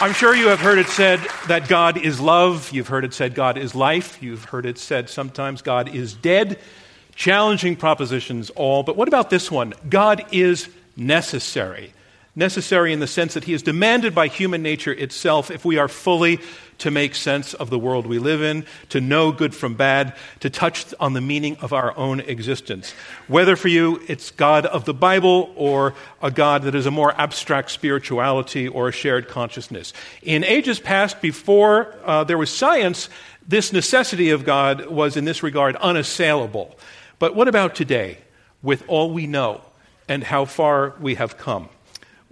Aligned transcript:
I'm 0.00 0.12
sure 0.12 0.34
you 0.34 0.48
have 0.48 0.58
heard 0.58 0.78
it 0.78 0.88
said 0.88 1.20
that 1.46 1.68
God 1.68 1.96
is 1.96 2.20
love. 2.20 2.72
You've 2.72 2.88
heard 2.88 3.04
it 3.04 3.14
said 3.14 3.32
God 3.32 3.56
is 3.56 3.76
life. 3.76 4.20
You've 4.20 4.44
heard 4.44 4.66
it 4.66 4.76
said 4.76 5.08
sometimes 5.08 5.62
God 5.62 5.94
is 5.94 6.14
dead. 6.14 6.58
Challenging 7.14 7.76
propositions, 7.76 8.50
all. 8.50 8.82
But 8.82 8.96
what 8.96 9.06
about 9.06 9.30
this 9.30 9.52
one? 9.52 9.72
God 9.88 10.26
is 10.32 10.68
necessary. 10.96 11.93
Necessary 12.36 12.92
in 12.92 12.98
the 12.98 13.06
sense 13.06 13.34
that 13.34 13.44
He 13.44 13.52
is 13.52 13.62
demanded 13.62 14.14
by 14.14 14.26
human 14.26 14.62
nature 14.62 14.92
itself 14.92 15.50
if 15.50 15.64
we 15.64 15.78
are 15.78 15.86
fully 15.86 16.40
to 16.78 16.90
make 16.90 17.14
sense 17.14 17.54
of 17.54 17.70
the 17.70 17.78
world 17.78 18.06
we 18.06 18.18
live 18.18 18.42
in, 18.42 18.66
to 18.88 19.00
know 19.00 19.30
good 19.30 19.54
from 19.54 19.74
bad, 19.74 20.14
to 20.40 20.50
touch 20.50 20.92
on 20.98 21.12
the 21.12 21.20
meaning 21.20 21.56
of 21.58 21.72
our 21.72 21.96
own 21.96 22.18
existence. 22.20 22.92
Whether 23.28 23.54
for 23.54 23.68
you 23.68 24.02
it's 24.08 24.32
God 24.32 24.66
of 24.66 24.84
the 24.84 24.94
Bible 24.94 25.52
or 25.54 25.94
a 26.20 26.32
God 26.32 26.62
that 26.62 26.74
is 26.74 26.86
a 26.86 26.90
more 26.90 27.12
abstract 27.20 27.70
spirituality 27.70 28.66
or 28.66 28.88
a 28.88 28.92
shared 28.92 29.28
consciousness. 29.28 29.92
In 30.22 30.42
ages 30.42 30.80
past, 30.80 31.20
before 31.20 31.94
uh, 32.04 32.24
there 32.24 32.38
was 32.38 32.50
science, 32.50 33.08
this 33.46 33.72
necessity 33.72 34.30
of 34.30 34.44
God 34.44 34.86
was 34.86 35.16
in 35.16 35.24
this 35.24 35.42
regard 35.42 35.76
unassailable. 35.76 36.76
But 37.20 37.36
what 37.36 37.46
about 37.46 37.74
today, 37.74 38.18
with 38.62 38.82
all 38.88 39.12
we 39.12 39.26
know 39.26 39.60
and 40.08 40.24
how 40.24 40.44
far 40.46 40.94
we 41.00 41.14
have 41.14 41.38
come? 41.38 41.68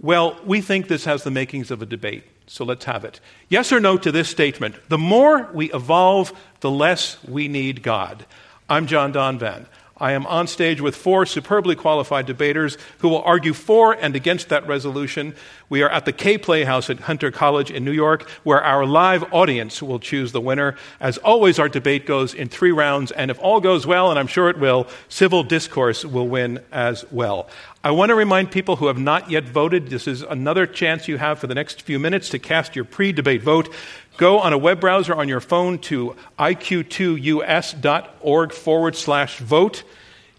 Well, 0.03 0.37
we 0.45 0.59
think 0.59 0.89
this 0.89 1.05
has 1.05 1.23
the 1.23 1.31
makings 1.31 1.71
of 1.71 1.81
a 1.81 1.85
debate. 1.85 2.25
So 2.45 2.65
let's 2.65 2.83
have 2.83 3.05
it. 3.05 3.21
Yes 3.47 3.71
or 3.71 3.79
no 3.79 3.97
to 3.97 4.11
this 4.11 4.27
statement 4.27 4.75
the 4.89 4.97
more 4.97 5.49
we 5.53 5.71
evolve, 5.71 6.33
the 6.59 6.69
less 6.69 7.23
we 7.23 7.47
need 7.47 7.81
God. 7.81 8.25
I'm 8.69 8.85
John 8.85 9.13
Donvan. 9.13 9.65
I 9.95 10.11
am 10.11 10.25
on 10.25 10.47
stage 10.47 10.81
with 10.81 10.97
four 10.97 11.25
superbly 11.25 11.75
qualified 11.75 12.25
debaters 12.25 12.77
who 12.97 13.07
will 13.07 13.21
argue 13.21 13.53
for 13.53 13.93
and 13.93 14.15
against 14.15 14.49
that 14.49 14.67
resolution. 14.67 15.35
We 15.69 15.81
are 15.83 15.89
at 15.89 16.03
the 16.03 16.11
Kaye 16.11 16.37
Playhouse 16.37 16.89
at 16.89 16.99
Hunter 17.01 17.31
College 17.31 17.71
in 17.71 17.85
New 17.85 17.91
York, 17.91 18.27
where 18.43 18.61
our 18.61 18.85
live 18.85 19.23
audience 19.31 19.81
will 19.81 19.99
choose 19.99 20.33
the 20.33 20.41
winner. 20.41 20.75
As 20.99 21.17
always, 21.19 21.59
our 21.59 21.69
debate 21.69 22.05
goes 22.05 22.33
in 22.33 22.49
three 22.49 22.71
rounds, 22.71 23.11
and 23.11 23.31
if 23.31 23.39
all 23.39 23.61
goes 23.61 23.87
well, 23.87 24.09
and 24.09 24.19
I'm 24.19 24.27
sure 24.27 24.49
it 24.49 24.59
will, 24.59 24.87
civil 25.07 25.43
discourse 25.43 26.03
will 26.03 26.27
win 26.27 26.59
as 26.71 27.05
well. 27.11 27.47
I 27.85 27.91
want 27.91 28.11
to 28.11 28.15
remind 28.15 28.49
people 28.49 28.77
who 28.77 28.87
have 28.87 28.97
not 28.97 29.29
yet 29.29 29.43
voted 29.43 29.89
this 29.89 30.07
is 30.07 30.21
another 30.21 30.65
chance 30.65 31.09
you 31.09 31.17
have 31.17 31.37
for 31.37 31.47
the 31.47 31.55
next 31.55 31.81
few 31.81 31.99
minutes 31.99 32.29
to 32.29 32.39
cast 32.39 32.77
your 32.77 32.85
pre 32.85 33.11
debate 33.11 33.43
vote. 33.43 33.67
Go 34.15 34.39
on 34.39 34.53
a 34.53 34.57
web 34.57 34.79
browser 34.79 35.13
on 35.13 35.27
your 35.27 35.41
phone 35.41 35.79
to 35.79 36.15
iq2us.org 36.39 38.53
forward 38.53 38.95
slash 38.95 39.39
vote. 39.39 39.83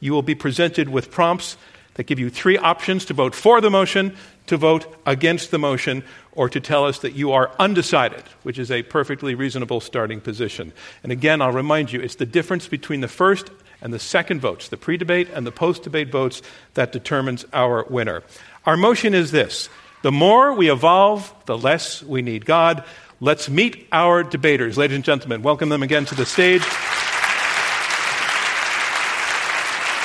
You 0.00 0.14
will 0.14 0.22
be 0.22 0.34
presented 0.34 0.88
with 0.88 1.10
prompts 1.10 1.58
that 1.94 2.04
give 2.04 2.18
you 2.18 2.30
three 2.30 2.56
options 2.56 3.04
to 3.04 3.12
vote 3.12 3.34
for 3.34 3.60
the 3.60 3.70
motion, 3.70 4.16
to 4.46 4.56
vote 4.56 4.86
against 5.04 5.50
the 5.50 5.58
motion, 5.58 6.02
or 6.32 6.48
to 6.48 6.60
tell 6.60 6.86
us 6.86 7.00
that 7.00 7.12
you 7.12 7.32
are 7.32 7.50
undecided, 7.58 8.22
which 8.42 8.58
is 8.58 8.70
a 8.70 8.84
perfectly 8.84 9.34
reasonable 9.34 9.80
starting 9.80 10.22
position. 10.22 10.72
And 11.02 11.12
again, 11.12 11.42
I'll 11.42 11.52
remind 11.52 11.92
you 11.92 12.00
it's 12.00 12.14
the 12.14 12.24
difference 12.24 12.68
between 12.68 13.02
the 13.02 13.08
first 13.08 13.50
and 13.84 13.92
the 13.92 14.00
second 14.00 14.40
votes, 14.40 14.68
the 14.68 14.76
pre 14.76 14.96
debate 14.96 15.28
and 15.32 15.46
the 15.46 15.52
post 15.52 15.84
debate 15.84 16.10
votes, 16.10 16.42
that 16.72 16.90
determines 16.90 17.44
our 17.52 17.84
winner. 17.84 18.24
Our 18.66 18.76
motion 18.76 19.14
is 19.14 19.30
this 19.30 19.68
the 20.02 20.10
more 20.10 20.52
we 20.52 20.70
evolve, 20.70 21.32
the 21.46 21.56
less 21.56 22.02
we 22.02 22.22
need 22.22 22.44
God. 22.44 22.82
Let's 23.20 23.48
meet 23.48 23.86
our 23.92 24.22
debaters. 24.24 24.76
Ladies 24.76 24.96
and 24.96 25.04
gentlemen, 25.04 25.42
welcome 25.42 25.68
them 25.68 25.82
again 25.82 26.04
to 26.06 26.14
the 26.14 26.26
stage. 26.26 26.62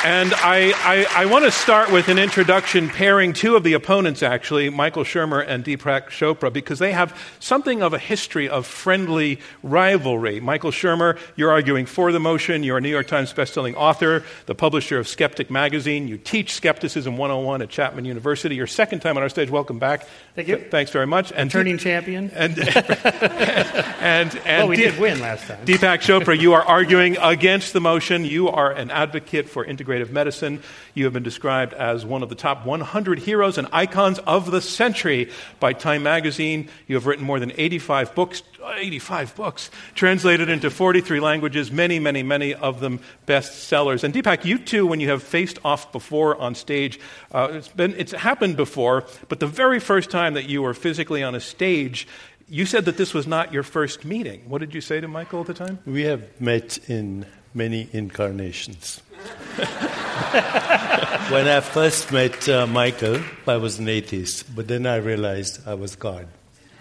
And 0.05 0.33
I, 0.35 0.71
I, 0.77 1.23
I, 1.23 1.25
want 1.25 1.43
to 1.43 1.51
start 1.51 1.91
with 1.91 2.07
an 2.07 2.17
introduction 2.17 2.87
pairing 2.87 3.33
two 3.33 3.57
of 3.57 3.65
the 3.65 3.73
opponents, 3.73 4.23
actually, 4.23 4.69
Michael 4.69 5.03
Shermer 5.03 5.45
and 5.45 5.61
Deepak 5.61 6.07
Chopra, 6.07 6.53
because 6.53 6.79
they 6.79 6.93
have 6.93 7.19
something 7.41 7.83
of 7.83 7.93
a 7.93 7.99
history 7.99 8.47
of 8.47 8.65
friendly 8.65 9.41
rivalry. 9.61 10.39
Michael 10.39 10.71
Shermer, 10.71 11.19
you're 11.35 11.51
arguing 11.51 11.85
for 11.85 12.13
the 12.13 12.19
motion. 12.19 12.63
You're 12.63 12.77
a 12.77 12.81
New 12.81 12.87
York 12.87 13.07
Times 13.07 13.33
bestselling 13.33 13.75
author, 13.75 14.23
the 14.45 14.55
publisher 14.55 14.99
of 14.99 15.05
Skeptic 15.05 15.51
Magazine. 15.51 16.07
You 16.07 16.17
teach 16.17 16.53
Skepticism 16.53 17.17
101 17.17 17.61
at 17.61 17.67
Chapman 17.67 18.05
University. 18.05 18.55
Your 18.55 18.67
second 18.67 19.01
time 19.01 19.17
on 19.17 19.23
our 19.23 19.29
stage. 19.29 19.49
Welcome 19.49 19.79
back. 19.79 20.07
Thank 20.33 20.47
you. 20.47 20.65
Thanks 20.71 20.91
very 20.91 21.07
much. 21.07 21.33
And 21.33 21.51
Turning 21.51 21.75
De- 21.75 21.83
champion. 21.83 22.31
And, 22.39 22.57
and, 22.57 24.35
and, 24.45 24.45
well, 24.45 24.67
we 24.69 24.77
De- 24.77 24.91
did 24.91 24.99
win 24.99 25.19
last 25.19 25.45
time. 25.45 25.65
Deepak 25.65 25.99
Chopra, 25.99 26.39
you 26.39 26.53
are 26.53 26.63
arguing 26.63 27.17
against 27.17 27.73
the 27.73 27.81
motion. 27.81 28.23
You 28.23 28.47
are 28.47 28.71
an 28.71 28.91
advocate 28.91 29.49
for 29.49 29.65
integration 29.65 29.88
integrative 29.89 30.11
medicine. 30.11 30.61
You 30.93 31.05
have 31.05 31.13
been 31.13 31.23
described 31.23 31.73
as 31.73 32.05
one 32.05 32.23
of 32.23 32.29
the 32.29 32.35
top 32.35 32.65
100 32.65 33.19
heroes 33.19 33.57
and 33.57 33.67
icons 33.71 34.19
of 34.19 34.51
the 34.51 34.61
century 34.61 35.31
by 35.59 35.73
Time 35.73 36.03
magazine. 36.03 36.69
You 36.87 36.95
have 36.95 37.05
written 37.05 37.25
more 37.25 37.39
than 37.39 37.51
85 37.57 38.15
books, 38.15 38.43
85 38.75 39.35
books, 39.35 39.71
translated 39.95 40.49
into 40.49 40.69
43 40.69 41.19
languages, 41.19 41.71
many, 41.71 41.99
many, 41.99 42.23
many 42.23 42.53
of 42.53 42.79
them 42.79 42.99
bestsellers. 43.27 44.03
And 44.03 44.13
Deepak, 44.13 44.45
you 44.45 44.59
too, 44.59 44.85
when 44.85 44.99
you 44.99 45.09
have 45.09 45.23
faced 45.23 45.59
off 45.63 45.91
before 45.91 46.37
on 46.37 46.55
stage, 46.55 46.99
uh, 47.31 47.49
it's, 47.51 47.67
been, 47.69 47.95
it's 47.95 48.11
happened 48.11 48.57
before, 48.57 49.05
but 49.27 49.39
the 49.39 49.47
very 49.47 49.79
first 49.79 50.09
time 50.09 50.33
that 50.35 50.47
you 50.47 50.61
were 50.61 50.73
physically 50.73 51.23
on 51.23 51.35
a 51.35 51.39
stage, 51.39 52.07
you 52.47 52.65
said 52.65 52.85
that 52.85 52.97
this 52.97 53.13
was 53.13 53.27
not 53.27 53.53
your 53.53 53.63
first 53.63 54.05
meeting. 54.05 54.41
What 54.47 54.59
did 54.59 54.73
you 54.73 54.81
say 54.81 54.99
to 54.99 55.07
Michael 55.07 55.41
at 55.41 55.47
the 55.47 55.53
time? 55.53 55.79
We 55.85 56.03
have 56.03 56.41
met 56.41 56.79
in 56.89 57.25
many 57.53 57.89
incarnations. 57.91 59.01
when 61.31 61.47
I 61.47 61.61
first 61.61 62.11
met 62.11 62.47
uh, 62.47 62.67
Michael, 62.67 63.21
I 63.47 63.57
was 63.57 63.79
an 63.79 63.87
atheist, 63.87 64.55
but 64.55 64.67
then 64.67 64.85
I 64.85 64.97
realized 64.97 65.67
I 65.67 65.73
was 65.73 65.95
God. 65.95 66.27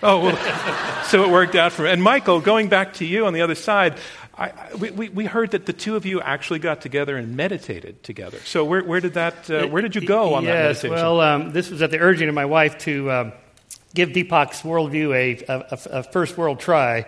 Oh, 0.03 0.21
well, 0.21 1.05
so 1.05 1.25
it 1.25 1.31
worked 1.31 1.57
out 1.57 1.73
for 1.73 1.83
me. 1.83 1.91
And 1.91 2.03
Michael, 2.03 2.41
going 2.41 2.69
back 2.69 2.95
to 2.95 3.05
you 3.05 3.27
on 3.27 3.33
the 3.33 3.41
other 3.41 3.57
side, 3.57 3.99
I, 4.37 4.53
we, 4.79 4.91
we, 4.91 5.09
we, 5.09 5.25
heard 5.25 5.51
that 5.51 5.67
the 5.67 5.73
two 5.73 5.97
of 5.97 6.07
you 6.07 6.21
actually 6.21 6.61
got 6.61 6.81
together 6.81 7.17
and 7.17 7.37
meditated 7.37 8.05
together. 8.05 8.39
So 8.45 8.65
where, 8.65 8.85
where 8.85 9.01
did 9.01 9.15
that, 9.15 9.51
uh, 9.51 9.67
where 9.67 9.83
did 9.83 9.97
you 9.97 10.07
go 10.07 10.35
on 10.35 10.45
yes, 10.45 10.83
that 10.83 10.89
meditation? 10.89 10.91
well, 10.91 11.21
um, 11.21 11.51
this 11.51 11.71
was 11.71 11.83
at 11.83 11.91
the 11.91 11.99
urging 11.99 12.29
of 12.29 12.37
my 12.37 12.45
wife 12.45 12.79
to 12.79 13.11
um, 13.11 13.33
give 13.95 14.11
Deepak's 14.11 14.63
worldview 14.63 15.13
a, 15.13 15.45
a, 15.49 15.99
a 15.99 16.03
first 16.05 16.39
world 16.39 16.61
try. 16.61 17.07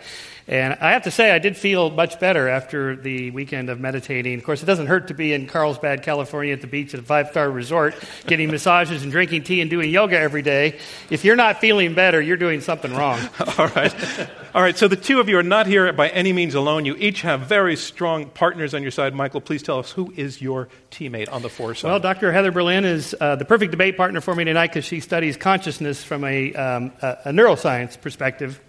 And 0.50 0.76
I 0.80 0.90
have 0.90 1.04
to 1.04 1.12
say, 1.12 1.30
I 1.30 1.38
did 1.38 1.56
feel 1.56 1.90
much 1.90 2.18
better 2.18 2.48
after 2.48 2.96
the 2.96 3.30
weekend 3.30 3.70
of 3.70 3.78
meditating. 3.78 4.36
Of 4.36 4.44
course, 4.44 4.64
it 4.64 4.66
doesn't 4.66 4.88
hurt 4.88 5.06
to 5.06 5.14
be 5.14 5.32
in 5.32 5.46
Carlsbad, 5.46 6.02
California 6.02 6.52
at 6.52 6.60
the 6.60 6.66
beach 6.66 6.92
at 6.92 6.98
a 6.98 7.04
five 7.04 7.28
star 7.28 7.48
resort, 7.48 7.94
getting 8.26 8.50
massages 8.50 9.04
and 9.04 9.12
drinking 9.12 9.44
tea 9.44 9.60
and 9.60 9.70
doing 9.70 9.90
yoga 9.90 10.18
every 10.18 10.42
day. 10.42 10.80
If 11.08 11.24
you're 11.24 11.36
not 11.36 11.60
feeling 11.60 11.94
better, 11.94 12.20
you're 12.20 12.36
doing 12.36 12.62
something 12.62 12.92
wrong. 12.92 13.20
All 13.58 13.68
right. 13.68 14.28
All 14.52 14.60
right. 14.60 14.76
So 14.76 14.88
the 14.88 14.96
two 14.96 15.20
of 15.20 15.28
you 15.28 15.38
are 15.38 15.44
not 15.44 15.68
here 15.68 15.92
by 15.92 16.08
any 16.08 16.32
means 16.32 16.56
alone. 16.56 16.84
You 16.84 16.96
each 16.96 17.22
have 17.22 17.42
very 17.42 17.76
strong 17.76 18.26
partners 18.26 18.74
on 18.74 18.82
your 18.82 18.90
side. 18.90 19.14
Michael, 19.14 19.40
please 19.40 19.62
tell 19.62 19.78
us 19.78 19.92
who 19.92 20.12
is 20.16 20.42
your 20.42 20.68
teammate 20.90 21.30
on 21.30 21.42
the 21.42 21.48
for 21.48 21.76
side? 21.76 21.90
Well, 21.90 22.00
Dr. 22.00 22.32
Heather 22.32 22.50
Berlin 22.50 22.84
is 22.84 23.14
uh, 23.20 23.36
the 23.36 23.44
perfect 23.44 23.70
debate 23.70 23.96
partner 23.96 24.20
for 24.20 24.34
me 24.34 24.42
tonight 24.42 24.72
because 24.72 24.84
she 24.84 24.98
studies 24.98 25.36
consciousness 25.36 26.02
from 26.02 26.24
a, 26.24 26.52
um, 26.54 26.92
a, 27.02 27.18
a 27.26 27.30
neuroscience 27.30 28.00
perspective. 28.00 28.60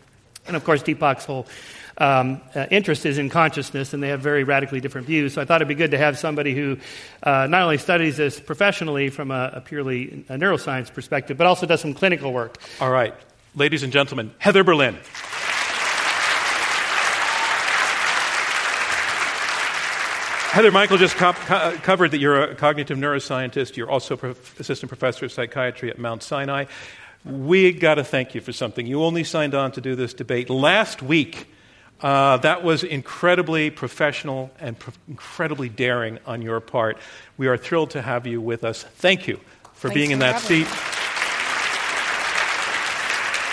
And 0.48 0.56
of 0.56 0.64
course, 0.64 0.84
Deepak's 0.84 1.26
whole 1.26 1.48
um, 1.98 2.42
uh, 2.56 2.66
interest 2.72 3.06
is 3.06 3.18
in 3.18 3.30
consciousness, 3.30 3.94
and 3.94 4.02
they 4.02 4.10
have 4.10 4.22
very 4.22 4.44
radically 4.44 4.80
different 4.80 5.08
views. 5.08 5.34
So 5.34 5.42
I 5.42 5.46
thought 5.46 5.62
it'd 5.62 5.68
be 5.68 5.76
good 5.76 5.92
to 5.92 5.98
have 5.98 6.18
somebody 6.18 6.56
who 6.56 6.78
uh, 7.24 7.48
not 7.48 7.62
only 7.62 7.78
studies 7.78 8.18
this 8.18 8.40
professionally 8.40 9.10
from 9.10 9.30
a, 9.32 9.52
a 9.56 9.62
purely 9.62 10.26
a 10.30 10.36
neuroscience 10.36 10.92
perspective, 10.92 11.38
but 11.38 11.48
also 11.48 11.66
does 11.66 11.82
some 11.82 11.94
clinical 11.94 12.34
work. 12.34 12.58
All 12.80 12.92
right, 12.92 13.14
ladies 13.56 13.84
and 13.84 13.94
gentlemen, 13.94 14.32
Heather 14.40 14.64
Berlin. 14.64 14.98
Heather 20.52 20.72
Michael 20.72 20.98
just 20.98 21.16
co- 21.16 21.32
co- 21.32 21.78
covered 21.82 22.12
that 22.12 22.18
you're 22.18 22.44
a 22.44 22.56
cognitive 22.56 22.98
neuroscientist. 22.98 23.78
You're 23.78 23.90
also 23.90 24.18
prof- 24.18 24.60
assistant 24.60 24.90
professor 24.90 25.24
of 25.24 25.32
psychiatry 25.32 25.90
at 25.90 25.98
Mount 25.98 26.24
Sinai 26.24 26.66
we 27.24 27.72
got 27.72 27.96
to 27.96 28.04
thank 28.04 28.36
you 28.36 28.42
for 28.42 28.52
something. 28.52 28.86
You 28.88 29.04
only 29.04 29.24
signed 29.24 29.54
on 29.54 29.72
to 29.74 29.82
do 29.82 29.96
this 29.96 30.14
debate 30.14 30.50
last 30.50 31.02
week. 31.02 31.48
Uh, 32.02 32.38
that 32.38 32.64
was 32.64 32.84
incredibly 32.84 33.70
professional 33.70 34.50
and 34.60 34.78
pro- 34.78 34.94
incredibly 35.08 35.70
daring 35.70 36.18
on 36.26 36.42
your 36.42 36.60
part. 36.60 36.98
We 37.38 37.48
are 37.48 37.58
thrilled 37.58 37.92
to 37.92 38.02
have 38.02 38.26
you 38.26 38.42
with 38.42 38.64
us. 38.64 38.84
Thank 38.84 39.28
you 39.28 39.40
for 39.74 39.90
Thanks 39.90 39.94
being 39.94 40.10
for 40.10 40.14
in 40.14 40.20
that 40.20 40.40
seat. 40.40 40.66
Me. 40.66 40.72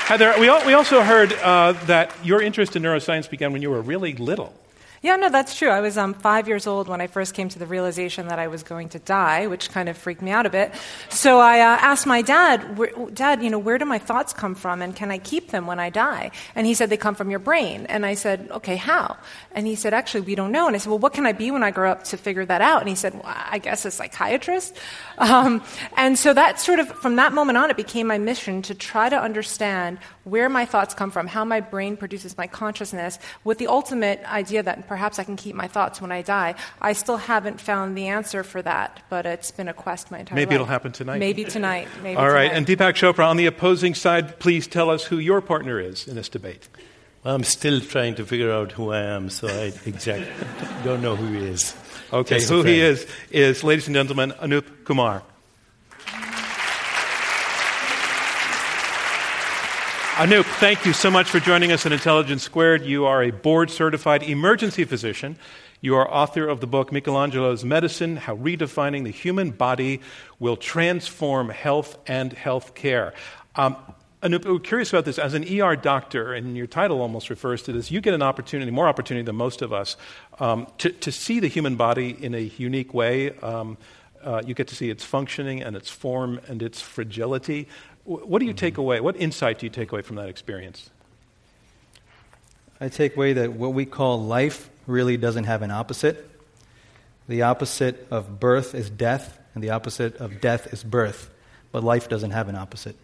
Heather, 0.06 0.34
we, 0.40 0.48
al- 0.48 0.64
we 0.64 0.72
also 0.72 1.02
heard 1.02 1.34
uh, 1.34 1.72
that 1.84 2.14
your 2.24 2.40
interest 2.40 2.74
in 2.76 2.82
neuroscience 2.82 3.28
began 3.28 3.52
when 3.52 3.60
you 3.60 3.68
were 3.68 3.82
really 3.82 4.14
little. 4.14 4.54
Yeah, 5.02 5.16
no, 5.16 5.28
that's 5.28 5.56
true. 5.56 5.68
I 5.68 5.80
was 5.80 5.96
um, 5.96 6.14
five 6.14 6.48
years 6.48 6.66
old 6.66 6.88
when 6.88 7.00
I 7.00 7.06
first 7.06 7.34
came 7.34 7.48
to 7.50 7.58
the 7.58 7.66
realization 7.66 8.28
that 8.28 8.38
I 8.38 8.48
was 8.48 8.62
going 8.62 8.88
to 8.90 8.98
die, 8.98 9.46
which 9.46 9.70
kind 9.70 9.88
of 9.88 9.96
freaked 9.96 10.22
me 10.22 10.30
out 10.30 10.46
a 10.46 10.50
bit. 10.50 10.72
So 11.08 11.38
I 11.38 11.60
uh, 11.60 11.78
asked 11.80 12.06
my 12.06 12.22
dad, 12.22 12.78
Dad, 13.14 13.42
you 13.42 13.50
know, 13.50 13.58
where 13.58 13.78
do 13.78 13.84
my 13.84 13.98
thoughts 13.98 14.32
come 14.32 14.54
from, 14.54 14.82
and 14.82 14.96
can 14.96 15.10
I 15.10 15.18
keep 15.18 15.50
them 15.50 15.66
when 15.66 15.78
I 15.78 15.90
die? 15.90 16.32
And 16.54 16.66
he 16.66 16.74
said 16.74 16.90
they 16.90 16.96
come 16.96 17.14
from 17.14 17.30
your 17.30 17.38
brain. 17.38 17.86
And 17.86 18.04
I 18.04 18.14
said, 18.14 18.48
Okay, 18.50 18.76
how? 18.76 19.16
And 19.52 19.66
he 19.66 19.74
said, 19.74 19.94
Actually, 19.94 20.22
we 20.22 20.34
don't 20.34 20.52
know. 20.52 20.66
And 20.66 20.74
I 20.74 20.78
said, 20.78 20.90
Well, 20.90 20.98
what 20.98 21.12
can 21.12 21.26
I 21.26 21.32
be 21.32 21.50
when 21.50 21.62
I 21.62 21.70
grow 21.70 21.90
up 21.90 22.04
to 22.04 22.16
figure 22.16 22.44
that 22.44 22.60
out? 22.60 22.80
And 22.80 22.88
he 22.88 22.94
said, 22.94 23.14
well, 23.14 23.22
I 23.24 23.58
guess 23.58 23.84
a 23.84 23.90
psychiatrist. 23.90 24.76
Um, 25.18 25.62
and 25.96 26.18
so 26.18 26.32
that 26.32 26.60
sort 26.60 26.78
of, 26.78 26.88
from 26.88 27.16
that 27.16 27.32
moment 27.32 27.58
on, 27.58 27.70
it 27.70 27.76
became 27.76 28.06
my 28.06 28.18
mission 28.18 28.62
to 28.62 28.74
try 28.74 29.08
to 29.08 29.20
understand 29.20 29.98
where 30.24 30.48
my 30.48 30.64
thoughts 30.64 30.94
come 30.94 31.10
from, 31.10 31.26
how 31.26 31.44
my 31.44 31.60
brain 31.60 31.96
produces 31.96 32.36
my 32.36 32.46
consciousness, 32.46 33.18
with 33.44 33.58
the 33.58 33.66
ultimate 33.66 34.22
idea 34.30 34.62
that 34.62 34.86
perhaps 34.86 35.18
I 35.18 35.24
can 35.24 35.36
keep 35.36 35.54
my 35.54 35.66
thoughts 35.66 36.00
when 36.00 36.12
I 36.12 36.22
die. 36.22 36.54
I 36.80 36.92
still 36.92 37.16
haven't 37.16 37.60
found 37.60 37.96
the 37.96 38.08
answer 38.08 38.42
for 38.42 38.62
that, 38.62 39.02
but 39.08 39.26
it's 39.26 39.50
been 39.50 39.68
a 39.68 39.74
quest 39.74 40.10
my 40.10 40.20
entire 40.20 40.36
life. 40.36 40.40
Maybe 40.40 40.50
life. 40.50 40.54
it'll 40.54 40.66
happen 40.66 40.92
tonight. 40.92 41.18
Maybe 41.18 41.44
tonight. 41.44 41.88
Maybe 42.02 42.16
All 42.16 42.30
right, 42.30 42.48
tonight. 42.48 42.56
and 42.56 42.66
Deepak 42.66 42.94
Chopra, 42.94 43.28
on 43.28 43.36
the 43.36 43.46
opposing 43.46 43.94
side, 43.94 44.38
please 44.38 44.66
tell 44.66 44.90
us 44.90 45.04
who 45.04 45.18
your 45.18 45.40
partner 45.40 45.80
is 45.80 46.06
in 46.06 46.14
this 46.14 46.28
debate. 46.28 46.68
I'm 47.24 47.42
still 47.42 47.80
trying 47.80 48.14
to 48.16 48.24
figure 48.24 48.52
out 48.52 48.72
who 48.72 48.92
I 48.92 49.00
am, 49.00 49.28
so 49.28 49.48
I 49.48 49.72
exactly 49.84 50.28
don't 50.84 51.02
know 51.02 51.16
who 51.16 51.26
he 51.38 51.46
is. 51.46 51.74
Okay, 52.10 52.42
who 52.42 52.62
he 52.62 52.80
is 52.80 53.06
is, 53.30 53.62
ladies 53.62 53.86
and 53.86 53.94
gentlemen, 53.94 54.32
Anoop 54.32 54.84
Kumar. 54.84 55.22
Anoop, 60.16 60.46
thank 60.58 60.86
you 60.86 60.92
so 60.92 61.10
much 61.10 61.28
for 61.28 61.38
joining 61.38 61.70
us 61.70 61.84
in 61.84 61.92
Intelligence 61.92 62.42
Squared. 62.42 62.84
You 62.84 63.04
are 63.04 63.22
a 63.22 63.30
board 63.30 63.70
certified 63.70 64.22
emergency 64.22 64.84
physician. 64.84 65.36
You 65.80 65.96
are 65.96 66.10
author 66.10 66.48
of 66.48 66.60
the 66.60 66.66
book 66.66 66.90
Michelangelo's 66.90 67.62
Medicine 67.62 68.16
How 68.16 68.36
Redefining 68.36 69.04
the 69.04 69.10
Human 69.10 69.50
Body 69.50 70.00
Will 70.40 70.56
Transform 70.56 71.50
Health 71.50 71.98
and 72.06 72.32
Health 72.32 72.74
Care. 72.74 73.12
Um, 73.54 73.76
Anoop, 74.22 74.44
we're 74.46 74.58
curious 74.58 74.92
about 74.92 75.04
this. 75.04 75.16
As 75.16 75.34
an 75.34 75.44
ER 75.60 75.76
doctor, 75.76 76.34
and 76.34 76.56
your 76.56 76.66
title 76.66 77.00
almost 77.00 77.30
refers 77.30 77.62
to 77.62 77.72
this, 77.72 77.90
you 77.90 78.00
get 78.00 78.14
an 78.14 78.22
opportunity, 78.22 78.70
more 78.72 78.88
opportunity 78.88 79.24
than 79.24 79.36
most 79.36 79.62
of 79.62 79.72
us, 79.72 79.96
um, 80.40 80.66
to, 80.78 80.90
to 80.90 81.12
see 81.12 81.38
the 81.38 81.46
human 81.46 81.76
body 81.76 82.16
in 82.20 82.34
a 82.34 82.50
unique 82.58 82.92
way. 82.92 83.30
Um, 83.38 83.76
uh, 84.24 84.42
you 84.44 84.54
get 84.54 84.66
to 84.68 84.74
see 84.74 84.90
its 84.90 85.04
functioning 85.04 85.62
and 85.62 85.76
its 85.76 85.88
form 85.88 86.40
and 86.48 86.60
its 86.62 86.80
fragility. 86.80 87.68
W- 88.08 88.26
What 88.26 88.40
do 88.40 88.46
you 88.46 88.52
take 88.52 88.76
away? 88.76 88.98
What 88.98 89.16
insight 89.16 89.60
do 89.60 89.66
you 89.66 89.70
take 89.70 89.92
away 89.92 90.02
from 90.02 90.16
that 90.16 90.28
experience? 90.28 90.90
I 92.80 92.88
take 92.88 93.16
away 93.16 93.34
that 93.34 93.52
what 93.52 93.72
we 93.72 93.84
call 93.86 94.20
life 94.20 94.68
really 94.88 95.16
doesn't 95.16 95.44
have 95.44 95.62
an 95.62 95.70
opposite. 95.70 96.28
The 97.28 97.42
opposite 97.42 98.08
of 98.10 98.40
birth 98.40 98.74
is 98.74 98.90
death, 98.90 99.38
and 99.54 99.62
the 99.62 99.70
opposite 99.70 100.16
of 100.16 100.40
death 100.40 100.72
is 100.72 100.82
birth. 100.82 101.30
But 101.70 101.84
life 101.84 102.08
doesn't 102.08 102.32
have 102.32 102.48
an 102.48 102.56
opposite. 102.56 102.96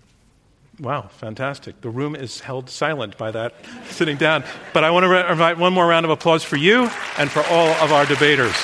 Wow, 0.81 1.03
fantastic. 1.03 1.81
The 1.81 1.89
room 1.89 2.17
is 2.17 2.41
held 2.41 2.69
silent 2.69 3.17
by 3.17 3.31
that 3.31 3.55
sitting 3.89 4.17
down. 4.17 4.45
But 4.73 4.85
I 4.85 4.91
want 4.91 5.05
to 5.05 5.09
re- 5.09 5.31
invite 5.31 5.59
one 5.59 5.73
more 5.73 5.87
round 5.87 6.05
of 6.05 6.11
applause 6.11 6.43
for 6.43 6.57
you 6.57 6.91
and 7.19 7.31
for 7.31 7.45
all 7.47 7.69
of 7.83 7.93
our 7.93 8.07
debaters. 8.07 8.55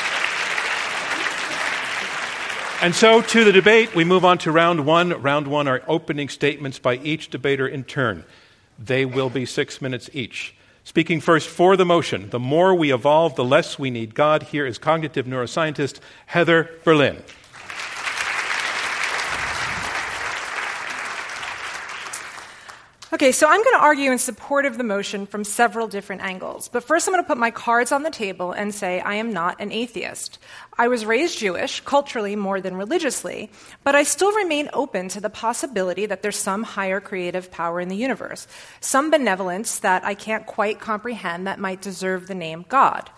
And 2.82 2.94
so 2.94 3.20
to 3.20 3.44
the 3.44 3.52
debate, 3.52 3.94
we 3.94 4.04
move 4.04 4.24
on 4.24 4.38
to 4.38 4.50
round 4.50 4.86
one. 4.86 5.10
Round 5.22 5.46
one 5.46 5.68
are 5.68 5.82
opening 5.86 6.30
statements 6.30 6.78
by 6.78 6.96
each 6.96 7.28
debater 7.28 7.68
in 7.68 7.84
turn. 7.84 8.24
They 8.78 9.04
will 9.04 9.28
be 9.28 9.44
six 9.44 9.82
minutes 9.82 10.08
each. 10.14 10.54
Speaking 10.82 11.20
first 11.20 11.46
for 11.46 11.76
the 11.76 11.84
motion, 11.84 12.30
the 12.30 12.38
more 12.38 12.74
we 12.74 12.92
evolve, 12.92 13.36
the 13.36 13.44
less 13.44 13.78
we 13.78 13.90
need 13.90 14.14
God. 14.14 14.44
Here 14.44 14.66
is 14.66 14.78
cognitive 14.78 15.26
neuroscientist 15.26 16.00
Heather 16.26 16.70
Berlin. 16.82 17.22
Okay, 23.12 23.32
so 23.32 23.48
I'm 23.48 23.64
going 23.64 23.76
to 23.76 23.82
argue 23.82 24.12
in 24.12 24.18
support 24.18 24.66
of 24.66 24.78
the 24.78 24.84
motion 24.84 25.26
from 25.26 25.42
several 25.42 25.88
different 25.88 26.22
angles. 26.22 26.68
But 26.68 26.84
first, 26.84 27.08
I'm 27.08 27.12
going 27.12 27.24
to 27.24 27.26
put 27.26 27.38
my 27.38 27.50
cards 27.50 27.90
on 27.90 28.04
the 28.04 28.10
table 28.10 28.52
and 28.52 28.72
say 28.72 29.00
I 29.00 29.14
am 29.14 29.32
not 29.32 29.60
an 29.60 29.72
atheist. 29.72 30.38
I 30.78 30.86
was 30.86 31.04
raised 31.04 31.36
Jewish, 31.36 31.80
culturally 31.80 32.36
more 32.36 32.60
than 32.60 32.76
religiously, 32.76 33.50
but 33.82 33.96
I 33.96 34.04
still 34.04 34.32
remain 34.32 34.70
open 34.72 35.08
to 35.08 35.20
the 35.20 35.28
possibility 35.28 36.06
that 36.06 36.22
there's 36.22 36.36
some 36.36 36.62
higher 36.62 37.00
creative 37.00 37.50
power 37.50 37.80
in 37.80 37.88
the 37.88 37.96
universe, 37.96 38.46
some 38.78 39.10
benevolence 39.10 39.80
that 39.80 40.04
I 40.04 40.14
can't 40.14 40.46
quite 40.46 40.78
comprehend 40.78 41.48
that 41.48 41.58
might 41.58 41.82
deserve 41.82 42.28
the 42.28 42.36
name 42.36 42.64
God. 42.68 43.10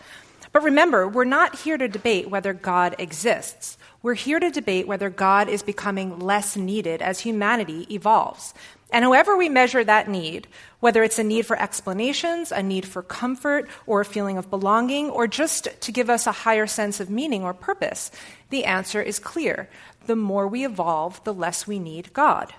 But 0.53 0.63
remember, 0.63 1.07
we're 1.07 1.25
not 1.25 1.61
here 1.61 1.77
to 1.77 1.87
debate 1.87 2.31
whether 2.31 2.55
God 2.55 2.97
exists. 2.99 3.77
We're 4.03 4.15
here 4.15 4.41
to 4.41 4.51
debate 4.51 4.89
whether 4.89 5.11
God 5.11 5.49
is 5.49 5.63
becoming 5.63 6.19
less 6.19 6.57
needed 6.57 7.03
as 7.03 7.21
humanity 7.21 7.87
evolves. 7.95 8.53
And 8.93 9.05
however 9.05 9.37
we 9.37 9.49
measure 9.49 9.83
that 9.83 10.09
need, 10.09 10.47
whether 10.81 11.03
it's 11.03 11.19
a 11.19 11.25
need 11.25 11.47
for 11.47 11.59
explanations, 11.59 12.53
a 12.53 12.63
need 12.63 12.87
for 12.87 13.03
comfort, 13.03 13.69
or 13.87 14.03
a 14.03 14.05
feeling 14.05 14.37
of 14.37 14.51
belonging, 14.51 15.09
or 15.09 15.27
just 15.27 15.69
to 15.81 15.91
give 15.91 16.11
us 16.11 16.27
a 16.27 16.33
higher 16.33 16.67
sense 16.67 17.01
of 17.01 17.09
meaning 17.09 17.43
or 17.43 17.55
purpose, 17.55 18.11
the 18.51 18.65
answer 18.67 19.01
is 19.01 19.19
clear. 19.19 19.69
The 20.07 20.17
more 20.17 20.47
we 20.47 20.65
evolve, 20.67 21.25
the 21.25 21.33
less 21.33 21.67
we 21.67 21.79
need 21.79 22.13
God. 22.13 22.53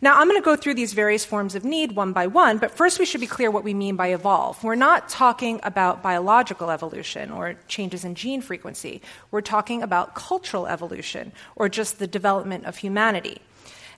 Now, 0.00 0.20
I'm 0.20 0.28
going 0.28 0.40
to 0.40 0.44
go 0.44 0.56
through 0.56 0.74
these 0.74 0.92
various 0.92 1.24
forms 1.24 1.54
of 1.54 1.64
need 1.64 1.92
one 1.92 2.12
by 2.12 2.26
one, 2.26 2.58
but 2.58 2.76
first 2.76 2.98
we 2.98 3.06
should 3.06 3.20
be 3.20 3.26
clear 3.26 3.50
what 3.50 3.64
we 3.64 3.72
mean 3.72 3.96
by 3.96 4.08
evolve. 4.08 4.62
We're 4.62 4.74
not 4.74 5.08
talking 5.08 5.58
about 5.62 6.02
biological 6.02 6.70
evolution 6.70 7.30
or 7.30 7.54
changes 7.66 8.04
in 8.04 8.14
gene 8.14 8.42
frequency. 8.42 9.00
We're 9.30 9.40
talking 9.40 9.82
about 9.82 10.14
cultural 10.14 10.66
evolution 10.66 11.32
or 11.56 11.68
just 11.68 11.98
the 11.98 12.06
development 12.06 12.66
of 12.66 12.76
humanity. 12.76 13.40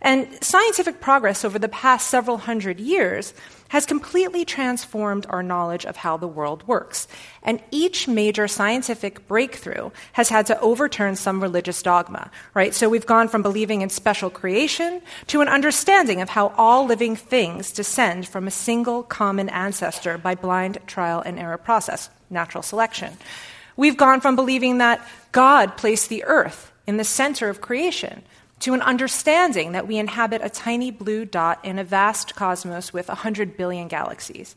And 0.00 0.28
scientific 0.42 1.00
progress 1.00 1.44
over 1.44 1.58
the 1.58 1.68
past 1.68 2.08
several 2.08 2.38
hundred 2.38 2.78
years 2.78 3.34
has 3.68 3.84
completely 3.84 4.44
transformed 4.44 5.26
our 5.28 5.42
knowledge 5.42 5.84
of 5.84 5.96
how 5.96 6.16
the 6.16 6.28
world 6.28 6.66
works. 6.66 7.06
And 7.42 7.60
each 7.70 8.08
major 8.08 8.48
scientific 8.48 9.26
breakthrough 9.28 9.90
has 10.12 10.28
had 10.28 10.46
to 10.46 10.60
overturn 10.60 11.16
some 11.16 11.42
religious 11.42 11.82
dogma, 11.82 12.30
right? 12.54 12.74
So 12.74 12.88
we've 12.88 13.06
gone 13.06 13.28
from 13.28 13.42
believing 13.42 13.82
in 13.82 13.90
special 13.90 14.30
creation 14.30 15.02
to 15.26 15.40
an 15.40 15.48
understanding 15.48 16.20
of 16.20 16.30
how 16.30 16.54
all 16.56 16.86
living 16.86 17.14
things 17.14 17.72
descend 17.72 18.26
from 18.26 18.46
a 18.46 18.52
single 18.52 19.02
common 19.02 19.48
ancestor 19.50 20.16
by 20.16 20.34
blind 20.34 20.78
trial 20.86 21.20
and 21.20 21.38
error 21.38 21.58
process, 21.58 22.08
natural 22.30 22.62
selection. 22.62 23.18
We've 23.76 23.96
gone 23.96 24.20
from 24.20 24.34
believing 24.34 24.78
that 24.78 25.06
God 25.32 25.76
placed 25.76 26.08
the 26.08 26.24
earth 26.24 26.72
in 26.86 26.96
the 26.96 27.04
center 27.04 27.50
of 27.50 27.60
creation 27.60 28.22
to 28.60 28.74
an 28.74 28.82
understanding 28.82 29.72
that 29.72 29.86
we 29.86 29.98
inhabit 29.98 30.42
a 30.44 30.50
tiny 30.50 30.90
blue 30.90 31.24
dot 31.24 31.64
in 31.64 31.78
a 31.78 31.84
vast 31.84 32.34
cosmos 32.34 32.92
with 32.92 33.08
100 33.08 33.56
billion 33.56 33.88
galaxies. 33.88 34.56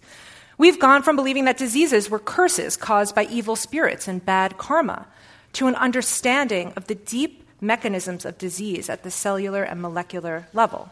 We've 0.58 0.80
gone 0.80 1.04
from 1.04 1.16
believing 1.16 1.46
that 1.46 1.58
diseases 1.58 2.10
were 2.10 2.20
curses 2.20 2.78
caused 2.78 3.16
by 3.16 3.26
evil 3.26 3.56
spirits 3.56 4.08
and 4.08 4.26
bad 4.26 4.58
karma 4.58 5.08
to 5.54 5.68
an 5.68 5.76
understanding 5.76 6.74
of 6.76 6.88
the 6.88 6.96
deep 6.96 7.48
mechanisms 7.60 8.26
of 8.26 8.38
disease 8.38 8.90
at 8.90 9.04
the 9.04 9.12
cellular 9.12 9.64
and 9.64 9.82
molecular 9.82 10.48
level. 10.54 10.90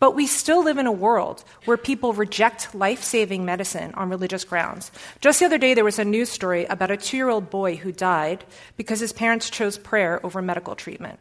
But 0.00 0.14
we 0.14 0.26
still 0.26 0.62
live 0.62 0.76
in 0.76 0.86
a 0.86 0.92
world 0.92 1.44
where 1.64 1.76
people 1.76 2.12
reject 2.12 2.74
life 2.74 3.02
saving 3.02 3.44
medicine 3.44 3.94
on 3.94 4.10
religious 4.10 4.44
grounds. 4.44 4.90
Just 5.20 5.40
the 5.40 5.46
other 5.46 5.56
day, 5.56 5.72
there 5.72 5.84
was 5.84 5.98
a 5.98 6.04
news 6.04 6.28
story 6.28 6.66
about 6.66 6.90
a 6.90 6.96
two 6.96 7.16
year 7.16 7.30
old 7.30 7.48
boy 7.48 7.76
who 7.76 7.92
died 7.92 8.44
because 8.76 9.00
his 9.00 9.12
parents 9.12 9.48
chose 9.48 9.78
prayer 9.78 10.24
over 10.24 10.42
medical 10.42 10.74
treatment. 10.74 11.18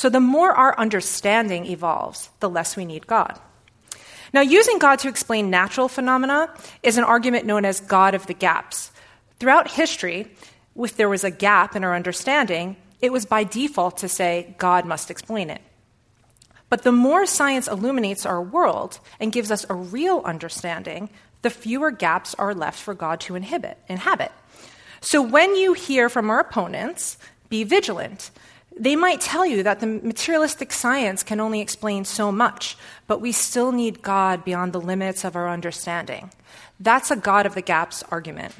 So 0.00 0.08
the 0.08 0.18
more 0.18 0.52
our 0.52 0.74
understanding 0.78 1.66
evolves, 1.66 2.30
the 2.40 2.48
less 2.48 2.74
we 2.74 2.86
need 2.86 3.06
God. 3.06 3.38
Now, 4.32 4.40
using 4.40 4.78
God 4.78 4.98
to 5.00 5.10
explain 5.10 5.50
natural 5.50 5.88
phenomena 5.88 6.48
is 6.82 6.96
an 6.96 7.04
argument 7.04 7.44
known 7.44 7.66
as 7.66 7.80
God 7.80 8.14
of 8.14 8.26
the 8.26 8.32
gaps. 8.32 8.92
Throughout 9.38 9.72
history, 9.72 10.34
if 10.74 10.96
there 10.96 11.10
was 11.10 11.22
a 11.22 11.30
gap 11.30 11.76
in 11.76 11.84
our 11.84 11.94
understanding, 11.94 12.76
it 13.02 13.12
was 13.12 13.26
by 13.26 13.44
default 13.44 13.98
to 13.98 14.08
say 14.08 14.54
God 14.56 14.86
must 14.86 15.10
explain 15.10 15.50
it. 15.50 15.60
But 16.70 16.82
the 16.82 16.92
more 16.92 17.26
science 17.26 17.68
illuminates 17.68 18.24
our 18.24 18.40
world 18.40 19.00
and 19.20 19.30
gives 19.30 19.50
us 19.50 19.66
a 19.68 19.74
real 19.74 20.22
understanding, 20.24 21.10
the 21.42 21.50
fewer 21.50 21.90
gaps 21.90 22.34
are 22.36 22.54
left 22.54 22.80
for 22.80 22.94
God 22.94 23.20
to 23.20 23.34
inhibit, 23.34 23.76
inhabit. 23.86 24.32
So 25.02 25.20
when 25.20 25.56
you 25.56 25.74
hear 25.74 26.08
from 26.08 26.30
our 26.30 26.40
opponents, 26.40 27.18
be 27.50 27.64
vigilant. 27.64 28.30
They 28.80 28.96
might 28.96 29.20
tell 29.20 29.44
you 29.44 29.62
that 29.62 29.80
the 29.80 29.86
materialistic 29.86 30.72
science 30.72 31.22
can 31.22 31.38
only 31.38 31.60
explain 31.60 32.06
so 32.06 32.32
much, 32.32 32.78
but 33.06 33.20
we 33.20 33.30
still 33.30 33.72
need 33.72 34.00
God 34.00 34.42
beyond 34.42 34.72
the 34.72 34.80
limits 34.80 35.22
of 35.22 35.36
our 35.36 35.50
understanding. 35.50 36.30
That's 36.80 37.10
a 37.10 37.16
God 37.16 37.44
of 37.44 37.54
the 37.54 37.60
gaps 37.60 38.02
argument. 38.10 38.54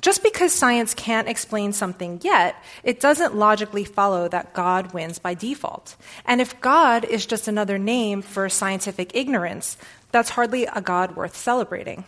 Just 0.00 0.22
because 0.22 0.54
science 0.54 0.94
can't 0.94 1.28
explain 1.28 1.74
something 1.74 2.20
yet, 2.22 2.56
it 2.82 3.00
doesn't 3.00 3.36
logically 3.36 3.84
follow 3.84 4.28
that 4.28 4.54
God 4.54 4.94
wins 4.94 5.18
by 5.18 5.34
default. 5.34 5.94
And 6.24 6.40
if 6.40 6.58
God 6.62 7.04
is 7.04 7.26
just 7.26 7.46
another 7.46 7.76
name 7.76 8.22
for 8.22 8.48
scientific 8.48 9.14
ignorance, 9.14 9.76
that's 10.10 10.30
hardly 10.30 10.64
a 10.64 10.80
God 10.80 11.16
worth 11.16 11.36
celebrating. 11.36 12.04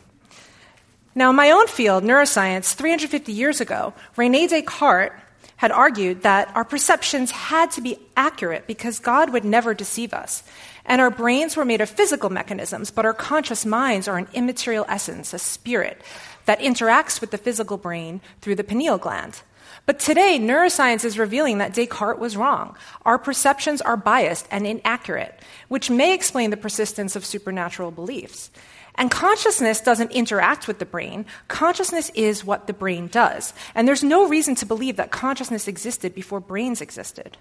Now, 1.15 1.31
in 1.31 1.37
my 1.37 1.51
own 1.51 1.67
field, 1.67 2.03
neuroscience, 2.03 2.75
350 2.75 3.31
years 3.31 3.61
ago, 3.61 3.93
Rene 4.17 4.47
Descartes 4.47 5.13
had 5.57 5.73
argued 5.73 6.23
that 6.23 6.55
our 6.55 6.65
perceptions 6.65 7.31
had 7.31 7.71
to 7.73 7.81
be 7.81 7.99
accurate 8.17 8.67
because 8.67 8.99
God 8.99 9.33
would 9.33 9.45
never 9.45 9.75
deceive 9.75 10.13
us. 10.13 10.43
And 10.85 11.01
our 11.01 11.11
brains 11.11 11.57
were 11.57 11.65
made 11.65 11.81
of 11.81 11.89
physical 11.89 12.31
mechanisms, 12.31 12.91
but 12.91 13.05
our 13.05 13.15
conscious 13.15 13.67
minds 13.67 14.07
are 14.07 14.19
an 14.19 14.29
immaterial 14.35 14.85
essence, 14.89 15.33
a 15.33 15.39
spirit, 15.39 16.01
that 16.45 16.61
interacts 16.61 17.21
with 17.21 17.31
the 17.31 17.39
physical 17.39 17.77
brain 17.77 18.21
through 18.41 18.55
the 18.55 18.65
pineal 18.65 18.99
gland. 18.99 19.43
But 19.87 19.99
today, 19.99 20.39
neuroscience 20.39 21.05
is 21.05 21.19
revealing 21.19 21.59
that 21.59 21.73
Descartes 21.73 22.19
was 22.19 22.37
wrong. 22.37 22.77
Our 23.05 23.19
perceptions 23.19 23.81
are 23.81 23.97
biased 23.97 24.47
and 24.51 24.67
inaccurate, 24.67 25.41
which 25.69 25.91
may 25.91 26.13
explain 26.13 26.51
the 26.51 26.57
persistence 26.57 27.15
of 27.15 27.25
supernatural 27.25 27.93
beliefs. 27.93 28.51
And 28.99 29.11
consciousness 29.11 29.81
doesn't 29.81 30.13
interact 30.13 30.67
with 30.67 30.79
the 30.79 30.87
brain. 30.87 31.27
Consciousness 31.49 32.11
is 32.15 32.45
what 32.45 32.67
the 32.67 32.73
brain 32.73 33.09
does. 33.09 33.53
And 33.75 33.87
there's 33.87 34.05
no 34.05 34.27
reason 34.29 34.55
to 34.57 34.67
believe 34.67 34.97
that 34.97 35.11
consciousness 35.11 35.69
existed 35.69 36.15
before 36.15 36.41
brains 36.41 36.81
existed. 36.81 37.37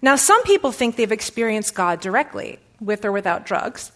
Now, 0.00 0.16
some 0.16 0.42
people 0.44 0.70
think 0.72 0.96
they've 0.96 1.10
experienced 1.10 1.74
God 1.74 2.00
directly, 2.00 2.58
with 2.80 3.04
or 3.04 3.12
without 3.12 3.46
drugs. 3.46 3.92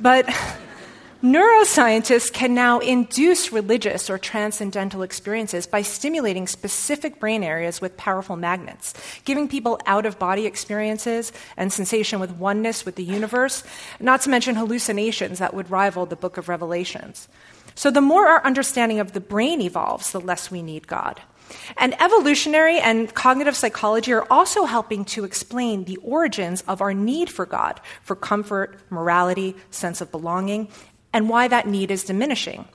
But 0.00 0.26
Neuroscientists 1.22 2.30
can 2.30 2.54
now 2.54 2.78
induce 2.78 3.50
religious 3.50 4.10
or 4.10 4.18
transcendental 4.18 5.00
experiences 5.00 5.66
by 5.66 5.80
stimulating 5.80 6.46
specific 6.46 7.18
brain 7.18 7.42
areas 7.42 7.80
with 7.80 7.96
powerful 7.96 8.36
magnets, 8.36 8.92
giving 9.24 9.48
people 9.48 9.80
out 9.86 10.04
of 10.04 10.18
body 10.18 10.44
experiences 10.44 11.32
and 11.56 11.72
sensation 11.72 12.20
with 12.20 12.32
oneness 12.32 12.84
with 12.84 12.96
the 12.96 13.02
universe, 13.02 13.64
not 13.98 14.20
to 14.20 14.28
mention 14.28 14.56
hallucinations 14.56 15.38
that 15.38 15.54
would 15.54 15.70
rival 15.70 16.04
the 16.04 16.16
book 16.16 16.36
of 16.36 16.50
Revelations. 16.50 17.28
So, 17.74 17.90
the 17.90 18.02
more 18.02 18.26
our 18.26 18.44
understanding 18.44 19.00
of 19.00 19.12
the 19.12 19.20
brain 19.20 19.62
evolves, 19.62 20.12
the 20.12 20.20
less 20.20 20.50
we 20.50 20.62
need 20.62 20.86
God. 20.86 21.22
And 21.78 21.98
evolutionary 22.00 22.78
and 22.78 23.14
cognitive 23.14 23.56
psychology 23.56 24.12
are 24.12 24.26
also 24.30 24.64
helping 24.64 25.04
to 25.06 25.24
explain 25.24 25.84
the 25.84 25.96
origins 25.98 26.62
of 26.62 26.82
our 26.82 26.92
need 26.92 27.30
for 27.30 27.46
God, 27.46 27.80
for 28.02 28.16
comfort, 28.16 28.78
morality, 28.90 29.54
sense 29.70 30.00
of 30.00 30.10
belonging, 30.10 30.68
and 31.16 31.30
why 31.30 31.48
that 31.48 31.66
need 31.66 31.90
is 31.90 32.04
diminishing. 32.04 32.66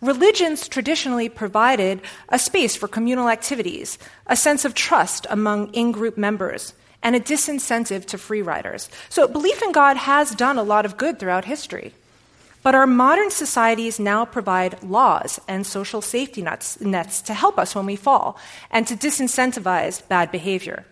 Religions 0.00 0.68
traditionally 0.68 1.28
provided 1.28 2.00
a 2.28 2.38
space 2.38 2.76
for 2.76 2.86
communal 2.86 3.28
activities, 3.28 3.98
a 4.28 4.36
sense 4.36 4.64
of 4.64 4.74
trust 4.74 5.26
among 5.28 5.74
in 5.74 5.90
group 5.90 6.16
members, 6.16 6.72
and 7.02 7.16
a 7.16 7.20
disincentive 7.20 8.06
to 8.06 8.16
free 8.16 8.42
riders. 8.42 8.88
So, 9.08 9.26
belief 9.26 9.60
in 9.60 9.72
God 9.72 9.96
has 9.96 10.36
done 10.36 10.56
a 10.56 10.62
lot 10.62 10.84
of 10.84 10.96
good 10.96 11.18
throughout 11.18 11.46
history. 11.46 11.92
But 12.62 12.76
our 12.76 12.86
modern 12.86 13.30
societies 13.30 13.98
now 13.98 14.24
provide 14.24 14.80
laws 14.84 15.40
and 15.48 15.66
social 15.66 16.00
safety 16.00 16.42
nets, 16.42 16.80
nets 16.80 17.20
to 17.22 17.34
help 17.34 17.58
us 17.58 17.74
when 17.74 17.86
we 17.86 17.96
fall 17.96 18.38
and 18.70 18.86
to 18.86 18.94
disincentivize 18.94 20.06
bad 20.06 20.30
behavior. 20.30 20.84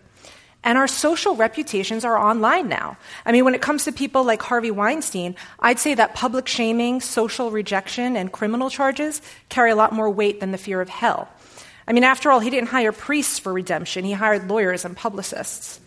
And 0.63 0.77
our 0.77 0.87
social 0.87 1.35
reputations 1.35 2.03
are 2.03 2.17
online 2.17 2.67
now. 2.67 2.97
I 3.25 3.31
mean, 3.31 3.45
when 3.45 3.55
it 3.55 3.61
comes 3.61 3.85
to 3.85 3.91
people 3.91 4.23
like 4.23 4.41
Harvey 4.41 4.71
Weinstein, 4.71 5.35
I'd 5.59 5.79
say 5.79 5.93
that 5.95 6.15
public 6.15 6.47
shaming, 6.47 6.99
social 6.99 7.49
rejection, 7.49 8.17
and 8.17 8.31
criminal 8.31 8.69
charges 8.69 9.21
carry 9.47 9.71
a 9.71 9.75
lot 9.75 9.93
more 9.93 10.09
weight 10.09 10.41
than 10.41 10.51
the 10.51 10.57
fear 10.57 10.81
of 10.81 10.89
hell. 10.89 11.29
I 11.87 11.93
mean, 11.93 12.03
after 12.03 12.29
all, 12.29 12.39
he 12.39 12.49
didn't 12.49 12.69
hire 12.69 12.91
priests 12.91 13.39
for 13.39 13.53
redemption, 13.53 14.03
he 14.05 14.11
hired 14.11 14.49
lawyers 14.49 14.85
and 14.85 14.95
publicists. 14.95 15.79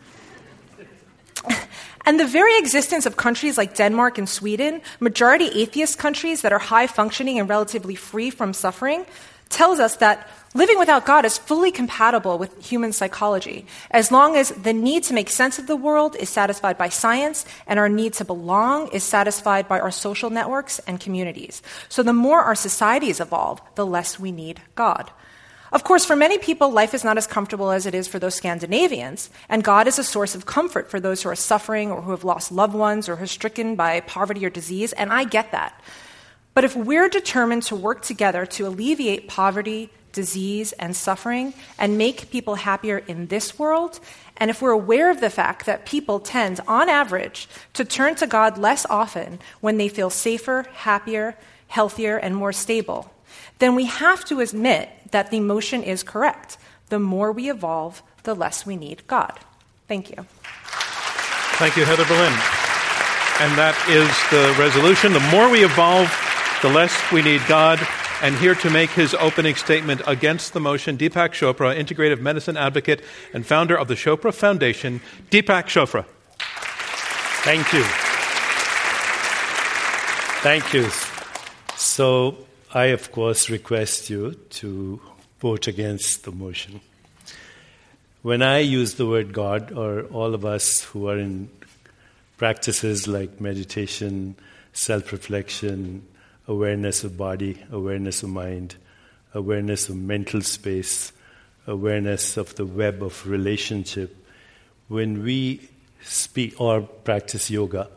and 2.07 2.19
the 2.19 2.27
very 2.27 2.59
existence 2.59 3.05
of 3.05 3.17
countries 3.17 3.59
like 3.59 3.77
Denmark 3.77 4.19
and 4.19 4.29
Sweden, 4.29 4.81
majority 5.01 5.49
atheist 5.63 5.99
countries 5.99 6.43
that 6.43 6.53
are 6.53 6.59
high 6.59 6.87
functioning 6.87 7.39
and 7.39 7.49
relatively 7.49 7.95
free 7.95 8.31
from 8.31 8.53
suffering, 8.53 9.05
tells 9.49 9.79
us 9.79 9.97
that 9.97 10.29
living 10.55 10.79
without 10.79 11.07
God 11.07 11.25
is 11.25 11.39
fully 11.39 11.71
compatible 11.71 12.39
with 12.39 12.65
human 12.65 12.93
psychology, 12.93 13.67
as 13.91 14.13
long 14.13 14.37
as 14.37 14.51
the 14.51 14.73
need 14.73 15.03
to 15.05 15.15
make 15.15 15.31
sense 15.31 15.59
of 15.59 15.67
the 15.67 15.77
world 15.77 16.17
is 16.17 16.29
satisfied 16.29 16.77
by 16.77 16.89
science 16.89 17.45
and 17.67 17.79
our 17.79 17.89
need 17.89 18.13
to 18.15 18.25
belong 18.25 18.89
is 18.89 19.03
satisfied 19.03 19.69
by 19.69 19.81
our 19.81 19.91
social 19.91 20.31
networks 20.31 20.79
and 20.81 21.01
communities. 21.01 21.63
So 21.89 22.03
the 22.03 22.13
more 22.13 22.41
our 22.41 22.55
societies 22.55 23.21
evolve, 23.21 23.61
the 23.75 23.87
less 23.87 24.19
we 24.19 24.33
need 24.33 24.61
God. 24.75 25.11
Of 25.73 25.85
course, 25.85 26.05
for 26.05 26.15
many 26.15 26.37
people, 26.37 26.71
life 26.71 26.93
is 26.93 27.03
not 27.03 27.17
as 27.17 27.27
comfortable 27.27 27.71
as 27.71 27.87
it 27.87 27.95
is 27.95 28.07
for 28.07 28.19
those 28.19 28.35
Scandinavians, 28.35 29.31
and 29.49 29.65
God 29.65 29.89
is 29.89 29.99
a 29.99 30.05
source 30.05 30.35
of 30.35 30.45
comfort 30.45 30.91
for 30.91 31.01
those 31.01 31.23
who 31.23 31.31
are 31.31 31.35
suffering 31.35 31.91
or 31.91 32.03
who 32.03 32.11
have 32.11 32.25
lost 32.25 32.53
loved 32.53 32.75
ones 32.75 33.09
or 33.09 33.17
who 33.17 33.25
are 33.25 33.27
stricken 33.27 33.75
by 33.75 34.01
poverty 34.01 34.45
or 34.45 34.51
disease, 34.51 34.93
and 34.93 35.11
I 35.11 35.25
get 35.25 35.51
that. 35.53 35.81
But 36.53 36.65
if 36.65 36.77
we're 36.77 37.09
determined 37.09 37.63
to 37.65 37.77
work 37.77 38.03
together 38.03 38.45
to 38.45 38.67
alleviate 38.67 39.29
poverty, 39.29 39.89
disease, 40.13 40.73
and 40.73 40.95
suffering 40.95 41.55
and 41.79 41.99
make 41.99 42.31
people 42.31 42.57
happier 42.57 42.99
in 42.99 43.27
this 43.27 43.59
world, 43.59 43.99
and 44.37 44.51
if 44.51 44.63
we're 44.63 44.71
aware 44.71 45.11
of 45.11 45.21
the 45.21 45.31
fact 45.31 45.67
that 45.67 45.87
people 45.87 46.21
tend, 46.21 46.61
on 46.67 46.89
average, 46.89 47.49
to 47.75 47.85
turn 47.85 48.15
to 48.17 48.27
God 48.27 48.59
less 48.59 48.87
often 48.87 49.39
when 49.61 49.79
they 49.79 49.89
feel 49.89 50.11
safer, 50.11 50.67
happier, 50.75 51.37
healthier, 51.69 52.17
and 52.17 52.37
more 52.37 52.53
stable, 52.53 53.13
then 53.59 53.75
we 53.75 53.87
have 53.87 54.25
to 54.27 54.41
admit 54.41 54.89
that 55.11 55.31
the 55.31 55.41
motion 55.41 55.83
is 55.83 56.03
correct. 56.03 56.59
The 56.89 56.99
more 56.99 57.33
we 57.33 57.51
evolve, 57.51 58.03
the 58.25 58.35
less 58.35 58.67
we 58.67 58.77
need 58.77 59.07
God. 59.07 59.39
Thank 59.89 60.11
you. 60.11 60.27
Thank 61.57 61.77
you, 61.77 61.85
Heather 61.85 62.05
Berlin. 62.05 62.33
And 63.41 63.57
that 63.59 63.77
is 63.89 64.09
the 64.31 64.55
resolution. 64.61 65.13
The 65.13 65.21
more 65.31 65.49
we 65.51 65.65
evolve, 65.65 66.11
the 66.63 66.69
less 66.69 66.93
we 67.13 67.23
need 67.23 67.41
God. 67.47 67.79
And 68.23 68.37
here 68.37 68.55
to 68.55 68.71
make 68.71 68.91
his 68.91 69.15
opening 69.15 69.57
statement 69.57 70.01
against 70.07 70.53
the 70.53 70.61
motion, 70.61 70.97
Deepak 70.97 71.33
Chopra, 71.33 71.77
integrative 71.77 72.21
medicine 72.21 72.57
advocate 72.57 73.03
and 73.35 73.45
founder 73.45 73.77
of 73.77 73.89
the 73.89 73.95
Chopra 73.95 74.33
Foundation. 74.33 75.01
Deepak 75.33 75.65
Chopra. 75.65 76.05
Thank 77.43 77.73
you. 77.73 77.83
Thank 80.43 80.73
you. 80.73 80.89
So, 81.77 82.47
I, 82.73 82.87
of 82.87 83.11
course, 83.11 83.51
request 83.51 84.09
you 84.09 84.35
to 84.51 85.01
vote 85.41 85.67
against 85.67 86.23
the 86.23 86.31
motion. 86.31 86.81
When 88.23 88.41
I 88.41 88.61
use 88.61 88.95
the 88.95 89.07
word 89.07 89.33
God, 89.33 89.73
or 89.73 90.03
all 90.13 90.33
of 90.33 90.45
us 90.45 90.83
who 90.83 91.09
are 91.09 91.19
in 91.19 91.51
practices 92.39 93.09
like 93.09 93.41
meditation, 93.41 94.37
self 94.73 95.11
reflection, 95.11 96.07
awareness 96.49 97.05
of 97.05 97.17
body, 97.17 97.63
awareness 97.71 98.23
of 98.23 98.31
mind, 98.31 98.77
awareness 99.35 99.89
of 99.89 99.97
mental 99.97 100.41
space, 100.41 101.13
awareness 101.67 102.37
of 102.37 102.55
the 102.57 102.67
web 102.67 103.03
of 103.03 103.27
relationship. 103.27 104.17
When 104.89 105.23
we 105.23 105.69
speak 106.03 106.61
or 106.61 106.83
practice 106.83 107.51
yoga, 107.51 107.89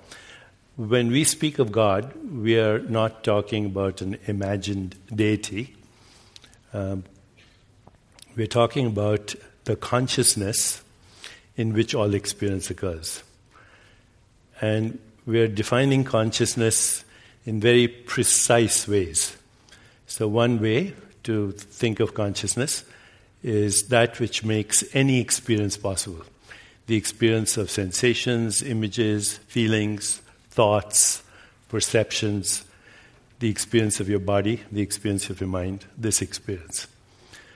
when 0.75 1.07
we 1.07 1.23
speak 1.23 1.59
of 1.59 1.71
God, 1.71 2.13
we 2.29 2.59
are 2.59 2.79
not 2.79 3.23
talking 3.23 3.65
about 3.65 4.01
an 4.01 4.17
imagined 4.25 4.95
deity. 5.13 5.73
Um, 6.73 7.05
we're 8.35 8.47
talking 8.47 8.85
about 8.85 9.33
the 9.63 9.77
consciousness 9.77 10.83
in 11.55 11.73
which 11.73 11.95
all 11.95 12.13
experience 12.13 12.69
occurs. 12.69 13.23
And 14.59 14.99
we're 15.25 15.47
defining 15.47 16.03
consciousness 16.03 17.04
in 17.45 17.59
very 17.59 17.87
precise 17.87 18.87
ways. 18.87 19.37
So, 20.07 20.27
one 20.27 20.59
way 20.59 20.93
to 21.23 21.51
think 21.51 21.99
of 21.99 22.13
consciousness 22.13 22.83
is 23.43 23.87
that 23.89 24.19
which 24.19 24.43
makes 24.43 24.83
any 24.93 25.19
experience 25.19 25.77
possible 25.77 26.23
the 26.87 26.95
experience 26.95 27.57
of 27.57 27.71
sensations, 27.71 28.61
images, 28.61 29.37
feelings, 29.47 30.21
thoughts, 30.49 31.23
perceptions, 31.67 32.63
the 33.39 33.49
experience 33.49 33.99
of 33.99 34.07
your 34.07 34.19
body, 34.19 34.61
the 34.71 34.81
experience 34.81 35.29
of 35.29 35.41
your 35.41 35.49
mind, 35.49 35.85
this 35.97 36.21
experience. 36.21 36.87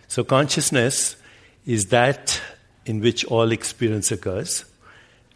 So, 0.07 0.23
consciousness 0.23 1.15
is 1.65 1.87
that 1.87 2.41
in 2.85 2.99
which 3.01 3.23
all 3.25 3.51
experience 3.51 4.11
occurs. 4.11 4.65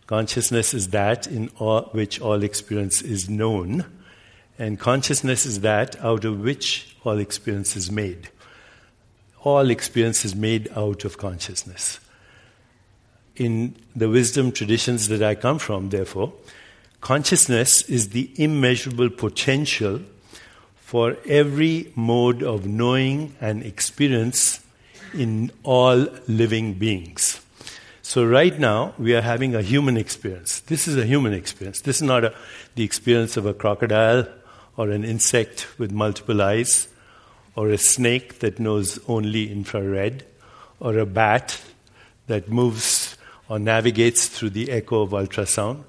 Consciousness 0.07 0.73
is 0.73 0.89
that 0.89 1.27
in 1.27 1.49
all, 1.59 1.83
which 1.91 2.19
all 2.19 2.43
experience 2.43 3.01
is 3.01 3.29
known. 3.29 3.85
And 4.59 4.79
consciousness 4.79 5.45
is 5.45 5.61
that 5.61 5.99
out 6.03 6.25
of 6.25 6.41
which 6.41 6.95
all 7.03 7.19
experience 7.19 7.75
is 7.75 7.91
made. 7.91 8.29
All 9.43 9.69
experience 9.69 10.23
is 10.23 10.35
made 10.35 10.69
out 10.75 11.05
of 11.05 11.17
consciousness. 11.17 11.99
In 13.35 13.75
the 13.95 14.09
wisdom 14.09 14.51
traditions 14.51 15.07
that 15.07 15.23
I 15.23 15.35
come 15.35 15.57
from, 15.57 15.89
therefore, 15.89 16.33
consciousness 17.01 17.81
is 17.89 18.09
the 18.09 18.29
immeasurable 18.35 19.09
potential 19.09 20.01
for 20.75 21.17
every 21.25 21.91
mode 21.95 22.43
of 22.43 22.67
knowing 22.67 23.35
and 23.41 23.63
experience 23.63 24.63
in 25.13 25.51
all 25.63 26.07
living 26.27 26.75
beings. 26.75 27.41
So, 28.03 28.25
right 28.25 28.57
now, 28.59 28.93
we 28.99 29.15
are 29.15 29.21
having 29.21 29.55
a 29.55 29.61
human 29.61 29.97
experience. 29.97 30.59
This 30.59 30.87
is 30.87 30.97
a 30.97 31.05
human 31.05 31.33
experience. 31.33 31.81
This 31.81 31.95
is 31.97 32.01
not 32.03 32.25
a, 32.25 32.35
the 32.75 32.83
experience 32.83 33.37
of 33.37 33.45
a 33.45 33.53
crocodile 33.53 34.27
or 34.77 34.89
an 34.89 35.03
insect 35.03 35.67
with 35.77 35.91
multiple 35.91 36.41
eyes 36.41 36.87
or 37.55 37.69
a 37.69 37.77
snake 37.77 38.39
that 38.39 38.59
knows 38.59 38.99
only 39.07 39.51
infrared, 39.51 40.25
or 40.79 40.97
a 40.97 41.05
bat 41.05 41.59
that 42.27 42.49
moves 42.49 43.15
or 43.47 43.59
navigates 43.59 44.27
through 44.27 44.49
the 44.49 44.71
echo 44.71 45.01
of 45.01 45.11
ultrasound. 45.11 45.83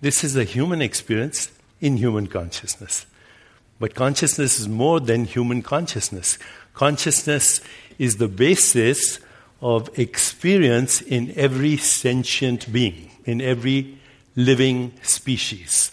This 0.00 0.22
is 0.22 0.36
a 0.36 0.44
human 0.44 0.82
experience 0.82 1.50
in 1.80 1.96
human 1.96 2.26
consciousness. 2.26 3.06
But 3.78 3.94
consciousness 3.94 4.58
is 4.58 4.68
more 4.68 5.00
than 5.00 5.24
human 5.24 5.62
consciousness. 5.62 6.38
Consciousness 6.74 7.60
is 7.98 8.16
the 8.16 8.28
basis 8.28 9.20
of 9.60 9.98
experience 9.98 11.00
in 11.00 11.32
every 11.36 11.76
sentient 11.76 12.70
being, 12.72 13.10
in 13.24 13.40
every 13.40 13.98
living 14.34 14.92
species. 15.02 15.92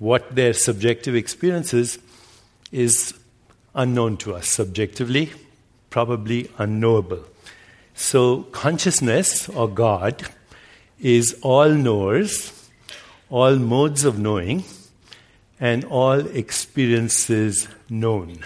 What 0.00 0.34
their 0.34 0.54
subjective 0.54 1.14
experience 1.14 1.74
is, 1.74 1.98
is 2.72 3.12
unknown 3.74 4.16
to 4.16 4.34
us 4.34 4.48
subjectively, 4.48 5.30
probably 5.90 6.50
unknowable. 6.56 7.22
So, 7.92 8.44
consciousness 8.44 9.46
or 9.50 9.68
God 9.68 10.22
is 10.98 11.38
all 11.42 11.68
knowers, 11.68 12.50
all 13.28 13.56
modes 13.56 14.06
of 14.06 14.18
knowing, 14.18 14.64
and 15.60 15.84
all 15.84 16.26
experiences 16.28 17.68
known. 17.90 18.38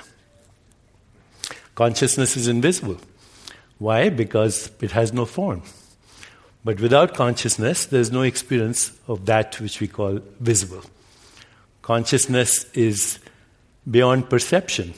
Consciousness 1.76 2.37
is 2.37 2.49
invisible. 2.49 2.99
Why? 3.78 4.08
Because 4.08 4.73
it 4.80 4.90
has 4.90 5.12
no 5.12 5.25
form. 5.25 5.62
But 6.64 6.80
without 6.80 7.14
consciousness, 7.14 7.87
there's 7.87 8.11
no 8.11 8.23
experience 8.23 8.90
of 9.06 9.26
that 9.26 9.61
which 9.61 9.80
we 9.80 9.87
call 9.87 10.18
visible. 10.40 10.82
Consciousness 11.84 12.64
is 12.72 13.18
beyond 13.90 14.30
perception. 14.30 14.94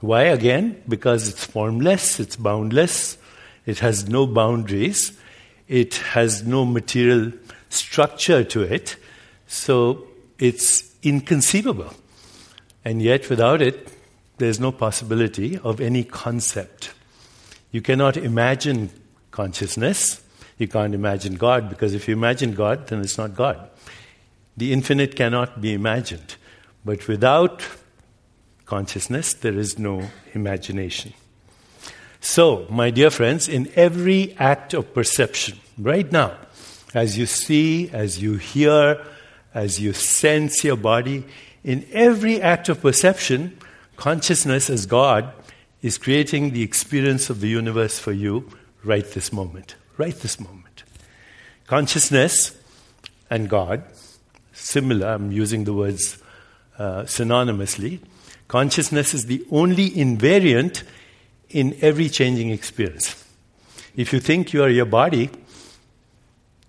Why? 0.00 0.24
Again, 0.24 0.82
because 0.86 1.30
it's 1.30 1.46
formless, 1.46 2.20
it's 2.20 2.36
boundless, 2.36 3.16
it 3.64 3.78
has 3.78 4.06
no 4.06 4.26
boundaries, 4.26 5.18
it 5.66 5.94
has 5.94 6.46
no 6.46 6.66
material 6.66 7.32
structure 7.70 8.44
to 8.44 8.60
it, 8.60 8.96
so 9.46 10.08
it's 10.38 10.94
inconceivable. 11.02 11.94
And 12.84 13.00
yet, 13.00 13.30
without 13.30 13.62
it, 13.62 13.88
there's 14.36 14.60
no 14.60 14.72
possibility 14.72 15.56
of 15.56 15.80
any 15.80 16.04
concept. 16.04 16.92
You 17.72 17.80
cannot 17.80 18.18
imagine 18.18 18.90
consciousness. 19.30 20.22
You 20.58 20.68
can't 20.68 20.92
imagine 20.92 21.36
God 21.36 21.70
because 21.70 21.94
if 21.94 22.06
you 22.06 22.12
imagine 22.14 22.52
God, 22.52 22.88
then 22.88 23.00
it's 23.00 23.16
not 23.16 23.34
God. 23.34 23.70
The 24.56 24.72
infinite 24.72 25.16
cannot 25.16 25.60
be 25.60 25.72
imagined. 25.72 26.36
But 26.84 27.08
without 27.08 27.62
consciousness, 28.64 29.34
there 29.34 29.58
is 29.58 29.78
no 29.78 30.08
imagination. 30.34 31.12
So, 32.20 32.66
my 32.70 32.90
dear 32.90 33.10
friends, 33.10 33.48
in 33.48 33.70
every 33.76 34.34
act 34.38 34.74
of 34.74 34.92
perception, 34.92 35.58
right 35.78 36.10
now, 36.10 36.36
as 36.94 37.18
you 37.18 37.26
see, 37.26 37.90
as 37.90 38.20
you 38.22 38.34
hear, 38.36 39.04
as 39.54 39.78
you 39.80 39.92
sense 39.92 40.64
your 40.64 40.76
body, 40.76 41.24
in 41.62 41.86
every 41.92 42.40
act 42.40 42.68
of 42.68 42.80
perception, 42.80 43.58
consciousness 43.96 44.70
as 44.70 44.86
God 44.86 45.32
is 45.82 45.98
creating 45.98 46.50
the 46.50 46.62
experience 46.62 47.30
of 47.30 47.40
the 47.40 47.48
universe 47.48 47.98
for 47.98 48.12
you 48.12 48.48
right 48.82 49.08
this 49.12 49.32
moment. 49.32 49.74
Right 49.96 50.16
this 50.16 50.40
moment. 50.40 50.84
Consciousness 51.66 52.56
and 53.30 53.48
God, 53.48 53.82
similar, 54.66 55.08
I'm 55.08 55.32
using 55.32 55.64
the 55.64 55.72
words 55.72 56.18
uh, 56.78 57.02
synonymously. 57.02 58.00
Consciousness 58.48 59.14
is 59.14 59.26
the 59.26 59.44
only 59.50 59.90
invariant 59.90 60.82
in 61.50 61.76
every 61.80 62.08
changing 62.08 62.50
experience. 62.50 63.24
If 63.96 64.12
you 64.12 64.20
think 64.20 64.52
you 64.52 64.62
are 64.62 64.68
your 64.68 64.86
body, 64.86 65.30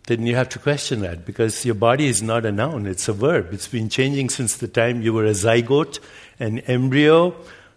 then 0.08 0.26
you 0.26 0.36
have 0.36 0.50
to 0.50 0.60
question 0.60 1.02
that 1.02 1.26
because 1.26 1.66
your 1.66 1.76
body 1.76 2.08
is 2.08 2.24
not 2.24 2.46
a 2.46 2.52
noun, 2.52 2.86
it's 2.86 3.08
a 3.10 3.14
verb. 3.14 3.50
It's 3.52 3.68
been 3.68 3.90
changing 3.90 4.30
since 4.30 4.58
the 4.58 4.68
time 4.68 5.02
you 5.02 5.14
were 5.14 5.26
a 5.26 5.32
zygote, 5.32 6.00
an 6.40 6.60
embryo, 6.60 7.36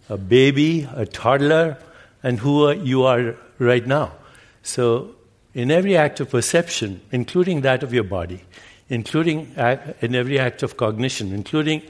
a 0.09 0.17
baby, 0.17 0.89
a 0.95 1.07
toddler, 1.07 1.77
and 2.23 2.39
who 2.39 2.71
you 2.73 3.05
are 3.05 3.35
right 3.59 3.87
now. 3.87 4.12
So, 4.62 5.17
in 5.53 5.71
every 5.71 5.97
act 5.97 6.21
of 6.21 6.31
perception, 6.31 7.00
including 7.11 7.62
that 7.62 7.83
of 7.83 7.93
your 7.93 8.05
body, 8.05 8.45
including 8.90 9.50
in 10.00 10.14
every 10.14 10.38
act 10.38 10.62
of 10.62 10.76
cognition, 10.76 11.32
including 11.32 11.82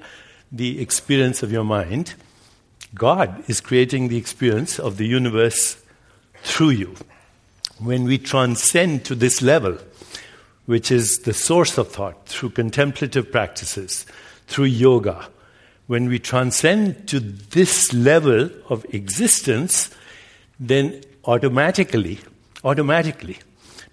the 0.52 0.80
experience 0.80 1.42
of 1.42 1.50
your 1.50 1.64
mind, 1.64 2.14
God 2.95 3.42
is 3.49 3.61
creating 3.61 4.09
the 4.09 4.19
experience 4.19 4.78
of 4.78 4.99
the 4.99 5.06
universe 5.06 5.82
through 6.43 6.71
you. 6.71 6.95
When 7.78 8.04
we 8.04 8.19
transcend 8.19 9.04
to 9.06 9.15
this 9.15 9.41
level, 9.41 9.78
which 10.67 10.91
is 10.91 11.21
the 11.21 11.32
source 11.32 11.78
of 11.78 11.89
thought 11.89 12.26
through 12.26 12.50
contemplative 12.50 13.32
practices, 13.32 14.04
through 14.47 14.67
yoga, 14.67 15.28
when 15.86 16.08
we 16.08 16.19
transcend 16.19 17.08
to 17.08 17.19
this 17.19 17.93
level 17.95 18.50
of 18.69 18.84
existence, 18.95 19.91
then 20.60 21.02
automatically, 21.25 22.21
automatically, 22.63 23.39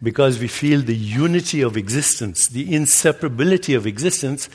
because 0.02 0.40
we 0.40 0.48
feel 0.48 0.82
the 0.82 0.96
unity 0.96 1.62
of 1.62 1.76
existence, 1.76 2.48
the 2.48 2.68
inseparability 2.70 3.76
of 3.76 3.88
existence, 3.88 4.50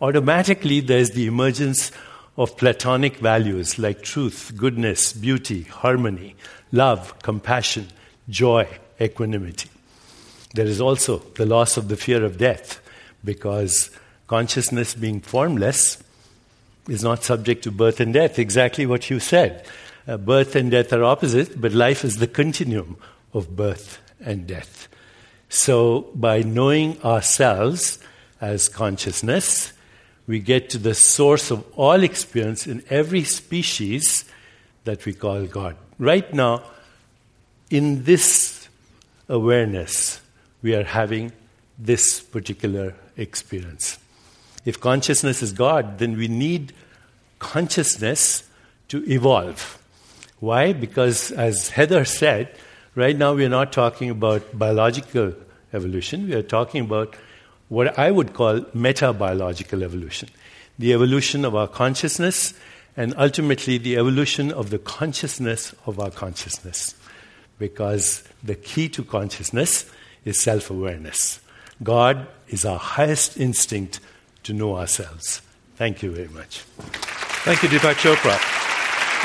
automatically 0.00 0.80
there's 0.80 1.10
the 1.10 1.26
emergence 1.26 1.90
of 2.36 2.56
Platonic 2.56 3.16
values 3.18 3.78
like 3.78 4.02
truth, 4.02 4.52
goodness, 4.56 5.12
beauty, 5.12 5.62
harmony, 5.62 6.34
love, 6.72 7.18
compassion, 7.22 7.88
joy, 8.28 8.66
equanimity. 9.00 9.70
There 10.54 10.66
is 10.66 10.80
also 10.80 11.18
the 11.18 11.46
loss 11.46 11.76
of 11.76 11.88
the 11.88 11.96
fear 11.96 12.24
of 12.24 12.38
death 12.38 12.80
because 13.24 13.90
consciousness 14.26 14.94
being 14.94 15.20
formless 15.20 16.02
is 16.88 17.02
not 17.02 17.24
subject 17.24 17.64
to 17.64 17.72
birth 17.72 17.98
and 17.98 18.12
death. 18.12 18.38
Exactly 18.38 18.86
what 18.86 19.10
you 19.10 19.18
said. 19.18 19.64
Uh, 20.06 20.16
birth 20.16 20.54
and 20.54 20.70
death 20.70 20.92
are 20.92 21.02
opposite, 21.02 21.60
but 21.60 21.72
life 21.72 22.04
is 22.04 22.18
the 22.18 22.26
continuum 22.26 22.96
of 23.32 23.56
birth 23.56 24.00
and 24.24 24.46
death. 24.46 24.88
So, 25.48 26.10
by 26.14 26.42
knowing 26.42 27.00
ourselves 27.02 27.98
as 28.40 28.68
consciousness, 28.68 29.72
we 30.26 30.40
get 30.40 30.70
to 30.70 30.78
the 30.78 30.94
source 30.94 31.50
of 31.50 31.64
all 31.76 32.02
experience 32.02 32.66
in 32.66 32.82
every 32.90 33.24
species 33.24 34.24
that 34.84 35.04
we 35.04 35.12
call 35.12 35.46
God. 35.46 35.76
Right 35.98 36.32
now, 36.32 36.62
in 37.70 38.04
this 38.04 38.68
awareness, 39.28 40.20
we 40.62 40.74
are 40.74 40.84
having 40.84 41.32
this 41.78 42.20
particular 42.20 42.94
experience. 43.16 43.98
If 44.64 44.80
consciousness 44.80 45.42
is 45.42 45.52
God, 45.52 45.98
then 45.98 46.16
we 46.16 46.28
need 46.28 46.72
consciousness 47.38 48.48
to 48.88 49.04
evolve. 49.10 49.78
Why? 50.40 50.72
Because, 50.72 51.30
as 51.32 51.70
Heather 51.70 52.04
said, 52.04 52.54
right 52.94 53.16
now 53.16 53.34
we 53.34 53.44
are 53.44 53.50
not 53.50 53.72
talking 53.72 54.10
about 54.10 54.58
biological 54.58 55.34
evolution, 55.72 56.28
we 56.28 56.34
are 56.34 56.42
talking 56.42 56.84
about 56.84 57.16
what 57.68 57.98
I 57.98 58.10
would 58.10 58.34
call 58.34 58.60
metabiological 58.60 59.82
evolution 59.82 60.28
the 60.78 60.92
evolution 60.92 61.44
of 61.44 61.54
our 61.54 61.68
consciousness 61.68 62.54
and 62.96 63.14
ultimately 63.16 63.78
the 63.78 63.96
evolution 63.96 64.52
of 64.52 64.70
the 64.70 64.78
consciousness 64.78 65.74
of 65.86 65.98
our 65.98 66.10
consciousness. 66.10 66.94
Because 67.58 68.24
the 68.42 68.54
key 68.54 68.88
to 68.90 69.04
consciousness 69.04 69.90
is 70.24 70.40
self 70.40 70.70
awareness. 70.70 71.40
God 71.82 72.26
is 72.48 72.64
our 72.64 72.78
highest 72.78 73.36
instinct 73.36 74.00
to 74.44 74.52
know 74.52 74.76
ourselves. 74.76 75.40
Thank 75.76 76.02
you 76.02 76.12
very 76.12 76.28
much. 76.28 76.60
Thank 77.44 77.62
you, 77.62 77.68
Deepak 77.68 77.94
Chopra. 77.94 78.53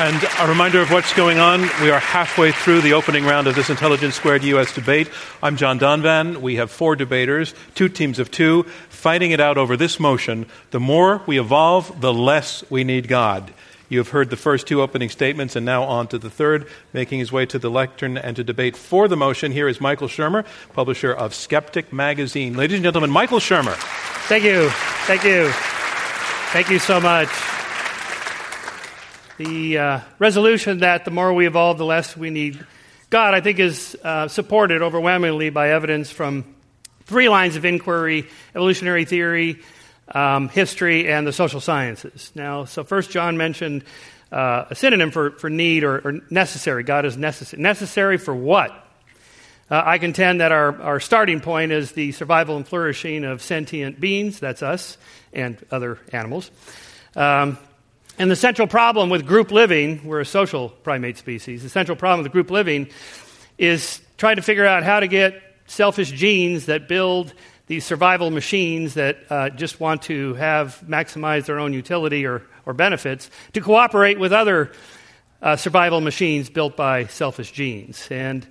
And 0.01 0.23
a 0.39 0.47
reminder 0.47 0.79
of 0.79 0.91
what's 0.91 1.13
going 1.13 1.39
on. 1.39 1.59
We 1.81 1.91
are 1.91 1.99
halfway 1.99 2.53
through 2.53 2.79
the 2.79 2.93
opening 2.93 3.25
round 3.25 3.47
of 3.47 3.55
this 3.55 3.69
Intelligence 3.69 4.15
Squared 4.15 4.45
US 4.45 4.73
debate. 4.73 5.09
I'm 5.43 5.57
John 5.57 5.77
Donvan. 5.77 6.37
We 6.37 6.55
have 6.55 6.71
four 6.71 6.95
debaters, 6.95 7.53
two 7.75 7.89
teams 7.89 8.17
of 8.17 8.31
two, 8.31 8.63
fighting 8.87 9.31
it 9.31 9.41
out 9.41 9.57
over 9.57 9.75
this 9.75 9.99
motion 9.99 10.45
the 10.71 10.79
more 10.79 11.21
we 11.27 11.37
evolve, 11.37 11.99
the 11.99 12.13
less 12.13 12.63
we 12.69 12.85
need 12.85 13.09
God. 13.09 13.53
You 13.89 13.97
have 13.97 14.07
heard 14.07 14.29
the 14.29 14.37
first 14.37 14.67
two 14.67 14.81
opening 14.81 15.09
statements, 15.09 15.57
and 15.57 15.65
now 15.65 15.83
on 15.83 16.07
to 16.07 16.17
the 16.17 16.29
third. 16.29 16.69
Making 16.93 17.19
his 17.19 17.33
way 17.33 17.45
to 17.47 17.59
the 17.59 17.69
lectern 17.69 18.17
and 18.17 18.37
to 18.37 18.43
debate 18.45 18.77
for 18.77 19.09
the 19.09 19.17
motion, 19.17 19.51
here 19.51 19.67
is 19.67 19.81
Michael 19.81 20.07
Shermer, 20.07 20.45
publisher 20.71 21.11
of 21.11 21.35
Skeptic 21.35 21.91
Magazine. 21.91 22.55
Ladies 22.55 22.75
and 22.75 22.85
gentlemen, 22.85 23.09
Michael 23.09 23.39
Shermer. 23.39 23.75
Thank 24.29 24.45
you. 24.45 24.69
Thank 25.07 25.25
you. 25.25 25.49
Thank 26.53 26.69
you 26.69 26.79
so 26.79 27.01
much. 27.01 27.27
The 29.39 29.77
uh, 29.77 29.99
resolution 30.19 30.79
that 30.79 31.05
the 31.05 31.11
more 31.11 31.33
we 31.33 31.47
evolve, 31.47 31.77
the 31.77 31.85
less 31.85 32.17
we 32.17 32.29
need 32.29 32.59
God, 33.09 33.33
I 33.33 33.39
think, 33.39 33.57
is 33.59 33.95
uh, 34.03 34.27
supported 34.27 34.81
overwhelmingly 34.81 35.49
by 35.49 35.69
evidence 35.69 36.11
from 36.11 36.43
three 37.05 37.29
lines 37.29 37.55
of 37.55 37.63
inquiry 37.63 38.27
evolutionary 38.53 39.05
theory, 39.05 39.61
um, 40.13 40.49
history, 40.49 41.09
and 41.09 41.25
the 41.25 41.31
social 41.31 41.61
sciences. 41.61 42.33
Now, 42.35 42.65
so 42.65 42.83
first, 42.83 43.11
John 43.11 43.37
mentioned 43.37 43.85
uh, 44.29 44.65
a 44.71 44.75
synonym 44.75 45.09
for, 45.09 45.31
for 45.31 45.49
need 45.49 45.85
or, 45.85 45.99
or 45.99 46.19
necessary. 46.29 46.83
God 46.83 47.05
is 47.05 47.15
necessary. 47.15 47.63
Necessary 47.63 48.17
for 48.17 48.35
what? 48.35 48.71
Uh, 49.71 49.81
I 49.85 49.99
contend 49.99 50.41
that 50.41 50.51
our, 50.51 50.81
our 50.81 50.99
starting 50.99 51.39
point 51.39 51.71
is 51.71 51.93
the 51.93 52.11
survival 52.11 52.57
and 52.57 52.67
flourishing 52.67 53.23
of 53.23 53.41
sentient 53.41 54.01
beings, 54.01 54.37
that's 54.37 54.61
us, 54.61 54.97
and 55.31 55.57
other 55.71 55.97
animals. 56.11 56.51
Um, 57.15 57.57
and 58.19 58.29
the 58.29 58.35
central 58.35 58.67
problem 58.67 59.09
with 59.09 59.25
group 59.25 59.49
living, 59.49 60.01
we're 60.03 60.19
a 60.19 60.25
social 60.25 60.69
primate 60.69 61.17
species, 61.17 61.63
the 61.63 61.69
central 61.69 61.95
problem 61.95 62.21
with 62.21 62.31
group 62.33 62.51
living 62.51 62.89
is 63.57 64.01
trying 64.17 64.35
to 64.35 64.41
figure 64.41 64.65
out 64.65 64.83
how 64.83 64.99
to 64.99 65.07
get 65.07 65.41
selfish 65.67 66.11
genes 66.11 66.65
that 66.65 66.89
build 66.89 67.33
these 67.67 67.85
survival 67.85 68.29
machines 68.29 68.95
that 68.95 69.19
uh, 69.29 69.49
just 69.49 69.79
want 69.79 70.01
to 70.01 70.33
have 70.33 70.83
maximize 70.85 71.45
their 71.45 71.59
own 71.59 71.71
utility 71.71 72.25
or, 72.25 72.41
or 72.65 72.73
benefits 72.73 73.31
to 73.53 73.61
cooperate 73.61 74.19
with 74.19 74.33
other 74.33 74.69
uh, 75.41 75.55
survival 75.55 76.01
machines 76.01 76.49
built 76.49 76.75
by 76.75 77.05
selfish 77.05 77.53
genes. 77.53 78.05
And 78.11 78.45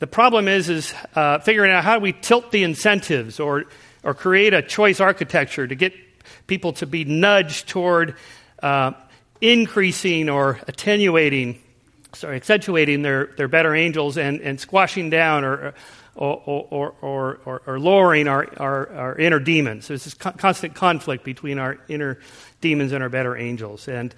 the 0.00 0.08
problem 0.08 0.48
is, 0.48 0.68
is 0.68 0.94
uh, 1.14 1.38
figuring 1.38 1.70
out 1.70 1.84
how 1.84 1.94
do 1.96 2.00
we 2.00 2.12
tilt 2.12 2.50
the 2.50 2.64
incentives 2.64 3.38
or, 3.38 3.66
or 4.02 4.14
create 4.14 4.52
a 4.52 4.62
choice 4.62 4.98
architecture 4.98 5.66
to 5.66 5.74
get 5.76 5.92
people 6.46 6.72
to 6.72 6.86
be 6.86 7.04
nudged 7.04 7.68
toward 7.68 8.16
uh, 8.62 8.92
increasing 9.40 10.28
or 10.28 10.60
attenuating, 10.66 11.60
sorry, 12.14 12.36
accentuating 12.36 13.02
their, 13.02 13.26
their 13.36 13.48
better 13.48 13.74
angels 13.74 14.16
and, 14.16 14.40
and 14.40 14.60
squashing 14.60 15.10
down 15.10 15.44
or, 15.44 15.74
or, 16.14 16.66
or, 16.70 16.94
or, 17.44 17.62
or, 17.66 17.78
lowering 17.78 18.26
our, 18.26 18.48
our, 18.56 18.92
our, 18.92 19.18
inner 19.18 19.38
demons. 19.38 19.88
There's 19.88 20.04
this 20.04 20.14
constant 20.14 20.74
conflict 20.74 21.24
between 21.24 21.58
our 21.58 21.78
inner 21.88 22.18
demons 22.60 22.92
and 22.92 23.02
our 23.02 23.10
better 23.10 23.36
angels. 23.36 23.86
And 23.86 24.14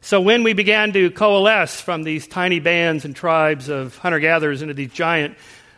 so 0.00 0.20
when 0.20 0.42
we 0.42 0.54
began 0.54 0.92
to 0.94 1.10
coalesce 1.10 1.80
from 1.80 2.02
these 2.02 2.26
tiny 2.26 2.60
bands 2.60 3.04
and 3.04 3.14
tribes 3.14 3.68
of 3.68 3.96
hunter 3.98 4.20
gatherers 4.20 4.62
into 4.62 4.74
these 4.74 4.92
giant 4.92 5.36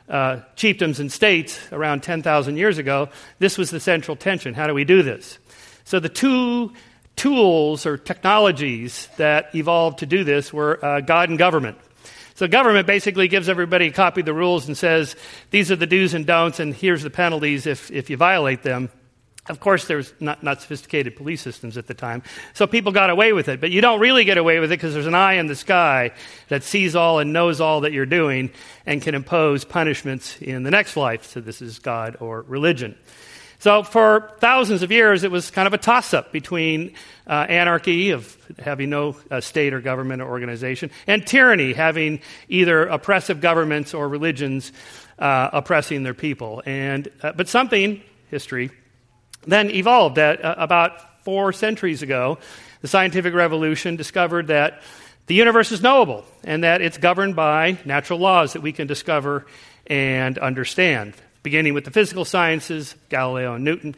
uh, 0.08 0.40
chiefdoms 0.56 1.00
and 1.00 1.10
states 1.10 1.60
around 1.72 2.02
10,000 2.02 2.56
years 2.56 2.78
ago, 2.78 3.08
this 3.40 3.58
was 3.58 3.70
the 3.70 3.80
central 3.80 4.16
tension. 4.16 4.54
How 4.54 4.68
do 4.68 4.74
we 4.74 4.84
do 4.84 5.02
this? 5.02 5.38
So 5.84 6.00
the 6.00 6.08
two 6.08 6.72
tools 7.16 7.86
or 7.86 7.96
technologies 7.96 9.08
that 9.16 9.54
evolved 9.54 9.98
to 9.98 10.06
do 10.06 10.22
this 10.22 10.52
were 10.52 10.84
uh, 10.84 11.00
God 11.00 11.30
and 11.30 11.38
government. 11.38 11.78
So 12.34 12.46
government 12.46 12.86
basically 12.86 13.28
gives 13.28 13.48
everybody 13.48 13.86
a 13.86 13.92
copy 13.92 14.20
of 14.20 14.26
the 14.26 14.34
rules 14.34 14.68
and 14.68 14.76
says, 14.76 15.16
these 15.50 15.72
are 15.72 15.76
the 15.76 15.86
do's 15.86 16.12
and 16.12 16.26
don'ts, 16.26 16.60
and 16.60 16.74
here's 16.74 17.02
the 17.02 17.08
penalties 17.08 17.66
if, 17.66 17.90
if 17.90 18.10
you 18.10 18.18
violate 18.18 18.62
them. 18.62 18.90
Of 19.48 19.60
course, 19.60 19.86
there 19.86 19.96
was 19.96 20.12
not, 20.20 20.42
not 20.42 20.60
sophisticated 20.60 21.16
police 21.16 21.40
systems 21.40 21.78
at 21.78 21.86
the 21.86 21.94
time, 21.94 22.22
so 22.52 22.66
people 22.66 22.92
got 22.92 23.10
away 23.10 23.32
with 23.32 23.48
it. 23.48 23.60
But 23.60 23.70
you 23.70 23.80
don't 23.80 24.00
really 24.00 24.24
get 24.24 24.38
away 24.38 24.58
with 24.58 24.72
it 24.72 24.76
because 24.76 24.92
there's 24.92 25.06
an 25.06 25.14
eye 25.14 25.34
in 25.34 25.46
the 25.46 25.54
sky 25.54 26.10
that 26.48 26.62
sees 26.62 26.96
all 26.96 27.20
and 27.20 27.32
knows 27.32 27.60
all 27.60 27.82
that 27.82 27.92
you're 27.92 28.06
doing 28.06 28.50
and 28.84 29.00
can 29.00 29.14
impose 29.14 29.64
punishments 29.64 30.36
in 30.42 30.64
the 30.64 30.70
next 30.70 30.96
life. 30.96 31.24
So 31.24 31.40
this 31.40 31.62
is 31.62 31.78
God 31.78 32.16
or 32.20 32.42
religion. 32.42 32.96
So 33.58 33.82
for 33.82 34.32
thousands 34.38 34.82
of 34.82 34.92
years, 34.92 35.24
it 35.24 35.30
was 35.30 35.50
kind 35.50 35.66
of 35.66 35.74
a 35.74 35.78
toss 35.78 36.12
up 36.12 36.32
between 36.32 36.94
uh, 37.26 37.46
anarchy, 37.48 38.10
of 38.10 38.36
having 38.58 38.90
no 38.90 39.16
uh, 39.30 39.40
state 39.40 39.72
or 39.72 39.80
government 39.80 40.22
or 40.22 40.28
organization, 40.28 40.90
and 41.06 41.26
tyranny, 41.26 41.72
having 41.72 42.20
either 42.48 42.86
oppressive 42.86 43.40
governments 43.40 43.94
or 43.94 44.08
religions 44.08 44.72
uh, 45.18 45.50
oppressing 45.52 46.02
their 46.02 46.14
people. 46.14 46.62
And, 46.66 47.08
uh, 47.22 47.32
but 47.32 47.48
something, 47.48 48.02
history, 48.30 48.70
then 49.46 49.70
evolved 49.70 50.16
that 50.16 50.44
uh, 50.44 50.54
about 50.58 51.24
four 51.24 51.52
centuries 51.52 52.02
ago, 52.02 52.38
the 52.82 52.88
scientific 52.88 53.34
revolution 53.34 53.96
discovered 53.96 54.48
that 54.48 54.82
the 55.26 55.34
universe 55.34 55.72
is 55.72 55.82
knowable 55.82 56.24
and 56.44 56.62
that 56.62 56.82
it's 56.82 56.98
governed 56.98 57.34
by 57.34 57.78
natural 57.84 58.18
laws 58.18 58.52
that 58.52 58.62
we 58.62 58.72
can 58.72 58.86
discover 58.86 59.46
and 59.86 60.38
understand, 60.38 61.14
beginning 61.46 61.74
with 61.74 61.84
the 61.84 61.92
physical 61.92 62.24
sciences, 62.24 62.96
Galileo 63.08 63.54
and 63.54 63.64
Newton, 63.64 63.94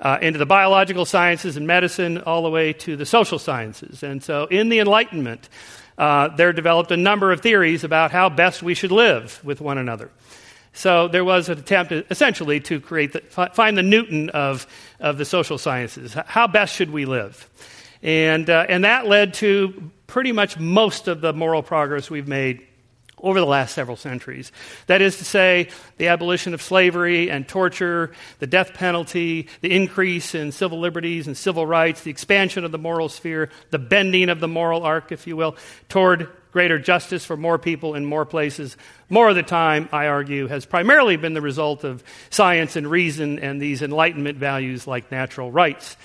uh, 0.00 0.18
into 0.22 0.38
the 0.38 0.46
biological 0.46 1.04
sciences 1.04 1.56
and 1.56 1.66
medicine, 1.66 2.18
all 2.18 2.44
the 2.44 2.48
way 2.48 2.72
to 2.72 2.94
the 2.94 3.04
social 3.04 3.40
sciences. 3.40 4.04
And 4.04 4.22
so, 4.22 4.46
in 4.46 4.68
the 4.68 4.78
Enlightenment, 4.78 5.48
uh, 5.98 6.28
there 6.28 6.52
developed 6.52 6.92
a 6.92 6.96
number 6.96 7.32
of 7.32 7.40
theories 7.40 7.82
about 7.82 8.12
how 8.12 8.28
best 8.28 8.62
we 8.62 8.74
should 8.74 8.92
live 8.92 9.40
with 9.42 9.60
one 9.60 9.78
another. 9.78 10.12
So 10.74 11.08
there 11.08 11.24
was 11.24 11.48
an 11.48 11.58
attempt, 11.58 11.90
essentially, 12.08 12.60
to 12.60 12.80
create 12.80 13.14
the, 13.14 13.20
find 13.52 13.76
the 13.76 13.82
Newton 13.82 14.30
of, 14.30 14.68
of 15.00 15.18
the 15.18 15.24
social 15.24 15.58
sciences. 15.58 16.14
How 16.14 16.46
best 16.46 16.76
should 16.76 16.90
we 16.90 17.04
live? 17.04 17.50
And, 18.00 18.48
uh, 18.48 18.66
and 18.68 18.84
that 18.84 19.08
led 19.08 19.34
to 19.34 19.90
pretty 20.06 20.30
much 20.30 20.56
most 20.56 21.08
of 21.08 21.20
the 21.20 21.32
moral 21.32 21.64
progress 21.64 22.08
we've 22.10 22.28
made 22.28 22.64
over 23.22 23.38
the 23.38 23.46
last 23.46 23.74
several 23.74 23.96
centuries. 23.96 24.52
That 24.88 25.00
is 25.00 25.18
to 25.18 25.24
say, 25.24 25.68
the 25.96 26.08
abolition 26.08 26.54
of 26.54 26.60
slavery 26.60 27.30
and 27.30 27.46
torture, 27.46 28.12
the 28.40 28.46
death 28.46 28.74
penalty, 28.74 29.48
the 29.60 29.74
increase 29.74 30.34
in 30.34 30.52
civil 30.52 30.80
liberties 30.80 31.26
and 31.26 31.36
civil 31.36 31.66
rights, 31.66 32.02
the 32.02 32.10
expansion 32.10 32.64
of 32.64 32.72
the 32.72 32.78
moral 32.78 33.08
sphere, 33.08 33.48
the 33.70 33.78
bending 33.78 34.28
of 34.28 34.40
the 34.40 34.48
moral 34.48 34.82
arc, 34.82 35.12
if 35.12 35.26
you 35.26 35.36
will, 35.36 35.56
toward 35.88 36.28
greater 36.52 36.78
justice 36.78 37.24
for 37.24 37.36
more 37.36 37.58
people 37.58 37.94
in 37.94 38.04
more 38.04 38.26
places, 38.26 38.76
more 39.08 39.30
of 39.30 39.34
the 39.34 39.42
time, 39.42 39.88
I 39.90 40.08
argue, 40.08 40.46
has 40.48 40.66
primarily 40.66 41.16
been 41.16 41.32
the 41.32 41.40
result 41.40 41.82
of 41.82 42.04
science 42.28 42.76
and 42.76 42.86
reason 42.86 43.38
and 43.38 43.60
these 43.60 43.80
Enlightenment 43.82 44.36
values 44.36 44.86
like 44.86 45.10
natural 45.10 45.50
rights, 45.50 45.96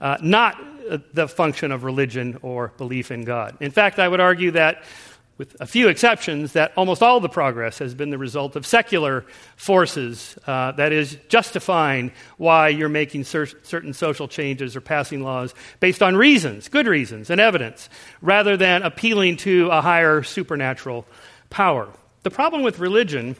uh, 0.00 0.18
not 0.20 0.60
uh, 0.90 0.98
the 1.14 1.26
function 1.26 1.72
of 1.72 1.82
religion 1.82 2.38
or 2.42 2.72
belief 2.76 3.10
in 3.10 3.24
God. 3.24 3.56
In 3.60 3.70
fact, 3.70 3.98
I 3.98 4.06
would 4.06 4.20
argue 4.20 4.50
that 4.50 4.84
with 5.38 5.54
a 5.60 5.66
few 5.66 5.88
exceptions, 5.88 6.54
that 6.54 6.72
almost 6.76 7.02
all 7.02 7.20
the 7.20 7.28
progress 7.28 7.78
has 7.78 7.94
been 7.94 8.10
the 8.10 8.18
result 8.18 8.56
of 8.56 8.64
secular 8.64 9.24
forces, 9.56 10.38
uh, 10.46 10.72
that 10.72 10.92
is, 10.92 11.18
justifying 11.28 12.10
why 12.38 12.68
you're 12.68 12.88
making 12.88 13.24
cer- 13.24 13.46
certain 13.62 13.92
social 13.92 14.28
changes 14.28 14.74
or 14.74 14.80
passing 14.80 15.22
laws 15.22 15.54
based 15.78 16.02
on 16.02 16.16
reasons, 16.16 16.68
good 16.68 16.86
reasons, 16.86 17.28
and 17.28 17.40
evidence, 17.40 17.90
rather 18.22 18.56
than 18.56 18.82
appealing 18.82 19.36
to 19.36 19.68
a 19.68 19.82
higher 19.82 20.22
supernatural 20.22 21.04
power. 21.50 21.88
The 22.22 22.30
problem 22.30 22.62
with 22.62 22.78
religion 22.78 23.36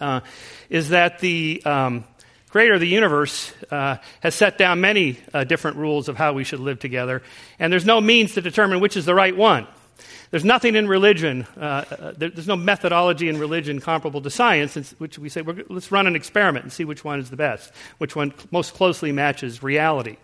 uh, 0.00 0.20
is 0.68 0.90
that 0.90 1.20
the 1.20 1.62
um, 1.64 2.04
creator 2.50 2.74
of 2.74 2.80
the 2.80 2.86
universe 2.86 3.52
uh, 3.70 3.96
has 4.20 4.34
set 4.34 4.58
down 4.58 4.80
many 4.80 5.18
uh, 5.32 5.44
different 5.44 5.78
rules 5.78 6.08
of 6.08 6.16
how 6.16 6.34
we 6.34 6.44
should 6.44 6.60
live 6.60 6.78
together, 6.78 7.22
and 7.58 7.72
there's 7.72 7.86
no 7.86 8.00
means 8.00 8.34
to 8.34 8.42
determine 8.42 8.80
which 8.80 8.96
is 8.96 9.06
the 9.06 9.14
right 9.14 9.36
one. 9.36 9.66
There's 10.30 10.44
nothing 10.44 10.74
in 10.74 10.88
religion, 10.88 11.46
uh, 11.56 11.60
uh 11.60 12.12
there's 12.16 12.48
no 12.48 12.56
methodology 12.56 13.28
in 13.28 13.38
religion 13.38 13.80
comparable 13.80 14.20
to 14.22 14.30
science, 14.30 14.94
which 14.98 15.18
we 15.18 15.28
say, 15.28 15.42
let's 15.68 15.92
run 15.92 16.06
an 16.06 16.16
experiment 16.16 16.64
and 16.64 16.72
see 16.72 16.84
which 16.84 17.04
one 17.04 17.20
is 17.20 17.30
the 17.30 17.36
best, 17.36 17.72
which 17.98 18.16
one 18.16 18.32
most 18.50 18.74
closely 18.74 19.12
matches 19.12 19.62
reality. 19.62 20.16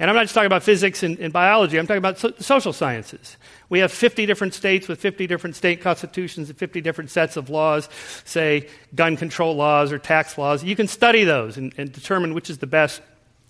And 0.00 0.08
I'm 0.08 0.16
not 0.16 0.22
just 0.22 0.34
talking 0.34 0.46
about 0.46 0.62
physics 0.62 1.02
and, 1.02 1.18
and 1.18 1.30
biology, 1.30 1.78
I'm 1.78 1.86
talking 1.86 1.98
about 1.98 2.18
so- 2.18 2.32
social 2.38 2.72
sciences. 2.72 3.36
We 3.68 3.80
have 3.80 3.92
50 3.92 4.24
different 4.24 4.54
states 4.54 4.88
with 4.88 4.98
50 4.98 5.26
different 5.26 5.56
state 5.56 5.82
constitutions 5.82 6.48
and 6.48 6.58
50 6.58 6.80
different 6.80 7.10
sets 7.10 7.36
of 7.36 7.50
laws, 7.50 7.86
say 8.24 8.68
gun 8.94 9.18
control 9.18 9.54
laws 9.54 9.92
or 9.92 9.98
tax 9.98 10.38
laws. 10.38 10.64
You 10.64 10.74
can 10.74 10.88
study 10.88 11.24
those 11.24 11.58
and, 11.58 11.74
and 11.76 11.92
determine 11.92 12.32
which 12.32 12.48
is 12.48 12.58
the 12.58 12.66
best 12.66 13.02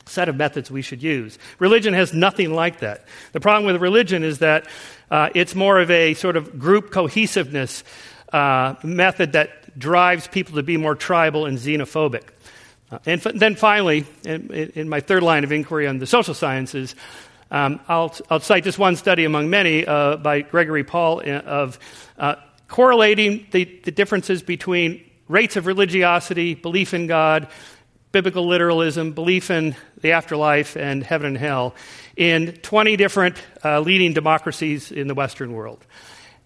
set 0.06 0.28
of 0.28 0.34
methods 0.34 0.72
we 0.72 0.82
should 0.82 1.04
use. 1.04 1.38
Religion 1.60 1.94
has 1.94 2.12
nothing 2.12 2.52
like 2.52 2.80
that. 2.80 3.04
The 3.30 3.40
problem 3.40 3.72
with 3.72 3.80
religion 3.80 4.24
is 4.24 4.38
that 4.40 4.66
uh, 5.10 5.30
it's 5.34 5.54
more 5.54 5.80
of 5.80 5.90
a 5.90 6.14
sort 6.14 6.36
of 6.36 6.58
group 6.58 6.90
cohesiveness 6.90 7.82
uh, 8.32 8.74
method 8.84 9.32
that 9.32 9.78
drives 9.78 10.28
people 10.28 10.56
to 10.56 10.62
be 10.62 10.76
more 10.76 10.94
tribal 10.94 11.46
and 11.46 11.58
xenophobic. 11.58 12.22
Uh, 12.90 12.98
and 13.06 13.24
f- 13.24 13.34
then 13.34 13.56
finally, 13.56 14.06
in, 14.24 14.50
in, 14.50 14.88
my 14.88 15.00
third 15.00 15.22
line 15.22 15.44
of 15.44 15.52
inquiry 15.52 15.86
on 15.86 15.98
the 15.98 16.06
social 16.06 16.34
sciences, 16.34 16.94
um, 17.50 17.80
I'll, 17.88 18.14
I'll, 18.30 18.40
cite 18.40 18.64
just 18.64 18.78
one 18.78 18.96
study 18.96 19.24
among 19.24 19.50
many 19.50 19.84
uh, 19.84 20.16
by 20.16 20.42
Gregory 20.42 20.84
Paul 20.84 21.20
uh, 21.20 21.38
of 21.38 21.78
uh, 22.18 22.36
correlating 22.68 23.46
the, 23.50 23.64
the 23.84 23.90
differences 23.90 24.42
between 24.42 25.04
rates 25.28 25.56
of 25.56 25.66
religiosity, 25.66 26.54
belief 26.54 26.94
in 26.94 27.06
God, 27.06 27.48
biblical 28.12 28.46
literalism, 28.46 29.12
belief 29.12 29.50
in 29.50 29.76
the 30.00 30.12
afterlife, 30.12 30.76
and 30.76 31.02
heaven 31.02 31.28
and 31.28 31.38
hell 31.38 31.74
in 32.20 32.52
20 32.52 32.96
different 32.98 33.42
uh, 33.64 33.80
leading 33.80 34.12
democracies 34.12 34.92
in 34.92 35.08
the 35.08 35.14
Western 35.14 35.54
world 35.54 35.82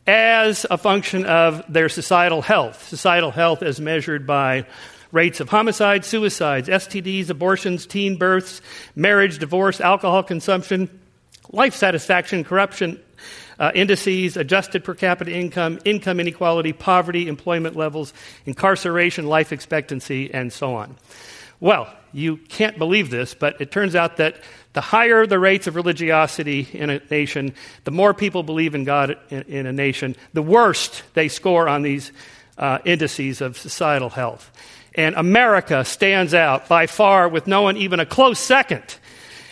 as 0.07 0.65
a 0.71 0.79
function 0.79 1.27
of 1.27 1.65
their 1.69 1.89
societal 1.89 2.43
health. 2.43 2.87
Societal 2.87 3.33
health 3.33 3.61
as 3.61 3.81
measured 3.81 4.25
by 4.25 4.67
rates 5.11 5.41
of 5.41 5.49
homicide, 5.49 6.05
suicides, 6.05 6.69
STDs, 6.69 7.29
abortions, 7.29 7.87
teen 7.87 8.17
births, 8.17 8.63
marriage, 8.95 9.41
divorce, 9.41 9.81
alcohol 9.81 10.23
consumption, 10.23 10.89
life 11.51 11.75
satisfaction, 11.75 12.45
corruption, 12.45 13.01
uh, 13.59 13.73
indices, 13.75 14.37
adjusted 14.37 14.85
per 14.85 14.95
capita 14.95 15.33
income, 15.33 15.81
income 15.85 16.21
inequality, 16.21 16.73
poverty, 16.73 17.27
employment 17.27 17.75
levels, 17.75 18.15
incarceration, 18.47 19.27
life 19.27 19.53
expectancy, 19.53 20.33
and 20.33 20.53
so 20.53 20.77
on. 20.77 20.95
Well, 21.59 21.93
you 22.13 22.37
can't 22.37 22.79
believe 22.79 23.11
this, 23.11 23.35
but 23.35 23.61
it 23.61 23.73
turns 23.73 23.97
out 23.97 24.19
that 24.19 24.37
The 24.75 24.81
higher 24.81 25.27
the 25.27 25.39
rates 25.39 25.67
of 25.67 25.77
religiosity 25.77 26.69
in 26.73 26.91
a 26.91 27.01
nation, 27.11 27.55
the 27.85 27.91
more 27.91 28.13
people 28.13 28.43
believe 28.43 28.75
in 28.75 28.85
God 28.85 29.17
in, 29.31 29.43
in 29.43 29.67
a 29.67 29.73
nation, 29.73 30.17
the 30.33 30.43
worst 30.43 31.03
they 31.15 31.29
score 31.29 31.69
on 31.69 31.83
these 31.83 32.13
uh, 32.59 32.79
indices 32.85 33.41
of 33.41 33.57
societal 33.57 34.11
health. 34.11 34.51
And 34.95 35.15
America 35.15 35.85
stands 35.85 36.35
out 36.35 36.69
by 36.69 36.87
far 36.87 37.29
with 37.29 37.47
no 37.47 37.63
one 37.63 37.77
even 37.77 38.01
a 38.01 38.07
close 38.07 38.39
second 38.39 38.97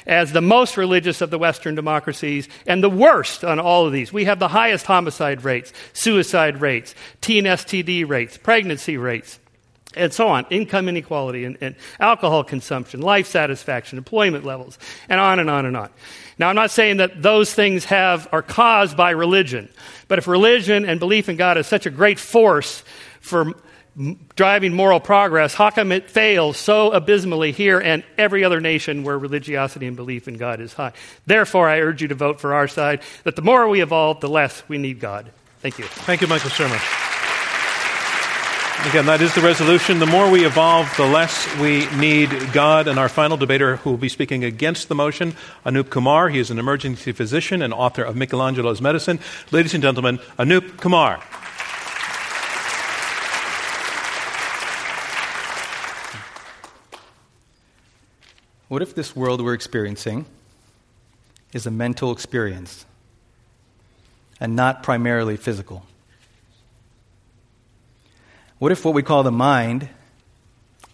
as 0.06 0.32
the 0.32 0.40
most 0.40 0.76
religious 0.76 1.20
of 1.20 1.30
the 1.30 1.38
Western 1.38 1.74
democracies 1.74 2.48
and 2.66 2.82
the 2.82 2.90
worst 2.90 3.44
on 3.44 3.60
all 3.60 3.86
of 3.86 3.92
these. 3.92 4.12
We 4.12 4.24
have 4.24 4.38
the 4.38 4.48
highest 4.48 4.86
homicide 4.86 5.44
rates, 5.44 5.72
suicide 5.92 6.60
rates, 6.60 6.94
teen 7.20 7.44
STD 7.44 8.08
rates, 8.08 8.36
pregnancy 8.36 8.96
rates, 8.96 9.38
and 9.96 10.12
so 10.12 10.28
on, 10.28 10.46
income 10.50 10.88
inequality 10.88 11.44
and, 11.44 11.58
and, 11.60 11.74
alcohol 12.00 12.44
consumption, 12.44 13.00
life 13.00 13.26
satisfaction, 13.26 13.98
employment 13.98 14.44
levels, 14.44 14.78
and 15.08 15.20
on 15.20 15.38
and 15.38 15.50
on 15.50 15.66
and 15.66 15.76
on. 15.76 15.90
Now, 16.38 16.48
I'm 16.48 16.56
not 16.56 16.70
saying 16.70 16.98
that 16.98 17.22
those 17.22 17.52
things 17.52 17.84
have, 17.86 18.28
are 18.32 18.42
caused 18.42 18.96
by 18.96 19.10
religion, 19.10 19.68
but 20.08 20.18
if 20.18 20.26
religion 20.26 20.84
and 20.84 20.98
belief 20.98 21.28
in 21.28 21.36
God 21.36 21.58
is 21.58 21.66
such 21.66 21.86
a 21.86 21.90
great 21.90 22.18
force 22.18 22.84
for 23.20 23.52
driving 24.34 24.72
moral 24.72 25.00
progress, 25.00 25.54
how 25.54 25.70
come 25.70 25.92
it 25.92 26.10
fails 26.10 26.56
so 26.56 26.92
abysmally 26.92 27.52
here 27.52 27.78
and 27.78 28.02
every 28.16 28.42
other 28.42 28.60
nation 28.60 29.04
where 29.04 29.18
religiosity 29.18 29.86
and 29.86 29.96
belief 29.96 30.28
in 30.28 30.36
God 30.36 30.60
is 30.60 30.72
high? 30.72 30.92
Therefore, 31.26 31.68
I 31.68 31.80
urge 31.80 32.02
you 32.02 32.08
to 32.08 32.14
vote 32.14 32.40
for 32.40 32.54
our 32.54 32.68
side, 32.68 33.02
that 33.24 33.36
the 33.36 33.42
more 33.42 33.68
we 33.68 33.82
evolve, 33.82 34.20
the 34.20 34.28
less 34.28 34.62
we 34.68 34.78
need 34.78 34.98
God. 35.00 35.30
Thank 35.60 35.78
you. 35.78 35.84
Thank 35.84 36.22
you, 36.22 36.26
Michael 36.26 36.50
Shermer. 36.50 37.11
Again, 38.90 39.06
that 39.06 39.22
is 39.22 39.34
the 39.34 39.40
resolution. 39.40 40.00
The 40.00 40.06
more 40.06 40.28
we 40.28 40.44
evolve, 40.44 40.92
the 40.96 41.06
less 41.06 41.48
we 41.58 41.86
need 41.96 42.52
God. 42.52 42.88
And 42.88 42.98
our 42.98 43.08
final 43.08 43.36
debater 43.36 43.76
who 43.76 43.90
will 43.90 43.96
be 43.96 44.08
speaking 44.08 44.44
against 44.44 44.88
the 44.88 44.94
motion, 44.94 45.34
Anoop 45.64 45.88
Kumar. 45.88 46.28
He 46.28 46.40
is 46.40 46.50
an 46.50 46.58
emergency 46.58 47.12
physician 47.12 47.62
and 47.62 47.72
author 47.72 48.02
of 48.02 48.16
Michelangelo's 48.16 48.82
Medicine. 48.82 49.20
Ladies 49.50 49.72
and 49.72 49.82
gentlemen, 49.82 50.18
Anoop 50.38 50.78
Kumar. 50.78 51.22
What 58.68 58.82
if 58.82 58.94
this 58.94 59.14
world 59.14 59.40
we're 59.40 59.54
experiencing 59.54 60.26
is 61.52 61.66
a 61.66 61.70
mental 61.70 62.10
experience 62.10 62.84
and 64.40 64.56
not 64.56 64.82
primarily 64.82 65.36
physical? 65.36 65.86
What 68.62 68.70
if 68.70 68.84
what 68.84 68.94
we 68.94 69.02
call 69.02 69.24
the 69.24 69.32
mind 69.32 69.88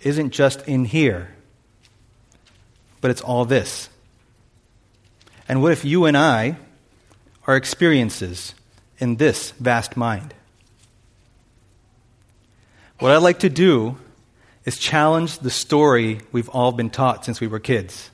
isn't 0.00 0.30
just 0.30 0.66
in 0.66 0.86
here, 0.86 1.28
but 3.02 3.10
it's 3.10 3.20
all 3.20 3.44
this? 3.44 3.90
And 5.46 5.60
what 5.60 5.72
if 5.72 5.84
you 5.84 6.06
and 6.06 6.16
I 6.16 6.56
are 7.46 7.56
experiences 7.56 8.54
in 8.98 9.16
this 9.16 9.50
vast 9.50 9.98
mind? 9.98 10.32
What 13.00 13.12
I'd 13.12 13.18
like 13.18 13.40
to 13.40 13.50
do 13.50 13.98
is 14.64 14.78
challenge 14.78 15.38
the 15.40 15.50
story 15.50 16.20
we've 16.32 16.48
all 16.48 16.72
been 16.72 16.88
taught 16.88 17.26
since 17.26 17.38
we 17.38 17.48
were 17.48 17.60
kids. 17.60 18.10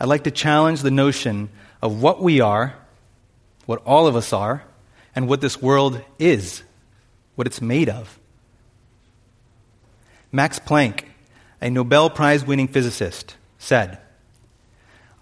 I'd 0.00 0.08
like 0.08 0.24
to 0.24 0.30
challenge 0.30 0.80
the 0.80 0.90
notion 0.90 1.50
of 1.82 2.00
what 2.00 2.22
we 2.22 2.40
are, 2.40 2.74
what 3.66 3.82
all 3.84 4.06
of 4.06 4.16
us 4.16 4.32
are, 4.32 4.64
and 5.14 5.28
what 5.28 5.42
this 5.42 5.60
world 5.60 6.00
is, 6.18 6.62
what 7.40 7.46
it's 7.46 7.62
made 7.62 7.88
of. 7.88 8.18
Max 10.30 10.58
Planck, 10.58 11.04
a 11.62 11.70
Nobel 11.70 12.10
Prize 12.10 12.44
winning 12.44 12.68
physicist, 12.68 13.34
said, 13.58 13.98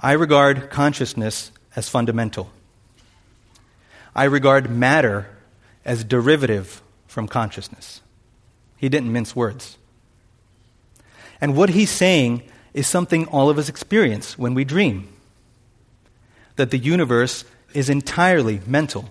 I 0.01 0.15
regard 0.15 0.69
consciousness 0.69 1.53
as 1.77 1.89
fundamental. 1.89 2.51
I 4.17 4.25
regard 4.25 4.69
matter 4.69 5.29
as 5.85 6.03
derivative 6.03 6.83
from 7.07 7.29
consciousness. 7.29 8.01
He 8.77 8.89
didn't 8.89 9.13
mince 9.13 9.37
words. 9.37 9.79
And 11.41 11.57
what 11.57 11.69
he's 11.69 11.89
saying 11.89 12.43
is 12.75 12.89
something 12.89 13.27
all 13.27 13.49
of 13.49 13.59
us 13.59 13.69
experience 13.69 14.37
when 14.37 14.55
we 14.55 14.65
dream 14.65 15.07
that 16.57 16.73
the 16.73 16.79
universe 16.79 17.45
is 17.75 17.89
entirely 17.89 18.61
mental. 18.67 19.09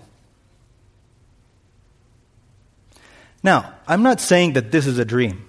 Now, 3.42 3.74
I'm 3.86 4.02
not 4.02 4.20
saying 4.20 4.54
that 4.54 4.72
this 4.72 4.86
is 4.86 4.98
a 4.98 5.04
dream. 5.04 5.44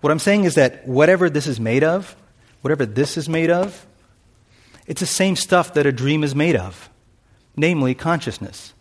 What 0.00 0.10
I'm 0.10 0.18
saying 0.18 0.44
is 0.44 0.54
that 0.54 0.86
whatever 0.86 1.30
this 1.30 1.46
is 1.46 1.60
made 1.60 1.84
of, 1.84 2.16
whatever 2.62 2.86
this 2.86 3.16
is 3.16 3.28
made 3.28 3.50
of, 3.50 3.86
it's 4.86 5.00
the 5.00 5.06
same 5.06 5.36
stuff 5.36 5.74
that 5.74 5.86
a 5.86 5.92
dream 5.92 6.24
is 6.24 6.34
made 6.34 6.56
of, 6.56 6.90
namely 7.56 7.94
consciousness. 7.94 8.72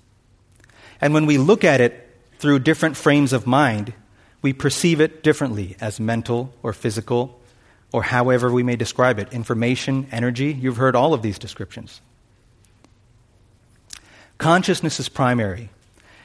And 1.01 1.13
when 1.13 1.25
we 1.25 1.37
look 1.37 1.63
at 1.63 1.81
it 1.81 2.09
through 2.39 2.59
different 2.59 2.97
frames 2.97 3.33
of 3.33 3.45
mind, 3.45 3.93
we 4.41 4.53
perceive 4.53 5.01
it 5.01 5.21
differently 5.21 5.75
as 5.81 5.99
mental 5.99 6.53
or 6.63 6.73
physical, 6.73 7.39
or 7.91 8.03
however 8.03 8.51
we 8.51 8.63
may 8.63 8.75
describe 8.75 9.19
it 9.19 9.33
information, 9.33 10.07
energy. 10.11 10.53
You've 10.53 10.77
heard 10.77 10.95
all 10.95 11.13
of 11.13 11.21
these 11.21 11.37
descriptions. 11.37 12.01
Consciousness 14.37 14.99
is 14.99 15.09
primary, 15.09 15.69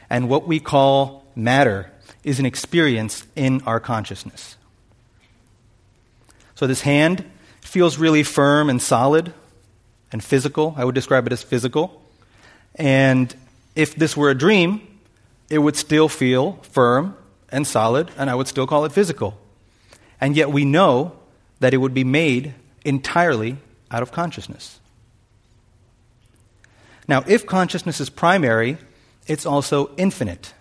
and 0.09 0.29
what 0.29 0.47
we 0.47 0.61
call 0.61 1.24
matter 1.37 1.91
is 2.23 2.39
an 2.39 2.47
experience 2.47 3.25
in 3.37 3.63
our 3.63 3.81
consciousness. 3.81 4.57
So, 6.55 6.67
this 6.67 6.83
hand 6.83 7.25
feels 7.61 7.99
really 7.99 8.23
firm 8.23 8.71
and 8.71 8.81
solid 8.81 9.33
and 10.13 10.23
physical. 10.23 10.75
I 10.77 10.85
would 10.85 10.95
describe 10.95 11.27
it 11.27 11.33
as 11.33 11.43
physical. 11.43 12.01
And 12.77 13.35
if 13.75 13.95
this 13.95 14.17
were 14.17 14.31
a 14.31 14.35
dream, 14.35 14.87
it 15.51 15.59
would 15.59 15.77
still 15.77 16.09
feel 16.09 16.53
firm 16.63 17.17
and 17.51 17.67
solid, 17.67 18.11
and 18.17 18.31
I 18.31 18.35
would 18.35 18.49
still 18.49 18.67
call 18.67 18.85
it 18.85 18.93
physical. 18.93 19.39
And 20.21 20.37
yet 20.37 20.51
we 20.51 20.65
know 20.65 21.13
that 21.61 21.75
it 21.75 21.79
would 21.79 21.95
be 21.95 22.05
made 22.05 22.55
entirely 22.85 23.59
out 23.91 24.03
of 24.03 24.13
consciousness. 24.13 24.81
Now, 27.07 27.23
if 27.27 27.47
consciousness 27.47 28.01
is 28.01 28.09
primary, 28.09 28.79
it's 29.27 29.45
also 29.45 29.91
infinite, 29.97 30.54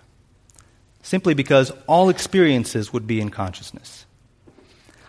simply 1.04 1.36
because 1.36 1.72
all 1.86 2.10
experiences 2.10 2.92
would 2.92 3.06
be 3.06 3.22
in 3.22 3.30
consciousness. 3.30 4.06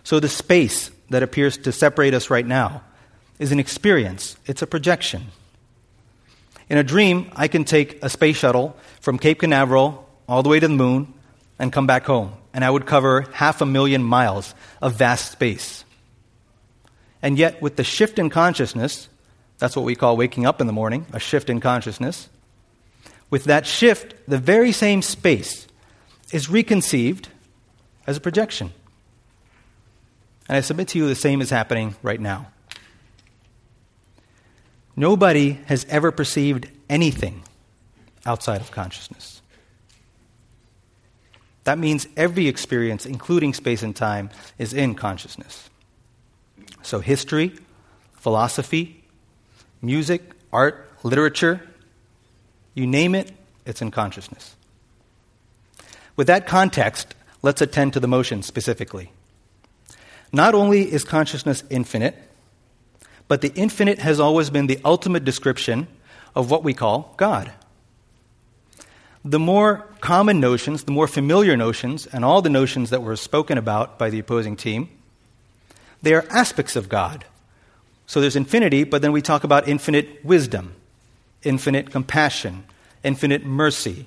So 0.02 0.20
the 0.20 0.28
space 0.28 0.90
that 1.09 1.22
appears 1.22 1.57
to 1.59 1.72
separate 1.72 2.12
us 2.12 2.28
right 2.28 2.46
now 2.46 2.83
is 3.38 3.52
an 3.52 3.59
experience, 3.59 4.37
it's 4.44 4.61
a 4.61 4.66
projection. 4.66 5.28
In 6.68 6.78
a 6.78 6.85
dream, 6.85 7.30
I 7.35 7.48
can 7.48 7.64
take 7.64 8.02
a 8.02 8.11
space 8.11 8.37
shuttle 8.37 8.76
from 9.00 9.18
Cape 9.18 9.40
Canaveral 9.40 10.07
all 10.28 10.42
the 10.42 10.48
way 10.48 10.61
to 10.61 10.68
the 10.68 10.74
moon 10.74 11.12
and 11.59 11.72
come 11.72 11.87
back 11.87 12.04
home, 12.04 12.33
and 12.52 12.64
I 12.64 12.70
would 12.70 12.87
cover 12.87 13.22
half 13.33 13.61
a 13.61 13.66
million 13.66 14.02
miles 14.02 14.54
of 14.83 14.96
vast 14.96 15.33
space. 15.33 15.85
And 17.22 17.38
yet, 17.38 17.62
with 17.62 17.76
the 17.76 17.85
shift 17.85 18.18
in 18.18 18.30
consciousness, 18.30 19.09
that's 19.59 19.76
what 19.76 19.85
we 19.85 19.94
call 19.94 20.16
waking 20.16 20.46
up 20.46 20.61
in 20.61 20.66
the 20.66 20.72
morning, 20.72 21.07
a 21.12 21.20
shift 21.20 21.48
in 21.48 21.61
consciousness. 21.61 22.28
With 23.30 23.44
that 23.44 23.66
shift, 23.66 24.14
the 24.28 24.38
very 24.38 24.72
same 24.72 25.00
space 25.02 25.66
is 26.32 26.48
reconceived 26.48 27.28
as 28.06 28.16
a 28.16 28.20
projection. 28.20 28.72
And 30.48 30.56
I 30.56 30.60
submit 30.60 30.88
to 30.88 30.98
you 30.98 31.08
the 31.08 31.14
same 31.14 31.40
is 31.40 31.50
happening 31.50 31.96
right 32.02 32.20
now. 32.20 32.48
Nobody 34.96 35.52
has 35.66 35.87
ever 35.88 36.12
perceived 36.12 36.68
anything 36.88 37.42
outside 38.26 38.60
of 38.60 38.70
consciousness. 38.70 39.42
That 41.64 41.78
means 41.78 42.06
every 42.16 42.46
experience, 42.46 43.06
including 43.06 43.54
space 43.54 43.82
and 43.82 43.96
time, 43.96 44.30
is 44.58 44.72
in 44.72 44.94
consciousness. 44.94 45.70
So, 46.82 47.00
history, 47.00 47.54
philosophy, 48.12 49.02
music, 49.80 50.22
art, 50.52 50.90
literature, 51.02 51.62
you 52.74 52.87
name 52.87 53.14
it, 53.14 53.32
it's 53.64 53.80
in 53.80 53.90
consciousness. 53.90 54.56
With 56.16 56.27
that 56.29 56.46
context, 56.46 57.14
let's 57.42 57.61
attend 57.61 57.92
to 57.94 58.00
the 58.00 58.09
motion 58.09 58.42
specifically. 58.42 59.12
Not 60.33 60.55
only 60.55 60.92
is 60.92 61.05
consciousness 61.05 61.62
infinite, 61.70 62.16
but 63.29 63.40
the 63.40 63.53
infinite 63.55 63.98
has 64.00 64.20
always 64.20 64.50
been 64.50 64.66
the 64.66 64.81
ultimate 64.85 65.24
description 65.24 65.87
of 66.35 66.50
what 66.50 66.64
we 66.64 66.74
call 66.74 67.14
God. 67.16 67.53
The 69.24 69.38
more 69.38 69.87
common 70.00 70.38
notions, 70.38 70.85
the 70.85 70.92
more 70.92 71.07
familiar 71.07 71.57
notions, 71.57 72.07
and 72.07 72.24
all 72.24 72.42
the 72.42 72.50
notions 72.50 72.90
that 72.90 73.03
were 73.03 73.16
spoken 73.16 73.57
about 73.57 73.98
by 73.98 74.11
the 74.11 74.18
opposing 74.18 74.57
team, 74.57 74.90
they 76.03 76.12
are 76.12 76.27
aspects 76.29 76.77
of 76.77 76.90
God. 76.90 77.24
So 78.07 78.20
there's 78.20 78.37
infinity, 78.37 78.85
but 78.85 79.00
then 79.00 79.12
we 79.12 79.22
talk 79.22 79.44
about 79.44 79.66
infinite 79.66 80.22
wisdom, 80.24 80.74
infinite 81.42 81.90
compassion, 81.90 82.64
infinite 83.03 83.44
mercy, 83.44 84.07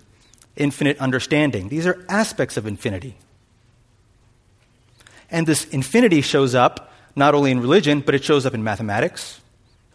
infinite 0.58 0.98
understanding. 1.00 1.70
These 1.70 1.88
are 1.88 2.04
aspects 2.10 2.58
of 2.58 2.66
infinity. 2.66 3.18
And 5.30 5.46
this 5.46 5.66
infinity 5.66 6.22
shows 6.22 6.56
up 6.56 6.92
not 7.16 7.34
only 7.34 7.52
in 7.52 7.60
religion, 7.60 8.02
but 8.02 8.16
it 8.16 8.24
shows 8.24 8.46
up 8.46 8.54
in 8.54 8.64
mathematics 8.64 9.42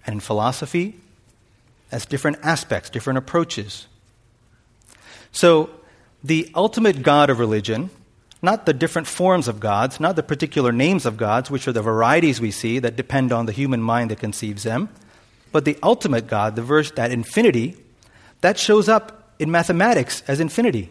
and 0.07 0.15
in 0.15 0.21
philosophy 0.21 0.97
as 1.91 2.07
different 2.07 2.39
aspects, 2.43 2.91
different 2.91 3.19
approaches. 3.19 3.87
So, 5.31 5.71
the 6.25 6.51
ultimate 6.55 7.03
God 7.03 7.31
of 7.31 7.39
religion, 7.39 7.91
not 8.43 8.67
the 8.67 8.73
different 8.73 9.09
forms 9.09 9.49
of 9.49 9.61
gods, 9.61 9.99
not 10.01 10.17
the 10.17 10.23
particular 10.23 10.73
names 10.73 11.07
of 11.07 11.17
gods, 11.17 11.51
which 11.51 11.67
are 11.67 11.73
the 11.73 11.83
varieties 11.83 12.41
we 12.41 12.51
see 12.51 12.79
that 12.79 12.97
depend 12.97 13.33
on 13.33 13.47
the 13.47 13.53
human 13.53 13.83
mind 13.83 14.11
that 14.11 14.19
conceives 14.19 14.63
them, 14.63 14.89
but 15.53 15.65
the 15.65 15.79
ultimate 15.83 16.27
God, 16.27 16.57
the 16.57 16.63
verse, 16.63 16.91
that 16.93 17.11
infinity, 17.11 17.77
that 18.41 18.59
shows 18.59 18.89
up 18.89 19.22
in 19.43 19.51
mathematics 19.51 20.23
as 20.29 20.39
infinity. 20.39 20.89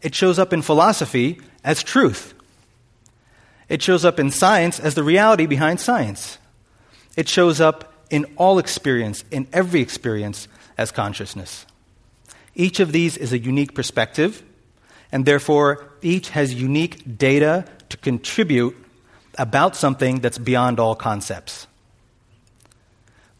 It 0.00 0.14
shows 0.14 0.38
up 0.38 0.52
in 0.52 0.62
philosophy 0.62 1.40
as 1.64 1.82
truth. 1.82 2.34
It 3.68 3.82
shows 3.82 4.04
up 4.04 4.20
in 4.20 4.30
science 4.30 4.78
as 4.78 4.94
the 4.94 5.02
reality 5.02 5.46
behind 5.46 5.80
science. 5.80 6.38
It 7.16 7.28
shows 7.28 7.60
up 7.60 7.92
in 8.10 8.26
all 8.36 8.60
experience, 8.60 9.24
in 9.32 9.48
every 9.52 9.80
experience, 9.80 10.46
as 10.78 10.92
consciousness. 10.92 11.66
Each 12.54 12.78
of 12.78 12.92
these 12.92 13.16
is 13.16 13.32
a 13.32 13.38
unique 13.38 13.74
perspective, 13.74 14.44
and 15.10 15.26
therefore 15.26 15.84
each 16.02 16.30
has 16.30 16.54
unique 16.54 17.18
data 17.18 17.64
to 17.88 17.96
contribute 17.96 18.76
about 19.36 19.74
something 19.74 20.20
that's 20.20 20.38
beyond 20.38 20.78
all 20.78 20.94
concepts. 20.94 21.66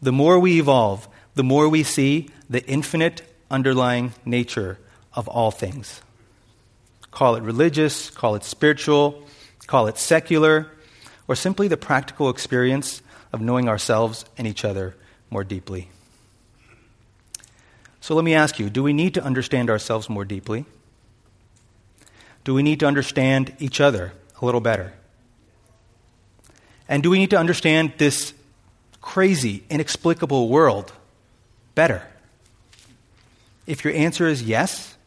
The 0.01 0.11
more 0.11 0.39
we 0.39 0.59
evolve, 0.59 1.07
the 1.35 1.43
more 1.43 1.69
we 1.69 1.83
see 1.83 2.29
the 2.49 2.65
infinite 2.65 3.21
underlying 3.49 4.13
nature 4.25 4.77
of 5.13 5.27
all 5.27 5.51
things. 5.51 6.01
Call 7.11 7.35
it 7.35 7.43
religious, 7.43 8.09
call 8.09 8.35
it 8.35 8.43
spiritual, 8.43 9.23
call 9.65 9.87
it 9.87 9.97
secular, 9.97 10.67
or 11.27 11.35
simply 11.35 11.67
the 11.67 11.77
practical 11.77 12.29
experience 12.29 13.01
of 13.33 13.41
knowing 13.41 13.67
ourselves 13.67 14.25
and 14.37 14.47
each 14.47 14.63
other 14.63 14.95
more 15.29 15.43
deeply. 15.43 15.89
So 17.99 18.15
let 18.15 18.23
me 18.23 18.33
ask 18.33 18.59
you 18.59 18.69
do 18.69 18.83
we 18.83 18.93
need 18.93 19.13
to 19.15 19.23
understand 19.23 19.69
ourselves 19.69 20.09
more 20.09 20.25
deeply? 20.25 20.65
Do 22.43 22.53
we 22.53 22.63
need 22.63 22.79
to 22.79 22.85
understand 22.85 23.53
each 23.59 23.81
other 23.81 24.13
a 24.41 24.45
little 24.45 24.61
better? 24.61 24.93
And 26.87 27.03
do 27.03 27.09
we 27.09 27.19
need 27.19 27.31
to 27.31 27.37
understand 27.37 27.93
this 27.97 28.33
crazy, 29.01 29.63
inexplicable 29.69 30.47
world 30.47 30.93
better? 31.75 32.07
If 33.67 33.83
your 33.83 33.93
answer 33.93 34.27
is 34.27 34.41
yes, 34.41 34.97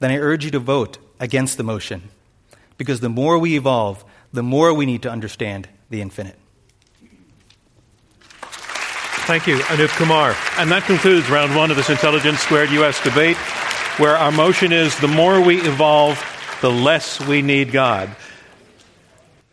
then 0.00 0.10
I 0.10 0.16
urge 0.16 0.44
you 0.44 0.50
to 0.52 0.58
vote 0.58 0.98
against 1.20 1.58
the 1.58 1.62
motion. 1.62 2.02
Because 2.78 3.00
the 3.00 3.08
more 3.08 3.38
we 3.38 3.56
evolve, 3.56 4.04
the 4.32 4.42
more 4.42 4.74
we 4.74 4.86
need 4.86 5.02
to 5.02 5.10
understand 5.10 5.68
the 5.90 6.00
infinite. 6.00 6.36
Thank 9.26 9.46
you, 9.46 9.58
Anoop 9.58 9.88
Kumar. 9.96 10.34
And 10.58 10.70
that 10.70 10.84
concludes 10.84 11.28
round 11.28 11.54
one 11.54 11.70
of 11.70 11.76
this 11.76 11.90
Intelligence 11.90 12.40
Squared 12.40 12.70
US 12.70 13.02
debate, 13.02 13.36
where 13.98 14.16
our 14.16 14.30
motion 14.30 14.72
is 14.72 14.98
the 15.00 15.08
more 15.08 15.40
we 15.40 15.60
evolve, 15.60 16.22
the 16.60 16.70
less 16.70 17.20
we 17.20 17.42
need 17.42 17.72
God. 17.72 18.14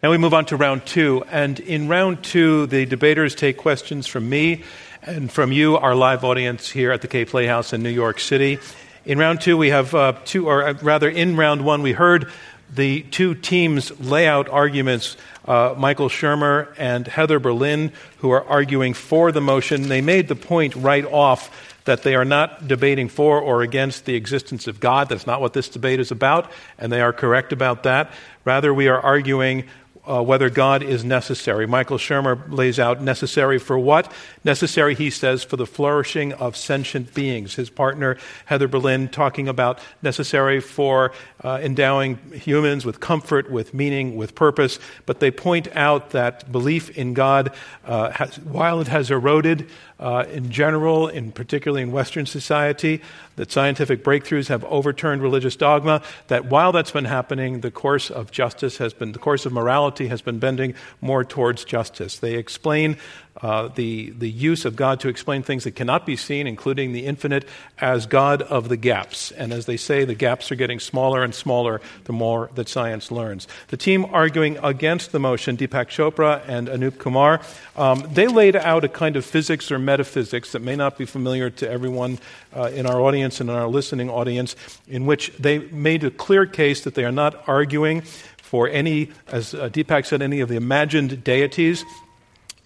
Now 0.02 0.12
we 0.12 0.18
move 0.18 0.34
on 0.34 0.46
to 0.46 0.58
round 0.58 0.86
two. 0.86 1.24
And 1.32 1.60
in 1.60 1.88
round 1.88 2.24
two, 2.24 2.68
the 2.68 2.86
debaters 2.86 3.36
take 3.36 3.58
questions 3.58 4.06
from 4.06 4.30
me 4.30 4.64
and 5.06 5.32
from 5.32 5.52
you, 5.52 5.76
our 5.78 5.96
live 5.96 6.24
audience 6.24 6.70
here 6.70 6.92
at 6.92 7.02
the 7.02 7.08
Kaye 7.08 7.26
Playhouse 7.26 7.74
in 7.74 7.84
New 7.84 7.90
York 7.90 8.20
City. 8.20 8.60
In 9.06 9.18
round 9.18 9.42
two, 9.42 9.58
we 9.58 9.70
have 9.70 9.94
uh, 9.94 10.14
two, 10.24 10.48
or 10.48 10.66
uh, 10.66 10.74
rather, 10.82 11.10
in 11.10 11.36
round 11.36 11.66
one, 11.66 11.82
we 11.82 11.92
heard 11.92 12.32
the 12.74 13.02
two 13.04 13.36
teams 13.36 14.00
lay 14.00 14.28
out 14.28 14.48
arguments 14.48 15.18
uh, 15.46 15.76
Michael 15.78 16.08
Shermer 16.08 16.74
and 16.78 17.06
Heather 17.06 17.40
Berlin, 17.40 17.92
who 18.20 18.32
are 18.32 18.46
arguing 18.46 18.94
for 18.94 19.32
the 19.32 19.42
motion. 19.42 19.90
They 19.90 20.02
made 20.02 20.30
the 20.30 20.36
point 20.36 20.76
right 20.76 21.06
off 21.06 21.52
that 21.86 22.04
they 22.04 22.16
are 22.16 22.26
not 22.26 22.70
debating 22.70 23.10
for 23.10 23.42
or 23.42 23.62
against 23.62 24.06
the 24.06 24.16
existence 24.16 24.68
of 24.68 24.80
God. 24.80 25.10
That's 25.10 25.28
not 25.28 25.42
what 25.42 25.52
this 25.52 25.68
debate 25.68 26.00
is 26.00 26.12
about, 26.12 26.50
and 26.78 26.92
they 26.92 27.02
are 27.02 27.12
correct 27.12 27.52
about 27.52 27.84
that. 27.84 28.14
Rather, 28.46 28.74
we 28.74 28.88
are 28.88 29.00
arguing 29.00 29.66
uh, 30.06 30.22
whether 30.22 30.50
God 30.50 30.84
is 30.84 31.04
necessary. 31.04 31.66
Michael 31.66 31.98
Shermer 31.98 32.52
lays 32.52 32.80
out 32.80 33.02
necessary 33.02 33.58
for 33.58 33.80
what? 33.80 34.12
Necessary, 34.44 34.96
he 34.96 35.10
says, 35.10 35.44
for 35.44 35.56
the 35.56 35.66
flourishing 35.66 36.34
of 36.34 36.58
sentient 36.58 37.14
beings. 37.14 37.56
His 37.56 37.70
partner, 37.70 38.18
Heather 38.46 38.68
Berlin, 38.68 39.08
talking 39.08 39.48
about 39.48 39.80
necessary 40.02 40.60
for 40.60 41.14
uh, 41.44 41.60
endowing 41.62 42.18
humans 42.34 42.86
with 42.86 43.00
comfort, 43.00 43.50
with 43.50 43.74
meaning, 43.74 44.18
with 44.18 44.36
purpose. 44.36 44.78
But 45.06 45.20
they 45.20 45.32
point 45.32 45.70
out 45.76 46.10
that 46.10 46.52
belief 46.52 46.90
in 46.98 47.14
God, 47.14 47.54
uh, 47.86 48.12
has, 48.12 48.38
while 48.40 48.82
it 48.82 48.88
has 48.88 49.10
eroded, 49.10 49.70
uh, 50.00 50.26
in 50.30 50.52
general, 50.52 51.08
in 51.08 51.32
particularly 51.32 51.82
in 51.82 51.92
Western 51.94 52.26
society, 52.26 53.02
that 53.36 53.52
scientific 53.52 54.04
breakthroughs 54.04 54.48
have 54.48 54.64
overturned 54.66 55.22
religious 55.22 55.56
dogma. 55.56 56.02
That 56.28 56.46
while 56.46 56.72
that's 56.72 56.92
been 56.92 57.06
happening, 57.06 57.62
the 57.62 57.72
course 57.72 58.10
of 58.10 58.32
justice 58.32 58.78
has 58.78 58.94
been, 58.94 59.12
the 59.12 59.20
course 59.20 59.46
of 59.46 59.54
morality 59.54 60.08
has 60.08 60.22
been 60.22 60.40
bending 60.40 60.76
more 61.02 61.24
towards 61.24 61.64
justice. 61.64 62.20
They 62.20 62.36
explain 62.36 62.98
uh, 63.42 63.70
the, 63.70 64.12
the 64.12 64.30
use 64.30 64.64
of 64.66 64.76
God 64.76 65.00
to 65.00 65.10
explain 65.10 65.44
things 65.44 65.64
that 65.64 65.72
cannot 65.72 66.06
be 66.06 66.16
seen, 66.16 66.46
including 66.46 66.94
the 66.94 67.06
infinite, 67.06 67.46
as 67.80 68.06
God 68.06 68.42
of 68.44 68.70
the 68.70 68.78
gaps. 68.78 69.32
And 69.32 69.52
as 69.52 69.66
they 69.66 69.78
say, 69.78 70.06
the 70.06 70.14
gaps 70.14 70.52
are 70.52 70.56
getting 70.56 70.80
smaller 70.80 71.24
and 71.24 71.34
smaller 71.34 71.82
the 72.04 72.14
more 72.14 72.52
that 72.56 72.70
science 72.70 73.12
learns. 73.12 73.48
The 73.70 73.78
team 73.78 74.06
arguing 74.06 74.58
against 74.64 75.12
the 75.12 75.20
motion, 75.20 75.58
Deepak 75.58 75.88
Chopra 75.88 76.44
and 76.48 76.68
Anoop 76.68 77.00
Kumar, 77.00 77.42
um, 77.76 78.08
they 78.14 78.28
laid 78.28 78.56
out 78.56 78.84
a 78.84 78.90
kind 78.90 79.16
of 79.16 79.26
physics 79.26 79.72
or 79.72 79.80
metaphysics 79.80 80.52
that 80.52 80.62
may 80.62 80.76
not 80.76 80.98
be 80.98 81.06
familiar 81.06 81.50
to 81.50 81.70
everyone 81.70 82.20
uh, 82.56 82.66
in 82.66 82.86
our 82.86 83.02
audience 83.02 83.42
and 83.42 83.50
in 83.50 83.56
our 83.56 83.68
listening 83.68 84.10
audience, 84.10 84.56
in 84.88 85.06
which 85.06 85.34
they 85.40 85.60
made 85.60 86.04
a 86.04 86.12
clear 86.12 86.46
case 86.46 86.84
that 86.84 86.94
they 86.94 87.04
are 87.04 87.12
not 87.12 87.48
arguing 87.48 88.02
for 88.38 88.70
any, 88.70 89.10
as 89.28 89.56
uh, 89.56 89.68
Deepak 89.70 90.06
said, 90.06 90.22
any 90.22 90.40
of 90.40 90.50
the 90.50 90.56
imagined 90.56 91.24
deities. 91.24 91.84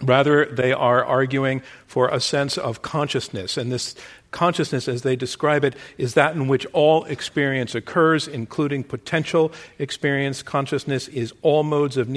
Rather, 0.02 0.46
they 0.46 0.74
are 0.74 1.04
arguing 1.04 1.62
for 1.88 2.10
a 2.10 2.20
sense 2.20 2.58
of 2.58 2.84
consciousness. 2.84 3.58
And 3.58 3.72
this 3.72 3.96
consciousness, 4.30 4.88
as 4.88 5.02
they 5.02 5.16
describe 5.16 5.64
it, 5.64 5.76
is 5.98 6.14
that 6.14 6.36
in 6.36 6.48
which 6.48 6.68
all 6.68 7.06
experience 7.06 7.74
occurs, 7.74 8.28
including 8.28 8.84
potential 8.84 9.52
experience. 9.80 10.44
Consciousness 10.44 11.08
is 11.08 11.34
all 11.42 11.64
modes 11.64 11.98
of, 11.98 12.10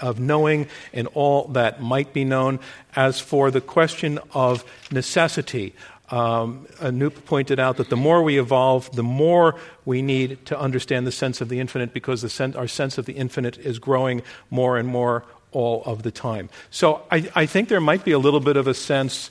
of 0.00 0.20
knowing 0.20 0.66
and 0.92 1.08
all 1.14 1.48
that 1.48 1.80
might 1.80 2.12
be 2.12 2.24
known. 2.24 2.60
As 2.94 3.20
for 3.20 3.50
the 3.50 3.62
question 3.62 4.18
of 4.32 4.62
necessity, 4.90 5.74
um, 6.10 6.66
Anoop 6.80 7.24
pointed 7.24 7.58
out 7.58 7.78
that 7.78 7.88
the 7.88 7.96
more 7.96 8.22
we 8.22 8.38
evolve, 8.38 8.94
the 8.94 9.02
more 9.02 9.56
we 9.86 10.02
need 10.02 10.44
to 10.46 10.58
understand 10.58 11.06
the 11.06 11.12
sense 11.12 11.40
of 11.40 11.48
the 11.48 11.60
infinite 11.60 11.94
because 11.94 12.30
sen- 12.30 12.54
our 12.56 12.68
sense 12.68 12.98
of 12.98 13.06
the 13.06 13.14
infinite 13.14 13.56
is 13.58 13.78
growing 13.78 14.22
more 14.50 14.76
and 14.76 14.86
more 14.86 15.24
all 15.54 15.82
of 15.84 16.02
the 16.02 16.10
time. 16.10 16.50
So 16.70 17.02
I, 17.10 17.30
I 17.34 17.46
think 17.46 17.68
there 17.68 17.80
might 17.80 18.04
be 18.04 18.12
a 18.12 18.18
little 18.18 18.40
bit 18.40 18.56
of 18.56 18.66
a 18.66 18.74
sense 18.74 19.30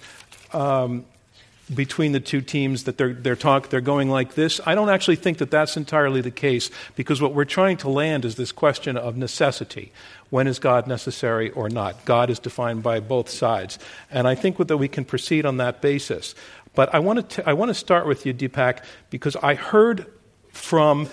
um, 0.52 1.06
between 1.74 2.12
the 2.12 2.20
two 2.20 2.42
teams 2.42 2.84
that 2.84 2.98
they're, 2.98 3.14
they're, 3.14 3.36
talk, 3.36 3.70
they're 3.70 3.82
going 3.82 4.10
like 4.10 4.36
this. 4.36 4.60
I 4.66 4.76
don't 4.76 4.90
actually 4.90 5.16
think 5.16 5.38
that 5.38 5.50
that's 5.50 5.78
entirely 5.78 6.22
the 6.22 6.32
case 6.32 6.70
because 6.96 7.22
what 7.22 7.34
we're 7.34 7.46
trying 7.46 7.78
to 7.78 7.90
land 7.90 8.26
is 8.26 8.36
this 8.36 8.52
question 8.52 8.98
of 8.98 9.16
necessity. 9.16 9.92
When 10.30 10.48
is 10.48 10.60
God 10.60 10.88
necessary 10.88 11.52
or 11.52 11.70
not? 11.70 12.06
God 12.06 12.30
is 12.30 12.40
defined 12.40 12.84
by 12.84 13.00
both 13.00 13.30
sides. 13.30 13.80
And 14.12 14.28
I 14.28 14.36
think 14.36 14.58
that 14.58 14.78
we 14.78 14.88
can 14.88 15.06
proceed 15.06 15.46
on 15.46 15.58
that 15.58 15.82
basis. 15.82 16.36
But 16.76 16.94
I 16.94 17.00
want 17.00 17.30
to, 17.32 17.50
I 17.50 17.54
want 17.54 17.70
to 17.70 17.76
start 17.76 18.08
with 18.08 18.26
you, 18.26 18.34
Deepak, 18.34 18.84
because 19.10 19.36
I 19.38 19.56
heard 19.56 20.08
from 20.50 21.08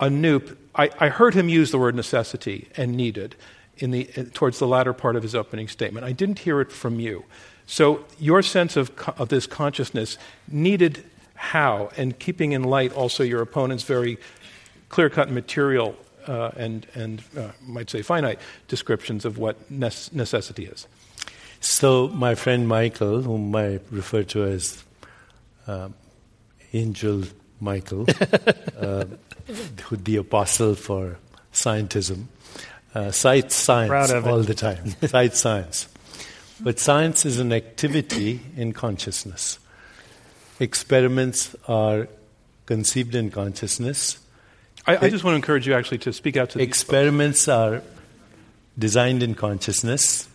Anoop, 0.00 0.56
I, 0.74 0.90
I 0.98 1.08
heard 1.08 1.34
him 1.34 1.48
use 1.48 1.70
the 1.70 1.78
word 1.78 1.94
necessity 1.94 2.68
and 2.76 2.96
needed 2.96 3.36
in 3.78 3.90
the, 3.90 4.04
towards 4.34 4.58
the 4.58 4.66
latter 4.66 4.92
part 4.92 5.16
of 5.16 5.22
his 5.22 5.34
opening 5.34 5.68
statement. 5.68 6.04
I 6.04 6.12
didn't 6.12 6.40
hear 6.40 6.60
it 6.60 6.72
from 6.72 7.00
you. 7.00 7.24
So, 7.66 8.04
your 8.18 8.42
sense 8.42 8.76
of, 8.76 8.90
of 9.18 9.28
this 9.28 9.46
consciousness 9.46 10.16
needed 10.48 11.04
how, 11.34 11.90
and 11.96 12.18
keeping 12.18 12.52
in 12.52 12.64
light 12.64 12.92
also 12.92 13.22
your 13.22 13.42
opponent's 13.42 13.84
very 13.84 14.18
clear 14.88 15.10
cut 15.10 15.30
material 15.30 15.94
uh, 16.26 16.50
and, 16.56 16.86
and 16.94 17.22
uh, 17.36 17.50
might 17.62 17.90
say 17.90 18.02
finite 18.02 18.40
descriptions 18.68 19.24
of 19.24 19.38
what 19.38 19.70
necessity 19.70 20.64
is. 20.64 20.86
So, 21.60 22.08
my 22.08 22.34
friend 22.34 22.68
Michael, 22.68 23.22
whom 23.22 23.54
I 23.54 23.80
refer 23.90 24.22
to 24.24 24.44
as 24.44 24.82
uh, 25.66 25.88
Angel 26.72 27.24
Michael, 27.60 28.06
uh, 28.80 29.04
the 29.90 30.16
apostle 30.16 30.74
for 30.74 31.18
scientism, 31.52 32.26
uh, 32.98 33.12
cites 33.12 33.54
science 33.54 34.12
all 34.12 34.42
the 34.42 34.54
time, 34.54 34.90
cites 35.06 35.40
science. 35.40 35.88
But 36.60 36.78
science 36.80 37.24
is 37.24 37.38
an 37.38 37.52
activity 37.52 38.40
in 38.56 38.72
consciousness. 38.72 39.60
Experiments 40.58 41.54
are 41.68 42.08
conceived 42.66 43.14
in 43.14 43.30
consciousness. 43.30 44.18
I, 44.86 45.06
I 45.06 45.10
just 45.10 45.22
want 45.22 45.34
to 45.34 45.36
encourage 45.36 45.66
you 45.66 45.74
actually 45.74 45.98
to 45.98 46.12
speak 46.12 46.36
out 46.36 46.50
to 46.50 46.58
the 46.58 46.64
experiments 46.64 47.46
are 47.46 47.82
designed 48.76 49.22
in 49.22 49.34
consciousness, 49.34 50.28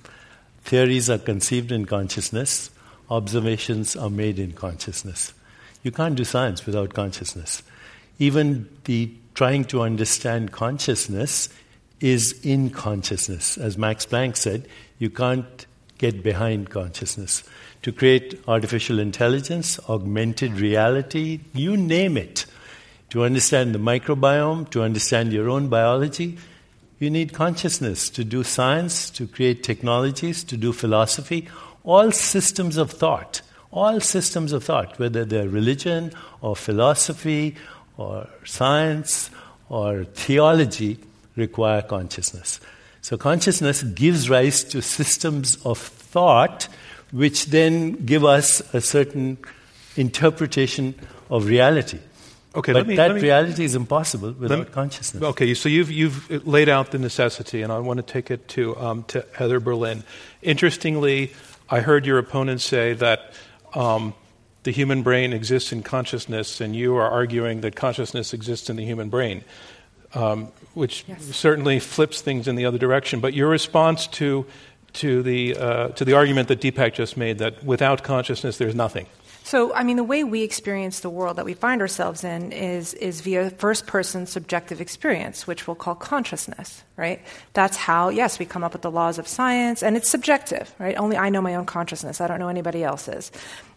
theories 0.63 1.09
are 1.09 1.17
conceived 1.17 1.71
in 1.71 1.85
consciousness, 1.85 2.71
observations 3.09 3.95
are 3.97 4.09
made 4.09 4.39
in 4.39 4.53
consciousness. 4.53 5.33
You 5.83 5.91
can't 5.91 6.15
do 6.15 6.23
science 6.23 6.65
without 6.65 6.93
consciousness. 6.93 7.61
Even 8.19 8.69
the 8.85 9.11
trying 9.33 9.65
to 9.65 9.81
understand 9.81 10.51
consciousness 10.51 11.49
is 12.03 12.37
in 12.43 12.69
consciousness. 12.69 13.57
As 13.57 13.77
Max 13.77 14.05
Planck 14.05 14.35
said, 14.35 14.67
you 14.99 15.09
can't 15.09 15.65
get 15.97 16.21
behind 16.21 16.69
consciousness. 16.69 17.43
To 17.83 17.93
create 17.93 18.41
artificial 18.45 18.99
intelligence, 18.99 19.79
augmented 19.87 20.59
reality, 20.59 21.39
you 21.53 21.77
name 21.77 22.17
it, 22.17 22.45
to 23.11 23.23
understand 23.23 23.73
the 23.73 23.79
microbiome, 23.79 24.69
to 24.71 24.83
understand 24.83 25.31
your 25.31 25.49
own 25.49 25.69
biology, 25.69 26.37
you 26.99 27.09
need 27.09 27.31
consciousness 27.31 28.09
to 28.09 28.25
do 28.25 28.43
science, 28.43 29.09
to 29.11 29.25
create 29.25 29.63
technologies, 29.63 30.43
to 30.43 30.57
do 30.57 30.73
philosophy, 30.73 31.47
all 31.85 32.11
systems 32.11 32.75
of 32.75 32.91
thought, 32.91 33.41
all 33.71 34.01
systems 34.01 34.51
of 34.51 34.65
thought, 34.65 34.99
whether 34.99 35.23
they're 35.23 35.47
religion 35.47 36.11
or 36.41 36.57
philosophy 36.57 37.55
or 37.95 38.27
science 38.43 39.29
or 39.69 40.03
theology, 40.03 40.99
require 41.35 41.81
consciousness. 41.81 42.59
So, 43.01 43.17
consciousness 43.17 43.83
gives 43.83 44.29
rise 44.29 44.63
to 44.65 44.81
systems 44.81 45.57
of 45.65 45.77
thought 45.77 46.69
which 47.13 47.45
then 47.45 47.93
give 48.05 48.25
us 48.25 48.61
a 48.73 48.81
certain 48.81 49.37
interpretation 49.95 50.95
of 51.29 51.45
reality. 51.45 51.99
Okay, 52.55 52.73
but 52.73 52.79
let 52.79 52.87
me, 52.87 52.95
that 52.95 53.15
me, 53.15 53.21
reality 53.21 53.63
is 53.63 53.75
impossible 53.75 54.31
without 54.33 54.59
me, 54.59 54.65
consciousness. 54.65 55.23
Okay, 55.23 55.53
so 55.53 55.69
you've, 55.69 55.91
you've 55.91 56.45
laid 56.45 56.69
out 56.69 56.91
the 56.91 56.99
necessity, 56.99 57.61
and 57.61 57.71
I 57.71 57.79
want 57.79 57.97
to 57.97 58.03
take 58.03 58.29
it 58.29 58.47
to, 58.49 58.75
um, 58.77 59.03
to 59.05 59.25
Heather 59.33 59.59
Berlin. 59.59 60.03
Interestingly, 60.41 61.33
I 61.69 61.79
heard 61.79 62.05
your 62.05 62.17
opponent 62.17 62.61
say 62.61 62.93
that 62.93 63.33
um, 63.73 64.13
the 64.63 64.71
human 64.71 65.01
brain 65.01 65.33
exists 65.33 65.71
in 65.71 65.83
consciousness, 65.83 66.61
and 66.61 66.75
you 66.75 66.95
are 66.95 67.09
arguing 67.09 67.61
that 67.61 67.75
consciousness 67.75 68.33
exists 68.33 68.69
in 68.69 68.75
the 68.75 68.85
human 68.85 69.09
brain, 69.09 69.43
um, 70.13 70.51
which 70.73 71.05
yes. 71.07 71.23
certainly 71.35 71.79
flips 71.79 72.21
things 72.21 72.47
in 72.47 72.55
the 72.55 72.65
other 72.65 72.77
direction. 72.77 73.19
But 73.19 73.33
your 73.33 73.49
response 73.49 74.07
to, 74.07 74.45
to, 74.93 75.23
the, 75.23 75.55
uh, 75.57 75.87
to 75.89 76.05
the 76.05 76.13
argument 76.13 76.47
that 76.47 76.61
Deepak 76.61 76.93
just 76.93 77.17
made 77.17 77.39
that 77.39 77.63
without 77.63 78.03
consciousness 78.03 78.57
there's 78.57 78.75
nothing. 78.75 79.07
So, 79.45 79.73
I 79.73 79.83
mean, 79.83 79.97
the 79.97 80.05
way 80.05 80.23
we 80.23 80.41
experience 80.41 81.01
the 81.01 81.09
world 81.09 81.35
that 81.35 81.43
we 81.43 81.53
find 81.53 81.81
ourselves 81.81 82.23
in 82.23 82.53
is, 82.53 82.93
is 82.93 83.19
via 83.19 83.49
first 83.49 83.85
person 83.87 84.25
subjective 84.25 84.79
experience, 84.79 85.45
which 85.45 85.67
we'll 85.67 85.75
call 85.75 85.95
consciousness, 85.95 86.81
right? 86.95 87.21
That's 87.51 87.75
how, 87.75 88.07
yes, 88.07 88.39
we 88.39 88.45
come 88.45 88.63
up 88.63 88.71
with 88.71 88.83
the 88.83 88.91
laws 88.91 89.19
of 89.19 89.27
science, 89.27 89.83
and 89.83 89.97
it's 89.97 90.09
subjective, 90.09 90.73
right? 90.79 90.97
Only 90.97 91.17
I 91.17 91.29
know 91.29 91.41
my 91.41 91.55
own 91.55 91.65
consciousness, 91.65 92.21
I 92.21 92.27
don't 92.27 92.39
know 92.39 92.47
anybody 92.47 92.85
else's. 92.85 93.33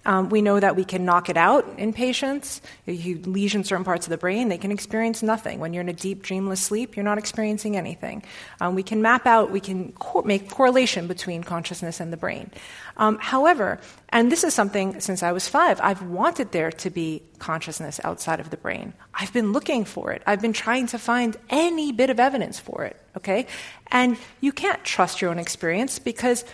Um, 0.06 0.28
we 0.28 0.40
know 0.40 0.60
that 0.60 0.76
we 0.76 0.84
can 0.84 1.04
knock 1.04 1.28
it 1.28 1.36
out 1.36 1.66
in 1.78 1.92
patients. 1.92 2.62
If 2.86 3.04
you 3.04 3.18
lesion 3.22 3.64
certain 3.64 3.84
parts 3.84 4.06
of 4.06 4.10
the 4.10 4.16
brain, 4.16 4.48
they 4.48 4.56
can 4.56 4.70
experience 4.70 5.20
nothing. 5.20 5.58
When 5.58 5.74
you're 5.74 5.80
in 5.80 5.88
a 5.88 5.92
deep, 5.92 6.22
dreamless 6.22 6.62
sleep, 6.62 6.96
you're 6.96 7.04
not 7.04 7.18
experiencing 7.18 7.76
anything. 7.76 8.22
Um, 8.60 8.76
we 8.76 8.84
can 8.84 9.02
map 9.02 9.26
out, 9.26 9.50
we 9.50 9.60
can 9.60 9.92
co- 9.92 10.22
make 10.22 10.48
correlation 10.48 11.08
between 11.08 11.42
consciousness 11.42 11.98
and 11.98 12.12
the 12.12 12.16
brain. 12.16 12.52
Um, 12.96 13.18
however, 13.20 13.80
and 14.10 14.30
this 14.30 14.44
is 14.44 14.54
something 14.54 15.00
since 15.00 15.24
I 15.24 15.32
was 15.32 15.48
five, 15.48 15.80
I've 15.82 16.02
wanted 16.02 16.52
there 16.52 16.70
to 16.70 16.88
be 16.88 17.22
consciousness 17.40 18.00
outside 18.04 18.38
of 18.38 18.50
the 18.50 18.56
brain. 18.56 18.94
I've 19.12 19.32
been 19.32 19.52
looking 19.52 19.84
for 19.84 20.12
it. 20.12 20.22
I've 20.24 20.40
been 20.40 20.52
trying 20.52 20.86
to 20.88 20.98
find 20.98 21.36
any 21.50 21.90
bit 21.90 22.10
of 22.10 22.20
evidence 22.20 22.60
for 22.60 22.84
it, 22.84 22.96
okay? 23.16 23.46
And 23.88 24.16
you 24.40 24.52
can't 24.52 24.82
trust 24.84 25.20
your 25.20 25.30
own 25.30 25.38
experience 25.38 25.98
because 25.98 26.44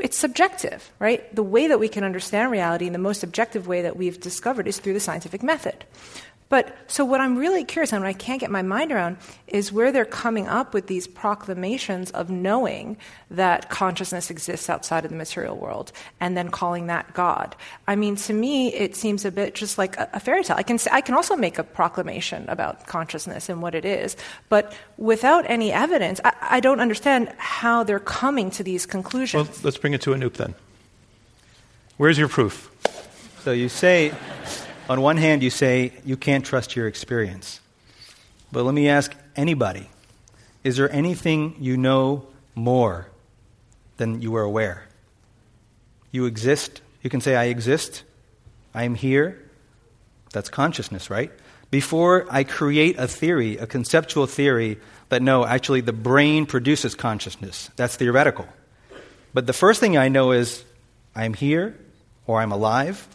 it's 0.00 0.16
subjective, 0.16 0.90
right? 0.98 1.34
The 1.34 1.42
way 1.42 1.68
that 1.68 1.80
we 1.80 1.88
can 1.88 2.04
understand 2.04 2.50
reality 2.50 2.86
in 2.86 2.92
the 2.92 2.98
most 2.98 3.22
objective 3.22 3.66
way 3.66 3.82
that 3.82 3.96
we've 3.96 4.20
discovered 4.20 4.66
is 4.66 4.78
through 4.78 4.94
the 4.94 5.00
scientific 5.00 5.42
method. 5.42 5.84
But 6.48 6.76
so 6.86 7.04
what 7.04 7.20
I'm 7.20 7.36
really 7.36 7.64
curious 7.64 7.92
on, 7.92 8.00
what 8.00 8.08
I 8.08 8.14
can't 8.14 8.40
get 8.40 8.50
my 8.50 8.62
mind 8.62 8.90
around, 8.90 9.18
is 9.46 9.70
where 9.70 9.92
they're 9.92 10.06
coming 10.06 10.48
up 10.48 10.72
with 10.72 10.86
these 10.86 11.06
proclamations 11.06 12.10
of 12.12 12.30
knowing 12.30 12.96
that 13.30 13.68
consciousness 13.68 14.30
exists 14.30 14.70
outside 14.70 15.04
of 15.04 15.10
the 15.10 15.16
material 15.16 15.56
world 15.56 15.92
and 16.20 16.36
then 16.36 16.48
calling 16.48 16.86
that 16.86 17.12
God. 17.12 17.54
I 17.86 17.96
mean, 17.96 18.16
to 18.16 18.32
me, 18.32 18.72
it 18.72 18.96
seems 18.96 19.26
a 19.26 19.30
bit 19.30 19.54
just 19.54 19.76
like 19.76 19.96
a, 19.98 20.08
a 20.14 20.20
fairy 20.20 20.42
tale. 20.42 20.56
I 20.56 20.62
can 20.62 20.78
I 20.90 21.02
can 21.02 21.14
also 21.14 21.36
make 21.36 21.58
a 21.58 21.64
proclamation 21.64 22.48
about 22.48 22.86
consciousness 22.86 23.48
and 23.48 23.60
what 23.60 23.74
it 23.74 23.84
is, 23.84 24.16
but 24.48 24.74
without 24.96 25.44
any 25.50 25.70
evidence, 25.70 26.20
I, 26.24 26.32
I 26.40 26.60
don't 26.60 26.80
understand 26.80 27.28
how 27.36 27.84
they're 27.84 28.00
coming 28.00 28.50
to 28.52 28.62
these 28.62 28.86
conclusions. 28.86 29.48
Well, 29.48 29.58
let's 29.62 29.76
bring 29.76 29.92
it 29.92 30.00
to 30.02 30.10
Anoop 30.12 30.34
then. 30.34 30.54
Where's 31.98 32.16
your 32.16 32.28
proof? 32.28 32.70
So 33.42 33.52
you 33.52 33.68
say 33.68 34.14
on 34.88 35.02
one 35.02 35.16
hand, 35.16 35.42
you 35.42 35.50
say 35.50 35.92
you 36.04 36.16
can't 36.16 36.44
trust 36.44 36.74
your 36.74 36.86
experience. 36.86 37.60
But 38.50 38.64
let 38.64 38.74
me 38.74 38.88
ask 38.88 39.14
anybody 39.36 39.90
is 40.64 40.76
there 40.76 40.90
anything 40.90 41.54
you 41.60 41.76
know 41.76 42.26
more 42.54 43.08
than 43.96 44.20
you 44.20 44.34
are 44.36 44.42
aware? 44.42 44.86
You 46.10 46.26
exist. 46.26 46.80
You 47.02 47.10
can 47.10 47.20
say, 47.20 47.36
I 47.36 47.44
exist. 47.44 48.02
I 48.74 48.84
am 48.84 48.94
here. 48.94 49.38
That's 50.32 50.48
consciousness, 50.48 51.10
right? 51.10 51.30
Before 51.70 52.26
I 52.30 52.44
create 52.44 52.98
a 52.98 53.06
theory, 53.06 53.56
a 53.56 53.66
conceptual 53.66 54.26
theory 54.26 54.78
that 55.10 55.22
no, 55.22 55.46
actually 55.46 55.80
the 55.80 55.92
brain 55.92 56.44
produces 56.44 56.94
consciousness, 56.94 57.70
that's 57.76 57.96
theoretical. 57.96 58.46
But 59.32 59.46
the 59.46 59.52
first 59.52 59.80
thing 59.80 59.96
I 59.96 60.08
know 60.08 60.32
is 60.32 60.64
I'm 61.14 61.34
here 61.34 61.78
or 62.26 62.40
I'm 62.40 62.52
alive 62.52 63.06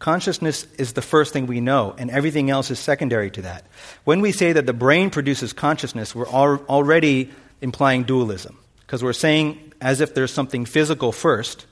Consciousness 0.00 0.66
is 0.78 0.94
the 0.94 1.02
first 1.02 1.34
thing 1.34 1.46
we 1.46 1.60
know, 1.60 1.94
and 1.98 2.10
everything 2.10 2.48
else 2.48 2.70
is 2.70 2.78
secondary 2.78 3.30
to 3.30 3.42
that. 3.42 3.66
When 4.04 4.22
we 4.22 4.32
say 4.32 4.54
that 4.54 4.64
the 4.64 4.72
brain 4.72 5.10
produces 5.10 5.52
consciousness, 5.52 6.14
we're 6.14 6.26
al- 6.26 6.64
already 6.70 7.30
implying 7.60 8.04
dualism, 8.04 8.58
because 8.80 9.04
we're 9.04 9.12
saying 9.12 9.72
as 9.78 10.00
if 10.00 10.14
there's 10.14 10.32
something 10.32 10.64
physical 10.64 11.12
first, 11.12 11.66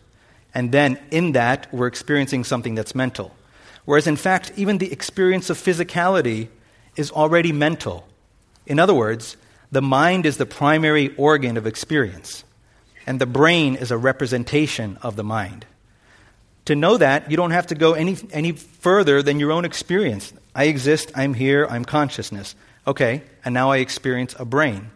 and 0.55 0.71
then 0.73 0.99
in 1.11 1.33
that 1.33 1.73
we're 1.73 1.87
experiencing 1.87 2.45
something 2.45 2.75
that's 2.75 2.95
mental. 2.95 3.35
Whereas 3.87 4.07
in 4.07 4.17
fact, 4.17 4.53
even 4.57 4.77
the 4.77 4.93
experience 4.93 5.49
of 5.49 5.57
physicality 5.57 6.49
is 6.97 7.11
already 7.11 7.53
mental. 7.53 8.07
In 8.67 8.79
other 8.79 8.95
words, 8.95 9.39
the 9.73 9.81
mind 9.81 10.27
is 10.27 10.37
the 10.37 10.45
primary 10.45 11.15
organ 11.17 11.57
of 11.57 11.67
experience, 11.67 12.45
and 13.07 13.19
the 13.19 13.27
brain 13.27 13.75
is 13.75 13.91
a 13.91 13.97
representation 13.97 14.99
of 15.01 15.17
the 15.17 15.25
mind. 15.25 15.65
To 16.69 16.77
know 16.77 16.99
that, 16.99 17.31
you 17.31 17.37
don't 17.39 17.53
have 17.53 17.69
to 17.69 17.75
go 17.75 17.95
any, 17.95 18.19
any 18.31 18.53
further 18.53 19.23
than 19.23 19.41
your 19.41 19.53
own 19.53 19.65
experience. 19.65 20.35
I 20.55 20.65
exist, 20.65 21.11
I'm 21.15 21.33
here, 21.33 21.67
I'm 21.67 21.83
consciousness. 21.83 22.55
Okay, 22.87 23.23
and 23.43 23.55
now 23.55 23.71
I 23.71 23.79
experience 23.79 24.37
a 24.39 24.45
brain. 24.45 24.91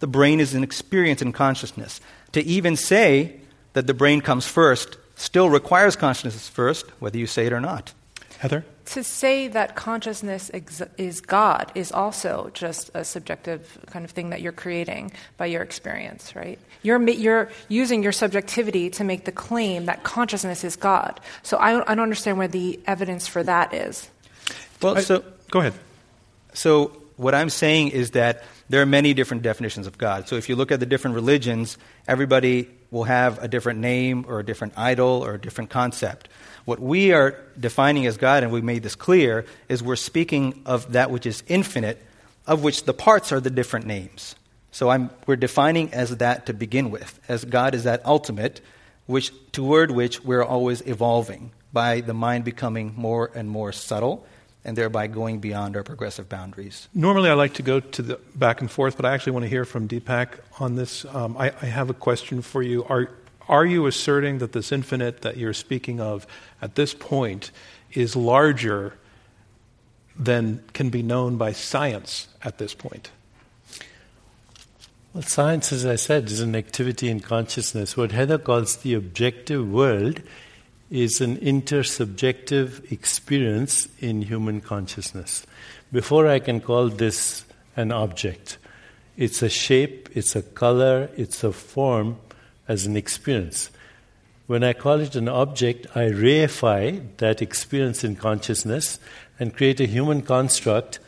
The 0.00 0.06
brain 0.06 0.38
is 0.38 0.52
an 0.52 0.62
experience 0.62 1.22
in 1.22 1.32
consciousness. 1.32 1.98
To 2.32 2.44
even 2.44 2.76
say 2.76 3.40
that 3.72 3.86
the 3.86 3.94
brain 3.94 4.20
comes 4.20 4.46
first 4.46 4.98
still 5.16 5.48
requires 5.48 5.96
consciousness 5.96 6.46
first, 6.46 6.90
whether 7.00 7.16
you 7.16 7.26
say 7.26 7.46
it 7.46 7.54
or 7.54 7.60
not. 7.62 7.94
Heather? 8.36 8.66
To 8.86 9.02
say 9.02 9.48
that 9.48 9.76
consciousness 9.76 10.50
ex- 10.52 10.82
is 10.98 11.20
God 11.20 11.72
is 11.74 11.90
also 11.90 12.50
just 12.52 12.90
a 12.92 13.04
subjective 13.04 13.78
kind 13.86 14.04
of 14.04 14.10
thing 14.10 14.30
that 14.30 14.42
you're 14.42 14.52
creating 14.52 15.12
by 15.36 15.46
your 15.46 15.62
experience, 15.62 16.36
right? 16.36 16.58
You're, 16.82 17.02
you're 17.08 17.50
using 17.68 18.02
your 18.02 18.12
subjectivity 18.12 18.90
to 18.90 19.04
make 19.04 19.24
the 19.24 19.32
claim 19.32 19.86
that 19.86 20.02
consciousness 20.02 20.64
is 20.64 20.76
God. 20.76 21.18
So 21.42 21.56
I 21.58 21.72
don't, 21.72 21.88
I 21.88 21.94
don't 21.94 22.02
understand 22.02 22.36
where 22.36 22.48
the 22.48 22.78
evidence 22.86 23.26
for 23.26 23.42
that 23.42 23.72
is. 23.72 24.08
Well, 24.82 24.98
I, 24.98 25.00
so. 25.00 25.24
Go 25.50 25.60
ahead. 25.60 25.72
So 26.52 26.88
what 27.16 27.34
I'm 27.34 27.48
saying 27.48 27.88
is 27.88 28.10
that 28.10 28.44
there 28.68 28.82
are 28.82 28.86
many 28.86 29.14
different 29.14 29.42
definitions 29.42 29.86
of 29.86 29.98
God. 29.98 30.28
So 30.28 30.36
if 30.36 30.48
you 30.48 30.56
look 30.56 30.72
at 30.72 30.80
the 30.80 30.86
different 30.86 31.14
religions, 31.14 31.78
everybody 32.08 32.68
will 32.90 33.04
have 33.04 33.42
a 33.42 33.48
different 33.48 33.80
name 33.80 34.24
or 34.28 34.40
a 34.40 34.44
different 34.44 34.74
idol 34.76 35.24
or 35.24 35.34
a 35.34 35.40
different 35.40 35.70
concept. 35.70 36.28
What 36.64 36.80
we 36.80 37.12
are 37.12 37.38
defining 37.58 38.06
as 38.06 38.16
God, 38.16 38.42
and 38.42 38.52
we 38.52 38.60
made 38.60 38.82
this 38.82 38.94
clear, 38.94 39.44
is 39.68 39.82
we're 39.82 39.96
speaking 39.96 40.62
of 40.64 40.92
that 40.92 41.10
which 41.10 41.26
is 41.26 41.42
infinite, 41.46 42.02
of 42.46 42.62
which 42.62 42.84
the 42.84 42.94
parts 42.94 43.32
are 43.32 43.40
the 43.40 43.50
different 43.50 43.86
names. 43.86 44.34
So 44.70 44.88
I'm, 44.88 45.10
we're 45.26 45.36
defining 45.36 45.92
as 45.92 46.16
that 46.16 46.46
to 46.46 46.54
begin 46.54 46.90
with, 46.90 47.20
as 47.28 47.44
God 47.44 47.74
is 47.74 47.84
that 47.84 48.04
ultimate, 48.04 48.60
which, 49.06 49.32
toward 49.52 49.90
which 49.90 50.24
we're 50.24 50.42
always 50.42 50.80
evolving 50.86 51.52
by 51.72 52.00
the 52.00 52.14
mind 52.14 52.44
becoming 52.44 52.94
more 52.96 53.30
and 53.34 53.48
more 53.50 53.72
subtle 53.72 54.26
and 54.64 54.78
thereby 54.78 55.06
going 55.06 55.40
beyond 55.40 55.76
our 55.76 55.82
progressive 55.82 56.28
boundaries. 56.28 56.88
Normally, 56.94 57.28
I 57.28 57.34
like 57.34 57.54
to 57.54 57.62
go 57.62 57.80
to 57.80 58.02
the 58.02 58.20
back 58.34 58.62
and 58.62 58.70
forth, 58.70 58.96
but 58.96 59.04
I 59.04 59.12
actually 59.12 59.32
want 59.32 59.44
to 59.44 59.48
hear 59.48 59.64
from 59.64 59.86
Deepak 59.86 60.38
on 60.58 60.76
this. 60.76 61.04
Um, 61.04 61.36
I, 61.36 61.52
I, 61.60 61.66
have 61.66 61.90
a 61.90 61.94
question 61.94 62.40
for 62.40 62.62
you. 62.62 62.84
Are, 62.84 63.10
are 63.48 63.66
you 63.66 63.86
asserting 63.86 64.38
that 64.38 64.52
this 64.52 64.72
infinite 64.72 65.22
that 65.22 65.36
you're 65.36 65.52
speaking 65.52 66.00
of 66.00 66.26
at 66.62 66.74
this 66.74 66.94
point 66.94 67.50
is 67.92 68.16
larger 68.16 68.94
than 70.16 70.62
can 70.72 70.90
be 70.90 71.02
known 71.02 71.36
by 71.36 71.52
science 71.52 72.28
at 72.42 72.58
this 72.58 72.74
point? 72.74 73.10
Well, 75.12 75.22
science, 75.22 75.72
as 75.72 75.86
I 75.86 75.96
said, 75.96 76.24
is 76.26 76.40
an 76.40 76.56
activity 76.56 77.08
in 77.08 77.20
consciousness. 77.20 77.96
What 77.96 78.12
Heather 78.12 78.38
calls 78.38 78.78
the 78.78 78.94
objective 78.94 79.70
world 79.70 80.22
is 80.90 81.20
an 81.20 81.36
intersubjective 81.36 82.90
experience 82.90 83.88
in 84.00 84.22
human 84.22 84.60
consciousness. 84.60 85.46
Before 85.92 86.26
I 86.26 86.40
can 86.40 86.60
call 86.60 86.88
this 86.88 87.44
an 87.76 87.92
object, 87.92 88.58
it's 89.16 89.42
a 89.42 89.48
shape, 89.48 90.08
it's 90.14 90.34
a 90.34 90.42
color, 90.42 91.08
it's 91.16 91.44
a 91.44 91.52
form 91.52 92.16
as 92.68 92.86
an 92.86 92.96
experience. 92.96 93.70
When 94.46 94.62
I 94.62 94.74
call 94.74 95.00
it 95.00 95.16
an 95.16 95.28
object, 95.28 95.86
I 95.94 96.10
reify 96.10 97.02
that 97.16 97.40
experience 97.40 98.04
in 98.04 98.16
consciousness 98.16 98.98
and 99.40 99.56
create 99.56 99.80
a 99.80 99.86
human 99.86 100.22
construct 100.22 100.98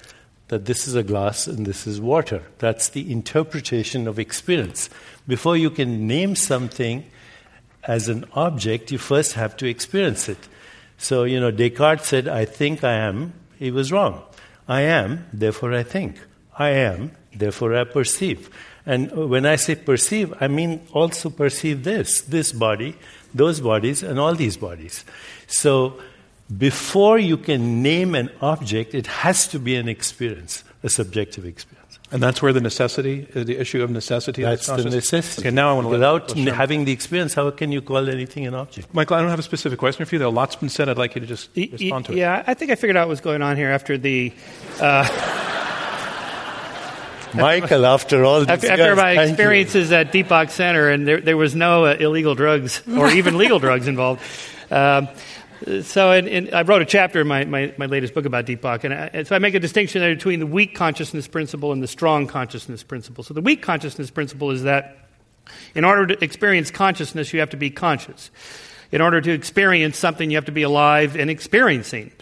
that 0.49 0.65
this 0.65 0.87
is 0.87 0.95
a 0.95 1.03
glass 1.03 1.47
and 1.47 1.67
this 1.67 1.87
is 1.87 2.01
water. 2.01 2.43
That's 2.59 2.89
the 2.89 3.11
interpretation 3.13 4.07
of 4.07 4.19
experience. 4.19 4.89
Before 5.27 5.57
you 5.57 5.71
can 5.71 6.07
name 6.07 6.37
something 6.37 7.05
as 7.85 8.09
an 8.09 8.25
object, 8.33 8.91
you 8.91 8.99
first 8.99 9.33
have 9.35 9.57
to 9.59 9.67
experience 9.67 10.29
it. 10.29 10.49
So, 10.99 11.25
you 11.25 11.41
know, 11.41 11.51
Descartes 11.51 12.07
said, 12.07 12.29
I 12.29 12.45
think 12.45 12.85
I 12.85 12.95
am. 12.95 13.35
He 13.59 13.71
was 13.71 13.93
wrong. 13.93 14.23
I 14.69 14.83
am, 14.83 15.27
therefore 15.33 15.75
I 15.75 15.83
think. 15.83 16.19
I 16.59 16.71
am, 16.71 17.13
therefore 17.35 17.77
I 17.77 17.85
perceive. 17.85 18.51
And 18.87 19.11
when 19.29 19.45
I 19.45 19.57
say 19.57 19.75
perceive, 19.75 20.33
I 20.41 20.47
mean 20.47 20.81
also 20.93 21.29
perceive 21.29 21.83
this 21.83 22.21
this 22.23 22.53
body, 22.53 22.95
those 23.35 23.61
bodies, 23.61 24.03
and 24.03 24.19
all 24.19 24.35
these 24.35 24.57
bodies. 24.57 25.05
So, 25.49 26.01
before 26.57 27.19
you 27.19 27.37
can 27.37 27.83
name 27.83 28.15
an 28.15 28.31
object, 28.41 28.95
it 28.95 29.09
has 29.09 29.49
to 29.49 29.59
be 29.59 29.75
an 29.75 29.89
experience, 29.89 30.63
a 30.85 30.89
subjective 30.89 31.45
experience. 31.45 31.99
And 32.13 32.23
that's 32.23 32.41
where 32.41 32.53
the 32.53 32.61
necessity, 32.61 33.27
uh, 33.35 33.43
the 33.43 33.59
issue 33.59 33.83
of 33.83 33.91
necessity. 33.91 34.43
That's 34.43 34.69
the 34.69 34.85
necessity. 34.85 35.49
Okay, 35.49 35.55
now 35.55 35.71
I 35.71 35.73
want 35.73 35.87
to 35.87 35.89
Without 35.89 36.37
let, 36.37 36.55
having 36.55 36.85
the 36.85 36.93
experience, 36.93 37.35
how 37.35 37.51
can 37.51 37.73
you 37.73 37.83
call 37.83 38.09
anything 38.09 38.47
an 38.47 38.55
object? 38.55 38.95
Michael, 38.95 39.17
I 39.17 39.21
don't 39.21 39.31
have 39.31 39.41
a 39.41 39.43
specific 39.43 39.81
question 39.81 40.07
for 40.07 40.15
you. 40.15 40.21
There 40.21 40.27
Though 40.27 40.31
lots 40.31 40.55
been 40.55 40.69
said, 40.69 40.89
I'd 40.89 40.99
like 40.99 41.17
you 41.17 41.21
to 41.23 41.27
just 41.27 41.51
respond 41.57 42.05
to 42.07 42.13
it. 42.13 42.19
Yeah, 42.19 42.45
I 42.47 42.55
think 42.55 42.71
I 42.71 42.77
figured 42.77 42.97
out 42.97 43.09
what's 43.09 43.21
going 43.21 43.43
on 43.43 43.57
here 43.57 43.71
after 43.71 43.99
the. 43.99 44.33
Uh, 44.81 45.53
Michael, 47.35 47.87
after 47.87 48.25
all 48.25 48.41
these 48.41 48.49
after, 48.49 48.71
after 48.71 48.97
my 48.97 49.23
experiences 49.23 49.91
you. 49.91 49.97
at 49.97 50.13
Deepak 50.13 50.51
Center, 50.51 50.89
and 50.89 51.07
there, 51.07 51.21
there 51.21 51.37
was 51.37 51.55
no 51.55 51.85
uh, 51.85 51.97
illegal 51.99 52.35
drugs 52.35 52.83
or 52.89 53.09
even 53.11 53.39
legal 53.39 53.59
drugs 53.59 53.89
involved. 53.89 54.23
Um, 54.71 55.09
so, 55.83 56.13
in, 56.13 56.29
in, 56.29 56.55
I 56.55 56.63
wrote 56.63 56.83
a 56.83 56.87
chapter 56.87 57.23
in 57.23 57.27
my, 57.27 57.45
my, 57.45 57.73
my 57.79 57.87
latest 57.87 58.13
book 58.13 58.27
about 58.27 58.45
Deepak, 58.45 58.85
and, 58.85 58.95
I, 58.95 59.23
so 59.23 59.35
I 59.35 59.39
make 59.39 59.55
a 59.55 59.61
distinction 59.61 60.01
there 60.01 60.15
between 60.15 60.39
the 60.39 60.47
weak 60.47 60.75
consciousness 60.75 61.27
principle 61.27 61.73
and 61.73 61.83
the 61.83 61.89
strong 61.89 62.27
consciousness 62.27 62.83
principle. 62.83 63.25
So, 63.25 63.35
the 63.35 63.41
weak 63.41 63.63
consciousness 63.63 64.11
principle 64.11 64.51
is 64.51 64.65
that 64.65 64.97
in 65.75 65.85
order 65.85 66.07
to 66.07 66.25
experience 66.25 66.71
consciousness, 66.71 67.33
you 67.33 67.41
have 67.41 67.51
to 67.51 67.57
be 67.57 67.71
conscious. 67.71 68.31
In 68.93 69.01
order 69.01 69.21
to 69.21 69.31
experience 69.33 69.99
something, 69.99 70.31
you 70.31 70.37
have 70.37 70.47
to 70.47 70.53
be 70.53 70.63
alive 70.63 71.17
and 71.17 71.31
experiencing. 71.31 72.13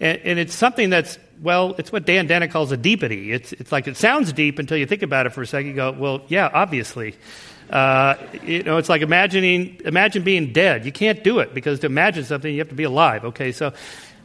And, 0.00 0.18
and 0.18 0.38
it's 0.38 0.54
something 0.54 0.90
that's, 0.90 1.18
well, 1.42 1.74
it's 1.78 1.90
what 1.90 2.04
Dan 2.04 2.26
Dennett 2.26 2.50
calls 2.50 2.70
a 2.72 2.76
deepity. 2.76 3.32
It's, 3.32 3.52
it's 3.54 3.72
like 3.72 3.88
it 3.88 3.96
sounds 3.96 4.32
deep 4.32 4.58
until 4.58 4.76
you 4.76 4.86
think 4.86 5.02
about 5.02 5.26
it 5.26 5.30
for 5.30 5.42
a 5.42 5.46
second. 5.46 5.70
You 5.70 5.76
go, 5.76 5.92
well, 5.92 6.22
yeah, 6.28 6.50
obviously. 6.52 7.14
Uh, 7.70 8.16
you 8.42 8.62
know, 8.62 8.76
it's 8.76 8.88
like 8.88 9.00
imagining, 9.00 9.80
imagine 9.84 10.22
being 10.22 10.52
dead. 10.52 10.84
You 10.84 10.92
can't 10.92 11.22
do 11.22 11.38
it 11.38 11.54
because 11.54 11.80
to 11.80 11.86
imagine 11.86 12.24
something, 12.24 12.52
you 12.52 12.58
have 12.58 12.68
to 12.68 12.74
be 12.74 12.84
alive. 12.84 13.24
Okay, 13.24 13.52
so, 13.52 13.72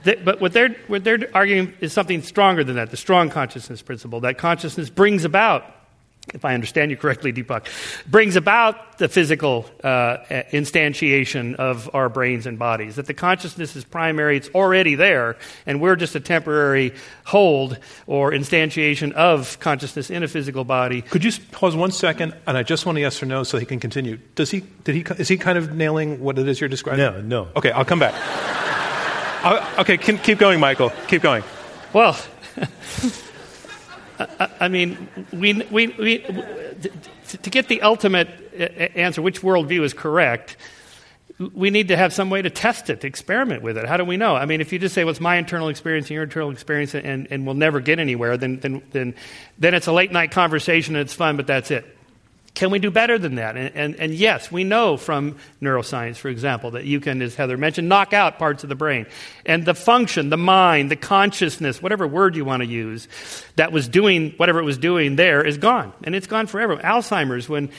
but 0.03 0.41
what 0.41 0.53
they're, 0.53 0.75
what 0.87 1.03
they're 1.03 1.29
arguing 1.33 1.73
is 1.79 1.93
something 1.93 2.21
stronger 2.21 2.63
than 2.63 2.75
that, 2.75 2.91
the 2.91 2.97
strong 2.97 3.29
consciousness 3.29 3.81
principle. 3.81 4.19
That 4.21 4.37
consciousness 4.37 4.89
brings 4.89 5.25
about 5.25 5.63
if 6.33 6.43
I 6.45 6.53
understand 6.53 6.91
you 6.91 6.97
correctly, 6.97 7.31
Deepak, 7.31 7.65
brings 8.09 8.35
about 8.35 8.97
the 8.97 9.07
physical 9.07 9.65
uh, 9.83 10.17
instantiation 10.51 11.55
of 11.55 11.93
our 11.93 12.09
brains 12.09 12.45
and 12.45 12.57
bodies. 12.57 12.95
That 12.95 13.05
the 13.05 13.13
consciousness 13.13 13.75
is 13.75 13.83
primary, 13.83 14.37
it's 14.37 14.49
already 14.49 14.95
there, 14.95 15.37
and 15.65 15.81
we're 15.81 15.95
just 15.95 16.15
a 16.15 16.19
temporary 16.19 16.93
hold 17.25 17.77
or 18.07 18.31
instantiation 18.31 19.11
of 19.13 19.59
consciousness 19.59 20.09
in 20.09 20.23
a 20.23 20.27
physical 20.27 20.63
body. 20.63 21.01
Could 21.01 21.23
you 21.23 21.31
pause 21.51 21.75
one 21.75 21.91
second, 21.91 22.35
and 22.47 22.57
I 22.57 22.63
just 22.63 22.85
want 22.85 22.97
a 22.97 23.01
yes 23.01 23.21
or 23.21 23.25
no 23.25 23.43
so 23.43 23.57
he 23.57 23.65
can 23.65 23.79
continue. 23.79 24.17
Does 24.35 24.51
he, 24.51 24.61
did 24.83 24.95
he, 24.95 25.01
is 25.17 25.27
he 25.27 25.37
kind 25.37 25.57
of 25.57 25.75
nailing 25.75 26.19
what 26.19 26.37
it 26.39 26.47
is 26.47 26.59
you're 26.59 26.69
describing? 26.69 26.99
No, 26.99 27.21
no. 27.21 27.47
Okay, 27.55 27.71
I'll 27.71 27.85
come 27.85 27.99
back. 27.99 28.13
I'll, 29.43 29.79
okay, 29.81 29.97
keep 29.97 30.39
going, 30.39 30.59
Michael. 30.59 30.91
Keep 31.07 31.21
going. 31.21 31.43
Well, 31.93 32.17
I 34.59 34.67
mean, 34.67 35.07
we, 35.31 35.53
we, 35.53 35.87
we, 35.87 36.19
to 36.19 37.49
get 37.49 37.67
the 37.67 37.81
ultimate 37.81 38.29
uh, 38.57 38.63
uh, 38.63 38.67
answer, 38.95 39.21
which 39.21 39.41
worldview 39.41 39.83
is 39.83 39.93
correct, 39.93 40.57
we 41.53 41.69
need 41.69 41.89
to 41.89 41.97
have 41.97 42.13
some 42.13 42.29
way 42.29 42.41
to 42.41 42.49
test 42.49 42.89
it, 42.89 43.01
to 43.01 43.07
experiment 43.07 43.61
with 43.61 43.77
it. 43.77 43.85
How 43.85 43.97
do 43.97 44.05
we 44.05 44.15
know? 44.15 44.35
I 44.35 44.45
mean, 44.45 44.61
if 44.61 44.71
you 44.71 44.79
just 44.79 44.95
say, 44.95 45.03
well, 45.03 45.11
it's 45.11 45.19
my 45.19 45.35
internal 45.35 45.67
experience 45.67 46.05
and 46.05 46.11
your 46.11 46.23
internal 46.23 46.51
experience, 46.51 46.95
and, 46.95 47.27
and 47.29 47.45
we'll 47.45 47.55
never 47.55 47.81
get 47.81 47.99
anywhere, 47.99 48.37
then, 48.37 48.59
then, 48.59 48.81
then, 48.91 49.15
then 49.59 49.73
it's 49.73 49.87
a 49.87 49.91
late 49.91 50.11
night 50.11 50.31
conversation 50.31 50.95
and 50.95 51.01
it's 51.01 51.13
fun, 51.13 51.35
but 51.35 51.47
that's 51.47 51.71
it. 51.71 51.94
Can 52.55 52.71
we 52.71 52.79
do 52.79 52.89
better 52.89 53.17
than 53.19 53.35
that? 53.35 53.57
And, 53.57 53.75
and, 53.75 53.95
and, 53.97 54.13
yes, 54.13 54.49
we 54.49 54.63
know 54.63 54.95
from 54.95 55.35
neuroscience, 55.61 56.15
for 56.15 56.29
example, 56.29 56.71
that 56.71 56.85
you 56.85 57.01
can, 57.01 57.21
as 57.21 57.35
Heather 57.35 57.57
mentioned, 57.57 57.89
knock 57.89 58.13
out 58.13 58.39
parts 58.39 58.63
of 58.63 58.69
the 58.69 58.75
brain. 58.75 59.07
And 59.45 59.65
the 59.65 59.73
function, 59.73 60.29
the 60.29 60.37
mind, 60.37 60.89
the 60.89 60.95
consciousness, 60.95 61.81
whatever 61.81 62.07
word 62.07 62.35
you 62.35 62.45
want 62.45 62.63
to 62.63 62.67
use, 62.67 63.09
that 63.57 63.73
was 63.73 63.89
doing 63.89 64.31
whatever 64.37 64.59
it 64.59 64.63
was 64.63 64.77
doing 64.77 65.17
there 65.17 65.43
is 65.43 65.57
gone. 65.57 65.91
And 66.05 66.15
it's 66.15 66.27
gone 66.27 66.47
forever. 66.47 66.77
Alzheimer's, 66.77 67.49
when 67.49 67.71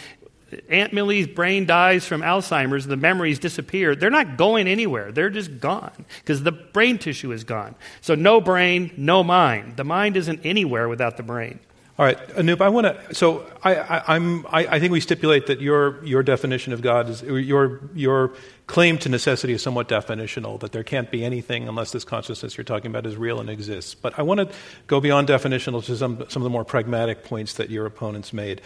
Aunt 0.68 0.92
Millie's 0.92 1.26
brain 1.26 1.64
dies 1.64 2.04
from 2.04 2.20
Alzheimer's, 2.20 2.86
the 2.86 2.96
memories 2.96 3.38
disappear. 3.38 3.96
They're 3.96 4.10
not 4.10 4.36
going 4.36 4.68
anywhere. 4.68 5.10
They're 5.10 5.30
just 5.30 5.58
gone 5.58 6.04
because 6.18 6.42
the 6.42 6.52
brain 6.52 6.98
tissue 6.98 7.32
is 7.32 7.44
gone. 7.44 7.74
So 8.02 8.14
no 8.14 8.42
brain, 8.42 8.92
no 8.96 9.24
mind. 9.24 9.76
The 9.76 9.84
mind 9.84 10.16
isn't 10.16 10.40
anywhere 10.44 10.88
without 10.88 11.16
the 11.16 11.22
brain. 11.22 11.60
All 11.98 12.04
right, 12.04 12.18
Anoop, 12.34 12.60
I 12.60 12.68
want 12.68 12.86
to. 12.86 13.14
So 13.14 13.46
I, 13.62 13.74
I, 13.74 14.16
am 14.16 14.46
I, 14.50 14.66
I, 14.66 14.80
think 14.80 14.92
we 14.92 15.00
stipulate 15.00 15.46
that 15.46 15.62
your 15.62 16.04
your 16.04 16.22
definition 16.22 16.74
of 16.74 16.82
God 16.82 17.08
is 17.08 17.22
your 17.22 17.80
your 17.94 18.32
claim 18.66 18.98
to 18.98 19.08
necessity 19.08 19.54
is 19.54 19.62
somewhat 19.62 19.88
definitional. 19.88 20.60
That 20.60 20.72
there 20.72 20.84
can't 20.84 21.10
be 21.10 21.24
anything 21.24 21.66
unless 21.66 21.92
this 21.92 22.04
consciousness 22.04 22.58
you're 22.58 22.64
talking 22.64 22.90
about 22.90 23.06
is 23.06 23.16
real 23.16 23.40
and 23.40 23.48
exists. 23.48 23.94
But 23.94 24.18
I 24.18 24.22
want 24.22 24.40
to 24.40 24.54
go 24.88 25.00
beyond 25.00 25.28
definitional 25.28 25.82
to 25.86 25.96
some 25.96 26.26
some 26.28 26.42
of 26.42 26.44
the 26.44 26.50
more 26.50 26.66
pragmatic 26.66 27.24
points 27.24 27.54
that 27.54 27.70
your 27.70 27.86
opponents 27.86 28.30
made. 28.34 28.60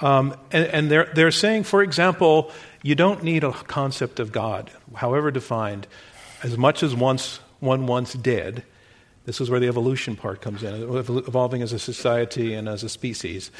Um, 0.00 0.36
and, 0.52 0.66
and 0.66 0.90
they're 0.90 1.10
they're 1.14 1.30
saying, 1.30 1.64
for 1.64 1.82
example, 1.82 2.50
you 2.82 2.94
don't 2.94 3.22
need 3.22 3.44
a 3.44 3.52
concept 3.52 4.20
of 4.20 4.30
God, 4.30 4.70
however 4.94 5.30
defined, 5.30 5.86
as 6.42 6.58
much 6.58 6.82
as 6.82 6.94
once 6.94 7.40
one 7.60 7.86
once 7.86 8.12
did 8.12 8.62
this 9.24 9.40
is 9.40 9.48
where 9.48 9.58
the 9.58 9.68
evolution 9.68 10.16
part 10.16 10.42
comes 10.42 10.62
in, 10.62 10.74
evolving 10.74 11.62
as 11.62 11.72
a 11.72 11.78
society 11.78 12.52
and 12.52 12.68
as 12.68 12.82
a 12.82 12.88
species. 12.90 13.50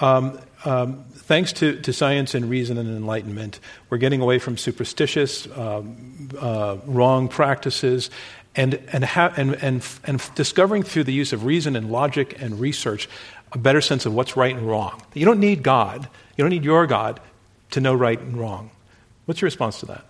Um, 0.00 0.38
um, 0.64 1.04
thanks 1.12 1.52
to, 1.54 1.80
to, 1.80 1.92
science 1.92 2.34
and 2.34 2.50
reason 2.50 2.76
and 2.76 2.88
enlightenment, 2.88 3.60
we're 3.88 3.98
getting 3.98 4.20
away 4.20 4.38
from 4.38 4.58
superstitious, 4.58 5.48
um, 5.56 6.28
uh, 6.38 6.76
wrong 6.84 7.28
practices, 7.28 8.10
and, 8.54 8.74
and, 8.92 9.04
ha- 9.04 9.32
and, 9.36 9.54
and, 9.62 9.86
and 10.04 10.30
discovering 10.34 10.82
through 10.82 11.04
the 11.04 11.12
use 11.12 11.32
of 11.32 11.44
reason 11.44 11.74
and 11.74 11.90
logic 11.90 12.40
and 12.40 12.60
research 12.60 13.08
a 13.52 13.58
better 13.58 13.80
sense 13.80 14.04
of 14.04 14.14
what's 14.14 14.36
right 14.36 14.54
and 14.54 14.66
wrong. 14.66 15.00
You 15.14 15.24
don't 15.24 15.40
need 15.40 15.62
God, 15.62 16.08
you 16.36 16.44
don't 16.44 16.50
need 16.50 16.64
your 16.64 16.86
God 16.86 17.20
to 17.70 17.80
know 17.80 17.94
right 17.94 18.18
and 18.18 18.36
wrong. 18.36 18.70
What's 19.24 19.40
your 19.40 19.46
response 19.46 19.80
to 19.80 19.86
that? 19.86 20.04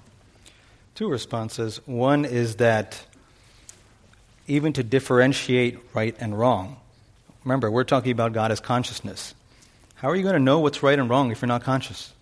Two 0.95 1.09
responses. 1.09 1.81
One 1.87 2.25
is 2.25 2.57
that 2.57 3.05
even 4.47 4.73
to 4.75 4.83
differentiate 4.83 5.79
right 5.95 6.15
and 6.21 6.39
wrong. 6.39 6.77
Remember, 7.45 7.71
we're 7.71 7.85
talking 7.85 8.13
about 8.13 8.33
God 8.33 8.51
as 8.51 8.61
consciousness. 8.61 9.35
How 9.97 10.09
are 10.11 10.17
you 10.17 10.23
going 10.23 10.35
to 10.35 10.41
know 10.41 10.61
what's 10.61 10.83
right 10.83 10.99
and 10.99 11.09
wrong 11.09 11.31
if 11.31 11.43
you're 11.43 11.49
not 11.49 11.63
conscious? 11.63 12.13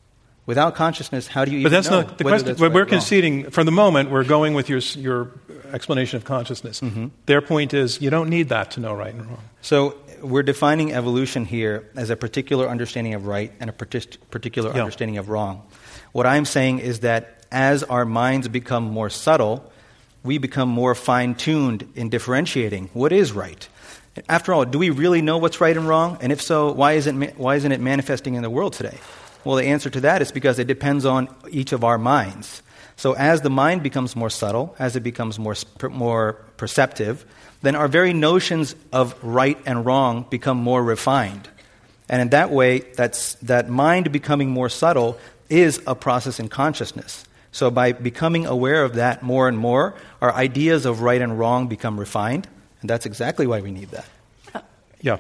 Without 0.45 0.75
consciousness, 0.75 1.29
how 1.29 1.45
do 1.45 1.53
you? 1.53 1.63
But 1.63 1.71
that's 1.71 1.89
not 1.89 2.19
the 2.19 2.25
question. 2.25 2.57
Right 2.57 2.73
we're 2.73 2.85
conceding 2.85 3.51
from 3.51 3.65
the 3.65 3.73
moment. 3.73 4.11
We're 4.11 4.25
going 4.25 4.55
with 4.55 4.69
your 4.69 4.79
your 4.79 5.31
explanation 5.73 6.17
of 6.17 6.25
consciousness. 6.25 6.81
Mm-hmm. 6.81 7.09
Their 7.27 7.41
point 7.41 7.75
is 7.75 8.01
you 8.01 8.11
don't 8.11 8.29
need 8.29 8.49
that 8.49 8.73
to 8.73 8.81
know 8.81 8.93
right 8.93 9.15
and 9.15 9.25
wrong. 9.25 9.43
So 9.61 9.97
we're 10.21 10.43
defining 10.43 10.93
evolution 10.93 11.45
here 11.45 11.89
as 11.95 12.11
a 12.11 12.17
particular 12.17 12.69
understanding 12.69 13.15
of 13.15 13.27
right 13.27 13.53
and 13.61 13.71
a 13.71 13.73
particular 13.73 14.73
yeah. 14.73 14.81
understanding 14.81 15.19
of 15.19 15.29
wrong. 15.29 15.63
What 16.13 16.27
I'm 16.27 16.45
saying 16.45 16.81
is 16.81 17.01
that 17.01 17.47
as 17.53 17.83
our 17.85 18.05
minds 18.05 18.49
become 18.49 18.85
more 18.85 19.11
subtle, 19.11 19.72
we 20.23 20.39
become 20.39 20.69
more 20.69 20.95
fine 20.95 21.35
tuned 21.35 21.89
in 21.95 22.09
differentiating 22.09 22.91
what 22.93 23.13
is 23.13 23.33
right. 23.33 23.69
After 24.29 24.53
all, 24.53 24.65
do 24.65 24.79
we 24.79 24.91
really 24.91 25.23
know 25.23 25.39
what's 25.39 25.61
right 25.61 25.77
and 25.77 25.89
wrong? 25.89 26.19
And 26.21 26.33
if 26.33 26.43
so, 26.43 26.73
why 26.73 26.93
isn't, 26.93 27.39
why 27.39 27.57
isn't 27.57 27.73
it 27.73 27.81
manifesting 27.81 28.35
in 28.35 28.43
the 28.43 28.51
world 28.51 28.75
today? 28.75 28.99
Well, 29.45 29.57
the 29.57 29.65
answer 29.65 29.91
to 29.91 30.01
that 30.03 30.23
is 30.23 30.31
because 30.31 30.59
it 30.59 30.67
depends 30.67 31.05
on 31.05 31.29
each 31.51 31.73
of 31.73 31.83
our 31.83 31.99
minds. 31.99 32.63
So, 32.97 33.15
as 33.15 33.41
the 33.41 33.51
mind 33.51 33.83
becomes 33.83 34.15
more 34.15 34.31
subtle, 34.31 34.77
as 34.79 34.97
it 34.97 35.01
becomes 35.01 35.39
more, 35.39 35.57
more 35.91 36.35
perceptive, 36.57 37.25
then 37.63 37.75
our 37.75 37.89
very 37.89 38.13
notions 38.13 38.77
of 38.93 39.17
right 39.25 39.59
and 39.67 39.85
wrong 39.85 40.27
become 40.29 40.59
more 40.59 40.83
refined. 40.85 41.49
And 42.09 42.21
in 42.21 42.29
that 42.31 42.51
way, 42.51 42.81
that's, 42.81 43.35
that 43.37 43.69
mind 43.71 44.13
becoming 44.13 44.51
more 44.51 44.69
subtle 44.69 45.19
is 45.49 45.81
a 45.87 45.95
process 45.95 46.39
in 46.39 46.49
consciousness. 46.49 47.25
So 47.53 47.71
by 47.71 47.93
becoming 47.93 48.47
aware 48.47 48.83
of 48.83 48.95
that 48.95 49.23
more 49.23 49.47
and 49.47 49.57
more, 49.57 49.95
our 50.21 50.33
ideas 50.33 50.87
of 50.87 51.03
right 51.03 51.21
and 51.21 51.39
wrong 51.39 51.69
become 51.69 52.01
refined. 52.01 52.49
And 52.81 52.91
that's 52.91 53.07
exactly 53.07 53.47
why 53.47 53.61
we 53.61 53.71
need 53.71 53.91
that. 53.91 54.65
Yeah. 55.01 55.19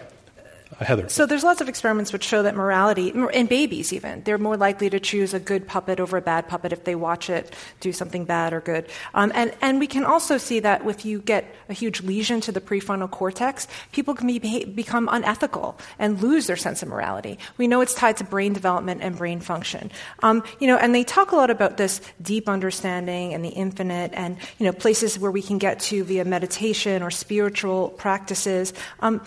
Uh, 0.80 0.84
Heather. 0.84 1.08
So 1.08 1.26
there's 1.26 1.44
lots 1.44 1.60
of 1.60 1.68
experiments 1.68 2.12
which 2.12 2.24
show 2.24 2.42
that 2.42 2.54
morality, 2.54 3.08
in 3.08 3.46
babies 3.46 3.92
even, 3.92 4.22
they're 4.22 4.38
more 4.38 4.56
likely 4.56 4.88
to 4.90 4.98
choose 4.98 5.34
a 5.34 5.40
good 5.40 5.66
puppet 5.66 6.00
over 6.00 6.16
a 6.16 6.22
bad 6.22 6.48
puppet 6.48 6.72
if 6.72 6.84
they 6.84 6.94
watch 6.94 7.28
it 7.28 7.54
do 7.80 7.92
something 7.92 8.24
bad 8.24 8.54
or 8.54 8.60
good. 8.60 8.86
Um, 9.12 9.32
and, 9.34 9.54
and 9.60 9.80
we 9.80 9.86
can 9.86 10.04
also 10.04 10.38
see 10.38 10.60
that 10.60 10.86
if 10.86 11.04
you 11.04 11.20
get 11.20 11.54
a 11.68 11.74
huge 11.74 12.00
lesion 12.02 12.40
to 12.42 12.52
the 12.52 12.60
prefrontal 12.60 13.10
cortex, 13.10 13.68
people 13.92 14.14
can 14.14 14.26
be, 14.26 14.64
become 14.64 15.08
unethical 15.12 15.78
and 15.98 16.22
lose 16.22 16.46
their 16.46 16.56
sense 16.56 16.82
of 16.82 16.88
morality. 16.88 17.38
We 17.58 17.68
know 17.68 17.82
it's 17.82 17.94
tied 17.94 18.16
to 18.18 18.24
brain 18.24 18.54
development 18.54 19.02
and 19.02 19.16
brain 19.16 19.40
function. 19.40 19.90
Um, 20.22 20.42
you 20.58 20.66
know, 20.66 20.78
and 20.78 20.94
they 20.94 21.04
talk 21.04 21.32
a 21.32 21.36
lot 21.36 21.50
about 21.50 21.76
this 21.76 22.00
deep 22.22 22.48
understanding 22.48 23.34
and 23.34 23.44
the 23.44 23.50
infinite 23.50 24.12
and, 24.14 24.38
you 24.58 24.64
know, 24.64 24.72
places 24.72 25.18
where 25.18 25.30
we 25.30 25.42
can 25.42 25.58
get 25.58 25.80
to 25.80 26.02
via 26.04 26.24
meditation 26.24 27.02
or 27.02 27.10
spiritual 27.10 27.90
practices. 27.90 28.72
Um, 29.00 29.20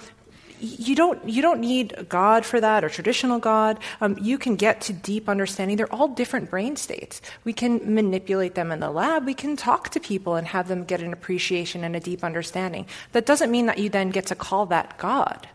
you 0.59 0.95
don't, 0.95 1.27
you 1.27 1.41
don't 1.41 1.59
need 1.59 2.07
God 2.09 2.45
for 2.45 2.59
that 2.61 2.83
or 2.83 2.89
traditional 2.89 3.39
God. 3.39 3.79
Um, 4.01 4.17
you 4.21 4.37
can 4.37 4.55
get 4.55 4.81
to 4.81 4.93
deep 4.93 5.27
understanding. 5.27 5.77
They're 5.77 5.93
all 5.93 6.07
different 6.07 6.49
brain 6.49 6.75
states. 6.75 7.21
We 7.43 7.53
can 7.53 7.93
manipulate 7.93 8.55
them 8.55 8.71
in 8.71 8.79
the 8.79 8.91
lab. 8.91 9.25
We 9.25 9.33
can 9.33 9.55
talk 9.55 9.89
to 9.89 9.99
people 9.99 10.35
and 10.35 10.47
have 10.47 10.67
them 10.67 10.83
get 10.83 11.01
an 11.01 11.13
appreciation 11.13 11.83
and 11.83 11.95
a 11.95 11.99
deep 11.99 12.23
understanding. 12.23 12.85
That 13.11 13.25
doesn't 13.25 13.51
mean 13.51 13.65
that 13.67 13.77
you 13.77 13.89
then 13.89 14.09
get 14.09 14.27
to 14.27 14.35
call 14.35 14.65
that 14.67 14.97
God. 14.97 15.47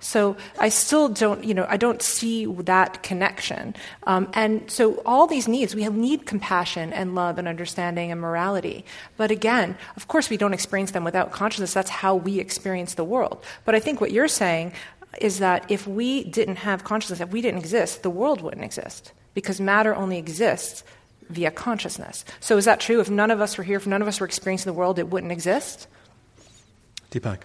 So 0.00 0.36
I 0.58 0.70
still 0.70 1.08
don't, 1.10 1.44
you 1.44 1.52
know, 1.52 1.66
I 1.68 1.76
don't 1.76 2.02
see 2.02 2.46
that 2.46 3.02
connection. 3.02 3.76
Um, 4.04 4.28
and 4.32 4.68
so 4.70 5.02
all 5.04 5.26
these 5.26 5.46
needs, 5.46 5.74
we 5.74 5.86
need 5.88 6.24
compassion 6.26 6.92
and 6.92 7.14
love 7.14 7.38
and 7.38 7.46
understanding 7.46 8.10
and 8.10 8.20
morality. 8.20 8.84
But 9.18 9.30
again, 9.30 9.76
of 9.96 10.08
course, 10.08 10.30
we 10.30 10.38
don't 10.38 10.54
experience 10.54 10.92
them 10.92 11.04
without 11.04 11.32
consciousness. 11.32 11.74
That's 11.74 11.90
how 11.90 12.16
we 12.16 12.40
experience 12.40 12.94
the 12.94 13.04
world. 13.04 13.44
But 13.66 13.74
I 13.74 13.80
think 13.80 14.00
what 14.00 14.10
you're 14.10 14.28
saying 14.28 14.72
is 15.20 15.38
that 15.38 15.70
if 15.70 15.86
we 15.86 16.24
didn't 16.24 16.56
have 16.56 16.82
consciousness, 16.82 17.20
if 17.20 17.30
we 17.30 17.42
didn't 17.42 17.60
exist, 17.60 18.02
the 18.02 18.10
world 18.10 18.40
wouldn't 18.40 18.64
exist 18.64 19.12
because 19.34 19.60
matter 19.60 19.94
only 19.94 20.16
exists 20.18 20.82
via 21.28 21.50
consciousness. 21.50 22.24
So 22.40 22.56
is 22.56 22.64
that 22.64 22.80
true? 22.80 23.00
If 23.00 23.10
none 23.10 23.30
of 23.30 23.40
us 23.40 23.58
were 23.58 23.64
here, 23.64 23.76
if 23.76 23.86
none 23.86 24.02
of 24.02 24.08
us 24.08 24.18
were 24.18 24.26
experiencing 24.26 24.72
the 24.72 24.76
world, 24.78 24.98
it 24.98 25.08
wouldn't 25.08 25.30
exist? 25.30 25.86
Deepak 27.10 27.40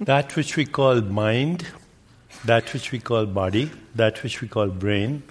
that 0.00 0.36
which 0.36 0.56
we 0.56 0.64
call 0.64 1.00
mind, 1.00 1.66
that 2.44 2.72
which 2.72 2.92
we 2.92 2.98
call 2.98 3.26
body, 3.26 3.70
that 3.94 4.22
which 4.22 4.40
we 4.40 4.48
call 4.48 4.68
brain, 4.68 5.22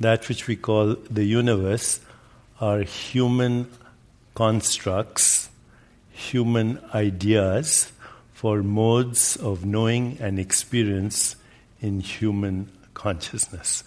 that 0.00 0.28
which 0.28 0.46
we 0.46 0.56
call 0.56 0.96
the 1.10 1.24
universe 1.24 2.00
are 2.60 2.80
human 2.80 3.70
constructs, 4.34 5.50
human 6.10 6.80
ideas 6.94 7.92
for 8.32 8.62
modes 8.62 9.36
of 9.36 9.64
knowing 9.64 10.16
and 10.20 10.38
experience 10.38 11.36
in 11.80 12.00
human 12.00 12.70
consciousness. 12.94 13.84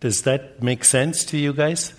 Does 0.00 0.22
that 0.22 0.62
make 0.62 0.84
sense 0.84 1.24
to 1.26 1.38
you 1.38 1.52
guys? 1.52 1.94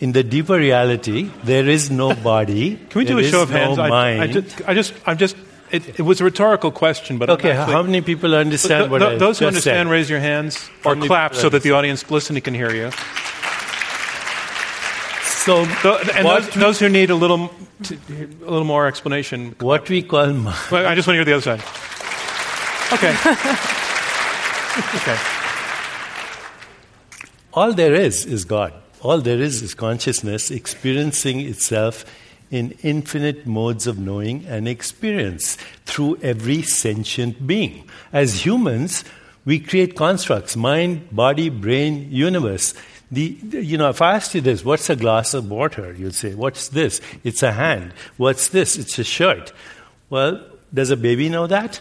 In 0.00 0.12
the 0.12 0.22
deeper 0.22 0.56
reality, 0.56 1.30
there 1.42 1.68
is 1.68 1.90
no 1.90 2.14
body. 2.32 2.76
Can 2.76 2.98
we 3.00 3.04
do 3.04 3.18
a 3.18 3.24
show 3.24 3.42
of 3.42 3.50
hands? 3.50 3.78
I, 3.78 4.22
I, 4.22 4.26
just, 4.28 4.68
I 4.68 4.74
just, 4.74 4.94
I'm 5.06 5.18
just 5.18 5.36
it, 5.70 5.98
it, 5.98 6.02
was 6.02 6.20
a 6.20 6.24
rhetorical 6.24 6.70
question, 6.70 7.18
but 7.18 7.28
okay. 7.30 7.50
Actually, 7.50 7.72
how 7.72 7.82
many 7.82 8.00
people 8.00 8.34
understand 8.34 8.84
th- 8.84 8.90
what 8.90 8.98
th- 9.00 9.12
I 9.12 9.16
Those 9.16 9.38
who 9.38 9.46
understand, 9.46 9.86
said? 9.86 9.92
raise 9.92 10.08
your 10.08 10.20
hands 10.20 10.70
or 10.84 10.96
clap 10.96 11.34
so 11.34 11.48
that 11.48 11.62
the 11.62 11.72
audience 11.72 12.10
listening 12.10 12.42
can 12.42 12.54
hear 12.54 12.74
you. 12.74 12.90
So, 15.24 15.64
and 15.64 16.26
those, 16.26 16.50
those, 16.50 16.78
who 16.78 16.88
need 16.88 17.10
a 17.10 17.14
little, 17.14 17.50
t- 17.82 17.98
a 18.16 18.50
little 18.50 18.64
more 18.64 18.86
explanation. 18.86 19.54
What 19.60 19.88
we 19.88 20.02
call. 20.02 20.32
well, 20.70 20.86
I 20.86 20.94
just 20.94 21.08
want 21.08 21.16
to 21.16 21.24
hear 21.24 21.24
the 21.24 21.34
other 21.34 21.42
side. 21.42 21.62
Okay. 22.92 23.10
okay. 24.96 25.18
All 27.52 27.72
there 27.72 27.94
is 27.94 28.26
is 28.26 28.44
God. 28.44 28.72
All 29.00 29.20
there 29.20 29.38
is 29.40 29.62
is 29.62 29.74
consciousness 29.74 30.50
experiencing 30.50 31.40
itself 31.40 32.04
in 32.50 32.76
infinite 32.82 33.46
modes 33.46 33.86
of 33.86 33.98
knowing 33.98 34.44
and 34.46 34.66
experience 34.66 35.56
through 35.84 36.18
every 36.22 36.62
sentient 36.62 37.46
being. 37.46 37.88
As 38.12 38.44
humans, 38.44 39.04
we 39.44 39.60
create 39.60 39.96
constructs 39.96 40.56
mind, 40.56 41.14
body, 41.14 41.48
brain, 41.48 42.10
universe. 42.10 42.74
The, 43.12 43.38
you 43.52 43.78
know, 43.78 43.88
if 43.90 44.02
I 44.02 44.16
asked 44.16 44.34
you 44.34 44.40
this, 44.40 44.64
what's 44.64 44.90
a 44.90 44.96
glass 44.96 45.32
of 45.32 45.48
water? 45.48 45.92
You'd 45.92 46.14
say, 46.14 46.34
what's 46.34 46.68
this? 46.68 47.00
It's 47.22 47.42
a 47.42 47.52
hand. 47.52 47.94
What's 48.16 48.48
this? 48.48 48.76
It's 48.76 48.98
a 48.98 49.04
shirt. 49.04 49.52
Well, 50.10 50.44
does 50.74 50.90
a 50.90 50.96
baby 50.96 51.28
know 51.28 51.46
that? 51.46 51.80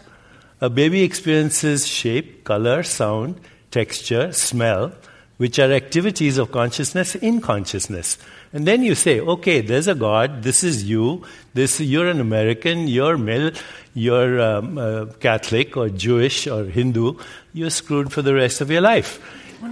A 0.61 0.69
baby 0.69 1.03
experiences 1.03 1.87
shape, 1.87 2.43
color, 2.43 2.83
sound, 2.83 3.41
texture, 3.71 4.31
smell, 4.31 4.93
which 5.37 5.59
are 5.59 5.71
activities 5.71 6.37
of 6.37 6.51
consciousness 6.51 7.15
in 7.15 7.41
consciousness. 7.41 8.17
And 8.53 8.65
then 8.65 8.81
you 8.81 8.95
say, 8.95 9.19
okay, 9.19 9.61
there's 9.61 9.87
a 9.87 9.95
God, 9.95 10.43
this 10.43 10.63
is 10.63 10.83
you, 10.83 11.23
this, 11.53 11.79
you're 11.79 12.07
an 12.07 12.19
American, 12.19 12.87
you're 12.87 13.17
male, 13.17 13.51
you're 13.93 14.41
um, 14.41 14.77
uh, 14.77 15.05
Catholic 15.19 15.77
or 15.77 15.89
Jewish 15.89 16.47
or 16.47 16.65
Hindu, 16.65 17.19
you're 17.53 17.69
screwed 17.69 18.11
for 18.11 18.21
the 18.21 18.33
rest 18.33 18.61
of 18.61 18.71
your 18.71 18.81
life. 18.81 19.19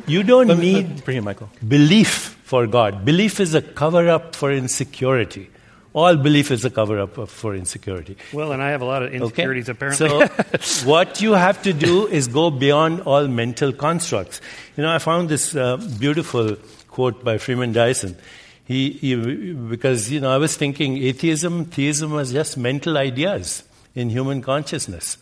You 0.07 0.23
don't 0.23 0.59
need 0.59 1.03
bring 1.05 1.17
it, 1.17 1.21
Michael. 1.21 1.49
belief 1.67 2.37
for 2.43 2.65
God. 2.67 3.05
Belief 3.05 3.39
is 3.39 3.53
a 3.53 3.61
cover 3.61 4.09
up 4.09 4.35
for 4.35 4.51
insecurity. 4.51 5.49
All 5.95 6.17
belief 6.17 6.51
is 6.51 6.65
a 6.65 6.69
cover 6.69 6.99
up 6.99 7.29
for 7.29 7.55
insecurity. 7.55 8.17
Well, 8.33 8.51
and 8.51 8.61
I 8.61 8.71
have 8.71 8.81
a 8.81 8.85
lot 8.85 9.01
of 9.01 9.13
insecurities 9.13 9.69
okay? 9.69 9.87
apparently. 9.87 10.27
So, 10.57 10.85
what 10.89 11.21
you 11.21 11.31
have 11.31 11.61
to 11.61 11.71
do 11.71 12.05
is 12.07 12.27
go 12.27 12.51
beyond 12.51 12.99
all 13.03 13.29
mental 13.29 13.71
constructs. 13.71 14.41
You 14.75 14.83
know, 14.83 14.93
I 14.93 14.99
found 14.99 15.29
this 15.29 15.55
uh, 15.55 15.77
beautiful 15.97 16.57
quote 16.89 17.23
by 17.23 17.37
Freeman 17.37 17.71
Dyson. 17.71 18.17
He, 18.65 18.89
he, 18.91 19.53
because, 19.53 20.11
you 20.11 20.19
know, 20.19 20.31
I 20.31 20.37
was 20.37 20.57
thinking 20.57 20.97
atheism, 20.97 21.63
theism 21.63 22.11
was 22.11 22.33
just 22.33 22.57
mental 22.57 22.97
ideas 22.97 23.63
in 23.93 24.09
human 24.09 24.41
consciousness. 24.41 25.17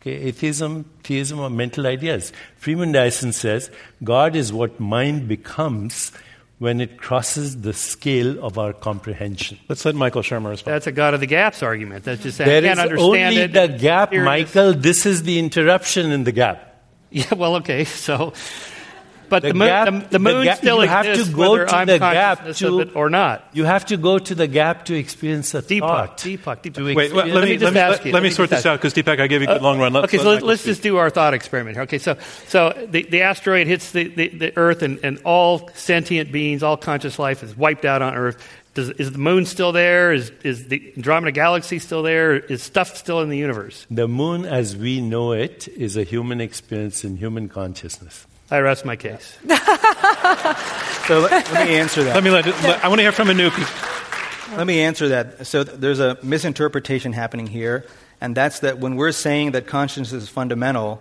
Okay, 0.00 0.14
atheism, 0.14 0.84
theism 1.02 1.40
are 1.40 1.50
mental 1.50 1.86
ideas. 1.86 2.32
Freeman 2.56 2.92
Dyson 2.92 3.32
says 3.32 3.70
God 4.02 4.34
is 4.34 4.50
what 4.50 4.80
mind 4.80 5.28
becomes 5.28 6.10
when 6.58 6.80
it 6.80 6.96
crosses 6.96 7.60
the 7.60 7.72
scale 7.72 8.42
of 8.42 8.58
our 8.58 8.72
comprehension. 8.72 9.58
Let's 9.68 9.84
let 9.84 9.94
Michael 9.94 10.22
Shermer 10.22 10.50
respond. 10.50 10.74
That's 10.74 10.86
a 10.86 10.92
God 10.92 11.14
of 11.14 11.20
the 11.20 11.26
gaps 11.26 11.62
argument. 11.62 12.04
That's 12.04 12.22
just 12.22 12.38
there 12.38 12.48
I 12.48 12.60
can't 12.62 12.78
is 12.78 12.78
understand 12.78 13.02
only 13.02 13.36
it. 13.42 13.52
the 13.52 13.68
gap, 13.78 14.12
Michael. 14.12 14.72
This 14.72 15.04
is 15.04 15.22
the 15.22 15.38
interruption 15.38 16.12
in 16.12 16.24
the 16.24 16.32
gap. 16.32 16.62
Yeah, 17.08 17.34
well, 17.34 17.56
okay. 17.56 17.84
So 17.84 18.32
but 19.28 19.42
the, 19.42 19.48
the 19.48 19.54
moon, 19.54 19.68
gap, 19.68 19.86
the, 19.86 20.08
the 20.10 20.18
moon 20.18 20.38
the 20.38 20.44
gap, 20.44 20.58
still 20.58 20.82
you 20.82 20.88
have 20.88 21.06
exists 21.06 21.30
to 21.30 21.36
go 21.36 21.52
whether 21.52 21.66
to 21.66 21.76
I'm 21.76 21.86
the 21.86 21.98
gap 21.98 22.54
to, 22.54 22.68
of 22.68 22.80
it 22.80 22.96
or 22.96 23.10
not. 23.10 23.48
You 23.52 23.64
have 23.64 23.86
to 23.86 23.96
go 23.96 24.18
to 24.18 24.34
the 24.34 24.46
gap 24.46 24.86
to 24.86 24.94
experience 24.94 25.54
a 25.54 25.62
Deepak, 25.62 25.80
thought. 25.80 26.18
Deepak, 26.18 26.62
Deepak. 26.62 26.94
Wait, 26.94 27.12
well, 27.12 27.26
let, 27.26 27.44
me, 27.44 27.56
just 27.56 27.64
let 27.64 27.74
me, 27.74 27.80
ask 27.80 27.98
let, 27.98 28.06
you. 28.06 28.12
let 28.12 28.22
me 28.22 28.30
sort 28.30 28.50
this 28.50 28.66
out 28.66 28.80
because 28.80 28.94
Deepak, 28.94 29.20
I 29.20 29.26
gave 29.26 29.42
you 29.42 29.48
a 29.48 29.52
good 29.54 29.60
Uh, 29.60 29.64
long 29.64 29.78
run. 29.78 29.92
Let, 29.92 30.04
okay, 30.04 30.18
so 30.18 30.30
let, 30.30 30.42
let's 30.42 30.62
speak. 30.62 30.72
just 30.72 30.82
do 30.82 30.96
our 30.96 31.10
thought 31.10 31.34
experiment 31.34 31.76
here. 31.76 31.82
Okay, 31.84 31.98
so 31.98 32.16
so 32.46 32.72
the, 32.90 33.02
the 33.02 33.22
asteroid 33.22 33.66
hits 33.66 33.92
the, 33.92 34.08
the, 34.08 34.28
the 34.28 34.56
Earth, 34.56 34.82
and, 34.82 34.98
and 35.02 35.18
all 35.24 35.68
sentient 35.74 36.32
beings, 36.32 36.62
all 36.62 36.76
conscious 36.76 37.18
life 37.18 37.42
is 37.42 37.56
wiped 37.56 37.84
out 37.84 38.02
on 38.02 38.14
Earth. 38.14 38.42
Does, 38.74 38.90
is 38.90 39.10
the 39.10 39.18
moon 39.18 39.46
still 39.46 39.72
there? 39.72 40.12
Is, 40.12 40.30
is 40.44 40.68
the 40.68 40.92
Andromeda 40.96 41.32
Galaxy 41.32 41.78
still 41.78 42.02
there? 42.02 42.36
Is 42.36 42.62
stuff 42.62 42.94
still 42.94 43.22
in 43.22 43.30
the 43.30 43.38
universe? 43.38 43.86
The 43.90 44.06
moon, 44.06 44.44
as 44.44 44.76
we 44.76 45.00
know 45.00 45.32
it, 45.32 45.66
is 45.68 45.96
a 45.96 46.02
human 46.02 46.42
experience 46.42 47.02
in 47.02 47.16
human 47.16 47.48
consciousness. 47.48 48.26
I 48.50 48.58
rest 48.60 48.84
my 48.84 48.96
case. 48.96 49.36
So 51.06 51.20
let, 51.20 51.30
let 51.52 51.68
me 51.68 51.76
answer 51.76 52.02
that. 52.02 52.16
Let 52.16 52.24
me 52.24 52.30
let, 52.30 52.46
let- 52.46 52.84
I 52.84 52.88
want 52.88 52.98
to 52.98 53.02
hear 53.04 53.12
from 53.12 53.28
Anoop. 53.28 54.56
Let 54.56 54.66
me 54.66 54.80
answer 54.80 55.10
that. 55.10 55.46
So 55.46 55.62
th- 55.62 55.78
there's 55.78 56.00
a 56.00 56.18
misinterpretation 56.20 57.12
happening 57.12 57.46
here, 57.46 57.84
and 58.20 58.36
that's 58.36 58.58
that 58.60 58.78
when 58.78 58.96
we're 58.96 59.12
saying 59.12 59.52
that 59.52 59.68
consciousness 59.68 60.12
is 60.12 60.28
fundamental, 60.28 61.00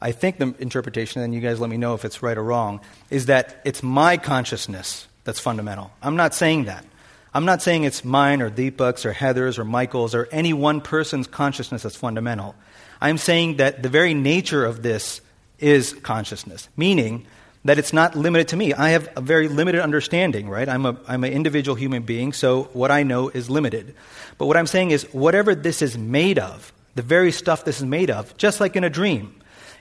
I 0.00 0.10
think 0.10 0.38
the 0.38 0.56
interpretation, 0.58 1.22
and 1.22 1.32
you 1.32 1.40
guys 1.40 1.60
let 1.60 1.70
me 1.70 1.76
know 1.76 1.94
if 1.94 2.04
it's 2.04 2.20
right 2.20 2.36
or 2.36 2.42
wrong, 2.42 2.80
is 3.10 3.26
that 3.26 3.60
it's 3.64 3.80
my 3.80 4.16
consciousness 4.16 5.06
that's 5.22 5.38
fundamental. 5.38 5.92
I'm 6.02 6.16
not 6.16 6.34
saying 6.34 6.64
that. 6.64 6.84
I'm 7.32 7.44
not 7.44 7.62
saying 7.62 7.84
it's 7.84 8.04
mine 8.04 8.42
or 8.42 8.50
Deepak's 8.50 9.06
or 9.06 9.12
Heather's 9.12 9.56
or 9.56 9.64
Michael's 9.64 10.16
or 10.16 10.28
any 10.32 10.52
one 10.52 10.80
person's 10.80 11.28
consciousness 11.28 11.84
that's 11.84 11.94
fundamental. 11.96 12.56
I'm 13.00 13.18
saying 13.18 13.58
that 13.58 13.84
the 13.84 13.88
very 13.88 14.14
nature 14.14 14.64
of 14.64 14.82
this 14.82 15.20
is 15.58 15.92
consciousness, 16.02 16.68
meaning 16.76 17.26
that 17.64 17.78
it's 17.78 17.92
not 17.92 18.14
limited 18.14 18.48
to 18.48 18.56
me. 18.56 18.74
I 18.74 18.90
have 18.90 19.08
a 19.16 19.20
very 19.20 19.48
limited 19.48 19.80
understanding, 19.80 20.48
right? 20.48 20.68
I'm, 20.68 20.84
a, 20.84 20.96
I'm 21.08 21.24
an 21.24 21.32
individual 21.32 21.74
human 21.74 22.02
being, 22.02 22.32
so 22.32 22.64
what 22.74 22.90
I 22.90 23.04
know 23.04 23.30
is 23.30 23.48
limited. 23.48 23.94
But 24.36 24.46
what 24.46 24.56
I'm 24.56 24.66
saying 24.66 24.90
is, 24.90 25.04
whatever 25.14 25.54
this 25.54 25.80
is 25.80 25.96
made 25.96 26.38
of, 26.38 26.72
the 26.94 27.02
very 27.02 27.32
stuff 27.32 27.64
this 27.64 27.78
is 27.78 27.86
made 27.86 28.10
of, 28.10 28.36
just 28.36 28.60
like 28.60 28.76
in 28.76 28.84
a 28.84 28.90
dream, 28.90 29.34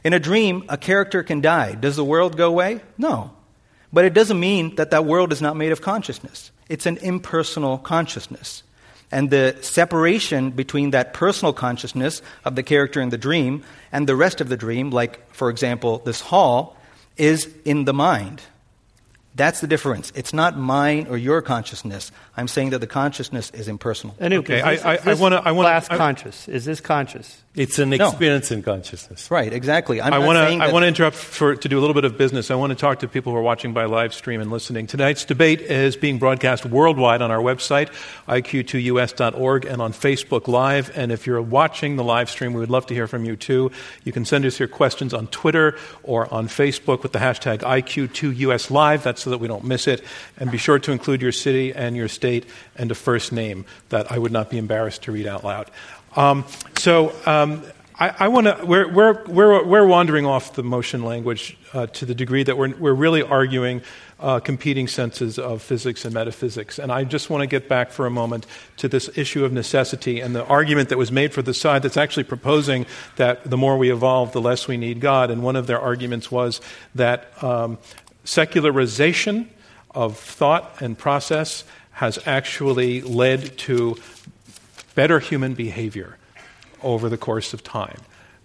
In 0.03 0.13
a 0.13 0.19
dream, 0.19 0.63
a 0.67 0.78
character 0.78 1.24
can 1.24 1.41
die. 1.41 1.76
Does 1.76 1.95
the 1.95 2.03
world 2.03 2.36
go 2.36 2.49
away? 2.49 2.82
No. 2.97 3.32
But 3.91 4.05
it 4.05 4.13
doesn't 4.13 4.39
mean 4.39 4.76
that 4.76 4.91
that 4.91 5.05
world 5.05 5.32
is 5.32 5.41
not 5.41 5.55
made 5.55 5.71
of 5.71 5.82
consciousness. 5.82 6.51
It's 6.67 6.86
an 6.86 6.97
impersonal 6.97 7.78
consciousness. 7.78 8.62
And 9.14 9.30
the 9.30 9.55
separation 9.61 10.49
between 10.49 10.89
that 10.89 11.14
personal 11.14 11.53
consciousness 11.53 12.24
of 12.45 12.55
the 12.55 12.64
character 12.64 12.99
in 12.99 13.09
the 13.09 13.18
dream 13.18 13.64
and 13.91 14.09
the 14.09 14.16
rest 14.16 14.41
of 14.41 14.49
the 14.49 14.57
dream, 14.57 14.89
like, 14.89 15.32
for 15.32 15.51
example, 15.51 15.99
this 15.99 16.20
hall, 16.20 16.76
is 17.16 17.47
in 17.64 17.86
the 17.86 17.93
mind. 17.93 18.41
That's 19.36 19.61
the 19.61 19.67
difference. 19.67 20.11
It's 20.15 20.31
not 20.34 20.57
mine 20.57 21.07
or 21.09 21.17
your 21.17 21.41
consciousness. 21.41 22.11
I'm 22.38 22.47
saying 22.47 22.69
that 22.69 22.79
the 22.79 22.88
consciousness 22.88 23.49
is 23.51 23.67
impersonal. 23.67 24.15
Anoop, 24.21 24.39
Okay, 24.39 24.57
is 24.59 24.63
this, 24.81 24.86
I- 24.86 24.93
I- 24.93 25.11
I 25.11 25.13
wanna- 25.15 25.41
I 25.43 25.51
wanna- 25.51 25.69
class 25.69 25.88
I- 25.89 25.97
conscious? 25.97 26.47
Is 26.47 26.65
this 26.65 26.79
conscious? 26.79 27.38
It's 27.55 27.77
an 27.77 27.91
No. 27.91 28.07
experience 28.07 28.49
in 28.51 28.63
consciousness. 28.63 29.29
Right, 29.29 29.53
exactly. 29.53 30.01
I'm 30.01 30.11
I 30.11 30.17
want 30.17 30.38
to. 30.38 30.63
I 30.63 30.71
want 30.71 30.84
to 30.84 30.88
interrupt 30.88 31.15
for 31.15 31.55
to 31.55 31.69
do 31.69 31.77
a 31.77 31.81
little 31.81 31.93
bit 31.93 32.03
of 32.03 32.17
business. 32.17 32.49
I 32.49 32.55
want 32.55 32.71
to 32.71 32.75
talk 32.75 32.99
to 32.99 33.07
people 33.07 33.31
who 33.31 33.38
are 33.38 33.43
watching 33.43 33.73
by 33.73 33.86
live 33.86 34.11
stream 34.15 34.41
and 34.41 34.51
listening. 34.51 34.88
Tonight's 34.88 35.23
debate 35.23 35.61
is 35.61 35.95
being 35.95 36.17
broadcast 36.17 36.65
worldwide 36.65 37.21
on 37.21 37.29
our 37.29 37.38
website, 37.38 37.89
iq2us.org, 38.27 39.65
and 39.65 39.81
on 39.84 39.93
Facebook 39.93 40.47
Live. 40.47 40.91
And 40.95 41.11
if 41.11 41.27
you're 41.27 41.41
watching 41.41 41.95
the 41.95 42.03
live 42.03 42.29
stream, 42.29 42.53
we 42.53 42.59
would 42.59 42.71
love 42.71 42.88
to 42.88 42.93
hear 42.95 43.05
from 43.07 43.23
you 43.25 43.36
too. 43.36 43.71
You 44.03 44.11
can 44.11 44.25
send 44.25 44.45
us 44.45 44.57
your 44.59 44.67
questions 44.67 45.13
on 45.13 45.27
Twitter 45.27 45.75
or 46.03 46.31
on 46.34 46.47
Facebook 46.47 47.03
with 47.03 47.11
the 47.11 47.19
hashtag 47.19 47.59
IQ2US 47.63 48.71
Live. 48.71 49.03
That's 49.03 49.22
so 49.24 49.30
that 49.30 49.39
we 49.39 49.47
don't 49.47 49.63
miss 49.63 49.88
it. 49.88 50.03
And 50.38 50.51
be 50.51 50.57
sure 50.57 50.80
to 50.80 50.91
include 50.91 51.21
your 51.21 51.32
city 51.32 51.74
and 51.74 51.95
your 51.95 52.07
state 52.07 52.45
and 52.76 52.91
a 52.91 52.95
first 52.95 53.32
name 53.32 53.65
that 53.89 54.11
I 54.11 54.17
would 54.17 54.32
not 54.32 54.49
be 54.49 54.57
embarrassed 54.57 55.03
to 55.03 55.11
read 55.11 55.28
out 55.28 55.43
loud. 55.43 55.71
Um, 56.15 56.45
so. 56.78 57.13
Um, 57.26 57.63
I, 57.95 58.15
I 58.21 58.28
want 58.28 58.47
to. 58.47 58.65
We're, 58.65 58.91
we're, 58.91 59.24
we're, 59.26 59.63
we're 59.63 59.86
wandering 59.86 60.26
off 60.26 60.53
the 60.53 60.63
motion 60.63 61.03
language 61.03 61.55
uh, 61.74 61.86
to 61.88 62.07
the 62.07 62.15
degree 62.15 62.41
that 62.41 62.57
we're, 62.57 62.76
we're 62.76 62.93
really 62.93 63.21
arguing 63.21 63.84
uh, 64.19 64.39
competing 64.39 64.88
senses 64.88 65.38
of 65.38 65.61
physics 65.61 66.05
and 66.05 66.13
metaphysics. 66.13 66.80
And 66.80 66.91
I 66.91 67.03
just 67.03 67.30
want 67.30 67.41
to 67.41 67.47
get 67.47 67.67
back 67.67 67.91
for 67.91 68.05
a 68.05 68.09
moment 68.09 68.47
to 68.78 68.88
this 68.88 69.15
issue 69.17 69.43
of 69.43 69.51
necessity 69.51 70.21
and 70.21 70.34
the 70.34 70.45
argument 70.45 70.89
that 70.89 70.97
was 70.97 71.11
made 71.11 71.34
for 71.34 71.41
the 71.41 71.53
side 71.53 71.84
that's 71.84 71.97
actually 71.97 72.24
proposing 72.24 72.86
that 73.17 73.43
the 73.43 73.57
more 73.57 73.78
we 73.78 73.91
evolve, 73.91 74.32
the 74.32 74.41
less 74.41 74.67
we 74.67 74.78
need 74.78 75.01
God. 75.01 75.30
And 75.30 75.43
one 75.43 75.57
of 75.57 75.67
their 75.67 75.80
arguments 75.80 76.32
was 76.32 76.61
that 76.95 77.32
um, 77.43 77.78
secularization 78.24 79.49
of 79.91 80.17
thought 80.17 80.82
and 80.82 80.97
process 80.97 81.63
has 81.91 82.19
actually 82.26 83.01
led 83.01 83.57
to 83.57 83.95
better 84.95 85.19
human 85.19 85.53
behavior 85.53 86.17
over 86.82 87.09
the 87.09 87.17
course 87.17 87.53
of 87.53 87.63
time. 87.63 87.99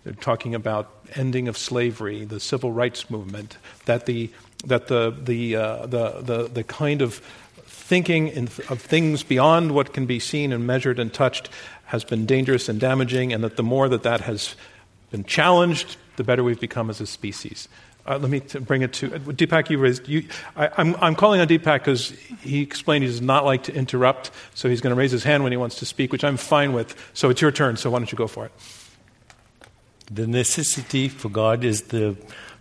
They're 0.05 0.13
talking 0.13 0.55
about 0.55 0.91
ending 1.15 1.49
of 1.49 1.57
slavery, 1.57 2.25
the 2.25 2.41
civil 2.41 2.73
rights 2.73 3.11
movement, 3.11 3.57
that 3.87 4.07
the 4.07 4.31
that 4.65 4.89
the 4.89 5.15
the 5.23 5.57
uh, 5.57 5.87
the, 5.87 6.21
the 6.21 6.49
the 6.49 6.65
kind 6.65 7.03
of 7.03 7.23
thinking 7.65 8.29
in, 8.29 8.45
of 8.69 8.81
things 8.81 9.23
beyond 9.23 9.73
what 9.73 9.93
can 9.93 10.07
be 10.07 10.19
seen 10.19 10.53
and 10.53 10.67
measured 10.67 10.99
and 10.99 11.13
touched 11.13 11.49
has 11.87 12.05
been 12.05 12.27
dangerous 12.27 12.69
and 12.69 12.79
damaging, 12.79 13.33
and 13.33 13.43
that 13.43 13.57
the 13.57 13.63
more 13.63 13.89
that 13.89 14.03
that 14.03 14.21
has 14.23 14.55
been 15.11 15.25
challenged, 15.25 15.97
the 16.17 16.25
better 16.25 16.45
we've 16.45 16.61
become 16.61 16.91
as 16.91 17.01
a 17.01 17.07
species. 17.07 17.69
Uh, 18.09 18.17
let 18.17 18.31
me 18.31 18.41
t- 18.41 18.59
bring 18.59 18.81
it 18.81 18.95
to 18.95 19.15
uh, 19.15 19.19
Deepak. 19.19 19.69
You 19.69 19.77
raised. 19.77 20.09
You, 20.09 20.25
I, 20.57 20.71
I'm 20.79 21.15
calling 21.15 21.43
on 21.43 21.47
Deepak 21.47 21.81
because 21.81 22.11
he 22.41 22.63
explained 22.63 23.05
he 23.05 23.11
does 23.11 23.21
not 23.21 23.45
like 23.45 23.65
to 23.65 23.75
interrupt, 23.75 24.31
so 24.55 24.71
he's 24.71 24.81
going 24.81 24.93
to 24.93 24.99
raise 24.99 25.11
his 25.11 25.25
hand 25.25 25.43
when 25.43 25.53
he 25.53 25.59
wants 25.59 25.79
to 25.81 25.85
speak, 25.85 26.11
which 26.11 26.25
I'm 26.25 26.39
fine 26.39 26.73
with. 26.73 26.97
So 27.13 27.29
it's 27.29 27.43
your 27.43 27.53
turn. 27.53 27.77
So 27.77 27.91
why 27.91 27.99
don't 27.99 28.11
you 28.11 28.17
go 28.17 28.27
for 28.27 28.47
it? 28.47 28.53
The 30.11 30.27
necessity 30.27 31.11
for 31.11 31.29
God 31.29 31.65
is 31.65 31.83
the 31.83 32.17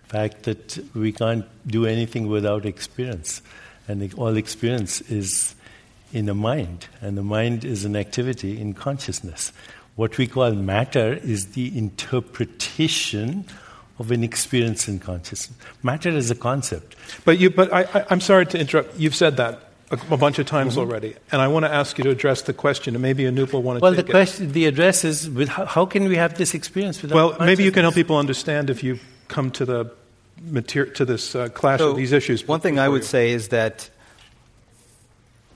fact 0.09 0.43
that 0.43 0.79
we 0.93 1.13
can't 1.13 1.45
do 1.65 1.85
anything 1.85 2.27
without 2.27 2.65
experience. 2.65 3.41
And 3.87 4.13
all 4.15 4.35
experience 4.35 4.99
is 4.99 5.55
in 6.11 6.25
the 6.25 6.35
mind, 6.35 6.87
and 6.99 7.17
the 7.17 7.23
mind 7.23 7.63
is 7.63 7.85
an 7.85 7.95
activity 7.95 8.59
in 8.59 8.73
consciousness. 8.73 9.53
What 9.95 10.17
we 10.17 10.27
call 10.27 10.51
matter 10.51 11.13
is 11.13 11.53
the 11.53 11.77
interpretation 11.77 13.45
of 13.99 14.11
an 14.11 14.23
experience 14.23 14.87
in 14.87 14.99
consciousness. 14.99 15.57
Matter 15.83 16.09
is 16.09 16.29
a 16.29 16.35
concept. 16.35 16.95
But 17.25 17.39
you. 17.39 17.49
But 17.49 17.73
I, 17.73 17.81
I, 17.93 18.05
I'm 18.09 18.21
sorry 18.21 18.45
to 18.47 18.59
interrupt. 18.59 18.99
You've 18.99 19.15
said 19.15 19.37
that 19.37 19.59
a, 19.91 19.99
a 20.11 20.17
bunch 20.17 20.39
of 20.39 20.45
times 20.45 20.77
already, 20.77 21.15
and 21.31 21.41
I 21.41 21.47
want 21.47 21.65
to 21.65 21.73
ask 21.73 21.97
you 21.97 22.03
to 22.03 22.09
address 22.09 22.43
the 22.43 22.53
question, 22.53 22.95
and 22.95 23.01
maybe 23.01 23.23
Anoop 23.23 23.53
will 23.53 23.63
want 23.63 23.79
to. 23.79 23.81
Well, 23.81 23.91
the 23.91 23.97
take 24.03 24.09
it. 24.09 24.11
question, 24.11 24.51
the 24.51 24.65
address 24.65 25.03
is: 25.03 25.29
with 25.29 25.49
how, 25.49 25.65
how 25.65 25.85
can 25.85 26.07
we 26.07 26.15
have 26.15 26.37
this 26.37 26.53
experience 26.53 27.01
without? 27.01 27.15
Well, 27.15 27.37
maybe 27.39 27.63
you 27.63 27.71
can 27.71 27.83
help 27.83 27.95
people 27.95 28.17
understand 28.17 28.69
if 28.69 28.83
you 28.83 28.99
come 29.27 29.51
to 29.51 29.65
the 29.65 29.91
mater- 30.41 30.85
to 30.85 31.05
this 31.05 31.35
uh, 31.35 31.49
clash 31.49 31.79
So, 31.79 31.91
of 31.91 31.97
these 31.97 32.11
issues. 32.11 32.47
One 32.47 32.59
thing 32.59 32.79
I 32.79 32.87
would 32.87 33.01
you. 33.01 33.07
say 33.07 33.31
is 33.31 33.47
that 33.49 33.89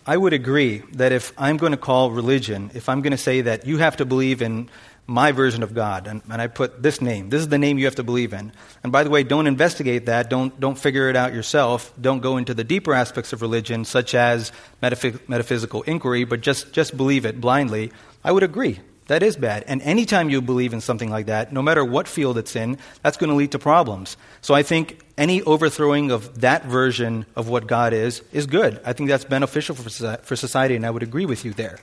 I 0.07 0.17
would 0.17 0.33
agree 0.33 0.81
that 0.93 1.11
if 1.11 1.31
I'm 1.37 1.57
going 1.57 1.73
to 1.73 1.77
call 1.77 2.11
religion, 2.11 2.71
if 2.73 2.89
I'm 2.89 3.01
going 3.01 3.11
to 3.11 3.17
say 3.17 3.41
that 3.41 3.67
you 3.67 3.77
have 3.77 3.97
to 3.97 4.05
believe 4.05 4.41
in 4.41 4.69
my 5.07 5.31
version 5.31 5.63
of 5.63 5.73
God, 5.73 6.07
and, 6.07 6.21
and 6.29 6.41
I 6.41 6.47
put 6.47 6.81
this 6.81 7.01
name, 7.01 7.29
this 7.29 7.41
is 7.41 7.49
the 7.49 7.57
name 7.57 7.77
you 7.77 7.85
have 7.85 7.95
to 7.95 8.03
believe 8.03 8.33
in. 8.33 8.51
And 8.83 8.91
by 8.91 9.03
the 9.03 9.09
way, 9.09 9.23
don't 9.23 9.47
investigate 9.47 10.05
that, 10.05 10.29
don't, 10.29 10.57
don't 10.59 10.77
figure 10.77 11.09
it 11.09 11.15
out 11.15 11.33
yourself, 11.33 11.93
don't 11.99 12.21
go 12.21 12.37
into 12.37 12.53
the 12.53 12.63
deeper 12.63 12.93
aspects 12.93 13.33
of 13.33 13.41
religion, 13.41 13.83
such 13.83 14.15
as 14.15 14.51
metaphy- 14.81 15.19
metaphysical 15.27 15.81
inquiry, 15.83 16.23
but 16.23 16.41
just, 16.41 16.71
just 16.71 16.95
believe 16.95 17.25
it 17.25 17.41
blindly. 17.41 17.91
I 18.23 18.31
would 18.31 18.43
agree. 18.43 18.79
That 19.07 19.23
is 19.23 19.35
bad. 19.35 19.65
And 19.67 19.81
anytime 19.81 20.29
you 20.29 20.41
believe 20.41 20.71
in 20.71 20.79
something 20.79 21.09
like 21.09 21.25
that, 21.25 21.51
no 21.51 21.61
matter 21.61 21.83
what 21.83 22.07
field 22.07 22.37
it's 22.37 22.55
in, 22.55 22.77
that's 23.03 23.17
going 23.17 23.29
to 23.29 23.35
lead 23.35 23.51
to 23.51 23.59
problems. 23.59 24.15
So 24.39 24.53
I 24.53 24.63
think 24.63 25.01
any 25.17 25.41
overthrowing 25.41 26.11
of 26.11 26.39
that 26.39 26.63
version 26.63 27.25
of 27.35 27.49
what 27.49 27.67
God 27.67 27.91
is 27.91 28.21
is 28.31 28.45
good. 28.45 28.79
I 28.85 28.93
think 28.93 29.09
that's 29.09 29.25
beneficial 29.25 29.75
for, 29.75 29.89
for 30.17 30.35
society, 30.37 30.77
and 30.77 30.85
I 30.85 30.91
would 30.91 31.03
agree 31.03 31.25
with 31.25 31.43
you 31.43 31.51
there. 31.51 31.79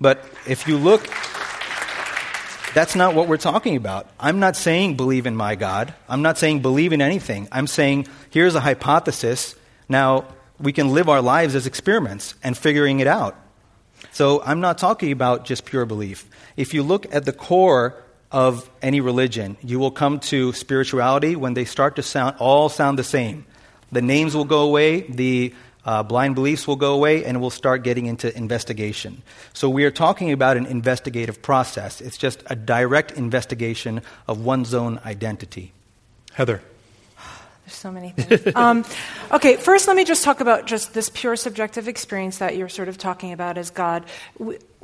But 0.00 0.24
if 0.46 0.68
you 0.68 0.76
look, 0.76 1.08
that's 2.78 2.94
not 2.94 3.16
what 3.16 3.26
we're 3.26 3.38
talking 3.38 3.74
about. 3.74 4.06
I'm 4.20 4.38
not 4.38 4.54
saying 4.54 4.94
believe 4.94 5.26
in 5.26 5.34
my 5.34 5.56
God. 5.56 5.92
I'm 6.08 6.22
not 6.22 6.38
saying 6.38 6.62
believe 6.62 6.92
in 6.92 7.02
anything. 7.02 7.48
I'm 7.50 7.66
saying 7.66 8.06
here's 8.30 8.54
a 8.54 8.60
hypothesis. 8.60 9.56
Now 9.88 10.26
we 10.60 10.72
can 10.72 10.90
live 10.90 11.08
our 11.08 11.20
lives 11.20 11.56
as 11.56 11.66
experiments 11.66 12.36
and 12.40 12.56
figuring 12.56 13.00
it 13.00 13.08
out. 13.08 13.34
So 14.12 14.40
I'm 14.44 14.60
not 14.60 14.78
talking 14.78 15.10
about 15.10 15.44
just 15.44 15.64
pure 15.64 15.86
belief. 15.86 16.30
If 16.56 16.72
you 16.72 16.84
look 16.84 17.12
at 17.12 17.24
the 17.24 17.32
core 17.32 17.96
of 18.30 18.70
any 18.80 19.00
religion, 19.00 19.56
you 19.60 19.80
will 19.80 19.90
come 19.90 20.20
to 20.30 20.52
spirituality 20.52 21.34
when 21.34 21.54
they 21.54 21.64
start 21.64 21.96
to 21.96 22.04
sound 22.04 22.36
all 22.38 22.68
sound 22.68 22.96
the 22.96 23.02
same. 23.02 23.44
The 23.90 24.02
names 24.02 24.36
will 24.36 24.44
go 24.44 24.60
away, 24.60 25.00
the 25.00 25.52
uh, 25.88 26.02
blind 26.02 26.34
beliefs 26.34 26.68
will 26.68 26.76
go 26.76 26.92
away, 26.92 27.24
and 27.24 27.40
we'll 27.40 27.48
start 27.48 27.82
getting 27.82 28.04
into 28.04 28.36
investigation. 28.36 29.22
So 29.54 29.70
we 29.70 29.84
are 29.84 29.90
talking 29.90 30.32
about 30.32 30.58
an 30.58 30.66
investigative 30.66 31.40
process. 31.40 32.02
It's 32.02 32.18
just 32.18 32.42
a 32.44 32.54
direct 32.54 33.12
investigation 33.12 34.02
of 34.26 34.44
one's 34.44 34.74
own 34.74 35.00
identity. 35.06 35.72
Heather. 36.34 36.60
There's 37.64 37.74
so 37.74 37.90
many 37.90 38.10
things. 38.10 38.54
um, 38.54 38.84
okay, 39.32 39.56
first 39.56 39.88
let 39.88 39.96
me 39.96 40.04
just 40.04 40.24
talk 40.24 40.40
about 40.40 40.66
just 40.66 40.92
this 40.92 41.08
pure 41.08 41.36
subjective 41.36 41.88
experience 41.88 42.36
that 42.36 42.54
you're 42.54 42.68
sort 42.68 42.90
of 42.90 42.98
talking 42.98 43.32
about 43.32 43.56
as 43.56 43.70
God. 43.70 44.04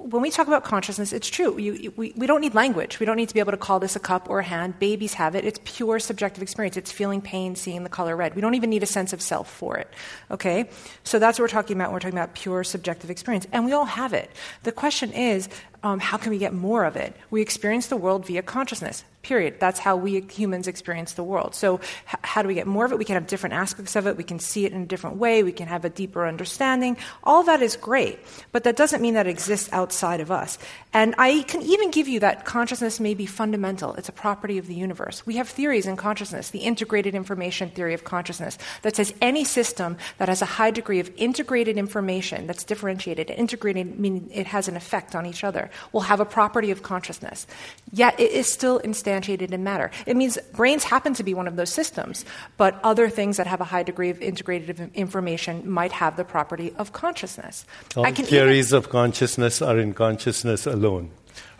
When 0.04 0.20
we 0.20 0.30
talk 0.30 0.46
about 0.46 0.64
consciousness, 0.64 1.14
it's 1.14 1.30
true. 1.30 1.58
You, 1.58 1.90
we, 1.96 2.12
we 2.14 2.26
don't 2.26 2.42
need 2.42 2.52
language. 2.52 3.00
We 3.00 3.06
don't 3.06 3.16
need 3.16 3.30
to 3.30 3.34
be 3.34 3.40
able 3.40 3.52
to 3.52 3.56
call 3.56 3.80
this 3.80 3.96
a 3.96 3.98
cup 3.98 4.28
or 4.28 4.40
a 4.40 4.42
hand. 4.42 4.78
Babies 4.78 5.14
have 5.14 5.34
it. 5.34 5.46
It's 5.46 5.58
pure 5.64 5.98
subjective 5.98 6.42
experience. 6.42 6.76
It's 6.76 6.92
feeling 6.92 7.22
pain, 7.22 7.56
seeing 7.56 7.84
the 7.84 7.88
color 7.88 8.14
red. 8.14 8.34
We 8.34 8.42
don't 8.42 8.54
even 8.54 8.68
need 8.68 8.82
a 8.82 8.86
sense 8.86 9.14
of 9.14 9.22
self 9.22 9.50
for 9.50 9.78
it. 9.78 9.88
Okay? 10.30 10.68
So 11.04 11.18
that's 11.18 11.38
what 11.38 11.44
we're 11.44 11.48
talking 11.48 11.74
about 11.78 11.90
we're 11.90 12.00
talking 12.00 12.18
about 12.18 12.34
pure 12.34 12.64
subjective 12.64 13.08
experience. 13.08 13.46
And 13.50 13.64
we 13.64 13.72
all 13.72 13.86
have 13.86 14.12
it. 14.12 14.30
The 14.64 14.72
question 14.72 15.10
is, 15.10 15.48
um, 15.82 16.00
how 16.00 16.18
can 16.18 16.30
we 16.30 16.38
get 16.38 16.52
more 16.52 16.84
of 16.84 16.96
it? 16.96 17.16
We 17.30 17.40
experience 17.40 17.86
the 17.86 17.96
world 17.96 18.26
via 18.26 18.42
consciousness. 18.42 19.04
Period. 19.22 19.58
That's 19.58 19.78
how 19.78 19.96
we 19.96 20.20
humans 20.20 20.66
experience 20.66 21.14
the 21.14 21.24
world. 21.24 21.54
So, 21.54 21.76
h- 21.76 22.16
how 22.22 22.42
do 22.42 22.48
we 22.48 22.54
get 22.54 22.66
more 22.66 22.84
of 22.84 22.92
it? 22.92 22.98
We 22.98 23.06
can 23.06 23.14
have 23.14 23.26
different 23.26 23.54
aspects 23.54 23.96
of 23.96 24.06
it. 24.06 24.18
We 24.18 24.24
can 24.24 24.38
see 24.38 24.66
it 24.66 24.72
in 24.72 24.82
a 24.82 24.86
different 24.86 25.16
way. 25.16 25.42
We 25.42 25.52
can 25.52 25.66
have 25.66 25.84
a 25.86 25.88
deeper 25.88 26.26
understanding. 26.26 26.98
All 27.22 27.42
that 27.44 27.62
is 27.62 27.76
great, 27.76 28.18
but 28.52 28.64
that 28.64 28.76
doesn't 28.76 29.00
mean 29.00 29.14
that 29.14 29.26
it 29.26 29.30
exists 29.30 29.70
outside 29.72 29.93
of 30.20 30.30
us. 30.30 30.58
And 30.92 31.14
I 31.18 31.42
can 31.42 31.62
even 31.62 31.90
give 31.90 32.06
you 32.06 32.20
that 32.20 32.44
consciousness 32.44 33.00
may 33.00 33.14
be 33.14 33.26
fundamental. 33.26 33.94
It's 33.94 34.08
a 34.08 34.12
property 34.12 34.58
of 34.58 34.66
the 34.66 34.74
universe. 34.74 35.26
We 35.26 35.36
have 35.36 35.48
theories 35.48 35.86
in 35.86 35.96
consciousness, 35.96 36.50
the 36.50 36.60
integrated 36.60 37.14
information 37.14 37.70
theory 37.70 37.94
of 37.94 38.04
consciousness, 38.04 38.58
that 38.82 38.96
says 38.96 39.12
any 39.20 39.44
system 39.44 39.96
that 40.18 40.28
has 40.28 40.42
a 40.42 40.46
high 40.46 40.70
degree 40.70 41.00
of 41.00 41.10
integrated 41.16 41.76
information 41.78 42.46
that's 42.46 42.64
differentiated, 42.64 43.30
integrated 43.30 43.98
meaning 43.98 44.30
it 44.32 44.46
has 44.46 44.68
an 44.68 44.76
effect 44.76 45.14
on 45.14 45.26
each 45.26 45.42
other, 45.42 45.70
will 45.92 46.02
have 46.02 46.20
a 46.20 46.24
property 46.24 46.70
of 46.70 46.82
consciousness. 46.82 47.46
Yet 47.92 48.18
it 48.20 48.30
is 48.30 48.52
still 48.52 48.80
instantiated 48.80 49.52
in 49.52 49.64
matter. 49.64 49.90
It 50.06 50.16
means 50.16 50.38
brains 50.52 50.84
happen 50.84 51.14
to 51.14 51.24
be 51.24 51.34
one 51.34 51.48
of 51.48 51.56
those 51.56 51.70
systems, 51.70 52.24
but 52.56 52.78
other 52.84 53.08
things 53.08 53.36
that 53.36 53.46
have 53.46 53.60
a 53.60 53.64
high 53.64 53.82
degree 53.82 54.10
of 54.10 54.20
integrated 54.22 54.90
information 54.94 55.68
might 55.68 55.92
have 55.92 56.16
the 56.16 56.24
property 56.24 56.72
of 56.78 56.92
consciousness. 56.92 57.66
All 57.96 58.06
I 58.06 58.10
can 58.10 58.24
even- 58.24 58.30
theories 58.30 58.72
of 58.72 58.90
consciousness 58.90 59.60
are 59.60 59.78
in 59.84 59.94
consciousness 59.94 60.66
alone. 60.66 61.10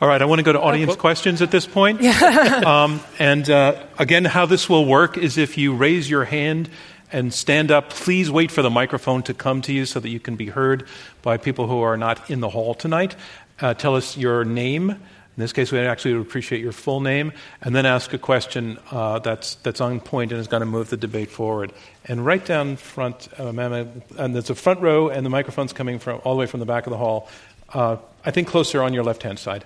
All 0.00 0.08
right, 0.08 0.20
I 0.20 0.24
want 0.24 0.40
to 0.40 0.42
go 0.42 0.52
to 0.52 0.60
audience 0.60 0.96
questions 0.96 1.42
at 1.42 1.50
this 1.50 1.66
point. 1.66 2.02
um, 2.64 3.00
and 3.18 3.48
uh, 3.48 3.84
again, 3.98 4.24
how 4.24 4.46
this 4.46 4.68
will 4.68 4.86
work 4.86 5.16
is 5.16 5.38
if 5.38 5.56
you 5.56 5.74
raise 5.74 6.10
your 6.10 6.24
hand 6.24 6.68
and 7.12 7.32
stand 7.32 7.70
up, 7.70 7.90
please 7.90 8.30
wait 8.30 8.50
for 8.50 8.62
the 8.62 8.70
microphone 8.70 9.22
to 9.24 9.34
come 9.34 9.62
to 9.62 9.72
you 9.72 9.86
so 9.86 10.00
that 10.00 10.08
you 10.08 10.18
can 10.18 10.36
be 10.36 10.46
heard 10.46 10.88
by 11.22 11.36
people 11.36 11.68
who 11.68 11.80
are 11.80 11.96
not 11.96 12.28
in 12.30 12.40
the 12.40 12.48
hall 12.48 12.74
tonight. 12.74 13.14
Uh, 13.60 13.74
tell 13.74 13.94
us 13.94 14.16
your 14.16 14.44
name. 14.44 14.90
In 14.90 15.40
this 15.40 15.52
case, 15.52 15.70
we 15.70 15.78
actually 15.80 16.14
would 16.14 16.26
appreciate 16.26 16.60
your 16.60 16.72
full 16.72 17.00
name, 17.00 17.32
and 17.60 17.74
then 17.74 17.86
ask 17.86 18.12
a 18.12 18.18
question 18.18 18.78
uh, 18.92 19.18
that's, 19.18 19.56
that's 19.56 19.80
on 19.80 19.98
point 20.00 20.30
and 20.30 20.40
is 20.40 20.46
going 20.46 20.60
to 20.60 20.66
move 20.66 20.90
the 20.90 20.96
debate 20.96 21.30
forward. 21.30 21.72
And 22.04 22.24
right 22.24 22.44
down 22.44 22.76
front, 22.76 23.28
uh, 23.38 23.52
ma'am, 23.52 24.02
and 24.16 24.34
there's 24.34 24.50
a 24.50 24.54
front 24.54 24.80
row, 24.80 25.08
and 25.08 25.26
the 25.26 25.30
microphone's 25.30 25.72
coming 25.72 25.98
from 25.98 26.20
all 26.24 26.34
the 26.34 26.40
way 26.40 26.46
from 26.46 26.60
the 26.60 26.66
back 26.66 26.86
of 26.86 26.90
the 26.92 26.98
hall. 26.98 27.28
Uh, 27.72 27.96
I 28.24 28.30
think 28.30 28.48
closer 28.48 28.82
on 28.82 28.94
your 28.94 29.04
left 29.04 29.22
hand 29.22 29.38
side. 29.38 29.64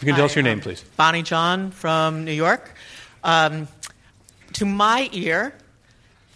You 0.00 0.06
can 0.06 0.14
tell 0.14 0.24
us 0.26 0.34
your 0.34 0.44
name, 0.44 0.60
please. 0.60 0.84
Bonnie 0.96 1.22
John 1.22 1.72
from 1.72 2.24
New 2.24 2.32
York. 2.32 2.72
Um, 3.24 3.66
to 4.54 4.64
my 4.64 5.08
ear, 5.12 5.52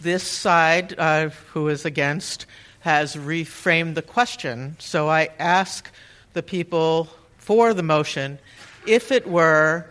this 0.01 0.23
side, 0.23 0.93
uh, 0.99 1.29
who 1.53 1.69
is 1.69 1.85
against, 1.85 2.45
has 2.81 3.15
reframed 3.15 3.95
the 3.95 4.01
question. 4.01 4.75
So 4.79 5.09
I 5.09 5.29
ask 5.39 5.89
the 6.33 6.43
people 6.43 7.07
for 7.37 7.73
the 7.73 7.83
motion 7.83 8.37
if 8.85 9.11
it 9.11 9.27
were 9.27 9.85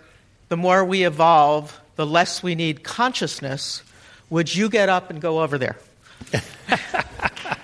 the 0.48 0.56
more 0.58 0.84
we 0.84 1.04
evolve, 1.04 1.80
the 1.96 2.04
less 2.04 2.42
we 2.42 2.54
need 2.54 2.84
consciousness, 2.84 3.82
would 4.28 4.54
you 4.54 4.68
get 4.68 4.90
up 4.90 5.08
and 5.08 5.18
go 5.18 5.40
over 5.40 5.56
there? 5.56 5.78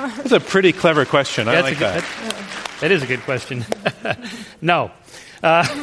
That's 0.16 0.32
a 0.32 0.40
pretty 0.40 0.72
clever 0.72 1.04
question. 1.04 1.48
I 1.48 1.60
That's 1.60 1.64
like 1.64 1.76
a 1.76 1.78
good, 1.78 2.02
that. 2.02 2.04
that. 2.34 2.80
That 2.80 2.90
is 2.90 3.02
a 3.02 3.06
good 3.06 3.20
question. 3.20 3.64
no. 4.62 4.90
Uh, 5.42 5.64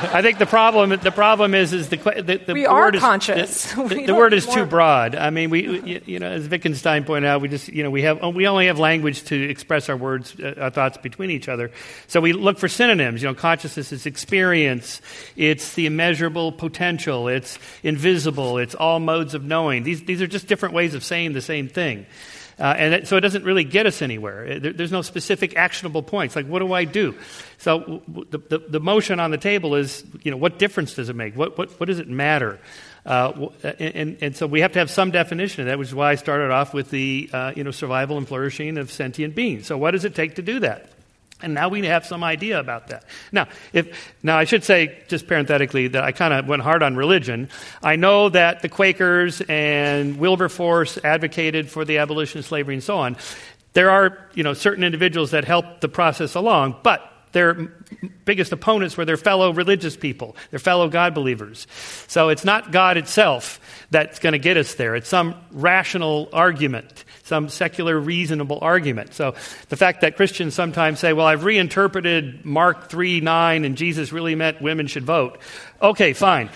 I 0.00 0.22
think 0.22 0.38
the 0.38 0.46
problem 0.46 0.90
the 0.90 1.10
problem 1.10 1.54
is 1.54 1.72
is 1.72 1.88
the 1.88 1.96
the, 1.96 2.40
the 2.46 2.54
We 2.54 2.62
the 2.62 2.66
are 2.68 2.82
word 2.82 2.94
is, 2.96 3.00
conscious. 3.00 3.72
The, 3.72 3.82
the, 3.84 4.06
the 4.06 4.14
word 4.14 4.32
is 4.32 4.46
need 4.46 4.54
too 4.54 4.64
broad. 4.66 5.16
I 5.16 5.30
mean, 5.30 5.50
we 5.50 5.68
we- 5.68 6.02
you 6.06 6.18
know 6.20 6.28
as 6.28 6.48
Wittgenstein 6.48 7.04
pointed 7.04 7.26
out, 7.26 7.40
we 7.40 7.48
just 7.48 7.68
you 7.68 7.82
know 7.82 7.90
we 7.90 8.02
have 8.02 8.22
we 8.34 8.46
only 8.46 8.66
have 8.66 8.78
language 8.78 9.24
to 9.24 9.48
express 9.50 9.88
our 9.88 9.96
words 9.96 10.36
uh, 10.38 10.54
our 10.60 10.70
thoughts 10.70 10.98
between 10.98 11.30
each 11.30 11.48
other. 11.48 11.72
So 12.06 12.20
we 12.20 12.32
look 12.32 12.58
for 12.58 12.68
synonyms. 12.68 13.22
You 13.22 13.28
know, 13.28 13.34
consciousness 13.34 13.90
is 13.90 14.06
experience. 14.06 15.00
It's 15.36 15.74
the 15.74 15.86
immeasurable 15.86 16.52
potential. 16.52 17.26
It's 17.26 17.58
invisible. 17.82 18.58
It's 18.58 18.76
all 18.76 19.00
modes 19.00 19.34
of 19.34 19.42
knowing. 19.44 19.82
These 19.82 20.04
these 20.04 20.22
are 20.22 20.28
just 20.28 20.46
different 20.46 20.74
ways 20.74 20.94
of 20.94 21.02
saying 21.02 21.32
the 21.32 21.42
same 21.42 21.68
thing. 21.68 22.06
Uh, 22.58 22.74
and 22.76 22.94
it, 22.94 23.08
so 23.08 23.16
it 23.16 23.20
doesn't 23.20 23.44
really 23.44 23.62
get 23.62 23.86
us 23.86 24.02
anywhere. 24.02 24.58
There, 24.58 24.72
there's 24.72 24.90
no 24.90 25.02
specific 25.02 25.56
actionable 25.56 26.02
points. 26.02 26.34
Like, 26.34 26.46
what 26.46 26.58
do 26.58 26.72
I 26.72 26.84
do? 26.84 27.14
So 27.58 28.02
the, 28.08 28.38
the, 28.38 28.58
the 28.58 28.80
motion 28.80 29.20
on 29.20 29.30
the 29.30 29.38
table 29.38 29.76
is, 29.76 30.04
you 30.24 30.30
know, 30.30 30.36
what 30.36 30.58
difference 30.58 30.94
does 30.94 31.08
it 31.08 31.14
make? 31.14 31.36
What, 31.36 31.56
what, 31.56 31.78
what 31.78 31.86
does 31.86 32.00
it 32.00 32.08
matter? 32.08 32.58
Uh, 33.06 33.48
and, 33.62 33.94
and, 33.94 34.18
and 34.20 34.36
so 34.36 34.46
we 34.46 34.60
have 34.60 34.72
to 34.72 34.80
have 34.80 34.90
some 34.90 35.12
definition 35.12 35.62
of 35.62 35.66
that, 35.68 35.78
which 35.78 35.88
is 35.88 35.94
why 35.94 36.10
I 36.10 36.16
started 36.16 36.50
off 36.50 36.74
with 36.74 36.90
the, 36.90 37.30
uh, 37.32 37.52
you 37.54 37.62
know, 37.62 37.70
survival 37.70 38.18
and 38.18 38.26
flourishing 38.26 38.76
of 38.76 38.90
sentient 38.90 39.34
beings. 39.34 39.66
So 39.66 39.78
what 39.78 39.92
does 39.92 40.04
it 40.04 40.14
take 40.14 40.34
to 40.34 40.42
do 40.42 40.60
that? 40.60 40.90
And 41.40 41.54
now 41.54 41.68
we 41.68 41.86
have 41.86 42.04
some 42.04 42.24
idea 42.24 42.58
about 42.58 42.88
that. 42.88 43.04
Now, 43.30 43.46
if, 43.72 44.12
now 44.22 44.36
I 44.36 44.44
should 44.44 44.64
say, 44.64 45.02
just 45.06 45.28
parenthetically, 45.28 45.88
that 45.88 46.02
I 46.02 46.10
kind 46.10 46.34
of 46.34 46.48
went 46.48 46.62
hard 46.62 46.82
on 46.82 46.96
religion. 46.96 47.48
I 47.82 47.96
know 47.96 48.28
that 48.30 48.60
the 48.62 48.68
Quakers 48.68 49.40
and 49.48 50.18
Wilberforce 50.18 50.98
advocated 51.04 51.70
for 51.70 51.84
the 51.84 51.98
abolition 51.98 52.40
of 52.40 52.44
slavery 52.44 52.74
and 52.74 52.82
so 52.82 52.98
on. 52.98 53.16
There 53.74 53.90
are, 53.90 54.18
you 54.34 54.42
know, 54.42 54.54
certain 54.54 54.82
individuals 54.82 55.30
that 55.30 55.44
helped 55.44 55.80
the 55.80 55.88
process 55.88 56.34
along, 56.34 56.76
but 56.82 57.08
their 57.32 57.50
m- 57.50 57.77
biggest 58.24 58.52
opponents 58.52 58.96
were 58.96 59.04
their 59.04 59.16
fellow 59.16 59.52
religious 59.52 59.96
people, 59.96 60.36
their 60.50 60.58
fellow 60.58 60.88
God 60.88 61.14
believers. 61.14 61.66
So 62.08 62.28
it's 62.28 62.44
not 62.44 62.72
God 62.72 62.96
itself 62.96 63.60
that's 63.90 64.18
going 64.18 64.34
to 64.34 64.38
get 64.38 64.56
us 64.56 64.74
there. 64.74 64.94
It's 64.96 65.08
some 65.08 65.34
rational 65.50 66.28
argument, 66.32 67.04
some 67.24 67.48
secular, 67.48 67.98
reasonable 67.98 68.58
argument. 68.60 69.14
So 69.14 69.34
the 69.68 69.76
fact 69.76 70.02
that 70.02 70.16
Christians 70.16 70.54
sometimes 70.54 70.98
say, 70.98 71.12
well, 71.12 71.26
I've 71.26 71.44
reinterpreted 71.44 72.44
Mark 72.44 72.90
3 72.90 73.20
9 73.20 73.64
and 73.64 73.76
Jesus 73.76 74.12
really 74.12 74.34
meant 74.34 74.60
women 74.60 74.86
should 74.86 75.04
vote. 75.04 75.38
Okay, 75.80 76.12
fine. 76.12 76.50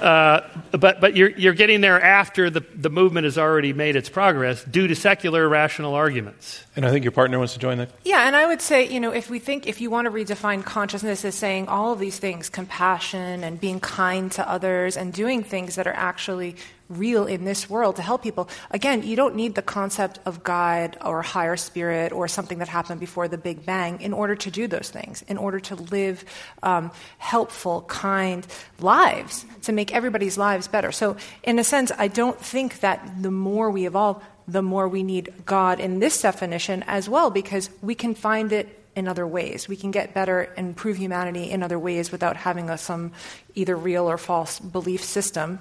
Uh, 0.00 0.40
but 0.72 1.00
but 1.00 1.16
you're, 1.16 1.30
you're 1.30 1.54
getting 1.54 1.80
there 1.80 2.00
after 2.02 2.50
the, 2.50 2.60
the 2.74 2.90
movement 2.90 3.24
has 3.24 3.38
already 3.38 3.72
made 3.72 3.94
its 3.96 4.08
progress 4.08 4.62
due 4.64 4.88
to 4.88 4.94
secular, 4.94 5.48
rational 5.48 5.94
arguments. 5.94 6.64
And 6.74 6.84
I 6.84 6.90
think 6.90 7.04
your 7.04 7.12
partner 7.12 7.38
wants 7.38 7.52
to 7.54 7.60
join 7.60 7.78
that. 7.78 7.90
Yeah, 8.04 8.26
and 8.26 8.34
I 8.34 8.46
would 8.46 8.60
say, 8.60 8.88
you 8.88 8.98
know, 8.98 9.12
if 9.12 9.30
we 9.30 9.38
think, 9.38 9.66
if 9.68 9.80
you 9.80 9.90
want 9.90 10.06
to 10.06 10.10
redefine 10.10 10.64
consciousness 10.74 11.24
is 11.24 11.36
saying 11.36 11.68
all 11.68 11.92
of 11.92 12.00
these 12.00 12.18
things, 12.18 12.48
compassion 12.48 13.44
and 13.44 13.60
being 13.60 13.78
kind 13.78 14.32
to 14.32 14.42
others 14.50 14.96
and 14.96 15.12
doing 15.12 15.44
things 15.44 15.76
that 15.76 15.86
are 15.86 15.94
actually 15.94 16.56
real 16.88 17.26
in 17.26 17.44
this 17.44 17.70
world 17.70 17.94
to 17.94 18.02
help 18.02 18.24
people, 18.24 18.48
again, 18.72 19.04
you 19.04 19.14
don't 19.14 19.36
need 19.36 19.54
the 19.54 19.62
concept 19.62 20.18
of 20.26 20.42
God 20.42 20.96
or 21.00 21.22
higher 21.22 21.56
spirit 21.56 22.10
or 22.10 22.26
something 22.26 22.58
that 22.58 22.66
happened 22.66 22.98
before 22.98 23.28
the 23.28 23.38
Big 23.38 23.64
Bang 23.64 24.00
in 24.00 24.12
order 24.12 24.34
to 24.34 24.50
do 24.50 24.66
those 24.66 24.90
things, 24.90 25.22
in 25.28 25.36
order 25.38 25.60
to 25.60 25.76
live 25.76 26.24
um, 26.64 26.90
helpful, 27.18 27.82
kind 27.82 28.44
lives, 28.80 29.46
to 29.62 29.70
make 29.70 29.94
everybody's 29.94 30.36
lives 30.36 30.66
better. 30.66 30.90
So, 30.90 31.16
in 31.44 31.60
a 31.60 31.64
sense, 31.64 31.92
I 31.96 32.08
don't 32.08 32.40
think 32.40 32.80
that 32.80 33.22
the 33.22 33.30
more 33.30 33.70
we 33.70 33.86
evolve, 33.86 34.20
the 34.48 34.60
more 34.60 34.88
we 34.88 35.04
need 35.04 35.32
God 35.46 35.78
in 35.78 36.00
this 36.00 36.20
definition 36.20 36.82
as 36.88 37.08
well, 37.08 37.30
because 37.30 37.70
we 37.80 37.94
can 37.94 38.16
find 38.16 38.52
it 38.52 38.83
in 38.96 39.08
other 39.08 39.26
ways. 39.26 39.68
We 39.68 39.76
can 39.76 39.90
get 39.90 40.14
better 40.14 40.52
and 40.56 40.68
improve 40.68 40.96
humanity 40.96 41.50
in 41.50 41.62
other 41.62 41.78
ways 41.78 42.12
without 42.12 42.36
having 42.36 42.70
a, 42.70 42.78
some 42.78 43.12
either 43.54 43.76
real 43.76 44.10
or 44.10 44.18
false 44.18 44.60
belief 44.60 45.02
system. 45.02 45.60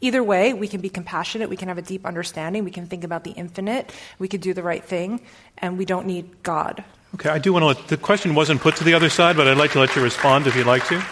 Either 0.00 0.22
way, 0.22 0.54
we 0.54 0.66
can 0.66 0.80
be 0.80 0.88
compassionate, 0.88 1.50
we 1.50 1.56
can 1.56 1.68
have 1.68 1.76
a 1.76 1.82
deep 1.82 2.06
understanding, 2.06 2.64
we 2.64 2.70
can 2.70 2.86
think 2.86 3.04
about 3.04 3.22
the 3.22 3.32
infinite, 3.32 3.92
we 4.18 4.28
could 4.28 4.40
do 4.40 4.54
the 4.54 4.62
right 4.62 4.82
thing, 4.82 5.20
and 5.58 5.76
we 5.76 5.84
don't 5.84 6.06
need 6.06 6.42
God. 6.42 6.82
Okay, 7.14 7.28
I 7.28 7.38
do 7.38 7.52
want 7.52 7.64
to 7.64 7.66
let, 7.66 7.88
the 7.88 7.98
question 7.98 8.34
wasn't 8.34 8.62
put 8.62 8.76
to 8.76 8.84
the 8.84 8.94
other 8.94 9.10
side, 9.10 9.36
but 9.36 9.46
I'd 9.46 9.58
like 9.58 9.72
to 9.72 9.80
let 9.80 9.94
you 9.94 10.02
respond 10.02 10.46
if 10.46 10.56
you'd 10.56 10.66
like 10.66 10.86
to. 10.86 11.02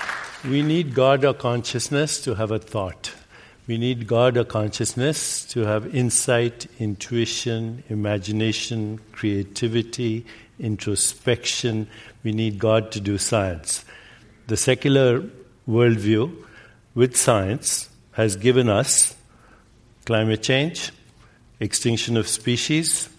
We 0.45 0.63
need 0.63 0.95
God 0.95 1.25
or 1.25 1.35
consciousness 1.35 2.23
to 2.23 2.35
have 2.35 2.51
a 2.51 2.59
thought. 2.59 3.13
We 3.69 3.77
need 3.77 4.07
God 4.07 4.39
or 4.39 4.45
consciousness 4.45 5.45
to 5.53 5.67
have 5.67 5.95
insight, 5.95 6.67
intuition, 6.79 7.85
imagination, 7.91 8.99
creativity, 9.13 10.25
introspection. 10.59 11.87
We 12.25 12.33
need 12.33 12.59
God 12.59 12.91
to 12.93 13.01
do 13.01 13.19
science. 13.19 13.85
The 14.47 14.57
secular 14.57 15.23
worldview 15.69 16.35
with 16.95 17.15
science 17.15 17.91
has 18.13 18.37
given 18.37 18.71
us 18.71 19.15
climate 20.07 20.43
change, 20.43 20.91
extinction 21.61 22.17
of 22.17 22.27
species, 22.27 23.11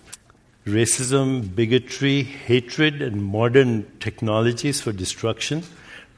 racism, 0.65 1.53
bigotry, 1.55 2.23
hatred, 2.23 3.03
and 3.03 3.23
modern 3.23 3.85
technologies 3.99 4.81
for 4.81 4.91
destruction. 4.93 5.61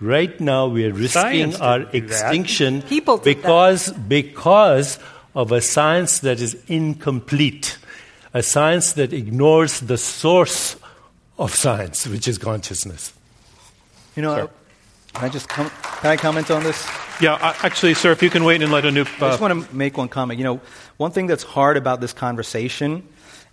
Right 0.02 0.40
now, 0.42 0.66
we 0.68 0.86
are 0.86 0.94
risking 0.94 1.56
our 1.62 1.80
didn't 1.80 1.92
do 1.92 2.02
that. 2.02 2.12
extinction 2.34 2.82
People 2.82 3.18
did 3.18 3.38
that. 3.38 3.42
because, 3.44 3.92
because 3.94 5.00
of 5.36 5.52
a 5.52 5.62
science 5.62 6.20
that 6.20 6.42
is 6.42 6.58
incomplete, 6.68 7.78
a 8.34 8.42
science 8.42 8.94
that 8.94 9.14
ignores 9.14 9.80
the 9.80 9.98
source 10.00 10.76
of 11.38 11.54
science, 11.54 12.08
which 12.08 12.28
is 12.28 12.38
consciousness. 12.40 13.14
You 14.16 14.24
know, 14.24 14.50
can 15.14 15.24
I 15.26 15.30
just 15.30 15.48
com- 15.48 15.70
can 16.02 16.10
I 16.12 16.18
comment 16.18 16.50
on 16.50 16.64
this? 16.64 16.84
Yeah, 17.22 17.36
I, 17.36 17.56
actually, 17.66 17.94
sir, 17.94 18.12
if 18.12 18.24
you 18.24 18.32
can 18.32 18.44
wait 18.44 18.62
and 18.64 18.72
let 18.72 18.84
Anoop. 18.84 19.08
I 19.22 19.28
Uh, 19.28 19.30
just 19.30 19.42
want 19.42 19.70
to 19.70 19.76
make 19.76 19.98
one 19.98 20.10
comment. 20.10 20.40
You 20.40 20.44
know, 20.46 20.62
one 20.98 21.12
thing 21.12 21.28
that's 21.28 21.44
hard 21.44 21.78
about 21.78 22.02
this 22.02 22.12
conversation 22.14 23.04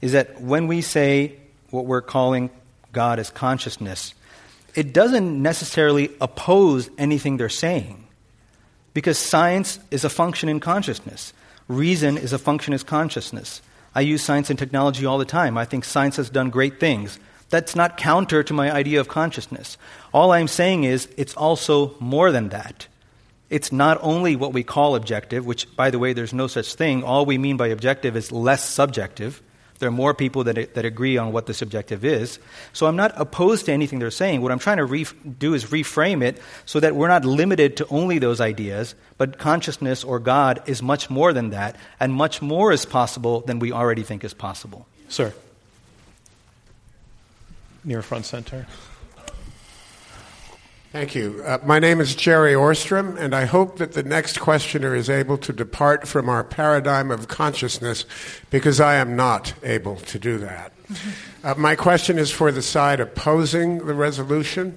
is 0.01 0.13
that 0.13 0.41
when 0.41 0.67
we 0.67 0.81
say 0.81 1.35
what 1.71 1.85
we're 1.85 2.01
calling 2.01 2.49
God 2.93 3.19
as 3.19 3.29
consciousness, 3.31 4.15
it 4.75 4.93
doesn't 4.93 5.43
necessarily 5.43 6.11
oppose 6.21 6.91
anything 6.99 7.37
they're 7.37 7.49
saying. 7.49 8.05
Because 8.95 9.19
science 9.19 9.79
is 9.91 10.05
a 10.05 10.11
function 10.11 10.49
in 10.49 10.61
consciousness, 10.61 11.33
reason 11.69 12.17
is 12.17 12.33
a 12.33 12.39
function 12.39 12.73
in 12.73 12.81
consciousness. 12.81 13.63
I 13.95 14.01
use 14.01 14.23
science 14.23 14.51
and 14.51 14.59
technology 14.59 15.07
all 15.07 15.19
the 15.19 15.25
time. 15.25 15.57
I 15.59 15.65
think 15.65 15.85
science 15.85 16.17
has 16.17 16.31
done 16.31 16.51
great 16.51 16.81
things. 16.81 17.19
That's 17.51 17.75
not 17.75 17.97
counter 17.97 18.43
to 18.43 18.55
my 18.55 18.71
idea 18.71 19.01
of 19.01 19.09
consciousness. 19.09 19.79
All 20.13 20.33
I'm 20.33 20.49
saying 20.49 20.85
is 20.85 21.09
it's 21.17 21.35
also 21.35 21.95
more 21.99 22.31
than 22.31 22.51
that. 22.51 22.87
It's 23.51 23.73
not 23.73 23.99
only 24.03 24.37
what 24.37 24.53
we 24.53 24.63
call 24.63 24.95
objective, 24.95 25.47
which, 25.47 25.75
by 25.75 25.91
the 25.91 25.99
way, 25.99 26.13
there's 26.13 26.35
no 26.35 26.47
such 26.47 26.75
thing. 26.75 27.03
All 27.03 27.25
we 27.25 27.39
mean 27.39 27.57
by 27.57 27.69
objective 27.69 28.17
is 28.17 28.31
less 28.31 28.69
subjective. 28.69 29.43
There 29.79 29.89
are 29.89 29.93
more 29.93 30.13
people 30.15 30.45
that, 30.45 30.75
that 30.75 30.85
agree 30.85 31.17
on 31.17 31.33
what 31.33 31.47
the 31.47 31.55
subjective 31.55 32.05
is. 32.05 32.39
So 32.73 32.87
I'm 32.87 32.97
not 32.97 33.13
opposed 33.17 33.67
to 33.67 33.73
anything 33.73 33.99
they're 33.99 34.11
saying. 34.11 34.43
What 34.43 34.51
I'm 34.51 34.59
trying 34.59 34.79
to 34.79 34.85
re- 34.85 35.07
do 35.39 35.55
is 35.55 35.67
reframe 35.67 36.23
it 36.23 36.41
so 36.67 36.81
that 36.81 36.97
we're 36.97 37.09
not 37.09 37.25
limited 37.25 37.77
to 37.79 37.87
only 37.89 38.19
those 38.19 38.41
ideas, 38.41 38.95
but 39.19 39.39
consciousness 39.39 40.03
or 40.03 40.19
God 40.19 40.63
is 40.67 40.83
much 40.83 41.11
more 41.11 41.33
than 41.33 41.51
that, 41.51 41.77
and 42.01 42.13
much 42.13 42.43
more 42.43 42.73
is 42.73 42.85
possible 42.85 43.41
than 43.41 43.59
we 43.59 43.73
already 43.73 44.03
think 44.03 44.25
is 44.25 44.35
possible. 44.35 44.87
sir. 45.09 45.33
near 47.85 48.03
front 48.03 48.27
center. 48.27 48.67
Thank 50.91 51.15
you. 51.15 51.43
Uh, 51.45 51.59
my 51.67 51.79
name 51.79 52.01
is 52.01 52.15
Jerry 52.15 52.55
Orstrom, 52.55 53.19
and 53.19 53.35
I 53.35 53.45
hope 53.45 53.77
that 53.77 53.93
the 53.93 54.03
next 54.03 54.41
questioner 54.41 54.95
is 54.95 55.11
able 55.11 55.37
to 55.37 55.53
depart 55.53 56.09
from 56.09 56.31
our 56.31 56.43
paradigm 56.43 57.11
of 57.11 57.29
consciousness 57.29 58.07
because 58.49 58.81
I 58.81 58.95
am 58.95 59.15
not 59.15 59.53
able 59.63 59.97
to 59.97 60.19
do 60.19 60.39
that. 60.39 60.73
Uh, 61.45 61.55
my 61.57 61.77
question 61.77 62.19
is 62.19 62.33
for 62.33 62.51
the 62.51 62.61
side 62.61 62.99
opposing 62.99 63.79
the 63.87 63.95
resolution, 63.95 64.77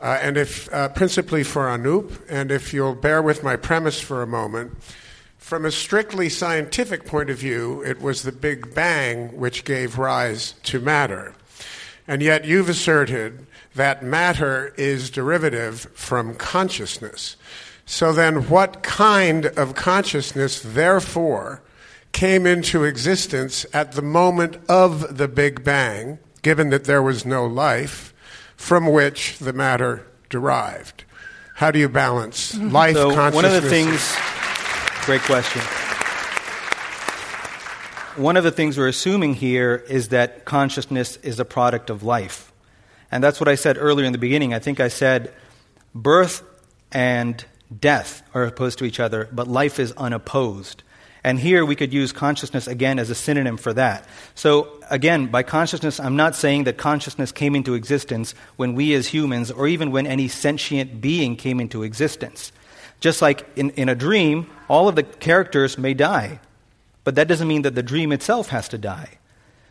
uh, 0.00 0.16
and 0.22 0.36
if 0.36 0.72
uh, 0.72 0.88
principally 0.90 1.42
for 1.42 1.62
Anoop, 1.62 2.20
and 2.28 2.52
if 2.52 2.72
you'll 2.72 2.94
bear 2.94 3.20
with 3.20 3.42
my 3.42 3.56
premise 3.56 4.00
for 4.00 4.22
a 4.22 4.26
moment. 4.26 4.76
From 5.38 5.64
a 5.64 5.72
strictly 5.72 6.28
scientific 6.28 7.04
point 7.04 7.30
of 7.30 7.38
view, 7.38 7.82
it 7.84 8.00
was 8.00 8.22
the 8.22 8.30
Big 8.30 8.76
Bang 8.76 9.36
which 9.36 9.64
gave 9.64 9.98
rise 9.98 10.52
to 10.62 10.78
matter. 10.78 11.34
And 12.06 12.22
yet 12.22 12.44
you've 12.44 12.68
asserted 12.68 13.44
that 13.74 14.02
matter 14.02 14.72
is 14.76 15.10
derivative 15.10 15.80
from 15.94 16.34
consciousness. 16.34 17.36
So 17.86 18.12
then, 18.12 18.48
what 18.48 18.82
kind 18.82 19.46
of 19.46 19.74
consciousness, 19.74 20.60
therefore, 20.60 21.62
came 22.12 22.46
into 22.46 22.84
existence 22.84 23.64
at 23.72 23.92
the 23.92 24.02
moment 24.02 24.58
of 24.68 25.16
the 25.16 25.28
Big 25.28 25.64
Bang, 25.64 26.18
given 26.42 26.70
that 26.70 26.84
there 26.84 27.02
was 27.02 27.24
no 27.24 27.46
life, 27.46 28.12
from 28.56 28.86
which 28.92 29.38
the 29.38 29.52
matter 29.52 30.06
derived? 30.28 31.04
How 31.56 31.70
do 31.70 31.78
you 31.78 31.88
balance 31.88 32.52
Mm-hmm. 32.52 32.70
life, 32.70 32.94
So, 32.96 33.14
consciousness? 33.14 33.34
one 33.34 33.44
of 33.44 33.62
the 33.62 33.68
things, 33.70 34.16
great 35.06 35.22
question. 35.22 35.62
One 38.16 38.36
of 38.36 38.42
the 38.44 38.50
things 38.50 38.76
we're 38.76 38.88
assuming 38.88 39.34
here 39.34 39.76
is 39.88 40.08
that 40.08 40.44
consciousness 40.44 41.16
is 41.18 41.38
a 41.38 41.44
product 41.44 41.88
of 41.88 42.02
life. 42.02 42.47
And 43.10 43.24
that's 43.24 43.40
what 43.40 43.48
I 43.48 43.54
said 43.54 43.76
earlier 43.78 44.06
in 44.06 44.12
the 44.12 44.18
beginning. 44.18 44.52
I 44.52 44.58
think 44.58 44.80
I 44.80 44.88
said 44.88 45.32
birth 45.94 46.42
and 46.92 47.44
death 47.80 48.22
are 48.34 48.44
opposed 48.44 48.78
to 48.78 48.84
each 48.84 49.00
other, 49.00 49.28
but 49.32 49.48
life 49.48 49.78
is 49.78 49.92
unopposed. 49.92 50.82
And 51.24 51.38
here 51.38 51.64
we 51.64 51.74
could 51.74 51.92
use 51.92 52.12
consciousness 52.12 52.66
again 52.66 52.98
as 52.98 53.10
a 53.10 53.14
synonym 53.14 53.56
for 53.56 53.72
that. 53.74 54.06
So, 54.34 54.80
again, 54.88 55.26
by 55.26 55.42
consciousness, 55.42 55.98
I'm 55.98 56.16
not 56.16 56.36
saying 56.36 56.64
that 56.64 56.78
consciousness 56.78 57.32
came 57.32 57.56
into 57.56 57.74
existence 57.74 58.34
when 58.56 58.74
we 58.74 58.94
as 58.94 59.08
humans, 59.08 59.50
or 59.50 59.66
even 59.66 59.90
when 59.90 60.06
any 60.06 60.28
sentient 60.28 61.00
being 61.00 61.36
came 61.36 61.60
into 61.60 61.82
existence. 61.82 62.52
Just 63.00 63.20
like 63.20 63.46
in, 63.56 63.70
in 63.70 63.88
a 63.88 63.94
dream, 63.94 64.48
all 64.68 64.88
of 64.88 64.96
the 64.96 65.02
characters 65.02 65.76
may 65.76 65.92
die, 65.92 66.40
but 67.04 67.16
that 67.16 67.28
doesn't 67.28 67.48
mean 67.48 67.62
that 67.62 67.74
the 67.74 67.82
dream 67.82 68.12
itself 68.12 68.48
has 68.48 68.68
to 68.68 68.78
die. 68.78 69.17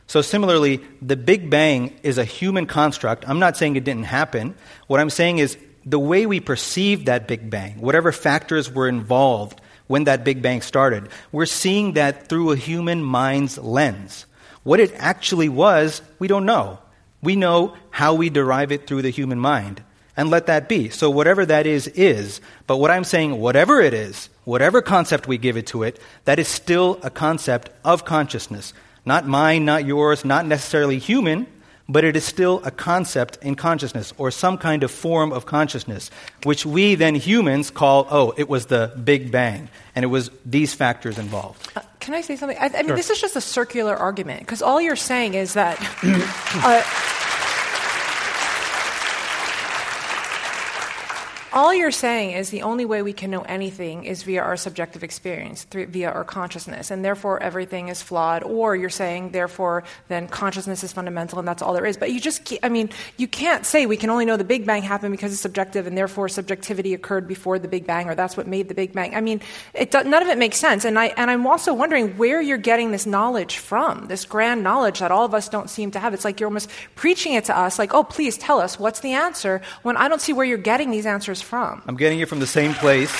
So, 0.07 0.21
similarly, 0.21 0.81
the 1.01 1.17
Big 1.17 1.49
Bang 1.49 1.93
is 2.01 2.17
a 2.17 2.23
human 2.23 2.65
construct. 2.65 3.27
I'm 3.27 3.39
not 3.39 3.57
saying 3.57 3.75
it 3.75 3.83
didn't 3.83 4.05
happen. 4.05 4.55
What 4.87 5.01
I'm 5.01 5.09
saying 5.09 5.39
is 5.39 5.57
the 5.85 5.99
way 5.99 6.25
we 6.25 6.39
perceive 6.39 7.05
that 7.05 7.27
Big 7.27 7.49
Bang, 7.49 7.81
whatever 7.81 8.13
factors 8.13 8.71
were 8.71 8.87
involved 8.87 9.59
when 9.87 10.05
that 10.05 10.23
Big 10.23 10.41
Bang 10.41 10.61
started, 10.61 11.09
we're 11.33 11.45
seeing 11.45 11.93
that 11.93 12.27
through 12.27 12.51
a 12.51 12.57
human 12.57 13.03
mind's 13.03 13.57
lens. 13.57 14.25
What 14.63 14.79
it 14.79 14.93
actually 14.95 15.49
was, 15.49 16.01
we 16.19 16.27
don't 16.27 16.45
know. 16.45 16.79
We 17.21 17.35
know 17.35 17.75
how 17.89 18.13
we 18.13 18.29
derive 18.29 18.71
it 18.71 18.87
through 18.87 19.01
the 19.01 19.09
human 19.09 19.39
mind. 19.39 19.83
And 20.15 20.29
let 20.29 20.47
that 20.47 20.69
be. 20.69 20.89
So, 20.89 21.09
whatever 21.09 21.45
that 21.45 21.67
is, 21.67 21.87
is. 21.89 22.39
But 22.65 22.77
what 22.77 22.91
I'm 22.91 23.03
saying, 23.03 23.39
whatever 23.39 23.81
it 23.81 23.93
is, 23.93 24.29
whatever 24.45 24.81
concept 24.81 25.27
we 25.27 25.37
give 25.37 25.57
it 25.57 25.67
to 25.67 25.83
it, 25.83 25.99
that 26.23 26.39
is 26.39 26.47
still 26.47 26.97
a 27.03 27.09
concept 27.09 27.69
of 27.83 28.05
consciousness. 28.05 28.73
Not 29.07 29.25
mine, 29.25 29.63
not 29.63 29.85
yours, 29.85 30.25
not 30.25 30.45
necessarily 30.45 30.99
human, 30.99 31.47
but 31.87 32.03
it 32.03 32.17
is 32.17 32.25
still 32.25 32.61
a 32.65 32.71
concept 32.71 33.37
in 33.41 33.55
consciousness 33.55 34.13
or 34.17 34.31
some 34.31 34.57
kind 34.57 34.83
of 34.83 34.91
form 34.91 35.31
of 35.31 35.45
consciousness, 35.45 36.11
which 36.43 36.65
we 36.65 36.95
then 36.95 37.15
humans 37.15 37.71
call, 37.71 38.05
oh, 38.11 38.33
it 38.35 38.49
was 38.49 38.65
the 38.65 38.91
Big 39.01 39.31
Bang, 39.31 39.69
and 39.95 40.03
it 40.03 40.09
was 40.09 40.29
these 40.45 40.73
factors 40.73 41.17
involved. 41.17 41.71
Uh, 41.77 41.81
Can 42.01 42.15
I 42.15 42.21
say 42.21 42.35
something? 42.35 42.57
I, 42.59 42.69
I 42.75 42.83
mean, 42.83 42.95
this 42.95 43.09
is 43.09 43.21
just 43.21 43.37
a 43.37 43.41
circular 43.41 43.95
argument 43.95 44.41
because 44.41 44.61
all 44.61 44.81
you're 44.81 44.97
saying 44.97 45.35
is 45.35 45.53
that. 45.53 45.79
uh, 46.03 46.83
all 51.53 51.73
you're 51.73 51.91
saying 51.91 52.31
is 52.31 52.49
the 52.49 52.63
only 52.63 52.85
way 52.85 53.01
we 53.01 53.13
can 53.13 53.31
know 53.31 53.41
anything 53.41 54.03
is 54.03 54.23
via 54.23 54.41
our 54.41 54.57
subjective 54.57 55.03
experience, 55.03 55.63
through, 55.63 55.87
via 55.87 56.11
our 56.11 56.23
consciousness, 56.23 56.91
and 56.91 57.03
therefore 57.03 57.41
everything 57.41 57.87
is 57.87 58.01
flawed. 58.01 58.43
Or 58.43 58.75
you're 58.75 58.89
saying, 58.89 59.31
therefore, 59.31 59.83
then 60.07 60.27
consciousness 60.27 60.83
is 60.83 60.93
fundamental 60.93 61.39
and 61.39 61.47
that's 61.47 61.61
all 61.61 61.73
there 61.73 61.85
is. 61.85 61.97
But 61.97 62.11
you 62.11 62.19
just, 62.19 62.53
I 62.63 62.69
mean, 62.69 62.89
you 63.17 63.27
can't 63.27 63.65
say 63.65 63.85
we 63.85 63.97
can 63.97 64.09
only 64.09 64.25
know 64.25 64.37
the 64.37 64.43
Big 64.43 64.65
Bang 64.65 64.81
happened 64.81 65.11
because 65.11 65.31
it's 65.31 65.41
subjective, 65.41 65.87
and 65.87 65.97
therefore 65.97 66.29
subjectivity 66.29 66.93
occurred 66.93 67.27
before 67.27 67.59
the 67.59 67.67
Big 67.67 67.87
Bang, 67.87 68.09
or 68.09 68.15
that's 68.15 68.37
what 68.37 68.47
made 68.47 68.67
the 68.67 68.75
Big 68.75 68.93
Bang. 68.93 69.15
I 69.15 69.21
mean, 69.21 69.41
it, 69.73 69.93
none 69.93 70.21
of 70.21 70.27
it 70.27 70.37
makes 70.37 70.57
sense. 70.57 70.85
And 70.85 70.97
I 70.99 71.07
and 71.17 71.31
I'm 71.31 71.47
also 71.47 71.73
wondering 71.73 72.17
where 72.17 72.41
you're 72.41 72.57
getting 72.57 72.91
this 72.91 73.05
knowledge 73.05 73.57
from, 73.57 74.07
this 74.07 74.25
grand 74.25 74.63
knowledge 74.63 74.99
that 74.99 75.11
all 75.11 75.25
of 75.25 75.33
us 75.33 75.49
don't 75.49 75.69
seem 75.69 75.91
to 75.91 75.99
have. 75.99 76.13
It's 76.13 76.25
like 76.25 76.39
you're 76.39 76.47
almost 76.47 76.69
preaching 76.95 77.33
it 77.33 77.45
to 77.45 77.57
us, 77.57 77.79
like, 77.79 77.93
oh, 77.93 78.03
please 78.03 78.37
tell 78.37 78.59
us 78.59 78.79
what's 78.79 78.99
the 78.99 79.13
answer, 79.13 79.61
when 79.83 79.97
I 79.97 80.07
don't 80.07 80.21
see 80.21 80.33
where 80.33 80.45
you're 80.45 80.57
getting 80.57 80.91
these 80.91 81.05
answers 81.05 81.36
from. 81.41 81.81
I'm 81.87 81.95
getting 81.97 82.19
it 82.19 82.27
from 82.29 82.39
the 82.39 82.47
same 82.47 82.73
place. 82.73 83.11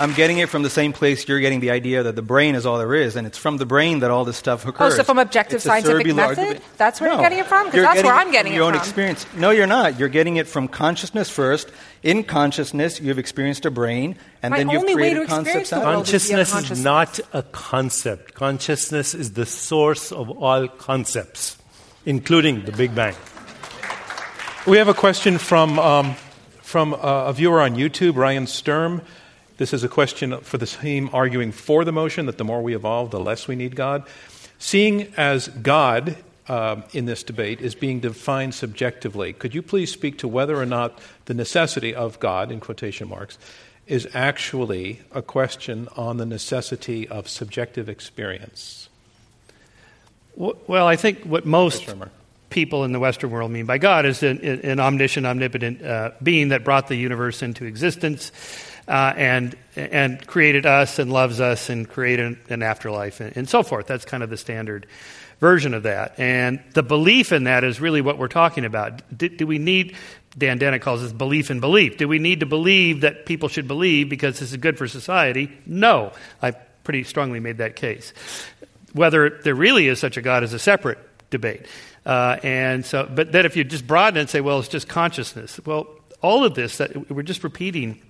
I'm 0.00 0.14
getting 0.14 0.38
it 0.38 0.48
from 0.48 0.62
the 0.62 0.70
same 0.70 0.92
place 0.92 1.28
you're 1.28 1.38
getting 1.38 1.60
the 1.60 1.70
idea 1.70 2.02
that 2.02 2.16
the 2.16 2.22
brain 2.22 2.56
is 2.56 2.66
all 2.66 2.78
there 2.78 2.92
is, 2.92 3.14
and 3.14 3.24
it's 3.24 3.38
from 3.38 3.58
the 3.58 3.66
brain 3.66 4.00
that 4.00 4.10
all 4.10 4.24
this 4.24 4.36
stuff 4.36 4.66
occurs. 4.66 4.94
Oh, 4.94 4.96
so 4.96 5.04
from 5.04 5.18
objective 5.18 5.56
It's 5.56 5.64
scientific 5.64 6.06
method? 6.16 6.38
argument. 6.38 6.64
That's 6.76 7.00
where 7.00 7.10
you're 7.12 7.20
getting 7.20 7.38
it 7.38 7.46
from? 7.46 7.66
'Cause 7.66 7.74
You're 7.74 7.84
that's 7.84 8.02
where 8.02 8.12
I'm 8.12 8.22
from 8.24 8.32
getting 8.32 8.52
it 8.52 8.56
from. 8.56 8.64
your 8.64 8.64
own 8.64 8.74
experience. 8.74 9.26
No, 9.36 9.50
you're 9.50 9.68
not. 9.68 10.00
You're 10.00 10.08
getting 10.08 10.38
it 10.38 10.48
from 10.48 10.66
consciousness 10.66 11.30
first. 11.30 11.68
In 12.02 12.24
consciousness, 12.24 13.00
you've 13.00 13.18
experienced 13.20 13.64
a 13.64 13.70
brain, 13.70 14.16
and 14.42 14.50
My 14.50 14.58
then 14.58 14.70
you've 14.70 14.80
only 14.80 14.96
way 14.96 15.02
created 15.12 15.20
to 15.20 15.26
concepts 15.34 15.70
the 15.70 15.76
out 15.76 15.82
of 15.82 15.88
world 15.88 16.08
it. 16.08 16.14
is 16.14 16.26
via 16.26 16.36
Consciousness 16.46 16.70
is 16.78 16.84
not 16.84 17.20
a 17.32 17.42
concept. 17.44 18.34
Consciousness 18.34 19.14
is 19.14 19.32
the 19.34 19.46
source 19.46 20.10
of 20.10 20.30
all 20.30 20.66
concepts, 20.66 21.58
including 22.06 22.64
the 22.64 22.72
Big 22.72 22.92
Bang. 22.92 23.14
We 24.64 24.78
have 24.78 24.86
a 24.86 24.94
question 24.94 25.38
from, 25.38 25.76
um, 25.80 26.14
from 26.60 26.94
uh, 26.94 26.98
a 26.98 27.32
viewer 27.32 27.60
on 27.60 27.74
YouTube, 27.74 28.14
Ryan 28.14 28.46
Sturm. 28.46 29.02
This 29.56 29.72
is 29.72 29.82
a 29.82 29.88
question 29.88 30.38
for 30.38 30.56
the 30.56 30.66
team 30.66 31.10
arguing 31.12 31.50
for 31.50 31.84
the 31.84 31.90
motion 31.90 32.26
that 32.26 32.38
the 32.38 32.44
more 32.44 32.62
we 32.62 32.72
evolve, 32.72 33.10
the 33.10 33.18
less 33.18 33.48
we 33.48 33.56
need 33.56 33.74
God. 33.74 34.06
Seeing 34.60 35.12
as 35.16 35.48
God 35.48 36.16
uh, 36.46 36.82
in 36.92 37.06
this 37.06 37.24
debate 37.24 37.60
is 37.60 37.74
being 37.74 37.98
defined 37.98 38.54
subjectively, 38.54 39.32
could 39.32 39.52
you 39.52 39.62
please 39.62 39.90
speak 39.90 40.18
to 40.18 40.28
whether 40.28 40.54
or 40.54 40.66
not 40.66 40.96
the 41.24 41.34
necessity 41.34 41.92
of 41.92 42.20
God, 42.20 42.52
in 42.52 42.60
quotation 42.60 43.08
marks, 43.08 43.38
is 43.88 44.06
actually 44.14 45.00
a 45.10 45.22
question 45.22 45.88
on 45.96 46.18
the 46.18 46.26
necessity 46.26 47.08
of 47.08 47.28
subjective 47.28 47.88
experience? 47.88 48.88
Well, 50.36 50.86
I 50.86 50.94
think 50.94 51.24
what 51.24 51.44
most. 51.44 51.92
People 52.52 52.84
in 52.84 52.92
the 52.92 53.00
Western 53.00 53.30
world 53.30 53.50
mean 53.50 53.66
by 53.66 53.78
God 53.78 54.06
is 54.06 54.22
an, 54.22 54.38
an 54.38 54.78
omniscient, 54.78 55.26
omnipotent 55.26 55.82
uh, 55.82 56.10
being 56.22 56.48
that 56.48 56.64
brought 56.64 56.86
the 56.86 56.94
universe 56.94 57.42
into 57.42 57.64
existence 57.64 58.30
uh, 58.86 59.14
and, 59.16 59.56
and 59.74 60.24
created 60.26 60.66
us 60.66 60.98
and 60.98 61.10
loves 61.10 61.40
us 61.40 61.70
and 61.70 61.88
created 61.88 62.36
an 62.50 62.62
afterlife 62.62 63.20
and, 63.20 63.36
and 63.36 63.48
so 63.48 63.62
forth. 63.62 63.86
That's 63.86 64.04
kind 64.04 64.22
of 64.22 64.30
the 64.30 64.36
standard 64.36 64.86
version 65.40 65.72
of 65.74 65.84
that. 65.84 66.20
And 66.20 66.62
the 66.74 66.82
belief 66.82 67.32
in 67.32 67.44
that 67.44 67.64
is 67.64 67.80
really 67.80 68.00
what 68.00 68.18
we're 68.18 68.28
talking 68.28 68.64
about. 68.64 69.02
Do, 69.16 69.28
do 69.28 69.46
we 69.46 69.58
need, 69.58 69.96
Dan 70.36 70.58
Dennett 70.58 70.82
calls 70.82 71.00
this 71.00 71.12
belief 71.12 71.50
in 71.50 71.58
belief. 71.58 71.96
Do 71.96 72.06
we 72.06 72.18
need 72.18 72.40
to 72.40 72.46
believe 72.46 73.00
that 73.00 73.26
people 73.26 73.48
should 73.48 73.66
believe 73.66 74.08
because 74.08 74.38
this 74.38 74.52
is 74.52 74.56
good 74.58 74.78
for 74.78 74.86
society? 74.86 75.50
No. 75.66 76.12
I 76.42 76.52
pretty 76.84 77.04
strongly 77.04 77.40
made 77.40 77.58
that 77.58 77.76
case. 77.76 78.12
Whether 78.92 79.40
there 79.42 79.54
really 79.54 79.88
is 79.88 79.98
such 79.98 80.16
a 80.16 80.22
God 80.22 80.44
is 80.44 80.52
a 80.52 80.58
separate 80.58 80.98
debate. 81.30 81.66
Uh, 82.04 82.36
and 82.42 82.84
so, 82.84 83.08
but 83.12 83.32
then 83.32 83.46
if 83.46 83.56
you 83.56 83.64
just 83.64 83.86
broaden 83.86 84.16
it 84.16 84.20
and 84.20 84.30
say, 84.30 84.40
well, 84.40 84.58
it's 84.58 84.68
just 84.68 84.88
consciousness. 84.88 85.60
Well, 85.64 85.86
all 86.20 86.44
of 86.44 86.54
this, 86.54 86.78
that 86.78 87.10
we're 87.10 87.22
just 87.22 87.44
repeating 87.44 88.00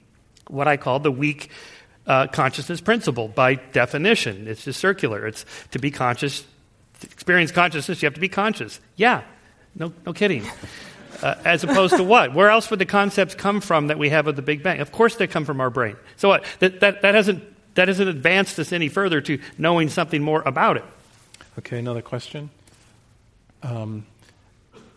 what 0.49 0.68
I 0.68 0.76
call 0.76 0.99
the 0.99 1.12
weak 1.12 1.51
uh, 2.07 2.26
consciousness 2.26 2.80
principle 2.80 3.28
by 3.28 3.55
definition. 3.55 4.49
It's 4.49 4.64
just 4.64 4.80
circular. 4.80 5.26
It's 5.26 5.45
to 5.70 5.78
be 5.78 5.90
conscious, 5.90 6.45
to 7.01 7.07
experience 7.07 7.53
consciousness, 7.53 8.03
you 8.03 8.07
have 8.07 8.14
to 8.14 8.20
be 8.20 8.28
conscious. 8.28 8.80
Yeah, 8.97 9.22
no, 9.74 9.93
no 10.07 10.12
kidding. 10.12 10.45
Uh, 11.22 11.36
as 11.45 11.62
opposed 11.62 11.97
to 11.97 12.03
what? 12.03 12.34
Where 12.34 12.51
else 12.51 12.68
would 12.70 12.80
the 12.80 12.86
concepts 12.86 13.36
come 13.36 13.61
from 13.61 13.88
that 13.88 13.99
we 13.99 14.09
have 14.09 14.26
of 14.26 14.34
the 14.34 14.43
Big 14.43 14.64
Bang? 14.64 14.80
Of 14.80 14.90
course, 14.90 15.14
they 15.14 15.28
come 15.28 15.45
from 15.45 15.61
our 15.61 15.70
brain. 15.70 15.95
So 16.16 16.28
what? 16.28 16.45
That, 16.59 16.80
that, 16.80 17.03
that, 17.03 17.14
hasn't, 17.14 17.45
that 17.76 17.86
hasn't 17.86 18.09
advanced 18.09 18.59
us 18.59 18.72
any 18.72 18.88
further 18.88 19.20
to 19.20 19.38
knowing 19.57 19.88
something 19.88 20.20
more 20.20 20.43
about 20.45 20.78
it. 20.78 20.84
Okay, 21.61 21.78
another 21.78 22.03
question. 22.03 22.51
Um, 23.62 24.06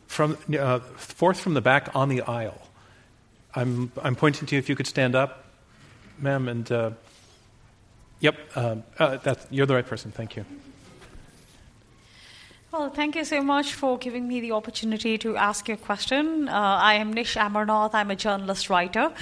from 0.07 0.37
uh, 0.57 0.79
fourth 0.95 1.39
from 1.39 1.53
the 1.53 1.61
back 1.61 1.93
on 1.93 2.09
the 2.09 2.21
aisle. 2.21 2.61
I'm 3.53 3.91
I'm 4.01 4.15
pointing 4.15 4.47
to 4.47 4.55
you. 4.55 4.59
If 4.59 4.69
you 4.69 4.75
could 4.75 4.87
stand 4.87 5.15
up, 5.15 5.45
ma'am, 6.19 6.47
and 6.47 6.71
uh, 6.71 6.91
yep, 8.19 8.35
uh, 8.55 8.77
uh, 8.99 9.35
you're 9.49 9.65
the 9.65 9.75
right 9.75 9.85
person. 9.85 10.11
Thank 10.11 10.35
you. 10.35 10.45
Well, 12.71 12.89
thank 12.89 13.15
you 13.15 13.23
so 13.23 13.41
much 13.41 13.73
for 13.73 13.97
giving 13.97 14.27
me 14.27 14.41
the 14.41 14.51
opportunity 14.51 15.17
to 15.19 15.37
ask 15.37 15.69
you 15.69 15.75
a 15.75 15.77
question. 15.77 16.49
Uh, 16.49 16.51
I 16.51 16.95
am 16.95 17.13
Nish 17.13 17.35
Amarnath. 17.35 17.93
I'm 17.93 18.11
a 18.11 18.15
journalist 18.15 18.69
writer. 18.69 19.13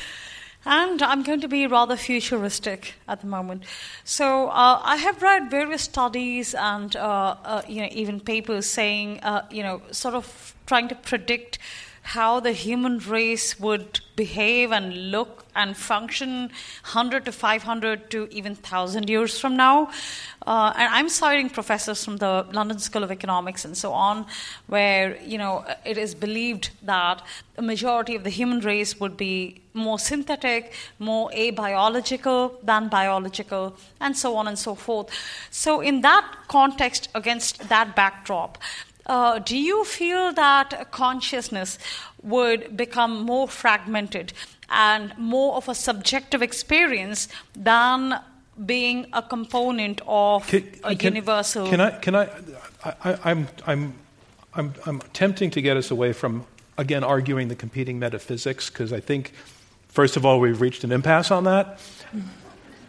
And 0.65 1.01
I'm 1.01 1.23
going 1.23 1.41
to 1.41 1.47
be 1.47 1.67
rather 1.67 1.97
futuristic 1.97 2.95
at 3.07 3.21
the 3.21 3.27
moment. 3.27 3.63
So 4.05 4.47
uh, 4.47 4.79
I 4.83 4.95
have 4.97 5.21
read 5.21 5.51
various 5.51 5.81
studies 5.81 6.55
and 6.55 6.95
uh, 6.95 7.35
uh 7.43 7.61
you 7.67 7.81
know 7.81 7.89
even 7.91 8.19
papers 8.19 8.65
saying 8.65 9.19
uh, 9.23 9.45
you 9.51 9.63
know 9.63 9.81
sort 9.91 10.15
of 10.15 10.55
trying 10.65 10.87
to 10.87 10.95
predict 10.95 11.59
how 12.03 12.39
the 12.39 12.53
human 12.53 12.99
race 12.99 13.59
would 13.59 13.99
behave 14.15 14.71
and 14.71 15.11
look 15.11 15.42
and 15.55 15.75
function 15.77 16.51
100 16.83 17.25
to 17.25 17.31
500 17.31 18.09
to 18.11 18.27
even 18.31 18.53
1,000 18.53 19.09
years 19.09 19.39
from 19.39 19.55
now. 19.55 19.89
Uh, 20.45 20.73
and 20.75 20.93
I'm 20.93 21.09
citing 21.09 21.49
professors 21.49 22.03
from 22.03 22.17
the 22.17 22.45
London 22.51 22.79
School 22.79 23.03
of 23.03 23.11
Economics 23.11 23.65
and 23.65 23.77
so 23.77 23.93
on, 23.93 24.25
where 24.67 25.17
you 25.21 25.37
know 25.37 25.65
it 25.85 25.97
is 25.97 26.15
believed 26.15 26.71
that 26.83 27.21
a 27.57 27.61
majority 27.61 28.15
of 28.15 28.23
the 28.23 28.29
human 28.29 28.59
race 28.59 28.99
would 28.99 29.15
be 29.15 29.61
more 29.73 29.99
synthetic, 29.99 30.73
more 30.99 31.29
abiological 31.31 32.53
than 32.63 32.89
biological, 32.89 33.75
and 33.99 34.17
so 34.17 34.35
on 34.35 34.47
and 34.47 34.59
so 34.59 34.75
forth. 34.75 35.09
So, 35.49 35.81
in 35.81 36.01
that 36.01 36.25
context, 36.47 37.09
against 37.15 37.69
that 37.69 37.95
backdrop, 37.95 38.57
uh, 39.05 39.39
do 39.39 39.57
you 39.57 39.83
feel 39.83 40.31
that 40.33 40.91
consciousness 40.91 41.77
would 42.21 42.77
become 42.77 43.21
more 43.21 43.47
fragmented 43.47 44.33
and 44.69 45.17
more 45.17 45.55
of 45.55 45.69
a 45.69 45.75
subjective 45.75 46.41
experience 46.41 47.27
than 47.55 48.19
being 48.65 49.07
a 49.13 49.21
component 49.21 50.01
of 50.07 50.47
Can- 50.47 50.69
a 50.83 50.95
can- 50.95 51.13
universal? 51.15 51.67
Can 51.67 51.81
I? 51.81 51.91
Can 51.91 52.15
I? 52.15 52.29
I 52.83 53.17
I'm, 53.23 53.47
I'm, 53.65 53.93
I'm, 54.53 54.73
I'm 54.85 54.97
attempting 55.01 55.49
to 55.51 55.61
get 55.61 55.77
us 55.77 55.89
away 55.91 56.13
from 56.13 56.45
again 56.77 57.03
arguing 57.03 57.47
the 57.47 57.55
competing 57.55 57.99
metaphysics 57.99 58.69
because 58.69 58.93
I 58.93 58.99
think, 58.99 59.33
first 59.87 60.17
of 60.17 60.25
all, 60.25 60.39
we've 60.39 60.61
reached 60.61 60.83
an 60.83 60.91
impasse 60.91 61.31
on 61.31 61.45
that. 61.45 61.79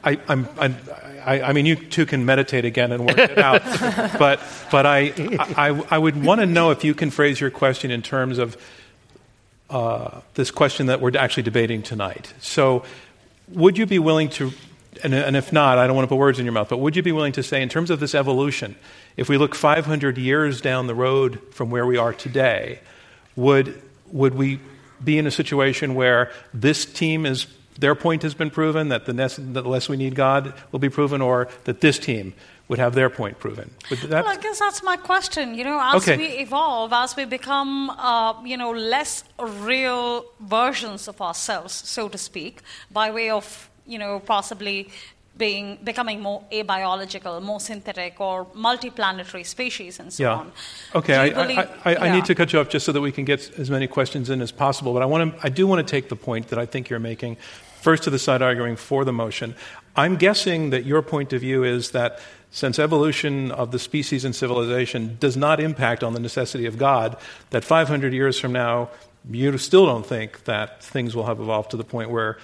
I, 0.05 0.19
I'm, 0.29 0.47
I'm, 0.59 0.77
I, 1.25 1.41
I 1.41 1.53
mean, 1.55 1.65
you 1.65 1.77
two 1.77 2.05
can 2.05 2.27
meditate 2.27 2.67
again 2.67 2.93
and 2.93 3.07
work 3.07 3.17
it 3.17 3.39
out, 3.39 3.63
but 4.19 4.41
but 4.71 4.85
I, 4.85 5.13
I, 5.57 5.83
I 5.91 5.99
would 5.99 6.23
want 6.23 6.43
to 6.43 6.47
know 6.47 6.71
if 6.73 6.85
you 6.85 6.95
can 6.95 7.11
phrase 7.11 7.41
your 7.41 7.51
question 7.51 7.91
in 7.91 8.03
terms 8.03 8.37
of 8.37 8.59
uh, 9.71 10.21
this 10.35 10.51
question 10.51 10.87
that 10.87 11.01
we're 11.01 11.17
actually 11.17 11.43
debating 11.43 11.83
tonight. 11.83 12.33
So, 12.41 12.85
would 13.49 13.77
you 13.77 13.87
be 13.87 13.99
willing 13.99 14.31
to, 14.31 14.53
and, 15.03 15.15
and 15.15 15.37
if 15.37 15.53
not, 15.53 15.79
I 15.79 15.87
don't 15.87 15.97
want 15.97 16.07
to 16.07 16.09
put 16.09 16.19
words 16.19 16.39
in 16.39 16.47
your 16.47 16.53
mouth, 16.53 16.69
but 16.69 16.79
would 16.79 16.97
you 16.97 17.03
be 17.03 17.13
willing 17.13 17.33
to 17.33 17.43
say, 17.43 17.63
in 17.63 17.69
terms 17.69 17.91
of 17.91 18.01
this 18.01 18.15
evolution, 18.15 18.77
if 19.17 19.29
we 19.29 19.37
look 19.37 19.55
500 19.55 20.19
years 20.19 20.61
down 20.61 20.87
the 20.87 20.95
road 20.95 21.41
from 21.51 21.71
where 21.71 21.87
we 21.87 21.97
are 21.97 22.13
today, 22.13 22.81
would, 23.37 23.81
would 24.11 24.35
we 24.35 24.61
be 25.03 25.19
in 25.19 25.27
a 25.27 25.31
situation 25.31 25.95
where 25.95 26.31
this 26.53 26.85
team 26.85 27.27
is, 27.27 27.47
their 27.79 27.95
point 27.95 28.23
has 28.23 28.35
been 28.35 28.51
proven, 28.51 28.89
that 28.89 29.05
the, 29.07 29.13
less, 29.13 29.37
that 29.37 29.53
the 29.53 29.63
less 29.63 29.89
we 29.89 29.97
need 29.97 30.15
God 30.15 30.55
will 30.73 30.79
be 30.79 30.89
proven, 30.89 31.21
or 31.21 31.49
that 31.65 31.81
this 31.81 31.99
team 31.99 32.35
would 32.69 32.79
have 32.79 32.95
their 32.95 33.11
point 33.11 33.39
proven? 33.39 33.71
That, 33.91 34.25
Well, 34.25 34.29
I 34.29 34.37
guess 34.37 34.59
that's 34.59 34.83
my 34.83 34.97
question. 34.97 35.55
You 35.55 35.65
know, 35.65 35.79
as 35.83 36.03
Okay. 36.03 36.17
we 36.17 36.27
evolve, 36.39 36.93
as 36.93 37.15
we 37.17 37.25
become, 37.25 37.91
uh, 37.91 38.43
you 38.45 38.57
know, 38.57 38.71
less 38.71 39.25
real 39.39 40.25
versions 40.41 41.09
of 41.09 41.21
ourselves, 41.21 41.73
so 41.75 42.09
to 42.09 42.17
speak, 42.17 42.63
by 42.91 43.11
way 43.11 43.29
of, 43.31 43.69
you 43.87 43.99
know, 43.99 44.19
possibly 44.21 44.89
being 45.37 45.79
becoming 45.83 46.21
more 46.21 46.43
abiological, 46.53 47.43
more 47.43 47.59
synthetic, 47.59 48.21
or 48.21 48.45
multiplanetary 48.55 49.45
species, 49.45 49.99
and 49.99 50.13
so 50.13 50.23
yeah. 50.23 50.35
on. 50.35 50.53
Okay, 50.95 51.17
I, 51.17 51.31
believe- 51.31 51.59
I, 51.85 51.95
I, 51.95 51.97
I 52.09 52.13
need 52.15 52.25
to 52.27 52.35
cut 52.37 52.53
you 52.53 52.61
off 52.61 52.69
just 52.69 52.87
so 52.87 52.93
that 52.93 53.01
we 53.01 53.11
can 53.11 53.25
get 53.25 53.51
as 53.59 53.69
many 53.69 53.89
questions 53.89 54.31
in 54.31 54.41
as 54.41 54.53
possible. 54.53 54.93
But 54.93 55.03
I 55.03 55.07
want 55.07 55.35
to, 55.35 55.45
I 55.47 55.49
do 55.49 55.67
want 55.67 55.85
to 55.87 55.91
take 55.91 56.09
the 56.09 56.17
point 56.17 56.49
that 56.49 56.59
I 56.59 56.67
think 56.67 56.89
you're 56.89 57.01
making 57.01 57.37
first 57.85 58.03
to 58.05 58.11
the 58.11 58.19
side 58.19 58.41
arguing 58.41 58.77
for 58.77 59.05
the 59.05 59.13
motion. 59.13 59.55
I'm 59.95 60.17
guessing 60.17 60.71
that 60.71 60.87
your 60.87 61.03
point 61.03 61.35
of 61.35 61.43
view 61.43 61.65
is 61.65 61.91
that 61.91 62.19
since 62.51 62.79
evolution 62.79 63.51
of 63.51 63.73
the 63.73 63.79
species 63.79 64.25
and 64.25 64.35
civilization 64.35 65.19
does 65.21 65.37
not 65.37 65.61
impact 65.61 66.03
on 66.03 66.15
the 66.15 66.19
necessity 66.19 66.65
of 66.65 66.79
God, 66.79 67.15
that 67.51 67.63
500 67.63 68.15
years 68.15 68.41
from 68.41 68.53
now, 68.53 68.89
you 69.31 69.59
still 69.59 69.85
don't 69.85 70.07
think 70.07 70.45
that 70.45 70.83
things 70.83 71.15
will 71.15 71.27
have 71.27 71.41
evolved 71.41 71.73
to 71.73 71.77
the 71.77 71.85
point 71.85 72.09
where 72.09 72.39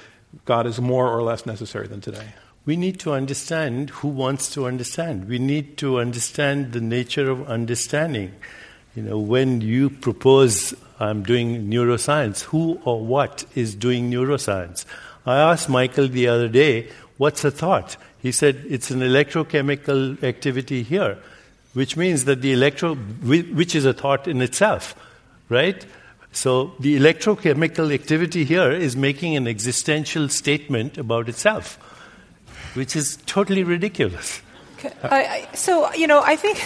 God 0.45 0.67
is 0.67 0.79
more 0.79 1.09
or 1.09 1.23
less 1.23 1.47
necessary 1.47 1.89
than 1.89 2.03
today. 2.03 2.35
We 2.67 2.77
need 2.77 3.01
to 3.01 3.13
understand 3.13 3.89
who 3.91 4.09
wants 4.09 4.53
to 4.53 4.67
understand. 4.67 5.27
We 5.27 5.39
need 5.39 5.79
to 5.79 6.01
understand 6.01 6.73
the 6.73 6.83
nature 6.83 7.31
of 7.31 7.49
understanding. 7.49 8.35
You 8.95 9.05
know, 9.05 9.19
when 9.19 9.63
you 9.63 9.89
propose, 9.89 10.75
I'm 10.99 11.23
doing 11.23 11.71
neuroscience, 11.71 12.43
who 12.43 12.79
or 12.85 13.01
what 13.01 13.47
is 13.55 13.75
doing 13.75 14.11
neuroscience? 14.11 14.85
I 15.27 15.39
asked 15.39 15.69
Michael 15.69 16.09
the 16.09 16.29
other 16.29 16.49
day, 16.49 16.91
what's 17.19 17.45
a 17.45 17.51
thought? 17.51 17.97
He 18.21 18.33
said, 18.33 18.65
it's 18.69 18.91
an 18.91 19.01
electrochemical 19.01 20.23
activity 20.23 20.83
here, 20.83 21.19
which 21.75 21.97
means 21.97 22.25
that 22.25 22.43
the 22.43 22.53
electro, 22.53 22.95
which 22.95 23.75
is 23.75 23.85
a 23.85 23.93
thought 23.93 24.29
in 24.29 24.43
itself, 24.43 24.95
right? 25.49 25.85
So 26.33 26.73
the 26.81 26.97
electrochemical 26.99 27.93
activity 27.93 28.45
here 28.45 28.71
is 28.71 28.97
making 28.97 29.37
an 29.37 29.47
existential 29.49 30.29
statement 30.29 30.99
about 30.99 31.29
itself 31.29 31.79
which 32.75 32.97
is 32.97 33.19
totally 33.27 33.65
ridiculous. 33.65 34.43
I, 35.03 35.49
I, 35.51 35.55
so, 35.55 35.93
you 35.95 36.07
know, 36.07 36.23
I 36.23 36.37
think. 36.37 36.63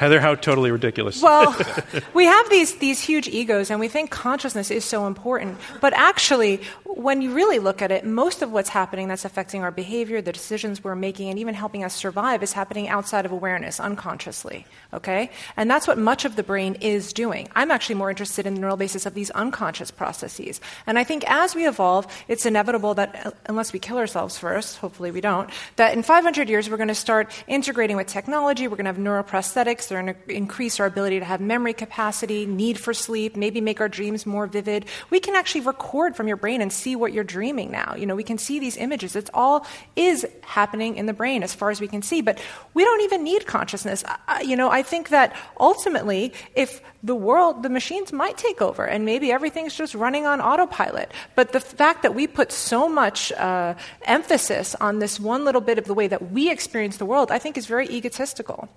Heather, 0.00 0.18
how 0.18 0.34
totally 0.34 0.70
ridiculous. 0.70 1.20
Well, 1.20 1.54
we 2.14 2.24
have 2.24 2.48
these, 2.48 2.76
these 2.76 3.02
huge 3.02 3.28
egos, 3.28 3.70
and 3.70 3.78
we 3.78 3.86
think 3.86 4.10
consciousness 4.10 4.70
is 4.70 4.82
so 4.82 5.06
important. 5.06 5.58
But 5.82 5.92
actually, 5.92 6.62
when 6.86 7.20
you 7.20 7.34
really 7.34 7.58
look 7.58 7.82
at 7.82 7.92
it, 7.92 8.06
most 8.06 8.40
of 8.40 8.50
what's 8.50 8.70
happening 8.70 9.08
that's 9.08 9.26
affecting 9.26 9.62
our 9.62 9.70
behavior, 9.70 10.22
the 10.22 10.32
decisions 10.32 10.82
we're 10.82 10.94
making, 10.94 11.28
and 11.28 11.38
even 11.38 11.52
helping 11.52 11.84
us 11.84 11.94
survive 11.94 12.42
is 12.42 12.54
happening 12.54 12.88
outside 12.88 13.26
of 13.26 13.32
awareness, 13.32 13.78
unconsciously. 13.78 14.64
Okay? 14.94 15.30
And 15.58 15.70
that's 15.70 15.86
what 15.86 15.98
much 15.98 16.24
of 16.24 16.34
the 16.34 16.42
brain 16.42 16.76
is 16.80 17.12
doing. 17.12 17.50
I'm 17.54 17.70
actually 17.70 17.96
more 17.96 18.08
interested 18.08 18.46
in 18.46 18.54
the 18.54 18.60
neural 18.60 18.78
basis 18.78 19.04
of 19.04 19.12
these 19.12 19.28
unconscious 19.32 19.90
processes. 19.90 20.62
And 20.86 20.98
I 20.98 21.04
think 21.04 21.24
as 21.30 21.54
we 21.54 21.68
evolve, 21.68 22.06
it's 22.26 22.46
inevitable 22.46 22.94
that, 22.94 23.26
uh, 23.26 23.32
unless 23.44 23.74
we 23.74 23.78
kill 23.78 23.98
ourselves 23.98 24.38
first, 24.38 24.78
hopefully 24.78 25.10
we 25.10 25.20
don't, 25.20 25.50
that 25.76 25.92
in 25.92 26.02
500 26.02 26.48
years 26.48 26.70
we're 26.70 26.78
going 26.78 26.88
to 26.88 26.94
start 26.94 27.30
integrating 27.46 27.98
with 27.98 28.06
technology, 28.06 28.66
we're 28.66 28.76
going 28.76 28.86
to 28.86 28.92
have 28.92 28.96
neuroprosthetics, 28.96 29.89
they're 29.90 30.02
going 30.02 30.14
to 30.14 30.32
increase 30.32 30.80
our 30.80 30.86
ability 30.86 31.18
to 31.18 31.24
have 31.24 31.40
memory 31.40 31.74
capacity, 31.74 32.46
need 32.46 32.78
for 32.78 32.94
sleep, 32.94 33.36
maybe 33.36 33.60
make 33.60 33.80
our 33.80 33.88
dreams 33.88 34.24
more 34.24 34.46
vivid. 34.46 34.86
We 35.10 35.20
can 35.20 35.36
actually 35.36 35.62
record 35.62 36.16
from 36.16 36.28
your 36.28 36.36
brain 36.36 36.62
and 36.62 36.72
see 36.72 36.96
what 36.96 37.12
you're 37.12 37.24
dreaming 37.24 37.70
now. 37.70 37.94
You 37.96 38.06
know, 38.06 38.16
we 38.16 38.24
can 38.24 38.38
see 38.38 38.58
these 38.58 38.76
images. 38.76 39.16
It's 39.16 39.30
all 39.34 39.66
is 39.96 40.26
happening 40.42 40.96
in 40.96 41.06
the 41.06 41.12
brain 41.12 41.42
as 41.42 41.54
far 41.54 41.70
as 41.70 41.80
we 41.80 41.88
can 41.88 42.02
see, 42.02 42.22
but 42.22 42.40
we 42.74 42.84
don't 42.84 43.02
even 43.02 43.22
need 43.22 43.46
consciousness. 43.46 44.04
I, 44.26 44.42
you 44.42 44.56
know, 44.56 44.70
I 44.70 44.82
think 44.82 45.10
that 45.10 45.36
ultimately, 45.58 46.32
if 46.54 46.80
the 47.02 47.14
world, 47.14 47.62
the 47.62 47.70
machines 47.70 48.12
might 48.12 48.36
take 48.36 48.60
over, 48.60 48.84
and 48.84 49.04
maybe 49.04 49.32
everything's 49.32 49.74
just 49.74 49.94
running 49.94 50.26
on 50.26 50.40
autopilot. 50.40 51.10
But 51.34 51.52
the 51.52 51.60
fact 51.60 52.02
that 52.02 52.14
we 52.14 52.26
put 52.26 52.52
so 52.52 52.88
much 52.88 53.32
uh, 53.32 53.74
emphasis 54.02 54.74
on 54.74 54.98
this 54.98 55.18
one 55.18 55.44
little 55.44 55.62
bit 55.62 55.78
of 55.78 55.86
the 55.86 55.94
way 55.94 56.08
that 56.08 56.30
we 56.30 56.50
experience 56.50 56.98
the 56.98 57.06
world, 57.06 57.30
I 57.30 57.38
think 57.38 57.56
is 57.56 57.66
very 57.66 57.88
egotistical. 57.88 58.68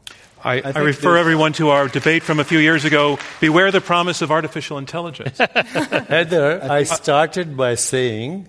I, 0.43 0.55
I, 0.55 0.61
think 0.61 0.77
refer 0.77 1.17
everyone 1.17 1.53
to 1.53 1.69
our 1.69 1.87
debate 1.87 2.23
from 2.23 2.39
a 2.39 2.43
few 2.43 2.59
years 2.59 2.83
ago 2.83 3.17
Beware 3.39 3.71
the 3.71 3.81
promise 3.81 4.21
of 4.21 4.31
artificial 4.31 4.77
intelligence. 4.77 5.37
Heather, 5.37 6.61
I 6.63 6.83
started 6.83 7.55
by 7.55 7.75
saying 7.75 8.47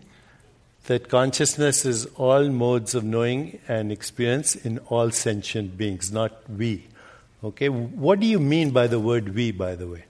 that 0.87 1.09
consciousness 1.09 1.85
is 1.85 2.07
all 2.17 2.49
modes 2.49 2.95
of 2.95 3.05
knowing 3.05 3.59
and 3.69 3.91
experience 3.91 4.55
in 4.55 4.79
all 4.89 5.11
sentient 5.11 5.77
beings, 5.79 6.13
not 6.13 6.49
we. 6.51 6.87
Okay? 7.43 7.69
What 7.69 8.21
do 8.21 8.27
you 8.27 8.39
mean 8.41 8.71
by 8.71 8.87
the 8.87 9.01
word 9.01 9.35
we, 9.35 9.51
by 9.53 9.75
the 9.75 9.87
way? 9.87 10.05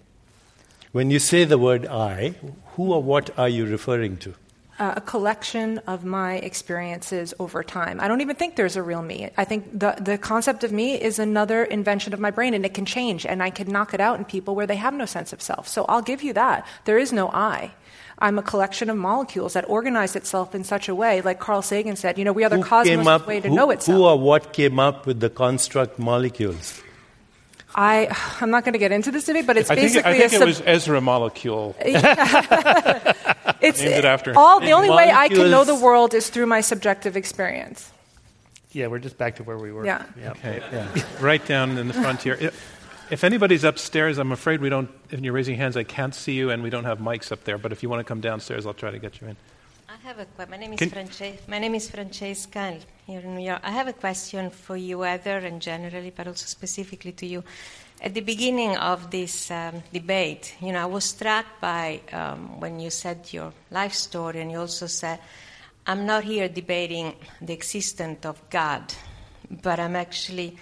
When 0.93 1.11
you 1.11 1.19
say 1.19 1.45
the 1.45 1.59
word 1.59 1.87
I, 1.87 2.35
who 2.75 2.93
or 2.93 3.03
what 3.03 3.37
are 3.39 3.49
you 3.49 3.67
referring 3.67 4.17
to? 4.19 4.35
Uh, 4.79 4.95
a 4.97 5.01
collection 5.01 5.79
of 5.87 6.05
my 6.05 6.35
experiences 6.37 7.33
over 7.39 7.63
time. 7.63 8.01
I 8.01 8.09
don't 8.09 8.21
even 8.21 8.37
think 8.37 8.57
there's 8.57 8.77
a 8.77 8.83
real 8.83 9.03
me. 9.03 9.31
I 9.37 9.45
think 9.45 9.79
the, 9.79 9.97
the 10.01 10.19
concept 10.19 10.65
of 10.65 10.73
me 10.73 11.01
is 11.01 11.19
another 11.19 11.65
invention 11.65 12.13
of 12.13 12.21
my 12.21 12.31
brain, 12.31 12.55
and 12.55 12.65
it 12.67 12.75
can 12.75 12.85
change, 12.85 13.25
and 13.25 13.43
I 13.43 13.51
can 13.51 13.69
knock 13.71 13.95
it 13.95 14.01
out 14.01 14.19
in 14.19 14.25
people 14.25 14.55
where 14.55 14.67
they 14.67 14.77
have 14.77 14.95
no 14.95 15.07
sense 15.07 15.33
of 15.33 15.41
self. 15.41 15.69
So 15.69 15.85
I'll 15.89 16.03
give 16.03 16.23
you 16.23 16.33
that. 16.33 16.67
There 16.85 16.99
is 16.99 17.13
no 17.13 17.29
I. 17.29 17.73
I'm 18.19 18.39
a 18.39 18.43
collection 18.43 18.91
of 18.91 18.97
molecules 18.97 19.55
that 19.55 19.69
organize 19.69 20.17
itself 20.17 20.55
in 20.55 20.65
such 20.65 20.89
a 20.89 20.95
way, 20.95 21.21
like 21.21 21.41
Carl 21.41 21.63
Sagan 21.63 21.97
said, 21.97 22.19
you 22.19 22.25
know, 22.25 22.33
we 22.33 22.45
are 22.45 22.49
the 22.49 22.57
Who 22.57 22.63
cosmos' 22.63 23.07
up, 23.07 23.27
way 23.27 23.41
to 23.41 23.49
who, 23.49 23.55
know 23.55 23.71
itself. 23.71 23.97
who 23.97 24.05
or 24.05 24.19
what 24.19 24.53
came 24.53 24.79
up 24.79 25.07
with 25.07 25.21
the 25.21 25.31
construct 25.31 25.99
molecules? 25.99 26.81
I, 27.75 28.09
I'm 28.41 28.51
not 28.51 28.65
going 28.65 28.75
to 28.75 28.79
get 28.79 28.93
into 28.93 29.11
this 29.11 29.25
debate, 29.25 29.47
but 29.47 29.57
it's 29.57 29.69
I 29.69 29.75
think, 29.75 29.87
basically 29.89 30.13
I 30.13 30.29
think 30.29 30.41
a 30.41 30.43
it 30.43 30.47
was 30.47 30.63
Ezra 30.65 31.01
Molecule. 31.01 31.75
it's 33.65 33.81
named 33.81 33.95
it 33.95 34.05
after. 34.05 34.37
all 34.37 34.61
the 34.61 34.73
only 34.73 34.91
way 34.91 35.11
I 35.11 35.29
can 35.29 35.51
know 35.51 35.65
the 35.65 35.75
world 35.75 36.15
is 36.15 36.31
through 36.31 36.47
my 36.47 36.61
subjective 36.61 37.17
experience. 37.17 37.91
Yeah, 38.73 38.89
we're 38.89 38.99
just 38.99 39.17
back 39.19 39.37
to 39.37 39.43
where 39.45 39.57
we 39.59 39.71
were. 39.73 39.87
Yeah. 39.87 40.05
Yep. 40.19 40.37
Okay, 40.37 41.03
right 41.21 41.45
down 41.47 41.79
in 41.79 41.87
the 41.89 41.95
frontier. 41.95 42.51
If 43.11 43.23
anybody's 43.23 43.63
upstairs, 43.65 44.19
I'm 44.19 44.33
afraid 44.33 44.61
we 44.61 44.69
don't, 44.69 44.91
if 45.11 45.21
you're 45.21 45.33
raising 45.35 45.57
hands, 45.57 45.77
I 45.77 45.85
can't 45.85 46.15
see 46.15 46.33
you, 46.33 46.51
and 46.51 46.63
we 46.63 46.71
don't 46.71 46.85
have 46.85 46.99
mics 46.99 47.31
up 47.31 47.45
there. 47.45 47.59
But 47.59 47.71
if 47.71 47.83
you 47.83 47.89
want 47.89 48.01
to 48.01 48.05
come 48.05 48.21
downstairs, 48.21 48.67
I'll 48.67 48.75
try 48.75 48.91
to 48.91 48.99
get 48.99 49.21
you 49.21 49.29
in. 49.29 49.37
I 49.89 49.97
have 50.09 50.19
a 50.19 50.25
question. 50.25 50.51
My 50.51 50.57
name 50.57 50.73
is 50.73 50.79
Can- 50.79 50.91
Frances- 50.91 51.39
My 51.47 51.59
name 51.59 51.75
is 51.75 51.89
Francesca 51.89 52.79
here 53.07 53.21
in 53.21 53.37
New 53.37 53.45
York. 53.45 53.61
I 53.63 53.71
have 53.71 53.87
a 53.87 53.93
question 53.93 54.51
for 54.51 54.77
you, 54.77 55.05
either 55.05 55.37
and 55.39 55.61
generally, 55.63 56.11
but 56.11 56.27
also 56.27 56.47
specifically 56.47 57.13
to 57.13 57.27
you. 57.27 57.45
At 58.01 58.13
the 58.13 58.21
beginning 58.21 58.77
of 58.77 59.11
this 59.11 59.51
um, 59.51 59.83
debate, 59.93 60.57
you 60.61 60.73
know, 60.73 60.83
I 60.83 60.87
was 60.87 61.05
struck 61.05 61.47
by 61.61 62.01
um, 62.13 62.61
when 62.61 62.79
you 62.81 62.91
said 62.91 63.33
your 63.33 63.53
life 63.71 63.95
story, 63.95 64.41
and 64.41 64.51
you 64.51 64.59
also 64.59 64.87
said, 64.87 65.21
"I'm 65.87 66.05
not 66.05 66.25
here 66.25 66.49
debating 66.49 67.15
the 67.41 67.53
existence 67.55 68.27
of 68.27 68.41
God, 68.51 68.93
but 69.63 69.81
I'm 69.81 69.97
actually 69.97 70.59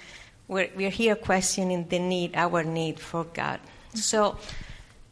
we're, 0.47 0.71
we're 0.77 0.91
here 0.91 1.17
questioning 1.17 1.89
the 1.89 1.99
need, 1.99 2.33
our 2.35 2.63
need 2.65 3.01
for 3.01 3.25
God." 3.25 3.61
So. 3.95 4.39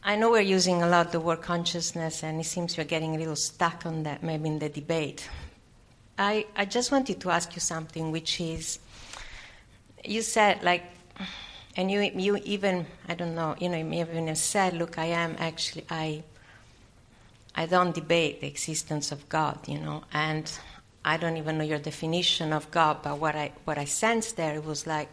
I 0.03 0.15
know 0.15 0.31
we're 0.31 0.41
using 0.41 0.81
a 0.81 0.87
lot 0.87 1.11
the 1.11 1.19
word 1.19 1.43
consciousness, 1.43 2.23
and 2.23 2.41
it 2.41 2.45
seems 2.45 2.75
we're 2.75 2.85
getting 2.85 3.13
a 3.13 3.19
little 3.19 3.35
stuck 3.35 3.85
on 3.85 4.01
that 4.01 4.23
maybe 4.23 4.49
in 4.49 4.57
the 4.57 4.67
debate. 4.67 5.29
I, 6.17 6.47
I 6.55 6.65
just 6.65 6.91
wanted 6.91 7.21
to 7.21 7.29
ask 7.29 7.53
you 7.53 7.61
something, 7.61 8.11
which 8.11 8.41
is 8.41 8.79
you 10.03 10.23
said, 10.23 10.63
like, 10.63 10.83
and 11.77 11.89
you, 11.89 12.01
you 12.01 12.37
even, 12.43 12.85
I 13.07 13.15
don't 13.15 13.35
know, 13.35 13.55
you 13.59 13.69
know, 13.69 13.77
you 13.77 14.01
even 14.01 14.27
have 14.27 14.37
said, 14.37 14.73
look, 14.73 14.97
I 14.97 15.05
am 15.05 15.35
actually, 15.39 15.85
I, 15.89 16.23
I 17.55 17.65
don't 17.65 17.95
debate 17.95 18.41
the 18.41 18.47
existence 18.47 19.11
of 19.11 19.27
God, 19.29 19.67
you 19.67 19.79
know, 19.79 20.03
and 20.13 20.51
I 21.05 21.17
don't 21.17 21.37
even 21.37 21.57
know 21.57 21.63
your 21.63 21.79
definition 21.79 22.53
of 22.53 22.69
God, 22.71 22.97
but 23.03 23.17
what 23.19 23.35
I, 23.35 23.51
what 23.65 23.77
I 23.77 23.85
sensed 23.85 24.37
there 24.37 24.59
was 24.61 24.85
like, 24.85 25.09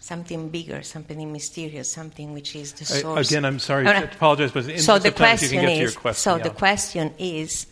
something 0.00 0.48
bigger, 0.48 0.82
something 0.82 1.30
mysterious, 1.30 1.92
something 1.92 2.32
which 2.32 2.56
is 2.56 2.72
the 2.72 2.94
I- 2.94 3.00
source. 3.00 3.30
again, 3.30 3.44
I'm 3.44 3.58
sorry 3.58 3.86
I 3.86 4.00
apologize, 4.00 4.50
but 4.50 4.66
in 4.66 4.78
so 4.78 4.94
the 4.94 5.00
the 5.00 5.08
you 5.08 5.12
can 5.12 5.18
question 5.26 5.60
get 5.60 5.66
to 5.66 5.74
your 5.74 5.88
is, 5.88 5.96
question, 5.96 6.22
so 6.22 6.36
yeah. 6.36 6.42
the 6.42 6.50
question 6.50 7.14
is, 7.18 7.66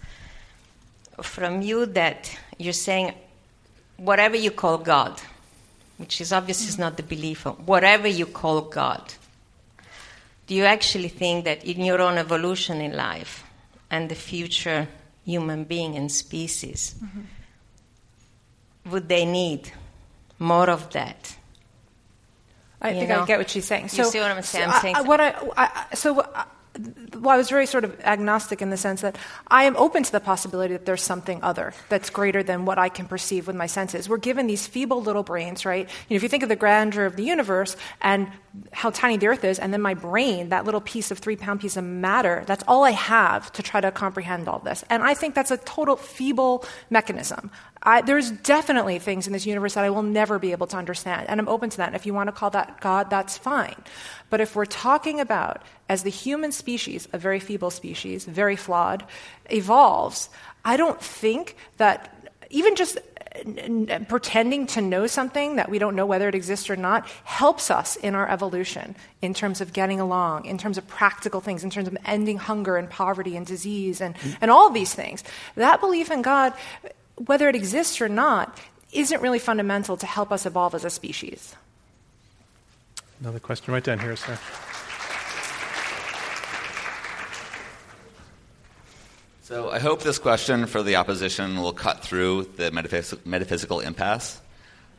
from 1.23 1.63
you 1.63 1.87
that 1.87 2.39
you're 2.59 2.73
saying, 2.75 3.15
whatever 3.97 4.37
you 4.37 4.51
call 4.51 4.79
God, 4.79 5.21
which 5.99 6.21
is 6.21 6.33
obviously 6.33 6.69
is 6.69 6.79
not 6.79 6.97
the 6.97 7.03
belief 7.03 7.47
of 7.47 7.69
whatever 7.69 8.09
you 8.09 8.27
call 8.27 8.63
God, 8.63 9.15
do 10.47 10.55
you 10.55 10.65
actually 10.65 11.09
think 11.09 11.45
that 11.45 11.65
in 11.65 11.85
your 11.85 12.01
own 12.01 12.17
evolution 12.19 12.81
in 12.81 12.97
life 12.97 13.45
and 13.91 14.09
the 14.09 14.15
future 14.15 14.89
human 15.25 15.65
being 15.65 15.95
and 15.97 16.11
species, 16.11 16.95
would 18.91 19.09
they 19.09 19.25
need 19.27 19.71
more 20.39 20.71
of 20.71 20.91
that? 20.93 21.37
I 22.81 22.91
You 22.91 22.97
think 23.01 23.09
know? 23.11 23.23
I 23.23 23.27
get 23.27 23.39
what 23.39 23.51
she's 23.51 23.65
saying. 23.67 23.85
You 23.85 23.89
So, 23.89 24.05
see 24.05 24.21
what 24.21 24.31
I'm 24.31 24.43
saying? 24.43 24.71
so 24.71 24.75
I'm 24.77 24.81
saying 24.81 24.97
I- 24.97 25.03
so- 25.03 25.09
what 25.09 25.21
I, 25.21 25.35
I, 25.57 25.95
so 25.95 26.27
well, 27.15 27.31
I 27.31 27.37
was 27.37 27.51
very 27.51 27.67
sort 27.67 27.85
of 27.85 27.99
agnostic 28.01 28.63
in 28.63 28.71
the 28.71 28.77
sense 28.77 29.01
that 29.01 29.17
I 29.49 29.65
am 29.65 29.77
open 29.77 30.03
to 30.03 30.13
the 30.13 30.21
possibility 30.21 30.75
that 30.75 30.87
there's 30.87 31.03
something 31.03 31.43
other 31.43 31.75
that's 31.89 32.11
greater 32.11 32.43
than 32.43 32.65
what 32.65 32.79
I 32.79 32.89
can 32.89 33.07
perceive 33.07 33.47
with 33.47 33.57
my 33.57 33.67
senses. 33.67 34.09
We're 34.09 34.19
given 34.19 34.47
these 34.47 34.67
feeble 34.67 35.03
little 35.03 35.23
brains, 35.23 35.65
right? 35.65 35.89
You 36.09 36.15
know, 36.15 36.17
if 36.17 36.23
you 36.23 36.29
think 36.29 36.43
of 36.43 36.49
the 36.49 36.57
grandeur 36.57 37.05
of 37.05 37.17
the 37.17 37.25
universe 37.25 37.77
and 38.01 38.29
how 38.73 38.91
tiny 38.91 39.17
the 39.17 39.29
Earth 39.29 39.45
is, 39.45 39.59
and 39.59 39.73
then 39.73 39.83
my 39.83 39.95
brain, 39.95 40.51
that 40.51 40.65
little 40.65 40.81
piece 40.81 41.11
of 41.11 41.19
three 41.19 41.37
pound 41.37 41.61
piece 41.61 41.77
of 41.77 41.85
matter, 41.85 42.45
that's 42.47 42.65
all 42.69 42.85
I 42.85 42.93
have 42.93 43.53
to 43.53 43.63
try 43.63 43.81
to 43.81 43.91
comprehend 43.91 44.49
all 44.49 44.59
this. 44.61 44.85
And 44.91 45.03
I 45.03 45.15
think 45.15 45.35
that's 45.35 45.51
a 45.51 45.57
total 45.59 45.97
feeble 45.97 46.65
mechanism. 46.91 47.51
I, 47.83 48.03
there's 48.03 48.31
definitely 48.31 48.99
things 48.99 49.27
in 49.27 49.33
this 49.33 49.47
universe 49.47 49.75
that 49.75 49.85
I 49.85 49.91
will 49.91 50.03
never 50.03 50.39
be 50.39 50.53
able 50.53 50.67
to 50.69 50.77
understand, 50.77 51.29
and 51.29 51.41
I'm 51.41 51.49
open 51.49 51.71
to 51.71 51.77
that. 51.79 51.87
And 51.89 51.97
if 51.97 52.07
you 52.07 52.15
want 52.15 52.29
to 52.29 52.33
call 52.33 52.51
that 52.51 52.81
God, 52.81 53.11
that's 53.11 53.39
fine. 53.39 53.77
But 54.31 54.41
if 54.41 54.57
we're 54.57 54.67
talking 54.67 55.21
about, 55.21 55.63
as 55.89 56.03
the 56.03 56.11
human 56.11 56.53
species, 56.53 57.09
a 57.13 57.19
very 57.19 57.41
feeble 57.41 57.71
species, 57.71 58.25
very 58.25 58.57
flawed, 58.57 59.05
evolves, 59.51 60.29
I 60.65 60.77
don't 60.77 61.01
think 61.01 61.57
that 61.77 62.15
even 62.51 62.77
just 62.77 62.99
pretending 64.09 64.67
to 64.67 64.81
know 64.81 65.07
something 65.07 65.57
that 65.57 65.71
we 65.71 65.79
don't 65.79 65.95
know 65.95 66.07
whether 66.07 66.29
it 66.29 66.35
exists 66.35 66.69
or 66.69 66.77
not 66.77 67.07
helps 67.25 67.71
us 67.71 67.97
in 67.97 68.15
our 68.15 68.29
evolution 68.29 68.97
in 69.23 69.33
terms 69.35 69.61
of 69.61 69.73
getting 69.73 70.01
along, 70.01 70.45
in 70.45 70.59
terms 70.59 70.79
of 70.79 70.87
practical 70.89 71.41
things, 71.41 71.63
in 71.63 71.71
terms 71.71 71.87
of 71.87 71.97
ending 72.05 72.37
hunger 72.37 72.77
and 72.77 72.91
poverty 72.91 73.37
and 73.37 73.47
disease 73.47 74.01
and, 74.01 74.17
and 74.41 74.51
all 74.51 74.71
these 74.71 74.93
things. 74.93 75.23
That 75.55 75.81
belief 75.81 76.11
in 76.11 76.23
God, 76.23 76.53
whether 77.27 77.49
it 77.49 77.55
exists 77.55 78.01
or 78.01 78.09
not, 78.09 78.59
isn't 78.93 79.21
really 79.21 79.39
fundamental 79.39 79.97
to 79.97 80.07
help 80.07 80.33
us 80.33 80.47
evolve 80.47 80.75
as 80.75 80.85
a 80.85 80.91
species. 80.91 81.55
Another 83.21 83.41
question 83.41 83.75
right 83.75 83.83
down 83.83 83.99
here, 83.99 84.17
sir. 84.17 84.39
So 89.43 89.71
I 89.71 89.79
hope 89.79 90.03
this 90.03 90.19
question 90.19 90.67
for 90.67 90.83
the 90.83 90.97
opposition 90.97 91.57
will 91.61 91.73
cut 91.73 92.05
through 92.05 92.51
the 92.57 92.71
metaphys- 92.71 93.19
metaphysical 93.25 93.81
impasse. 93.81 94.39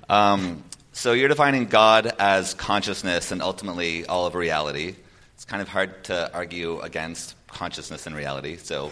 Um, 0.10 0.64
so 0.92 1.14
you're 1.14 1.30
defining 1.30 1.66
God 1.66 2.12
as 2.18 2.56
consciousness 2.56 3.32
and 3.32 3.42
ultimately 3.42 4.06
all 4.08 4.26
of 4.26 4.34
reality. 4.36 4.96
It's 5.36 5.46
kind 5.46 5.62
of 5.62 5.68
hard 5.68 6.04
to 6.06 6.34
argue 6.34 6.80
against 6.82 7.36
consciousness 7.48 8.08
and 8.08 8.16
reality. 8.16 8.58
So 8.58 8.92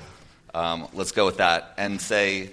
um, 0.54 0.88
let's 0.94 1.12
go 1.12 1.26
with 1.26 1.38
that 1.38 1.74
and 1.78 2.00
say 2.00 2.52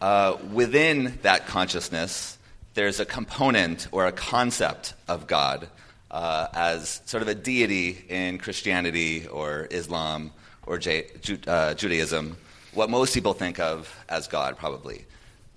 uh, 0.00 0.36
within 0.52 1.18
that 1.22 1.46
consciousness, 1.46 2.38
there's 2.74 3.00
a 3.00 3.04
component 3.04 3.88
or 3.92 4.06
a 4.06 4.12
concept 4.12 4.94
of 5.08 5.26
God 5.26 5.68
uh, 6.10 6.48
as 6.54 7.00
sort 7.04 7.22
of 7.22 7.28
a 7.28 7.34
deity 7.34 8.04
in 8.08 8.38
Christianity 8.38 9.26
or 9.26 9.68
Islam 9.70 10.32
or 10.66 10.78
J- 10.78 11.06
Ju- 11.20 11.38
uh, 11.46 11.74
Judaism, 11.74 12.36
what 12.72 12.90
most 12.90 13.14
people 13.14 13.34
think 13.34 13.58
of 13.58 13.94
as 14.08 14.28
God, 14.28 14.56
probably. 14.56 15.04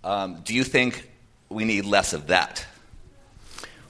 Um, 0.03 0.41
do 0.44 0.53
you 0.53 0.64
think 0.64 1.10
we 1.49 1.65
need 1.65 1.86
less 1.86 2.14
of 2.14 2.28
that? 2.28 2.65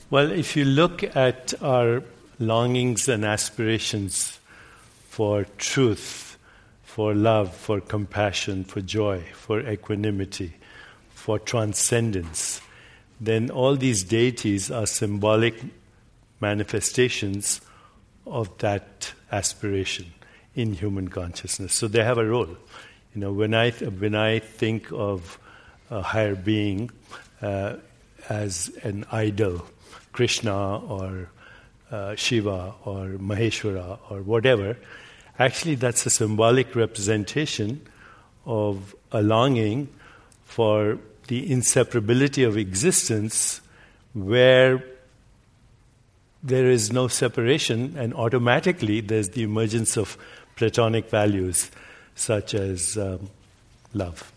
Well, 0.09 0.31
if 0.31 0.55
you 0.55 0.65
look 0.65 1.03
at 1.15 1.53
our 1.61 2.03
longings 2.39 3.07
and 3.07 3.25
aspirations 3.25 4.39
for 5.09 5.45
truth, 5.57 6.22
for 6.93 7.15
love, 7.15 7.51
for 7.55 7.81
compassion, 7.81 8.63
for 8.63 8.79
joy, 8.79 9.19
for 9.33 9.59
equanimity, 9.61 10.53
for 11.09 11.39
transcendence, 11.39 12.61
then 13.19 13.49
all 13.49 13.75
these 13.75 14.03
deities 14.03 14.69
are 14.69 14.85
symbolic 14.85 15.55
manifestations 16.39 17.61
of 18.27 18.55
that 18.59 19.11
aspiration 19.31 20.05
in 20.53 20.73
human 20.73 21.07
consciousness. 21.07 21.73
So 21.73 21.87
they 21.87 22.03
have 22.03 22.19
a 22.19 22.25
role. 22.27 22.55
You 23.15 23.21
know, 23.21 23.33
when 23.33 23.55
I 23.55 23.71
th- 23.71 23.91
when 23.93 24.13
I 24.13 24.37
think 24.37 24.91
of 24.91 25.39
a 25.89 26.03
higher 26.03 26.35
being 26.35 26.91
uh, 27.41 27.77
as 28.29 28.69
an 28.83 29.03
idol, 29.11 29.65
Krishna 30.11 30.77
or 30.77 31.27
uh, 31.89 32.13
Shiva 32.13 32.75
or 32.85 33.17
Maheshwara 33.17 33.97
or 34.11 34.21
whatever, 34.21 34.77
actually 35.39 35.75
that's 35.75 36.05
a 36.05 36.09
symbolic 36.09 36.75
representation 36.75 37.81
of 38.45 38.95
a 39.11 39.21
longing 39.21 39.87
for 40.45 40.97
the 41.27 41.49
inseparability 41.49 42.47
of 42.47 42.57
existence 42.57 43.61
where 44.13 44.83
there 46.43 46.69
is 46.69 46.91
no 46.91 47.07
separation, 47.07 47.95
and 47.97 48.13
automatically 48.13 48.99
there's 48.99 49.29
the 49.29 49.43
emergence 49.43 49.97
of 49.97 50.17
Platonic 50.57 51.09
values 51.09 51.71
such 52.15 52.53
as 52.53 52.97
um, 52.97 53.29
love. 53.93 54.31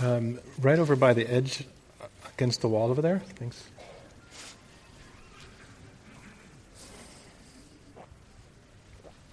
Um, 0.00 0.38
right 0.60 0.78
over 0.78 0.94
by 0.94 1.12
the 1.12 1.26
edge 1.26 1.64
against 2.34 2.60
the 2.60 2.68
wall 2.68 2.90
over 2.90 3.02
there. 3.02 3.18
Thanks. 3.34 3.64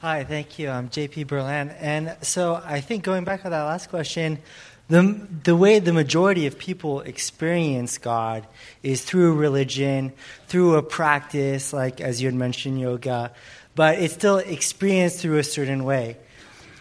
Hi, 0.06 0.24
thank 0.24 0.60
you. 0.60 0.70
I'm 0.70 0.90
JP 0.90 1.26
Berlin. 1.26 1.72
And 1.80 2.16
so 2.22 2.62
I 2.64 2.80
think 2.80 3.04
going 3.04 3.24
back 3.24 3.42
to 3.42 3.50
that 3.50 3.64
last 3.64 3.90
question, 3.90 4.38
the, 4.88 5.20
the 5.44 5.56
way 5.56 5.80
the 5.80 5.94
majority 5.94 6.46
of 6.46 6.60
people 6.60 7.02
experience 7.02 7.98
God 7.98 8.46
is 8.84 9.04
through 9.04 9.34
religion, 9.34 10.14
through 10.48 10.76
a 10.76 10.84
practice, 10.84 11.74
like 11.74 12.02
as 12.02 12.22
you 12.22 12.28
had 12.28 12.36
mentioned, 12.36 12.80
yoga, 12.80 13.32
but 13.74 13.98
it's 13.98 14.14
still 14.14 14.38
experienced 14.38 15.22
through 15.22 15.40
a 15.40 15.44
certain 15.44 15.86
way. 15.86 16.18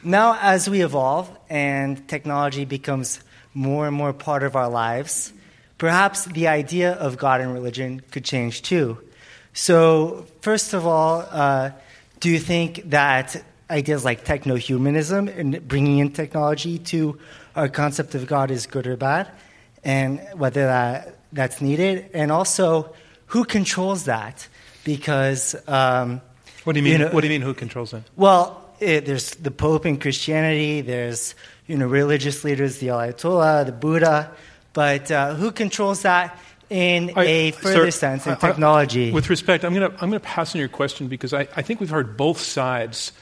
Now, 0.03 0.39
as 0.39 0.69
we 0.69 0.83
evolve 0.83 1.35
and 1.49 2.07
technology 2.07 2.67
becomes 2.67 3.21
more 3.55 3.87
and 3.87 3.97
more 3.97 4.13
part 4.13 4.43
of 4.43 4.55
our 4.55 4.69
lives, 4.69 5.33
perhaps 5.79 6.27
the 6.27 6.49
idea 6.49 6.93
of 6.93 7.17
God 7.17 7.41
and 7.41 7.55
religion 7.55 8.03
could 8.11 8.27
change 8.27 8.61
too. 8.61 8.99
So, 9.55 10.27
first 10.43 10.75
of 10.75 10.87
all, 10.87 11.27
uh, 11.31 11.71
do 12.25 12.31
you 12.31 12.39
think 12.39 12.89
that 12.89 13.45
ideas 13.69 14.03
like 14.03 14.25
techno 14.25 14.55
humanism 14.55 15.29
and 15.29 15.69
bringing 15.69 15.99
in 15.99 16.11
technology 16.11 16.79
to 16.79 17.19
our 17.55 17.69
concept 17.69 18.15
of 18.15 18.27
God 18.27 18.51
is 18.51 18.65
good 18.65 18.87
or 18.87 18.97
bad, 18.97 19.31
and 19.85 20.27
whether 20.33 20.65
that, 20.65 21.19
that's 21.35 21.61
needed? 21.61 22.09
And 22.15 22.33
also, 22.33 22.95
who 23.27 23.45
controls 23.45 24.07
that? 24.07 24.49
Because 24.85 25.55
um, 25.69 26.23
what 26.65 26.73
do 26.73 26.79
you 26.79 26.85
mean? 26.85 26.93
You 26.93 26.99
know, 27.01 27.09
what 27.11 27.21
do 27.21 27.27
you 27.27 27.31
mean? 27.31 27.43
Who 27.43 27.53
controls 27.53 27.91
that? 27.91 28.05
Well, 28.17 28.73
it, 28.81 29.05
there's 29.05 29.33
the 29.33 29.51
Pope 29.51 29.85
in 29.85 29.99
Christianity. 29.99 30.81
There's 30.81 31.35
you 31.67 31.77
know 31.77 31.87
religious 31.87 32.43
leaders, 32.43 32.79
the 32.79 32.87
Ayatollah, 32.87 33.67
the 33.67 33.73
Buddha. 33.73 34.31
But 34.73 35.11
uh, 35.11 35.35
who 35.35 35.53
controls 35.53 36.01
that 36.03 36.41
in 36.71 37.13
I- 37.17 37.25
a 37.25 37.51
further 37.53 37.91
sir, 37.91 37.99
sense 37.99 38.27
in 38.27 38.33
I- 38.33 38.37
I- 38.37 38.39
technology? 38.39 39.11
with 39.13 39.31
respect, 39.31 39.65
I'm 39.65 39.75
going 39.75 39.91
to 39.91 39.95
I'm 40.03 40.11
going 40.11 40.21
to 40.21 40.27
pass 40.27 40.55
on 40.55 40.59
your 40.59 40.69
question 40.69 41.09
because 41.09 41.33
I, 41.33 41.49
I 41.57 41.63
think 41.63 41.81
we've 41.81 41.91
heard 41.91 42.17
both 42.17 42.41
sides 42.41 43.13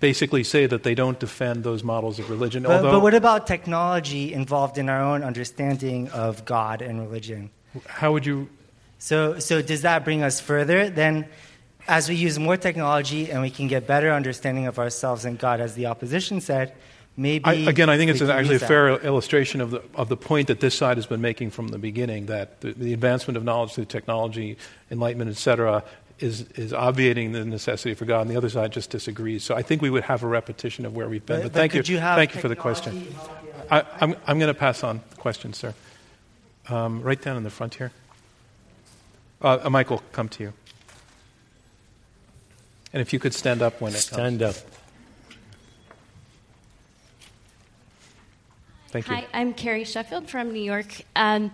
basically 0.00 0.44
say 0.44 0.66
that 0.66 0.84
they 0.84 0.94
don't 0.94 1.18
defend 1.18 1.64
those 1.64 1.82
models 1.82 2.18
of 2.18 2.30
religion. 2.30 2.62
but, 2.62 2.72
although, 2.76 2.92
but 2.92 3.00
what 3.00 3.14
about 3.14 3.46
technology 3.46 4.32
involved 4.32 4.78
in 4.78 4.88
our 4.88 5.02
own 5.02 5.22
understanding 5.24 6.08
of 6.10 6.44
God 6.44 6.82
and 6.82 7.00
religion? 7.00 7.50
how 7.86 8.12
would 8.12 8.24
you? 8.24 8.48
So, 8.98 9.38
so 9.38 9.62
does 9.62 9.82
that 9.82 10.04
bring 10.04 10.22
us 10.22 10.40
further? 10.40 10.88
Then, 10.90 11.26
as 11.86 12.08
we 12.08 12.16
use 12.16 12.38
more 12.38 12.56
technology 12.56 13.30
and 13.30 13.40
we 13.40 13.50
can 13.50 13.68
get 13.68 13.86
better 13.86 14.10
understanding 14.12 14.66
of 14.66 14.78
ourselves 14.78 15.24
and 15.24 15.38
God, 15.38 15.60
as 15.60 15.74
the 15.74 15.86
opposition 15.86 16.40
said, 16.40 16.74
maybe 17.18 17.44
I, 17.44 17.52
again, 17.68 17.90
I 17.90 17.98
think 17.98 18.10
it's 18.10 18.20
can 18.20 18.30
actually 18.30 18.50
a 18.50 18.52
use 18.54 18.60
that. 18.62 18.68
fair 18.68 18.88
illustration 19.04 19.60
of 19.60 19.70
the 19.72 19.82
of 19.94 20.08
the 20.08 20.16
point 20.16 20.48
that 20.48 20.60
this 20.60 20.74
side 20.74 20.96
has 20.96 21.04
been 21.06 21.20
making 21.20 21.50
from 21.50 21.68
the 21.68 21.78
beginning 21.78 22.26
that 22.26 22.62
the, 22.62 22.72
the 22.72 22.94
advancement 22.94 23.36
of 23.36 23.44
knowledge 23.44 23.74
through 23.74 23.84
technology, 23.86 24.56
enlightenment, 24.90 25.30
etc. 25.30 25.84
Is, 26.20 26.42
is 26.56 26.72
obviating 26.72 27.30
the 27.30 27.44
necessity 27.44 27.94
for 27.94 28.04
God, 28.04 28.22
and 28.22 28.30
the 28.30 28.36
other 28.36 28.48
side 28.48 28.72
just 28.72 28.90
disagrees. 28.90 29.44
So 29.44 29.54
I 29.54 29.62
think 29.62 29.82
we 29.82 29.88
would 29.90 30.02
have 30.02 30.24
a 30.24 30.26
repetition 30.26 30.84
of 30.84 30.96
where 30.96 31.08
we've 31.08 31.24
been. 31.24 31.36
But- 31.36 31.42
But, 31.44 31.52
but 31.52 31.58
thank 31.60 31.74
you, 31.74 31.82
you 31.84 32.00
have 32.00 32.16
thank 32.16 32.34
you 32.34 32.40
for 32.40 32.48
the 32.48 32.56
question. 32.56 33.06
I, 33.70 33.84
I'm, 34.00 34.16
I'm 34.26 34.38
going 34.40 34.52
to 34.52 34.58
pass 34.58 34.82
on 34.82 35.00
the 35.10 35.16
question, 35.16 35.52
sir. 35.52 35.74
Um, 36.68 37.02
right 37.02 37.22
down 37.22 37.36
in 37.36 37.44
the 37.44 37.50
front 37.50 37.74
here. 37.76 37.92
Uh, 39.40 39.58
uh, 39.62 39.70
Michael, 39.70 40.02
come 40.10 40.28
to 40.30 40.42
you. 40.42 40.52
And 42.92 43.00
if 43.00 43.12
you 43.12 43.20
could 43.20 43.32
stand 43.34 43.62
up 43.62 43.80
when 43.80 43.92
it 43.92 43.94
comes. 43.94 44.06
Stand 44.06 44.42
up. 44.42 44.56
Thank 48.90 49.06
you. 49.06 49.16
Hi, 49.16 49.26
I'm 49.34 49.52
Carrie 49.52 49.84
Sheffield 49.84 50.30
from 50.30 50.50
New 50.52 50.62
York. 50.62 51.02
Um, 51.14 51.50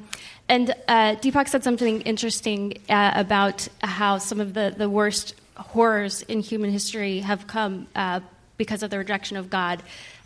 and 0.49 0.71
uh, 0.87 1.17
Deepak 1.17 1.49
said 1.49 1.65
something 1.65 2.01
interesting 2.03 2.79
uh, 2.89 3.11
about 3.17 3.67
how 3.83 4.19
some 4.19 4.41
of 4.41 4.55
the, 4.55 4.73
the 4.77 4.89
worst 4.89 5.35
horrors 5.57 6.23
in 6.23 6.39
human 6.39 6.71
history 6.71 7.19
have 7.21 7.49
come 7.49 7.89
uh, 7.97 8.21
because 8.57 8.85
of 8.85 8.91
the 8.91 8.99
rejection 8.99 9.37
of 9.37 9.51
God. 9.51 9.83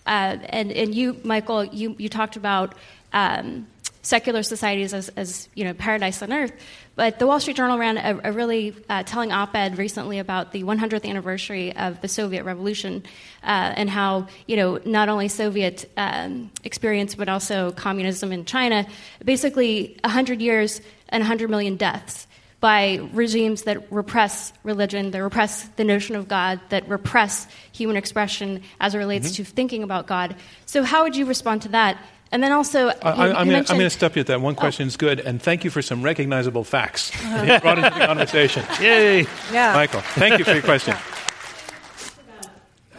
Uh, 0.06 0.36
and, 0.50 0.70
and 0.70 0.94
you, 0.94 1.18
Michael, 1.24 1.64
you, 1.64 1.96
you 1.98 2.10
talked 2.10 2.36
about 2.36 2.74
um, 3.14 3.66
secular 4.02 4.42
societies 4.42 4.94
as, 4.94 5.08
as 5.10 5.48
you 5.54 5.64
know 5.64 5.74
paradise 5.74 6.22
on 6.22 6.32
earth. 6.32 6.52
But 6.94 7.18
the 7.18 7.26
Wall 7.26 7.38
Street 7.40 7.56
Journal 7.56 7.78
ran 7.78 7.96
a, 7.96 8.30
a 8.30 8.32
really 8.32 8.74
uh, 8.88 9.02
telling 9.04 9.30
op-ed 9.32 9.78
recently 9.78 10.18
about 10.18 10.52
the 10.52 10.64
100th 10.64 11.08
anniversary 11.08 11.74
of 11.76 12.00
the 12.00 12.08
Soviet 12.08 12.44
Revolution 12.44 13.04
uh, 13.42 13.72
and 13.76 13.88
how 13.88 14.26
you 14.46 14.56
know 14.56 14.80
not 14.84 15.08
only 15.08 15.28
Soviet 15.28 15.90
um, 15.96 16.50
experience 16.64 17.14
but 17.14 17.28
also 17.28 17.70
communism 17.72 18.32
in 18.32 18.44
China, 18.44 18.86
basically 19.24 19.96
100 20.04 20.40
years 20.40 20.80
and 21.08 21.22
100 21.22 21.50
million 21.50 21.76
deaths 21.76 22.26
by 22.60 22.96
regimes 23.12 23.62
that 23.62 23.90
repress 23.92 24.52
religion, 24.64 25.12
that 25.12 25.22
repress 25.22 25.68
the 25.76 25.84
notion 25.84 26.16
of 26.16 26.26
God, 26.26 26.60
that 26.70 26.88
repress 26.88 27.46
human 27.70 27.96
expression 27.96 28.62
as 28.80 28.96
it 28.96 28.98
relates 28.98 29.30
Mhm. 29.30 29.36
to 29.36 29.44
thinking 29.44 29.82
about 29.84 30.08
God. 30.08 30.34
So, 30.66 30.82
how 30.82 31.04
would 31.04 31.14
you 31.14 31.24
respond 31.24 31.62
to 31.62 31.68
that? 31.68 31.98
And 32.30 32.42
then 32.42 32.52
also, 32.52 32.88
I, 32.88 32.90
you- 32.90 32.94
I, 33.02 33.26
you 33.44 33.54
I'm 33.54 33.64
going 33.66 33.80
to 33.80 33.90
stop 33.90 34.16
you 34.16 34.20
at 34.20 34.26
that. 34.26 34.40
One 34.40 34.54
oh. 34.54 34.56
question 34.56 34.86
is 34.86 34.96
good, 34.96 35.20
and 35.20 35.40
thank 35.40 35.64
you 35.64 35.70
for 35.70 35.82
some 35.82 36.02
recognizable 36.02 36.64
facts 36.64 37.10
uh-huh. 37.14 37.44
that 37.44 37.54
you 37.54 37.60
brought 37.60 37.78
into 37.78 37.90
the 37.90 38.06
conversation. 38.06 38.64
Yay! 38.80 39.26
Yeah. 39.52 39.74
Michael, 39.74 40.00
thank 40.00 40.38
you 40.38 40.44
for 40.44 40.52
your 40.52 40.62
question. 40.62 40.94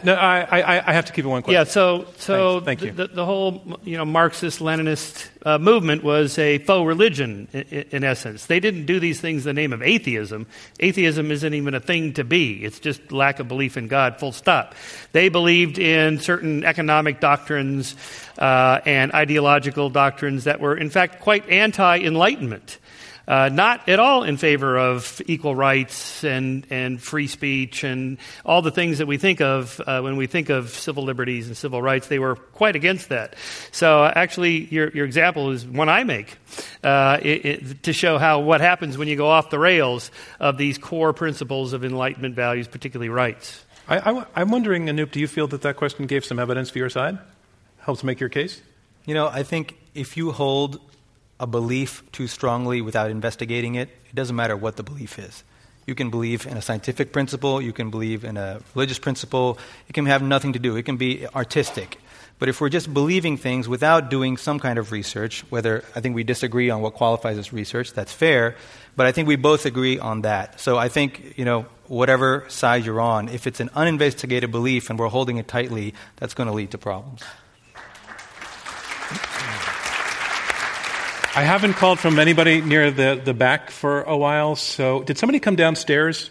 No, 0.04 0.14
I, 0.14 0.40
I, 0.40 0.88
I 0.88 0.92
have 0.92 1.06
to 1.06 1.12
keep 1.12 1.24
it 1.24 1.28
one 1.28 1.42
question. 1.42 1.60
Yeah, 1.60 1.64
so 1.64 2.06
so 2.18 2.60
Thanks. 2.60 2.82
Thank 2.82 2.98
you. 2.98 3.06
The, 3.06 3.12
the 3.12 3.24
whole 3.24 3.62
you 3.84 3.96
know 3.96 4.04
Marxist 4.04 4.60
Leninist 4.60 5.28
uh, 5.44 5.58
movement 5.58 6.02
was 6.02 6.38
a 6.38 6.58
faux 6.58 6.86
religion 6.86 7.48
in, 7.52 7.86
in 7.90 8.04
essence. 8.04 8.46
They 8.46 8.60
didn't 8.60 8.86
do 8.86 9.00
these 9.00 9.20
things 9.20 9.46
in 9.46 9.54
the 9.54 9.60
name 9.60 9.72
of 9.72 9.82
atheism. 9.82 10.46
Atheism 10.78 11.30
isn't 11.30 11.54
even 11.54 11.74
a 11.74 11.80
thing 11.80 12.12
to 12.14 12.24
be. 12.24 12.64
It's 12.64 12.78
just 12.78 13.12
lack 13.12 13.40
of 13.40 13.48
belief 13.48 13.76
in 13.76 13.88
God. 13.88 14.18
Full 14.18 14.32
stop. 14.32 14.74
They 15.12 15.28
believed 15.28 15.78
in 15.78 16.20
certain 16.20 16.64
economic 16.64 17.20
doctrines 17.20 17.96
uh, 18.38 18.80
and 18.84 19.12
ideological 19.12 19.90
doctrines 19.90 20.44
that 20.44 20.60
were 20.60 20.76
in 20.76 20.90
fact 20.90 21.20
quite 21.20 21.48
anti-enlightenment. 21.48 22.78
Uh, 23.28 23.48
not 23.52 23.88
at 23.88 24.00
all 24.00 24.24
in 24.24 24.36
favor 24.36 24.76
of 24.76 25.20
equal 25.26 25.54
rights 25.54 26.24
and, 26.24 26.66
and 26.70 27.00
free 27.00 27.26
speech 27.26 27.84
and 27.84 28.18
all 28.44 28.62
the 28.62 28.70
things 28.70 28.98
that 28.98 29.06
we 29.06 29.18
think 29.18 29.40
of 29.40 29.80
uh, 29.86 30.00
when 30.00 30.16
we 30.16 30.26
think 30.26 30.48
of 30.48 30.70
civil 30.70 31.04
liberties 31.04 31.46
and 31.46 31.56
civil 31.56 31.80
rights. 31.80 32.08
They 32.08 32.18
were 32.18 32.36
quite 32.36 32.76
against 32.76 33.10
that. 33.10 33.36
So, 33.72 34.04
uh, 34.04 34.12
actually, 34.14 34.64
your, 34.66 34.90
your 34.90 35.06
example 35.06 35.50
is 35.50 35.64
one 35.66 35.88
I 35.88 36.04
make 36.04 36.36
uh, 36.82 37.18
it, 37.22 37.44
it, 37.44 37.82
to 37.84 37.92
show 37.92 38.18
how 38.18 38.40
what 38.40 38.60
happens 38.60 38.98
when 38.98 39.08
you 39.08 39.16
go 39.16 39.28
off 39.28 39.50
the 39.50 39.58
rails 39.58 40.10
of 40.38 40.58
these 40.58 40.78
core 40.78 41.12
principles 41.12 41.72
of 41.72 41.84
Enlightenment 41.84 42.34
values, 42.34 42.68
particularly 42.68 43.08
rights. 43.10 43.64
I, 43.88 44.24
I, 44.34 44.42
am 44.42 44.50
wondering, 44.50 44.86
Anoop, 44.86 45.10
do 45.10 45.20
you 45.20 45.26
feel 45.26 45.48
that 45.48 45.62
that 45.62 45.76
question 45.76 46.06
gave 46.06 46.24
some 46.24 46.38
evidence 46.38 46.70
for 46.70 46.78
your 46.78 46.90
side? 46.90 47.18
Helps 47.78 48.04
make 48.04 48.20
your 48.20 48.28
case? 48.28 48.60
You 49.06 49.14
know, 49.14 49.26
I 49.26 49.42
think 49.42 49.76
if 49.94 50.16
you 50.16 50.30
hold 50.30 50.80
a 51.40 51.46
belief 51.46 52.04
too 52.12 52.28
strongly 52.28 52.80
without 52.80 53.10
investigating 53.10 53.74
it, 53.74 53.88
it 53.88 54.14
doesn't 54.14 54.36
matter 54.36 54.56
what 54.56 54.76
the 54.76 54.84
belief 54.84 55.18
is. 55.18 55.42
You 55.86 55.94
can 55.94 56.10
believe 56.10 56.46
in 56.46 56.56
a 56.56 56.62
scientific 56.62 57.12
principle, 57.12 57.60
you 57.60 57.72
can 57.72 57.90
believe 57.90 58.24
in 58.24 58.36
a 58.36 58.60
religious 58.74 58.98
principle, 58.98 59.58
it 59.88 59.94
can 59.94 60.06
have 60.06 60.22
nothing 60.22 60.52
to 60.52 60.58
do, 60.58 60.76
it 60.76 60.84
can 60.84 60.98
be 60.98 61.26
artistic. 61.34 61.98
But 62.38 62.48
if 62.48 62.60
we're 62.60 62.68
just 62.68 62.92
believing 62.92 63.36
things 63.36 63.68
without 63.68 64.08
doing 64.08 64.36
some 64.36 64.60
kind 64.60 64.78
of 64.78 64.92
research, 64.92 65.44
whether 65.50 65.84
I 65.96 66.00
think 66.00 66.14
we 66.14 66.24
disagree 66.24 66.70
on 66.70 66.80
what 66.80 66.94
qualifies 66.94 67.36
as 67.36 67.52
research, 67.52 67.92
that's 67.92 68.12
fair, 68.12 68.56
but 68.96 69.06
I 69.06 69.12
think 69.12 69.28
we 69.28 69.36
both 69.36 69.66
agree 69.66 69.98
on 69.98 70.22
that. 70.22 70.60
So 70.60 70.78
I 70.78 70.88
think, 70.88 71.34
you 71.36 71.44
know, 71.44 71.66
whatever 71.86 72.44
side 72.48 72.84
you're 72.84 73.00
on, 73.00 73.28
if 73.28 73.46
it's 73.46 73.60
an 73.60 73.70
uninvestigated 73.74 74.50
belief 74.50 74.90
and 74.90 74.98
we're 74.98 75.08
holding 75.08 75.38
it 75.38 75.48
tightly, 75.48 75.94
that's 76.16 76.34
going 76.34 76.46
to 76.46 76.54
lead 76.54 76.70
to 76.70 76.78
problems. 76.78 77.22
I 81.32 81.42
haven't 81.42 81.74
called 81.74 82.00
from 82.00 82.18
anybody 82.18 82.60
near 82.60 82.90
the, 82.90 83.20
the 83.24 83.32
back 83.32 83.70
for 83.70 84.02
a 84.02 84.16
while, 84.16 84.56
so 84.56 85.04
did 85.04 85.16
somebody 85.16 85.38
come 85.38 85.54
downstairs? 85.54 86.28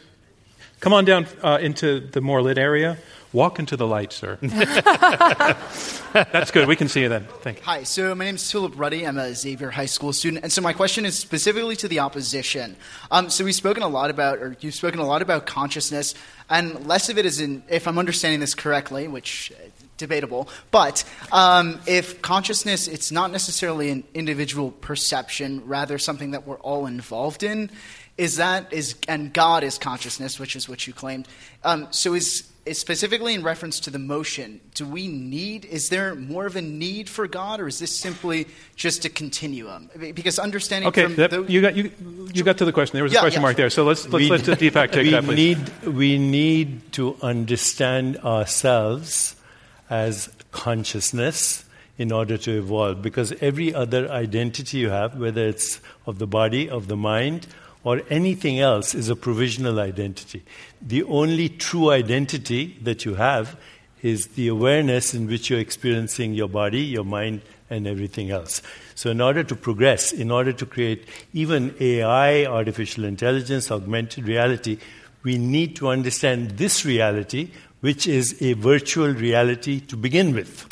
Come 0.81 0.91
on 0.91 1.05
down 1.05 1.25
uh, 1.41 1.57
into 1.61 2.01
the 2.01 2.19
more 2.19 2.41
lit 2.41 2.57
area. 2.57 2.97
Walk 3.31 3.59
into 3.59 3.77
the 3.77 3.87
light, 3.87 4.11
sir. 4.11 4.37
That's 4.41 6.51
good. 6.51 6.67
We 6.67 6.75
can 6.75 6.89
see 6.89 7.01
you 7.01 7.07
then. 7.07 7.27
Thank 7.41 7.59
you. 7.59 7.63
Hi, 7.63 7.83
so 7.83 8.13
my 8.13 8.25
name 8.25 8.35
is 8.35 8.51
Philip 8.51 8.73
Ruddy. 8.75 9.07
I'm 9.07 9.17
a 9.17 9.33
Xavier 9.33 9.69
High 9.69 9.85
School 9.85 10.11
student, 10.11 10.43
and 10.43 10.51
so 10.51 10.61
my 10.61 10.73
question 10.73 11.05
is 11.05 11.17
specifically 11.17 11.77
to 11.77 11.87
the 11.87 11.99
opposition. 11.99 12.75
Um, 13.09 13.29
so 13.29 13.45
we've 13.45 13.55
spoken 13.55 13.83
a 13.83 13.87
lot 13.87 14.09
about, 14.09 14.39
or 14.39 14.57
you've 14.59 14.75
spoken 14.75 14.99
a 14.99 15.05
lot 15.05 15.21
about 15.21 15.45
consciousness, 15.45 16.13
and 16.49 16.87
less 16.87 17.07
of 17.07 17.17
it 17.17 17.25
is 17.25 17.39
in, 17.39 17.63
if 17.69 17.87
I'm 17.87 17.97
understanding 17.97 18.41
this 18.41 18.53
correctly, 18.53 19.07
which 19.07 19.53
uh, 19.55 19.63
debatable, 19.99 20.49
but 20.71 21.03
um, 21.31 21.79
if 21.85 22.19
consciousness, 22.23 22.87
it's 22.87 23.11
not 23.11 23.31
necessarily 23.31 23.91
an 23.91 24.03
individual 24.15 24.71
perception, 24.71 25.61
rather 25.67 25.99
something 25.99 26.31
that 26.31 26.47
we're 26.47 26.59
all 26.61 26.87
involved 26.87 27.43
in. 27.43 27.69
Is 28.17 28.35
that 28.35 28.73
is 28.73 28.95
and 29.07 29.31
God 29.31 29.63
is 29.63 29.77
consciousness, 29.77 30.39
which 30.39 30.55
is 30.55 30.67
what 30.67 30.85
you 30.87 30.91
claimed. 30.93 31.27
Um, 31.63 31.87
so 31.91 32.15
is 32.15 32.49
is 32.65 32.77
specifically 32.77 33.33
in 33.33 33.41
reference 33.41 33.79
to 33.79 33.89
the 33.89 33.97
motion, 33.97 34.59
do 34.75 34.85
we 34.85 35.07
need, 35.07 35.65
is 35.65 35.89
there 35.89 36.13
more 36.13 36.45
of 36.45 36.55
a 36.55 36.61
need 36.61 37.09
for 37.09 37.27
God, 37.27 37.59
or 37.59 37.67
is 37.67 37.79
this 37.79 37.95
simply 37.95 38.45
just 38.75 39.05
a 39.05 39.09
continuum? 39.09 39.89
Because 40.13 40.37
understanding 40.37 40.87
Okay, 40.89 41.05
from 41.05 41.15
that- 41.15 41.31
the, 41.31 41.43
you, 41.47 41.61
got, 41.61 41.75
you, 41.75 41.91
you 42.33 42.43
got 42.43 42.57
to 42.59 42.65
the 42.65 42.73
question. 42.73 42.95
There 42.97 43.03
was 43.03 43.15
a 43.15 43.19
question 43.19 43.39
yeah, 43.41 43.47
mark 43.47 43.57
there, 43.57 43.69
so 43.71 43.85
let's, 43.85 44.07
let's 44.09 44.13
We- 44.13 44.29
let 44.29 44.41
Deepak 44.59 44.91
take 44.91 45.05
we 45.05 45.11
that, 45.11 45.23
please. 45.23 45.57
Need, 45.57 45.87
we 45.87 46.17
need 46.19 46.91
to 46.93 47.15
understand 47.23 48.17
ourselves 48.17 49.35
as 49.89 50.29
consciousness 50.51 51.65
in 51.97 52.11
order 52.11 52.37
to 52.37 52.57
evolve 52.57 53.01
because 53.01 53.33
every 53.41 53.73
other 53.73 54.09
identity 54.09 54.77
you 54.77 54.89
have, 54.89 55.19
whether 55.19 55.45
it's 55.45 55.79
of 56.05 56.17
the 56.17 56.27
body, 56.27 56.69
of 56.69 56.87
the 56.87 56.95
mind, 56.95 57.47
or 57.83 58.01
anything 58.09 58.59
else, 58.59 58.93
is 58.93 59.09
a 59.09 59.15
provisional 59.15 59.79
identity. 59.79 60.43
The 60.81 61.03
only 61.03 61.49
true 61.49 61.91
identity 61.91 62.77
that 62.81 63.05
you 63.05 63.15
have 63.15 63.57
is 64.01 64.27
the 64.27 64.47
awareness 64.47 65.13
in 65.13 65.27
which 65.27 65.49
you're 65.49 65.59
experiencing 65.59 66.33
your 66.33 66.47
body, 66.47 66.81
your 66.81 67.03
mind, 67.03 67.41
and 67.69 67.85
everything 67.85 68.31
else. 68.31 68.61
So, 68.95 69.11
in 69.11 69.21
order 69.21 69.43
to 69.43 69.55
progress, 69.55 70.11
in 70.11 70.31
order 70.31 70.53
to 70.53 70.65
create 70.65 71.05
even 71.33 71.75
AI, 71.79 72.45
artificial 72.45 73.05
intelligence, 73.05 73.71
augmented 73.71 74.27
reality, 74.27 74.77
we 75.23 75.37
need 75.37 75.75
to 75.77 75.89
understand 75.89 76.51
this 76.51 76.85
reality, 76.85 77.51
which 77.81 78.07
is 78.07 78.41
a 78.41 78.53
virtual 78.53 79.13
reality 79.13 79.79
to 79.79 79.95
begin 79.95 80.33
with. 80.33 80.67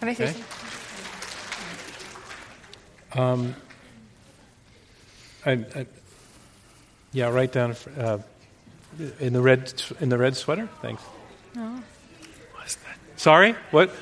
Can 0.00 0.08
I 0.08 0.14
say 0.14 0.24
Okay. 0.30 0.42
Um, 3.16 3.54
I, 5.46 5.52
I, 5.52 5.86
yeah, 7.12 7.28
right 7.28 7.52
down 7.52 7.76
uh, 7.96 8.18
in 9.20 9.32
the 9.32 9.40
red 9.40 9.72
in 10.00 10.08
the 10.08 10.18
red 10.18 10.36
sweater. 10.36 10.68
Thanks. 10.82 11.02
No. 11.54 11.80
Sorry, 13.16 13.54
what? 13.70 13.94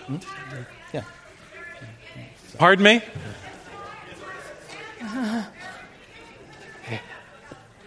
Yeah. 0.94 1.04
Pardon 2.58 2.84
me. 2.84 3.02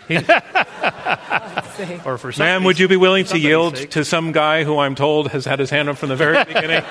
or 2.06 2.20
for 2.20 2.32
Ma'am, 2.38 2.64
would 2.64 2.78
you 2.78 2.88
be 2.88 2.96
willing 2.96 3.26
to 3.26 3.40
yield 3.40 3.78
sake. 3.78 3.90
to 3.92 4.06
some 4.06 4.32
guy 4.32 4.64
who 4.64 4.78
I'm 4.78 4.94
told 4.94 5.32
has 5.32 5.46
had 5.46 5.58
his 5.58 5.72
hand 5.72 5.90
up 5.90 5.98
from 5.98 6.10
the 6.10 6.16
very 6.16 6.44
beginning? 6.46 6.84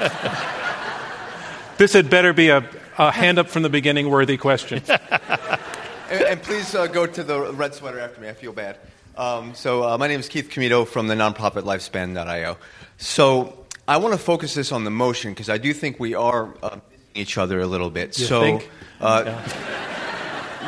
this 1.79 1.93
had 1.93 2.11
better 2.11 2.33
be 2.33 2.49
a, 2.49 2.69
a, 2.99 3.13
hand 3.13 3.39
up 3.39 3.49
from 3.49 3.63
the 3.63 3.69
beginning 3.69 4.11
worthy 4.11 4.37
question. 4.37 4.83
and, 4.89 6.23
and, 6.23 6.43
please 6.43 6.75
uh, 6.75 6.89
go 6.89 7.07
to 7.07 7.23
the 7.23 7.53
red 7.53 7.75
sweater 7.75 8.01
after 8.01 8.21
me. 8.21 8.29
I 8.29 8.35
feel 8.35 8.53
bad. 8.53 8.79
Um, 9.17 9.55
so, 9.55 9.85
uh, 9.85 9.97
my 9.97 10.09
name 10.09 10.19
is 10.19 10.29
Keith 10.29 10.51
Comito 10.51 10.85
from 10.85 11.07
the 11.07 11.15
nonprofit 11.15 11.63
Lifespan.io. 11.63 12.57
So, 12.97 13.65
I 13.87 13.99
want 13.99 14.13
to 14.13 14.19
focus 14.19 14.55
this 14.55 14.73
on 14.73 14.83
the 14.83 14.91
motion 14.91 15.31
because 15.31 15.49
I 15.49 15.59
do 15.59 15.73
think 15.73 16.01
we 16.01 16.15
are 16.15 16.53
uh, 16.65 16.81
each 17.15 17.39
other 17.39 17.61
a 17.61 17.67
little 17.67 17.91
bit. 17.91 18.19
You 18.19 18.27
so, 18.27 18.41
think? 18.41 18.69
Uh, 19.01 19.23
yeah 19.27 20.01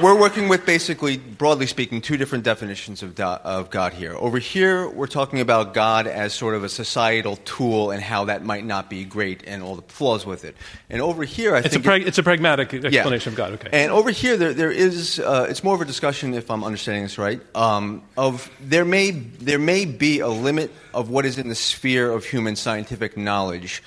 we're 0.02 0.18
working 0.18 0.48
with 0.48 0.66
basically, 0.66 1.16
broadly 1.16 1.66
speaking, 1.66 2.00
two 2.00 2.16
different 2.16 2.44
definitions 2.44 3.02
of, 3.02 3.18
of 3.20 3.70
God 3.70 3.92
here. 3.92 4.14
Over 4.14 4.38
here, 4.38 4.88
we're 4.88 5.06
talking 5.06 5.40
about 5.40 5.74
God 5.74 6.06
as 6.06 6.34
sort 6.34 6.54
of 6.54 6.64
a 6.64 6.68
societal 6.68 7.36
tool 7.44 7.90
and 7.90 8.02
how 8.02 8.24
that 8.26 8.44
might 8.44 8.64
not 8.64 8.90
be 8.90 9.04
great 9.04 9.42
and 9.46 9.62
all 9.62 9.76
the 9.76 9.82
flaws 9.82 10.26
with 10.26 10.44
it. 10.44 10.56
And 10.90 11.00
over 11.00 11.24
here, 11.24 11.54
I 11.54 11.60
it's 11.60 11.68
think. 11.68 11.84
A 11.84 11.84
prag- 11.84 12.02
it, 12.02 12.08
it's 12.08 12.18
a 12.18 12.22
pragmatic 12.22 12.72
explanation 12.72 13.30
yeah. 13.30 13.32
of 13.32 13.36
God, 13.36 13.52
okay. 13.54 13.68
And 13.72 13.92
over 13.92 14.10
here, 14.10 14.36
there, 14.36 14.54
there 14.54 14.70
is, 14.70 15.18
uh, 15.18 15.46
it's 15.48 15.64
more 15.64 15.74
of 15.74 15.80
a 15.80 15.86
discussion, 15.86 16.34
if 16.34 16.50
I'm 16.50 16.64
understanding 16.64 17.04
this 17.04 17.18
right, 17.18 17.40
um, 17.54 18.02
of 18.16 18.50
there 18.60 18.84
may, 18.84 19.10
there 19.10 19.58
may 19.58 19.84
be 19.84 20.20
a 20.20 20.28
limit 20.28 20.70
of 20.94 21.10
what 21.10 21.24
is 21.24 21.38
in 21.38 21.48
the 21.48 21.54
sphere 21.54 22.10
of 22.10 22.24
human 22.24 22.56
scientific 22.56 23.16
knowledge 23.16 23.82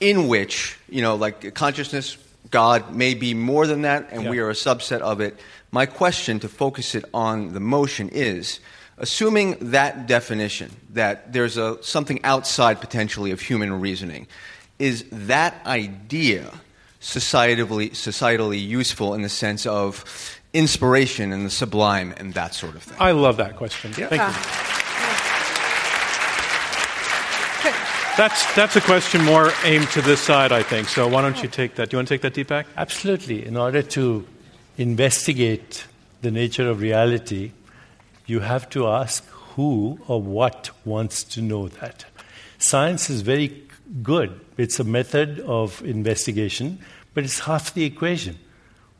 in 0.00 0.28
which, 0.28 0.78
you 0.88 1.02
know, 1.02 1.16
like 1.16 1.54
consciousness, 1.54 2.16
God 2.50 2.94
may 2.94 3.14
be 3.14 3.34
more 3.34 3.66
than 3.66 3.82
that, 3.82 4.08
and 4.10 4.24
yeah. 4.24 4.30
we 4.30 4.38
are 4.38 4.50
a 4.50 4.54
subset 4.54 5.00
of 5.00 5.20
it. 5.20 5.38
My 5.70 5.86
question 5.86 6.40
to 6.40 6.48
focus 6.48 6.94
it 6.94 7.04
on 7.12 7.52
the 7.52 7.60
motion 7.60 8.08
is 8.08 8.60
assuming 8.98 9.56
that 9.60 10.06
definition, 10.06 10.74
that 10.90 11.32
there's 11.32 11.56
a, 11.56 11.82
something 11.82 12.20
outside 12.24 12.80
potentially 12.80 13.30
of 13.30 13.40
human 13.40 13.80
reasoning, 13.80 14.26
is 14.78 15.04
that 15.10 15.54
idea 15.66 16.52
societally, 17.00 17.90
societally 17.90 18.64
useful 18.64 19.14
in 19.14 19.22
the 19.22 19.28
sense 19.28 19.66
of 19.66 20.04
inspiration 20.52 21.32
and 21.32 21.46
the 21.46 21.50
sublime 21.50 22.14
and 22.16 22.34
that 22.34 22.54
sort 22.54 22.74
of 22.74 22.82
thing? 22.82 22.96
I 22.98 23.12
love 23.12 23.36
that 23.36 23.56
question. 23.56 23.92
Yeah. 23.96 24.08
Thank 24.08 24.22
you. 24.22 24.28
Ah. 24.28 24.77
That's, 28.18 28.52
that's 28.56 28.74
a 28.74 28.80
question 28.80 29.24
more 29.24 29.52
aimed 29.62 29.90
to 29.90 30.02
this 30.02 30.20
side, 30.20 30.50
I 30.50 30.64
think. 30.64 30.88
So 30.88 31.06
why 31.06 31.22
don't 31.22 31.40
you 31.40 31.48
take 31.48 31.76
that? 31.76 31.88
Do 31.88 31.94
you 31.94 31.98
want 31.98 32.08
to 32.08 32.18
take 32.18 32.22
that, 32.22 32.34
Deepak? 32.34 32.64
Absolutely. 32.76 33.46
In 33.46 33.56
order 33.56 33.80
to 33.80 34.26
investigate 34.76 35.86
the 36.22 36.32
nature 36.32 36.68
of 36.68 36.80
reality, 36.80 37.52
you 38.26 38.40
have 38.40 38.68
to 38.70 38.88
ask 38.88 39.24
who 39.54 40.00
or 40.08 40.20
what 40.20 40.70
wants 40.84 41.22
to 41.22 41.40
know 41.40 41.68
that. 41.68 42.06
Science 42.58 43.08
is 43.08 43.20
very 43.20 43.62
good. 44.02 44.40
It's 44.56 44.80
a 44.80 44.84
method 44.84 45.38
of 45.38 45.80
investigation, 45.84 46.80
but 47.14 47.22
it's 47.22 47.38
half 47.38 47.72
the 47.72 47.84
equation. 47.84 48.36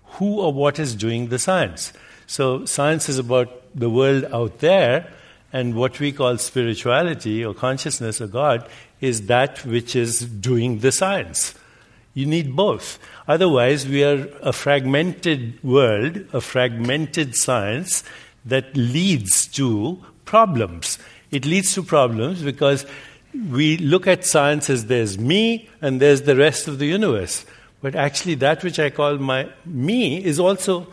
Who 0.04 0.38
or 0.38 0.52
what 0.52 0.78
is 0.78 0.94
doing 0.94 1.26
the 1.26 1.40
science? 1.40 1.92
So, 2.28 2.66
science 2.66 3.08
is 3.08 3.18
about 3.18 3.50
the 3.74 3.90
world 3.90 4.26
out 4.26 4.60
there, 4.60 5.12
and 5.52 5.74
what 5.74 5.98
we 5.98 6.12
call 6.12 6.36
spirituality 6.38 7.44
or 7.44 7.54
consciousness 7.54 8.20
or 8.20 8.26
God 8.26 8.68
is 9.00 9.26
that 9.26 9.64
which 9.64 9.96
is 9.96 10.20
doing 10.20 10.80
the 10.80 10.92
science. 10.92 11.54
You 12.14 12.26
need 12.26 12.54
both. 12.56 12.98
Otherwise, 13.28 13.86
we 13.86 14.02
are 14.02 14.28
a 14.42 14.52
fragmented 14.52 15.62
world, 15.62 16.24
a 16.32 16.40
fragmented 16.40 17.36
science 17.36 18.02
that 18.44 18.76
leads 18.76 19.46
to 19.48 20.04
problems. 20.24 20.98
It 21.30 21.44
leads 21.46 21.74
to 21.74 21.82
problems 21.82 22.42
because 22.42 22.86
we 23.50 23.76
look 23.78 24.06
at 24.06 24.24
science 24.24 24.68
as 24.68 24.86
there's 24.86 25.18
me 25.18 25.68
and 25.80 26.00
there's 26.00 26.22
the 26.22 26.36
rest 26.36 26.66
of 26.66 26.78
the 26.78 26.86
universe. 26.86 27.46
But 27.80 27.94
actually, 27.94 28.34
that 28.36 28.64
which 28.64 28.78
I 28.78 28.90
call 28.90 29.18
my 29.18 29.48
me 29.64 30.22
is 30.24 30.40
also 30.40 30.88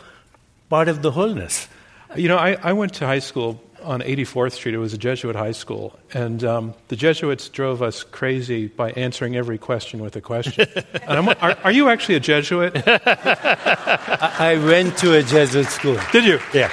part 0.70 0.88
of 0.88 1.02
the 1.02 1.12
wholeness. 1.12 1.68
You 2.16 2.28
know, 2.28 2.38
I, 2.38 2.58
I 2.62 2.74
went 2.74 2.94
to 2.96 3.08
high 3.08 3.20
school 3.20 3.62
on 3.86 4.02
84th 4.02 4.54
Street. 4.54 4.76
It 4.76 4.80
was 4.80 4.94
a 4.94 4.98
Jesuit 4.98 5.36
high 5.36 5.52
school. 5.52 5.98
And 6.14 6.44
um, 6.44 6.74
the 6.88 6.96
Jesuits 6.96 7.50
drove 7.50 7.82
us 7.82 8.04
crazy 8.04 8.68
by 8.68 8.92
answering 8.92 9.36
every 9.36 9.58
question 9.58 10.02
with 10.02 10.16
a 10.16 10.22
question. 10.22 10.68
and 11.08 11.30
are, 11.30 11.58
are, 11.64 11.72
you 11.72 11.90
actually 11.90 12.16
a 12.16 12.20
Jesuit? 12.20 12.74
I 12.88 14.62
went 14.66 14.98
to 14.98 15.14
a 15.14 15.24
Jesuit 15.24 15.68
school. 15.68 15.98
Did 16.12 16.26
you? 16.26 16.40
Yeah. 16.54 16.72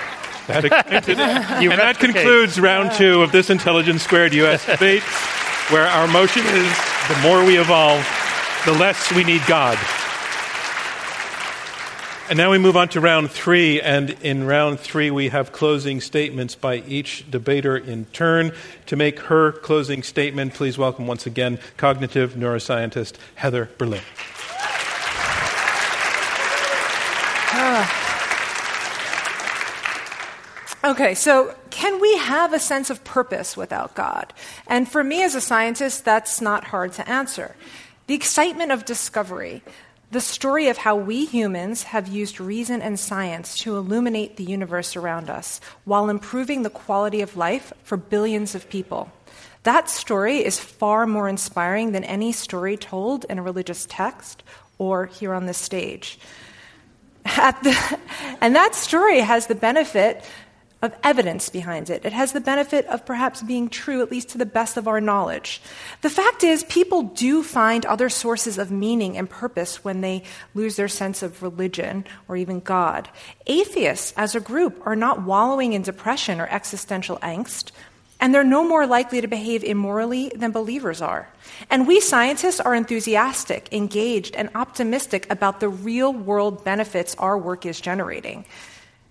That, 0.49 0.65
and 1.09 1.73
that 1.73 1.99
concludes 1.99 2.59
round 2.59 2.93
two 2.93 3.23
of 3.23 3.31
this 3.31 3.51
Intelligence 3.51 4.03
Squared 4.03 4.35
US 4.35 4.67
debate, 4.67 5.03
where 5.71 5.87
our 5.87 6.09
motion 6.09 6.43
is 6.47 6.77
the 7.09 7.19
more 7.23 7.45
we 7.45 7.59
evolve, 7.59 8.05
the 8.65 8.73
less 8.73 9.13
we 9.13 9.23
need 9.23 9.43
God. 9.47 9.79
And 12.31 12.39
now 12.39 12.51
we 12.51 12.59
move 12.59 12.77
on 12.77 12.89
to 12.91 13.01
round 13.01 13.31
three. 13.31 13.81
And 13.81 14.11
in 14.23 14.47
round 14.47 14.81
three, 14.81 15.11
we 15.11 15.29
have 15.29 15.53
closing 15.53 16.01
statements 16.01 16.55
by 16.55 16.77
each 16.77 17.31
debater 17.31 17.77
in 17.77 18.07
turn. 18.07 18.53
To 18.87 18.97
make 18.97 19.21
her 19.21 19.53
closing 19.53 20.03
statement, 20.03 20.55
please 20.55 20.79
welcome 20.79 21.07
once 21.07 21.27
again 21.27 21.59
cognitive 21.77 22.35
neuroscientist 22.35 23.17
Heather 23.35 23.69
Berlin. 23.77 24.01
Ah. 27.55 28.09
Okay, 30.85 31.15
so 31.15 31.55
can 31.71 32.01
we 32.01 32.17
have 32.19 32.53
a 32.53 32.59
sense 32.59 32.91
of 32.91 33.05
purpose 33.05 33.57
without 33.57 33.95
God? 33.95 34.33
And 34.67 34.89
for 34.91 35.05
me 35.05 35.23
as 35.23 35.35
a 35.35 35.41
scientist, 35.41 36.05
that's 36.05 36.41
not 36.41 36.65
hard 36.65 36.93
to 36.95 37.09
answer. 37.09 37.57
The 38.07 38.15
excitement 38.15 38.73
of 38.73 38.85
discovery, 38.85 39.63
the 40.13 40.21
story 40.21 40.69
of 40.69 40.77
how 40.77 40.95
we 40.95 41.25
humans 41.25 41.85
have 41.85 42.07
used 42.07 42.39
reason 42.39 42.83
and 42.83 43.01
science 43.01 43.57
to 43.57 43.79
illuminate 43.79 44.37
the 44.37 44.45
universe 44.45 44.95
around 44.95 45.31
us 45.31 45.59
while 45.85 46.11
improving 46.11 46.63
the 46.63 46.69
quality 46.69 47.23
of 47.23 47.35
life 47.35 47.73
for 47.83 47.97
billions 47.97 48.55
of 48.55 48.69
people. 48.69 49.11
That 49.63 49.89
story 49.89 50.45
is 50.45 50.61
far 50.61 51.07
more 51.07 51.31
inspiring 51.31 51.93
than 51.93 52.05
any 52.05 52.33
story 52.33 52.77
told 52.77 53.25
in 53.31 53.39
a 53.39 53.43
religious 53.43 53.87
text 53.89 54.43
or 54.77 55.07
here 55.07 55.33
on 55.33 55.47
this 55.47 55.57
stage. 55.57 56.19
The, 57.25 57.99
and 58.43 58.55
that 58.55 58.75
story 58.75 59.21
has 59.21 59.47
the 59.47 59.55
benefit 59.55 60.27
of 60.83 60.95
evidence 61.05 61.49
behind 61.49 61.89
it. 61.89 62.05
It 62.05 62.13
has 62.13 62.33
the 62.33 62.41
benefit 62.41 62.85
of 62.87 63.07
perhaps 63.07 63.41
being 63.41 63.69
true, 63.69 64.03
at 64.03 64.11
least 64.11 64.31
to 64.31 64.39
the 64.39 64.45
best 64.45 64.77
of 64.77 64.89
our 64.89 65.01
knowledge. 65.01 65.63
The 66.03 66.11
fact 66.11 66.43
is, 66.43 66.65
people 66.65 67.03
do 67.03 67.45
find 67.45 67.87
other 67.87 68.09
sources 68.09 68.59
of 68.59 68.73
meaning 68.73 69.17
and 69.17 69.31
purpose 69.31 69.85
when 69.85 70.01
they 70.01 70.25
lose 70.55 70.75
their 70.75 70.89
sense 70.89 71.23
of 71.23 71.43
religion 71.43 72.05
or 72.27 72.37
even 72.37 72.59
God. 72.59 73.09
Atheists, 73.47 74.13
as 74.17 74.35
a 74.35 74.41
group, 74.41 74.85
are 74.85 74.97
not 74.97 75.23
wallowing 75.23 75.73
in 75.73 75.83
depression 75.83 76.41
or 76.41 76.49
existential 76.49 77.17
angst. 77.19 77.71
And 78.19 78.33
they're 78.33 78.45
no 78.45 78.63
more 78.63 78.87
likely 78.87 79.21
to 79.21 79.27
behave 79.27 79.65
immorally 79.65 80.31
than 80.35 80.53
believers 80.53 81.03
are. 81.03 81.29
And 81.71 81.89
we 81.89 82.01
scientists 82.01 82.61
are 82.61 82.73
enthusiastic, 82.73 83.73
engaged, 83.73 84.37
and 84.37 84.49
optimistic 84.55 85.27
about 85.29 85.59
the 85.59 85.69
real 85.69 86.13
world 86.13 86.65
benefits 86.65 87.17
our 87.17 87.37
work 87.37 87.67
is 87.67 87.81
generating. 87.81 88.45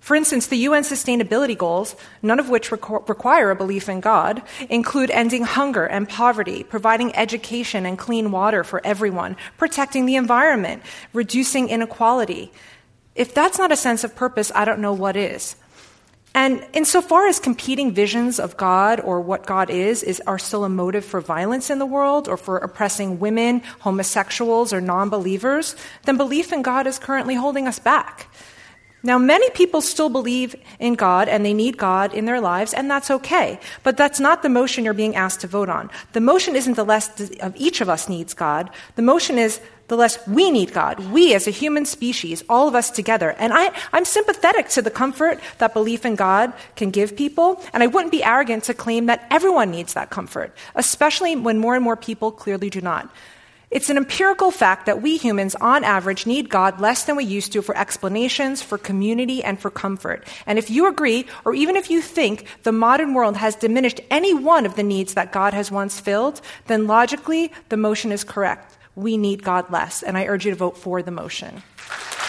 For 0.01 0.15
instance, 0.15 0.47
the 0.47 0.57
UN 0.57 0.81
sustainability 0.81 1.55
goals, 1.55 1.95
none 2.23 2.39
of 2.39 2.49
which 2.49 2.71
requ- 2.71 3.07
require 3.07 3.51
a 3.51 3.55
belief 3.55 3.87
in 3.87 3.99
God, 3.99 4.41
include 4.67 5.11
ending 5.11 5.43
hunger 5.43 5.85
and 5.85 6.09
poverty, 6.09 6.63
providing 6.63 7.15
education 7.15 7.85
and 7.85 7.99
clean 7.99 8.31
water 8.31 8.63
for 8.63 8.81
everyone, 8.83 9.37
protecting 9.59 10.07
the 10.07 10.15
environment, 10.15 10.81
reducing 11.13 11.69
inequality. 11.69 12.51
If 13.13 13.35
that's 13.35 13.59
not 13.59 13.71
a 13.71 13.75
sense 13.75 14.03
of 14.03 14.15
purpose, 14.15 14.51
I 14.55 14.65
don't 14.65 14.81
know 14.81 14.93
what 14.93 15.15
is. 15.15 15.55
And 16.33 16.65
insofar 16.73 17.27
as 17.27 17.39
competing 17.39 17.93
visions 17.93 18.39
of 18.39 18.57
God 18.57 19.01
or 19.01 19.21
what 19.21 19.45
God 19.45 19.69
is, 19.69 20.01
is 20.01 20.19
are 20.25 20.39
still 20.39 20.63
a 20.63 20.69
motive 20.69 21.05
for 21.05 21.21
violence 21.21 21.69
in 21.69 21.77
the 21.77 21.85
world 21.85 22.27
or 22.27 22.37
for 22.37 22.57
oppressing 22.57 23.19
women, 23.19 23.61
homosexuals, 23.81 24.73
or 24.73 24.81
non 24.81 25.09
believers, 25.09 25.75
then 26.05 26.17
belief 26.17 26.51
in 26.51 26.63
God 26.63 26.87
is 26.87 26.97
currently 26.97 27.35
holding 27.35 27.67
us 27.67 27.77
back. 27.77 28.33
Now, 29.03 29.17
many 29.17 29.49
people 29.51 29.81
still 29.81 30.09
believe 30.09 30.55
in 30.79 30.93
God 30.93 31.27
and 31.27 31.43
they 31.43 31.53
need 31.53 31.77
God 31.77 32.13
in 32.13 32.25
their 32.25 32.39
lives, 32.39 32.73
and 32.73 32.89
that's 32.89 33.09
okay. 33.09 33.59
But 33.83 33.97
that's 33.97 34.19
not 34.19 34.43
the 34.43 34.49
motion 34.49 34.85
you're 34.85 34.93
being 34.93 35.15
asked 35.15 35.41
to 35.41 35.47
vote 35.47 35.69
on. 35.69 35.89
The 36.13 36.21
motion 36.21 36.55
isn't 36.55 36.75
the 36.75 36.85
less 36.85 37.09
of 37.39 37.55
each 37.55 37.81
of 37.81 37.89
us 37.89 38.07
needs 38.07 38.33
God. 38.33 38.69
The 38.95 39.01
motion 39.01 39.39
is 39.39 39.59
the 39.87 39.97
less 39.97 40.25
we 40.25 40.49
need 40.51 40.71
God. 40.71 40.99
We 41.11 41.35
as 41.35 41.47
a 41.47 41.51
human 41.51 41.85
species, 41.85 42.43
all 42.47 42.69
of 42.69 42.75
us 42.75 42.89
together. 42.91 43.31
And 43.37 43.51
I, 43.53 43.77
I'm 43.91 44.05
sympathetic 44.05 44.69
to 44.69 44.81
the 44.81 44.89
comfort 44.89 45.39
that 45.57 45.73
belief 45.73 46.05
in 46.05 46.15
God 46.15 46.53
can 46.77 46.91
give 46.91 47.17
people, 47.17 47.61
and 47.73 47.83
I 47.83 47.87
wouldn't 47.87 48.11
be 48.11 48.23
arrogant 48.23 48.63
to 48.65 48.73
claim 48.73 49.07
that 49.07 49.27
everyone 49.29 49.69
needs 49.69 49.93
that 49.95 50.09
comfort, 50.09 50.55
especially 50.75 51.35
when 51.35 51.59
more 51.59 51.75
and 51.75 51.83
more 51.83 51.97
people 51.97 52.31
clearly 52.31 52.69
do 52.69 52.79
not. 52.79 53.13
It's 53.71 53.89
an 53.89 53.95
empirical 53.95 54.51
fact 54.51 54.85
that 54.85 55.01
we 55.01 55.15
humans, 55.15 55.55
on 55.55 55.85
average, 55.85 56.25
need 56.25 56.49
God 56.49 56.81
less 56.81 57.05
than 57.05 57.15
we 57.15 57.23
used 57.23 57.53
to 57.53 57.61
for 57.61 57.75
explanations, 57.77 58.61
for 58.61 58.77
community, 58.77 59.41
and 59.41 59.57
for 59.57 59.71
comfort. 59.71 60.27
And 60.45 60.59
if 60.59 60.69
you 60.69 60.87
agree, 60.87 61.25
or 61.45 61.55
even 61.55 61.77
if 61.77 61.89
you 61.89 62.01
think 62.01 62.47
the 62.63 62.73
modern 62.73 63.13
world 63.13 63.37
has 63.37 63.55
diminished 63.55 64.01
any 64.11 64.33
one 64.33 64.65
of 64.65 64.75
the 64.75 64.83
needs 64.83 65.13
that 65.13 65.31
God 65.31 65.53
has 65.53 65.71
once 65.71 66.01
filled, 66.01 66.41
then 66.67 66.85
logically, 66.85 67.53
the 67.69 67.77
motion 67.77 68.11
is 68.11 68.25
correct. 68.25 68.77
We 68.95 69.15
need 69.15 69.41
God 69.41 69.71
less. 69.71 70.03
And 70.03 70.17
I 70.17 70.25
urge 70.25 70.43
you 70.43 70.51
to 70.51 70.57
vote 70.57 70.75
for 70.75 71.01
the 71.01 71.11
motion. 71.11 71.63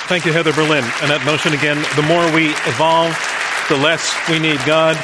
Thank 0.07 0.25
you, 0.25 0.33
Heather 0.33 0.53
Berlin. 0.53 0.85
And 1.03 1.11
that 1.11 1.25
motion 1.27 1.55
again 1.55 1.83
the 1.97 2.07
more 2.07 2.23
we 2.33 2.51
evolve, 2.71 3.19
the 3.69 3.77
less 3.83 4.15
we 4.31 4.39
need 4.39 4.61
God. 4.65 4.97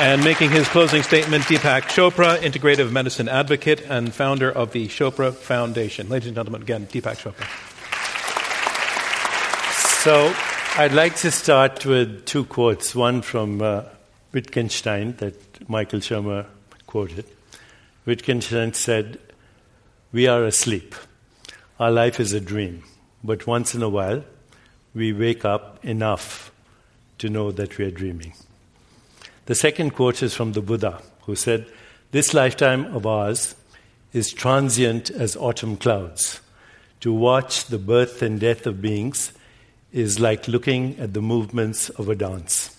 And 0.00 0.24
making 0.24 0.50
his 0.50 0.66
closing 0.68 1.02
statement, 1.02 1.44
Deepak 1.44 1.82
Chopra, 1.82 2.38
integrative 2.38 2.90
medicine 2.90 3.28
advocate 3.28 3.82
and 3.82 4.12
founder 4.12 4.50
of 4.50 4.72
the 4.72 4.88
Chopra 4.88 5.32
Foundation. 5.32 6.08
Ladies 6.08 6.28
and 6.28 6.34
gentlemen, 6.34 6.62
again, 6.62 6.86
Deepak 6.86 7.16
Chopra. 7.18 7.46
So 10.02 10.34
I'd 10.76 10.92
like 10.92 11.16
to 11.16 11.30
start 11.30 11.84
with 11.84 12.24
two 12.24 12.44
quotes 12.44 12.94
one 12.94 13.22
from 13.22 13.60
uh, 13.60 13.84
Wittgenstein 14.32 15.14
that 15.18 15.68
Michael 15.68 16.00
Shermer 16.00 16.46
quoted. 16.86 17.26
Wittgenstein 18.06 18.72
said, 18.72 19.20
We 20.10 20.26
are 20.26 20.44
asleep. 20.44 20.94
Our 21.78 21.90
life 21.90 22.18
is 22.18 22.32
a 22.32 22.40
dream. 22.40 22.82
But 23.22 23.46
once 23.46 23.74
in 23.74 23.82
a 23.82 23.88
while, 23.88 24.24
we 24.94 25.12
wake 25.12 25.44
up 25.44 25.84
enough 25.84 26.50
to 27.18 27.28
know 27.28 27.52
that 27.52 27.78
we 27.78 27.84
are 27.84 27.90
dreaming. 27.90 28.32
The 29.46 29.54
second 29.56 29.90
quote 29.90 30.22
is 30.22 30.34
from 30.34 30.52
the 30.52 30.60
Buddha, 30.60 31.02
who 31.22 31.34
said, 31.34 31.66
This 32.12 32.32
lifetime 32.32 32.94
of 32.94 33.06
ours 33.06 33.56
is 34.12 34.32
transient 34.32 35.10
as 35.10 35.36
autumn 35.36 35.76
clouds. 35.76 36.40
To 37.00 37.12
watch 37.12 37.66
the 37.66 37.78
birth 37.78 38.22
and 38.22 38.38
death 38.38 38.66
of 38.66 38.80
beings 38.80 39.32
is 39.92 40.20
like 40.20 40.46
looking 40.46 40.96
at 41.00 41.12
the 41.12 41.20
movements 41.20 41.88
of 41.90 42.08
a 42.08 42.14
dance. 42.14 42.78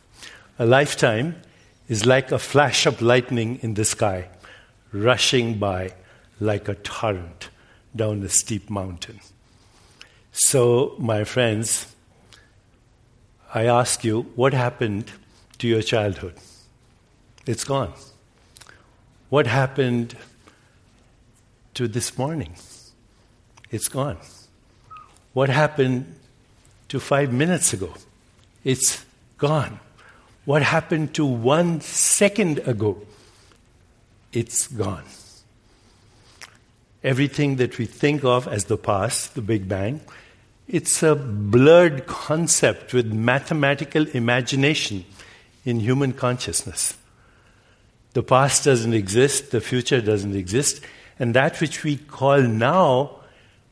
A 0.58 0.66
lifetime 0.66 1.36
is 1.90 2.06
like 2.06 2.32
a 2.32 2.40
flash 2.40 2.86
of 2.86 3.02
lightning 3.02 3.60
in 3.62 3.74
the 3.74 3.84
sky, 3.84 4.30
rushing 4.94 5.60
by 5.60 5.94
like 6.40 6.70
a 6.70 6.76
torrent 6.76 7.50
down 7.94 8.24
a 8.24 8.30
steep 8.30 8.70
mountain. 8.70 9.20
So, 10.32 10.96
my 10.98 11.26
friends, 11.26 11.94
I 13.54 13.66
ask 13.66 14.04
you, 14.04 14.24
what 14.36 14.54
happened 14.54 15.12
to 15.60 15.68
your 15.68 15.82
childhood? 15.82 16.36
It's 17.46 17.64
gone. 17.64 17.94
What 19.30 19.48
happened 19.48 20.16
to 21.74 21.88
this 21.88 22.18
morning? 22.18 22.56
It's 23.70 23.90
gone. 23.90 24.18
What 25.34 25.50
happened 25.50 26.16
to 26.90 27.00
five 27.00 27.34
minutes 27.34 27.74
ago? 27.74 27.94
It's 28.64 29.04
gone. 29.38 29.80
What 30.46 30.62
happened 30.62 31.14
to 31.16 31.26
one 31.26 31.82
second 31.82 32.60
ago? 32.60 33.02
It's 34.32 34.68
gone. 34.68 35.04
Everything 37.04 37.58
that 37.58 37.78
we 37.78 37.86
think 37.86 38.24
of 38.24 38.48
as 38.48 38.66
the 38.66 38.78
past, 38.78 39.36
the 39.36 39.42
Big 39.42 39.68
Bang, 39.68 40.02
it's 40.68 41.04
a 41.04 41.16
blurred 41.16 42.08
concept 42.08 42.94
with 42.94 43.12
mathematical 43.12 44.08
imagination 44.10 45.04
in 45.66 45.82
human 45.82 46.14
consciousness. 46.14 46.96
The 48.14 48.24
past 48.24 48.64
doesn't 48.64 48.94
exist, 48.94 49.52
the 49.52 49.62
future 49.62 50.00
doesn't 50.00 50.36
exist, 50.36 50.82
and 51.20 51.34
that 51.34 51.60
which 51.60 51.84
we 51.84 51.98
call 51.98 52.42
now 52.42 53.20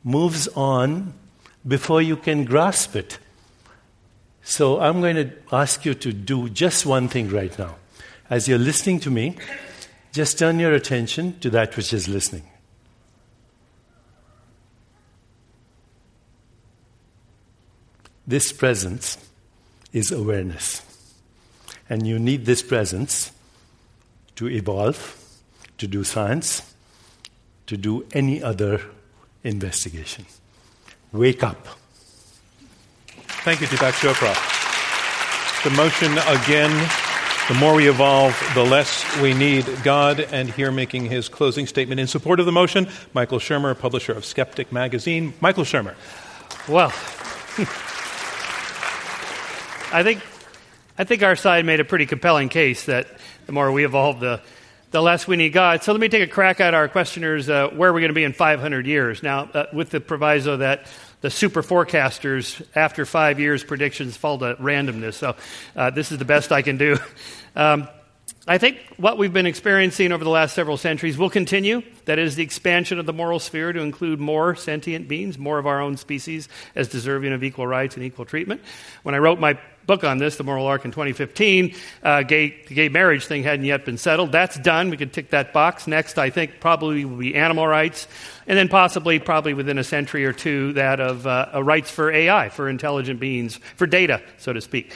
moves 0.04 0.48
on 0.50 1.14
before 1.68 2.02
you 2.02 2.18
can 2.18 2.46
grasp 2.46 2.96
it. 2.96 3.20
So 4.44 4.80
I'm 4.80 5.00
going 5.02 5.16
to 5.16 5.32
ask 5.52 5.86
you 5.86 5.94
to 5.94 6.12
do 6.12 6.50
just 6.50 6.86
one 6.86 7.08
thing 7.08 7.30
right 7.30 7.58
now. 7.58 7.76
As 8.30 8.48
you're 8.48 8.58
listening 8.58 9.00
to 9.02 9.12
me, 9.12 9.38
just 10.12 10.40
turn 10.40 10.60
your 10.60 10.74
attention 10.74 11.40
to 11.40 11.50
that 11.52 11.78
which 11.78 11.94
is 11.94 12.08
listening. 12.08 12.44
This 18.26 18.52
presence 18.52 19.18
is 19.94 20.12
awareness. 20.12 20.82
And 21.90 22.08
you 22.08 22.18
need 22.18 22.46
this 22.46 22.64
presence 22.64 23.32
to 24.42 24.50
evolve, 24.50 24.98
to 25.78 25.86
do 25.86 26.04
science, 26.04 26.74
to 27.68 27.78
do 27.78 28.04
any 28.12 28.42
other 28.42 28.82
investigation. 29.44 30.26
Wake 31.12 31.44
up. 31.44 31.68
Thank 33.46 33.62
you, 33.62 33.68
Deepak 33.68 33.94
Chopra. 34.02 34.34
The 35.64 35.70
motion 35.78 36.18
again 36.28 36.72
the 37.50 37.56
more 37.56 37.76
we 37.76 37.88
evolve, 37.88 38.36
the 38.56 38.64
less 38.64 39.06
we 39.22 39.36
need 39.36 39.64
God. 39.84 40.20
And 40.20 40.50
here 40.50 40.72
making 40.72 41.06
his 41.06 41.30
closing 41.30 41.68
statement 41.68 42.00
in 42.00 42.08
support 42.08 42.40
of 42.40 42.48
the 42.48 42.52
motion, 42.52 42.90
Michael 43.14 43.38
Shermer, 43.38 43.78
publisher 43.78 44.14
of 44.14 44.26
Skeptic 44.26 44.72
magazine. 44.72 45.36
Michael 45.40 45.66
Shermer. 45.66 45.94
Well, 46.68 46.88
I 49.94 50.02
think, 50.02 50.24
I 50.98 51.04
think 51.04 51.22
our 51.22 51.36
side 51.36 51.64
made 51.64 51.80
a 51.80 51.86
pretty 51.86 52.08
compelling 52.08 52.50
case 52.50 52.86
that 52.86 53.08
the 53.46 53.52
more 53.52 53.72
we 53.72 53.86
evolve, 53.86 54.20
the, 54.20 54.42
the 54.92 55.02
less 55.02 55.28
we 55.28 55.36
need 55.36 55.54
God. 55.54 55.84
So 55.84 55.92
let 55.92 56.02
me 56.02 56.10
take 56.10 56.24
a 56.24 56.32
crack 56.32 56.60
at 56.60 56.74
our 56.74 56.88
questioners 56.88 57.50
uh, 57.50 57.70
where 57.70 57.90
are 57.90 57.94
we 57.94 58.02
going 58.02 58.10
to 58.10 58.16
be 58.16 58.24
in 58.24 58.34
500 58.34 58.86
years? 58.86 59.24
Now, 59.24 59.50
uh, 59.54 59.66
with 59.74 59.90
the 59.90 60.00
proviso 60.00 60.58
that 60.58 60.88
the 61.22 61.30
super 61.30 61.62
forecasters, 61.62 62.66
after 62.76 63.06
five 63.06 63.40
years, 63.40 63.64
predictions 63.64 64.18
fall 64.18 64.40
to 64.40 64.56
randomness. 64.56 65.14
So 65.14 65.36
uh, 65.76 65.92
this 65.92 66.12
is 66.12 66.18
the 66.18 66.26
best 66.26 66.52
I 66.52 66.62
can 66.62 66.78
do. 66.78 66.98
Um, 67.54 67.90
I 68.48 68.58
think 68.58 68.80
what 68.98 69.20
we've 69.20 69.32
been 69.32 69.46
experiencing 69.46 70.12
over 70.12 70.24
the 70.24 70.30
last 70.30 70.56
several 70.56 70.76
centuries 70.76 71.16
will 71.16 71.30
continue. 71.30 71.84
That 72.06 72.18
is 72.18 72.36
the 72.36 72.42
expansion 72.42 72.98
of 72.98 73.06
the 73.06 73.14
moral 73.14 73.40
sphere 73.40 73.72
to 73.72 73.82
include 73.82 74.20
more 74.20 74.56
sentient 74.56 75.08
beings, 75.08 75.38
more 75.38 75.60
of 75.60 75.68
our 75.68 75.80
own 75.80 75.96
species, 75.96 76.50
as 76.74 76.88
deserving 76.88 77.34
of 77.34 77.44
equal 77.44 77.68
rights 77.68 77.96
and 77.96 78.04
equal 78.04 78.26
treatment. 78.26 78.62
When 79.04 79.14
I 79.14 79.20
wrote 79.20 79.40
my 79.40 79.60
book 79.86 80.04
on 80.04 80.18
this, 80.18 80.38
The 80.38 80.44
Moral 80.44 80.66
Arc, 80.68 80.86
in 80.86 80.92
2015, 80.92 81.76
uh, 82.04 82.24
gay, 82.24 82.64
the 82.68 82.76
gay 82.76 82.90
marriage 82.90 83.26
thing 83.26 83.44
hadn't 83.44 83.66
yet 83.66 83.86
been 83.86 83.98
settled. 83.98 84.32
That's 84.32 84.58
done. 84.58 84.90
We 84.90 84.98
can 84.98 85.10
tick 85.10 85.32
that 85.32 85.54
box. 85.54 85.88
Next, 85.88 86.18
I 86.18 86.30
think, 86.30 86.60
probably 86.60 87.06
will 87.06 87.18
be 87.18 87.36
animal 87.36 87.68
rights. 87.68 88.08
And 88.48 88.58
then 88.58 88.68
possibly, 88.68 89.20
probably 89.20 89.54
within 89.54 89.78
a 89.78 89.84
century 89.84 90.26
or 90.26 90.34
two, 90.34 90.74
that 90.74 91.00
of 91.00 91.28
uh, 91.28 91.62
rights 91.64 91.92
for 91.92 92.12
AI, 92.12 92.50
for 92.50 92.70
intelligent 92.70 93.20
beings, 93.20 93.60
for 93.76 93.88
data, 93.88 94.22
so 94.38 94.54
to 94.54 94.62
speak. 94.62 94.94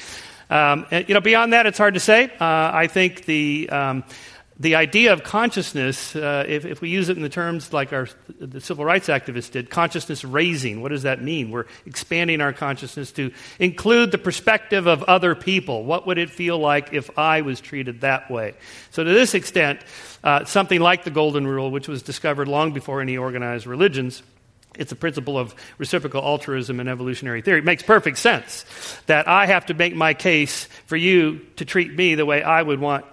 Um, 0.49 0.86
and, 0.91 1.07
you 1.07 1.14
know, 1.16 1.22
beyond 1.22 1.53
that, 1.53 1.66
it's 1.66 1.78
hard 1.78 1.95
to 1.95 1.99
say. 1.99 2.26
Uh, 2.26 2.72
I 2.74 2.88
think 2.88 3.26
the 3.26 3.70
um, 3.70 4.03
the 4.57 4.76
idea 4.76 5.11
of 5.11 5.23
consciousness, 5.23 6.15
uh, 6.15 6.45
if, 6.48 6.65
if, 6.65 6.80
we 6.80 6.88
use 6.90 7.10
it 7.10 7.18
in 7.18 7.23
the 7.23 7.30
terms 7.30 7.73
like 7.73 7.91
our, 7.91 8.07
the 8.40 8.61
civil 8.61 8.86
rights 8.86 9.10
activists 9.10 9.52
did, 9.52 9.69
consciousness 9.69 10.23
raising, 10.23 10.82
what 10.82 10.90
does 10.90 11.03
that 11.03 11.22
mean? 11.22 11.52
We're 11.52 11.65
expanding 11.86 12.40
our 12.40 12.53
consciousness 12.53 13.11
to 13.14 13.32
include 13.60 14.11
the 14.11 14.18
perspective 14.18 14.88
of 14.88 15.03
other 15.03 15.36
people. 15.36 15.84
What 15.84 16.07
would 16.07 16.18
it 16.18 16.30
feel 16.30 16.57
like 16.57 16.94
if 16.94 17.18
I 17.18 17.41
was 17.41 17.60
treated 17.60 18.02
that 18.02 18.32
way? 18.32 18.53
So, 18.91 19.03
to 19.03 19.11
this 19.11 19.34
extent, 19.34 19.82
uh, 20.23 20.45
something 20.45 20.80
like 20.80 21.03
the 21.03 21.11
Golden 21.11 21.45
Rule, 21.45 21.69
which 21.69 21.90
was 21.90 22.02
discovered 22.02 22.48
long 22.48 22.72
before 22.72 23.02
any 23.02 23.18
organized 23.18 23.68
religions, 23.68 24.23
it's 24.77 24.91
a 24.91 24.95
principle 24.95 25.38
of 25.38 25.56
reciprocal 25.77 26.22
altruism 26.22 26.80
in 26.80 26.88
evolutionary 26.88 27.41
theory. 27.41 27.60
It 27.60 27.65
makes 27.65 27.84
perfect 27.84 28.18
sense 28.18 28.65
that 29.07 29.27
I 29.27 29.45
have 29.45 29.68
to 29.68 29.73
make 29.73 29.95
my 29.95 30.14
case 30.14 30.65
for 30.85 30.95
you 30.95 31.39
to 31.57 31.65
treat 31.65 31.93
me 31.93 32.15
the 32.15 32.26
way 32.26 32.43
I 32.43 32.61
would 32.61 32.80
want, 32.80 33.06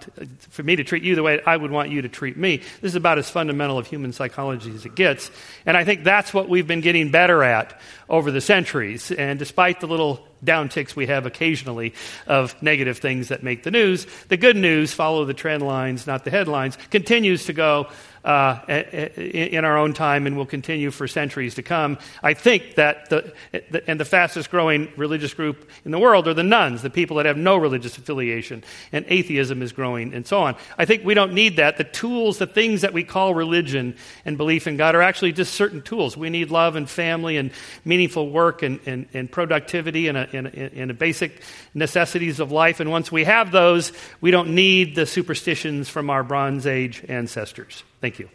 for 0.49 0.63
me 0.63 0.75
to 0.75 0.83
treat 0.83 1.03
you 1.03 1.15
the 1.15 1.23
way 1.23 1.41
I 1.45 1.55
would 1.55 1.71
want 1.71 1.89
you 1.89 2.01
to 2.01 2.09
treat 2.09 2.37
me. 2.37 2.57
This 2.57 2.91
is 2.91 2.95
about 2.95 3.17
as 3.17 3.29
fundamental 3.29 3.77
of 3.77 3.87
human 3.87 4.13
psychology 4.13 4.73
as 4.73 4.85
it 4.85 4.95
gets. 4.95 5.31
And 5.65 5.77
I 5.77 5.83
think 5.83 6.03
that's 6.03 6.33
what 6.33 6.49
we've 6.49 6.67
been 6.67 6.81
getting 6.81 7.11
better 7.11 7.43
at 7.43 7.79
over 8.09 8.31
the 8.31 8.41
centuries. 8.41 9.11
And 9.11 9.39
despite 9.39 9.79
the 9.79 9.87
little 9.87 10.25
downticks 10.43 10.95
we 10.95 11.07
have 11.07 11.25
occasionally 11.25 11.93
of 12.27 12.61
negative 12.61 12.97
things 12.97 13.29
that 13.29 13.43
make 13.43 13.63
the 13.63 13.71
news, 13.71 14.05
the 14.27 14.37
good 14.37 14.57
news, 14.57 14.93
follow 14.93 15.25
the 15.25 15.33
trend 15.33 15.63
lines, 15.63 16.05
not 16.05 16.25
the 16.25 16.31
headlines, 16.31 16.77
continues 16.91 17.45
to 17.45 17.53
go 17.53 17.87
uh, 18.23 18.59
in 18.67 19.65
our 19.65 19.77
own 19.77 19.93
time 19.93 20.25
and 20.27 20.37
will 20.37 20.45
continue 20.45 20.91
for 20.91 21.07
centuries 21.07 21.55
to 21.55 21.63
come. 21.63 21.97
I 22.21 22.33
think 22.33 22.75
that 22.75 23.09
the, 23.09 23.33
and 23.87 23.99
the 23.99 24.05
fastest 24.05 24.49
growing 24.49 24.91
religious 24.95 25.33
group 25.33 25.69
in 25.85 25.91
the 25.91 25.99
world 25.99 26.27
are 26.27 26.33
the 26.33 26.43
nones, 26.43 26.81
the 26.81 26.89
people 26.89 27.17
that 27.17 27.25
have 27.25 27.37
no 27.37 27.57
religious 27.57 27.97
affiliation, 27.97 28.63
and 28.91 29.05
atheism 29.07 29.61
is 29.61 29.71
growing 29.71 30.13
and 30.13 30.25
so 30.25 30.39
on. 30.39 30.55
I 30.77 30.85
think 30.85 31.03
we 31.03 31.13
don't 31.13 31.33
need 31.33 31.57
that. 31.57 31.77
The 31.77 31.83
tools, 31.83 32.37
the 32.37 32.47
things 32.47 32.81
that 32.81 32.93
we 32.93 33.03
call 33.03 33.33
religion 33.35 33.95
and 34.25 34.37
belief 34.37 34.67
in 34.67 34.77
God 34.77 34.95
are 34.95 35.01
actually 35.01 35.33
just 35.33 35.53
certain 35.53 35.81
tools. 35.81 36.15
We 36.15 36.29
need 36.29 36.51
love 36.51 36.75
and 36.75 36.89
family 36.89 37.37
and 37.37 37.51
meaningful 37.83 38.29
work 38.29 38.63
and, 38.63 38.79
and, 38.85 39.07
and 39.13 39.31
productivity 39.31 40.07
and, 40.07 40.17
a, 40.17 40.29
and, 40.33 40.47
and 40.47 40.91
a 40.91 40.93
basic 40.93 41.41
necessities 41.73 42.39
of 42.39 42.51
life. 42.51 42.79
And 42.79 42.89
once 42.89 43.11
we 43.11 43.25
have 43.25 43.51
those, 43.51 43.91
we 44.21 44.31
don't 44.31 44.55
need 44.55 44.95
the 44.95 45.05
superstitions 45.05 45.89
from 45.89 46.09
our 46.09 46.23
Bronze 46.23 46.65
Age 46.65 47.03
ancestors. 47.07 47.83
Thank 48.03 48.19
you. 48.19 48.27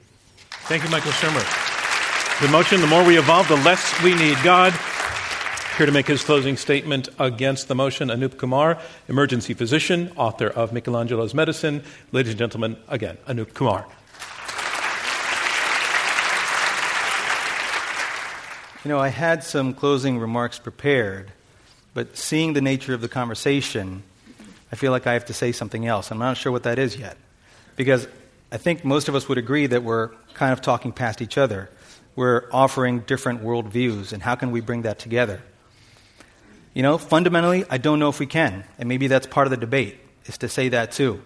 Thank 0.71 0.83
you, 0.83 0.89
Michael 0.89 1.13
Shermer. 1.13 2.41
The 2.41 2.49
motion 2.49 2.81
the 2.81 2.87
more 2.87 3.05
we 3.05 3.19
evolve, 3.19 3.49
the 3.49 3.57
less 3.57 4.03
we 4.03 4.15
need 4.15 4.39
God. 4.43 4.73
Here 5.77 5.85
to 5.85 5.93
make 5.93 6.07
his 6.07 6.25
closing 6.25 6.57
statement 6.57 7.11
against 7.19 7.69
the 7.69 7.75
motion, 7.75 8.09
Anoop 8.09 8.39
Kumar, 8.39 8.79
emergency 9.09 9.53
physician, 9.53 10.11
author 10.17 10.47
of 10.47 10.73
Michelangelo's 10.73 11.35
Medicine. 11.35 11.83
Ladies 12.13 12.31
and 12.31 12.39
gentlemen, 12.39 12.79
again, 12.89 13.19
Anoop 13.27 13.53
Kumar. 13.53 13.87
You 18.87 18.89
know, 18.89 18.99
I 18.99 19.09
had 19.09 19.45
some 19.45 19.75
closing 19.75 20.19
remarks 20.19 20.59
prepared, 20.59 21.31
but 21.93 22.17
seeing 22.17 22.55
the 22.55 22.63
nature 22.63 22.95
of 22.95 23.03
the 23.03 23.09
conversation, 23.09 24.03
I 24.73 24.77
feel 24.77 24.93
like 24.93 25.07
I 25.07 25.13
have 25.13 25.27
to 25.27 25.35
say 25.35 25.53
something 25.53 25.87
else. 25.87 26.11
I'm 26.11 26.19
not 26.19 26.39
sure 26.39 26.53
what 26.53 26.63
that 26.63 26.79
is 26.79 26.97
yet. 26.97 27.19
Because 27.77 28.09
I 28.51 28.57
think 28.57 28.85
most 28.85 29.09
of 29.09 29.15
us 29.15 29.29
would 29.29 29.39
agree 29.39 29.67
that 29.67 29.83
we're 29.83 30.11
kind 30.35 30.53
of 30.53 30.61
talking 30.61 30.93
past 30.93 31.21
each 31.21 31.37
other. 31.37 31.69
We're 32.17 32.49
offering 32.51 33.01
different 33.01 33.43
worldviews, 33.43 34.13
and 34.13 34.23
how 34.23 34.35
can 34.35 34.51
we 34.51 34.61
bring 34.61 34.83
that 34.83 34.99
together? 34.99 35.43
You 36.73 36.83
know, 36.83 36.97
fundamentally, 36.97 37.65
I 37.69 37.79
don't 37.79 37.99
know 37.99 38.09
if 38.09 38.19
we 38.19 38.27
can, 38.27 38.65
and 38.79 38.89
maybe 38.89 39.07
that's 39.07 39.27
part 39.27 39.47
of 39.47 39.51
the 39.51 39.57
debate, 39.57 39.99
is 40.27 40.39
to 40.39 40.49
say 40.49 40.71
that 40.71 40.93
too. 40.93 41.23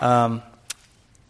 Um, 0.00 0.42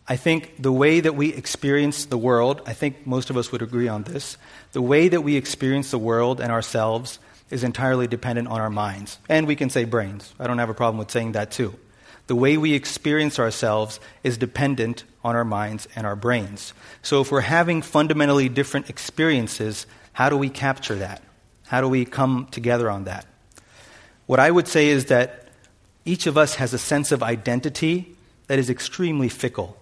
I 0.08 0.16
think 0.16 0.60
the 0.60 0.72
way 0.72 1.00
that 1.00 1.14
we 1.14 1.32
experience 1.32 2.06
the 2.06 2.18
world, 2.18 2.60
I 2.66 2.72
think 2.72 3.06
most 3.06 3.30
of 3.30 3.36
us 3.36 3.52
would 3.52 3.62
agree 3.62 3.88
on 3.88 4.02
this, 4.02 4.36
the 4.72 4.82
way 4.82 5.08
that 5.08 5.20
we 5.20 5.36
experience 5.36 5.92
the 5.92 5.98
world 5.98 6.40
and 6.40 6.50
ourselves 6.50 7.20
is 7.50 7.62
entirely 7.62 8.08
dependent 8.08 8.48
on 8.48 8.60
our 8.60 8.70
minds. 8.70 9.18
And 9.28 9.46
we 9.46 9.54
can 9.54 9.70
say 9.70 9.84
brains. 9.84 10.34
I 10.40 10.46
don't 10.46 10.58
have 10.58 10.70
a 10.70 10.74
problem 10.74 10.98
with 10.98 11.10
saying 11.10 11.32
that 11.32 11.52
too. 11.52 11.78
The 12.26 12.34
way 12.34 12.56
we 12.56 12.74
experience 12.74 13.38
ourselves 13.38 14.00
is 14.24 14.38
dependent 14.38 15.04
on 15.24 15.36
our 15.36 15.44
minds 15.44 15.88
and 15.94 16.06
our 16.06 16.16
brains. 16.16 16.72
So 17.02 17.20
if 17.20 17.30
we're 17.30 17.40
having 17.40 17.82
fundamentally 17.82 18.48
different 18.48 18.90
experiences, 18.90 19.86
how 20.12 20.28
do 20.28 20.36
we 20.36 20.48
capture 20.48 20.96
that? 20.96 21.22
How 21.66 21.80
do 21.80 21.88
we 21.88 22.04
come 22.04 22.48
together 22.50 22.90
on 22.90 23.04
that? 23.04 23.26
What 24.26 24.40
I 24.40 24.50
would 24.50 24.68
say 24.68 24.88
is 24.88 25.06
that 25.06 25.48
each 26.04 26.26
of 26.26 26.36
us 26.36 26.56
has 26.56 26.74
a 26.74 26.78
sense 26.78 27.12
of 27.12 27.22
identity 27.22 28.16
that 28.48 28.58
is 28.58 28.68
extremely 28.68 29.28
fickle. 29.28 29.78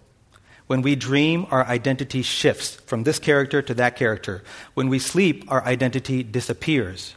When 0.67 0.83
we 0.83 0.95
dream, 0.95 1.47
our 1.51 1.65
identity 1.65 2.23
shifts 2.23 2.77
from 2.87 3.03
this 3.03 3.19
character 3.19 3.61
to 3.63 3.75
that 3.75 3.97
character. 3.97 4.45
When 4.75 4.89
we 4.89 5.01
sleep, 5.01 5.51
our 5.51 5.65
identity 5.65 6.23
disappears. 6.23 7.15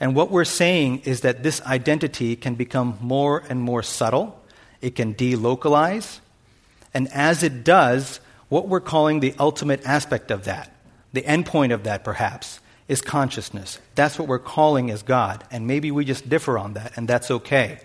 And 0.00 0.14
what 0.14 0.30
we're 0.30 0.44
saying 0.44 1.00
is 1.00 1.22
that 1.22 1.42
this 1.42 1.62
identity 1.62 2.36
can 2.36 2.54
become 2.54 2.98
more 3.00 3.42
and 3.48 3.60
more 3.60 3.82
subtle, 3.82 4.40
it 4.80 4.94
can 4.94 5.14
delocalize, 5.14 6.20
and 6.98 7.06
as 7.12 7.44
it 7.44 7.62
does, 7.62 8.18
what 8.48 8.66
we're 8.66 8.80
calling 8.80 9.20
the 9.20 9.32
ultimate 9.38 9.86
aspect 9.86 10.32
of 10.32 10.46
that, 10.46 10.74
the 11.12 11.22
endpoint 11.22 11.72
of 11.72 11.84
that 11.84 12.02
perhaps, 12.02 12.58
is 12.88 13.00
consciousness. 13.00 13.78
That's 13.94 14.18
what 14.18 14.26
we're 14.26 14.40
calling 14.40 14.90
as 14.90 15.04
God, 15.04 15.44
and 15.52 15.68
maybe 15.68 15.92
we 15.92 16.04
just 16.04 16.28
differ 16.28 16.58
on 16.58 16.72
that, 16.72 16.96
and 16.96 17.06
that's 17.06 17.30
okay. 17.30 17.78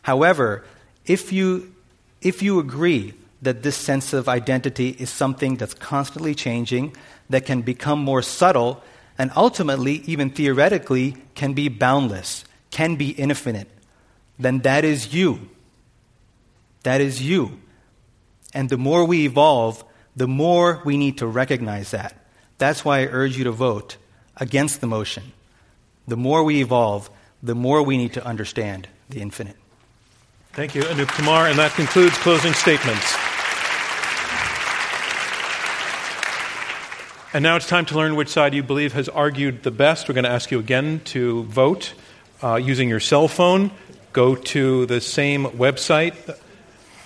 However, 0.00 0.64
if 1.04 1.30
you, 1.30 1.74
if 2.22 2.40
you 2.42 2.58
agree 2.58 3.12
that 3.42 3.62
this 3.62 3.76
sense 3.76 4.14
of 4.14 4.30
identity 4.30 4.96
is 4.98 5.10
something 5.10 5.56
that's 5.56 5.74
constantly 5.74 6.34
changing, 6.34 6.96
that 7.28 7.44
can 7.44 7.60
become 7.60 7.98
more 7.98 8.22
subtle, 8.22 8.82
and 9.18 9.30
ultimately, 9.36 9.96
even 10.06 10.30
theoretically, 10.30 11.18
can 11.34 11.52
be 11.52 11.68
boundless, 11.68 12.46
can 12.70 12.96
be 12.96 13.10
infinite, 13.10 13.68
then 14.38 14.60
that 14.60 14.86
is 14.86 15.12
you. 15.12 15.50
That 16.84 17.02
is 17.02 17.20
you. 17.20 17.60
And 18.54 18.68
the 18.68 18.78
more 18.78 19.04
we 19.04 19.24
evolve, 19.26 19.84
the 20.16 20.28
more 20.28 20.82
we 20.84 20.96
need 20.96 21.18
to 21.18 21.26
recognize 21.26 21.90
that. 21.92 22.14
That's 22.58 22.84
why 22.84 23.00
I 23.00 23.06
urge 23.06 23.36
you 23.36 23.44
to 23.44 23.52
vote 23.52 23.96
against 24.36 24.80
the 24.80 24.86
motion. 24.86 25.32
The 26.06 26.16
more 26.16 26.42
we 26.42 26.60
evolve, 26.60 27.10
the 27.42 27.54
more 27.54 27.82
we 27.82 27.96
need 27.96 28.14
to 28.14 28.24
understand 28.24 28.88
the 29.08 29.20
infinite. 29.20 29.56
Thank 30.52 30.74
you, 30.74 30.82
Anoop 30.82 31.08
Kumar. 31.08 31.46
And 31.46 31.58
that 31.58 31.72
concludes 31.72 32.16
closing 32.18 32.52
statements. 32.52 33.16
And 37.34 37.42
now 37.42 37.56
it's 37.56 37.68
time 37.68 37.84
to 37.86 37.94
learn 37.94 38.16
which 38.16 38.30
side 38.30 38.54
you 38.54 38.62
believe 38.62 38.94
has 38.94 39.08
argued 39.08 39.62
the 39.62 39.70
best. 39.70 40.08
We're 40.08 40.14
going 40.14 40.24
to 40.24 40.30
ask 40.30 40.50
you 40.50 40.58
again 40.58 41.02
to 41.06 41.44
vote 41.44 41.92
uh, 42.42 42.56
using 42.56 42.88
your 42.88 43.00
cell 43.00 43.28
phone. 43.28 43.70
Go 44.14 44.34
to 44.34 44.86
the 44.86 45.00
same 45.02 45.44
website, 45.44 46.14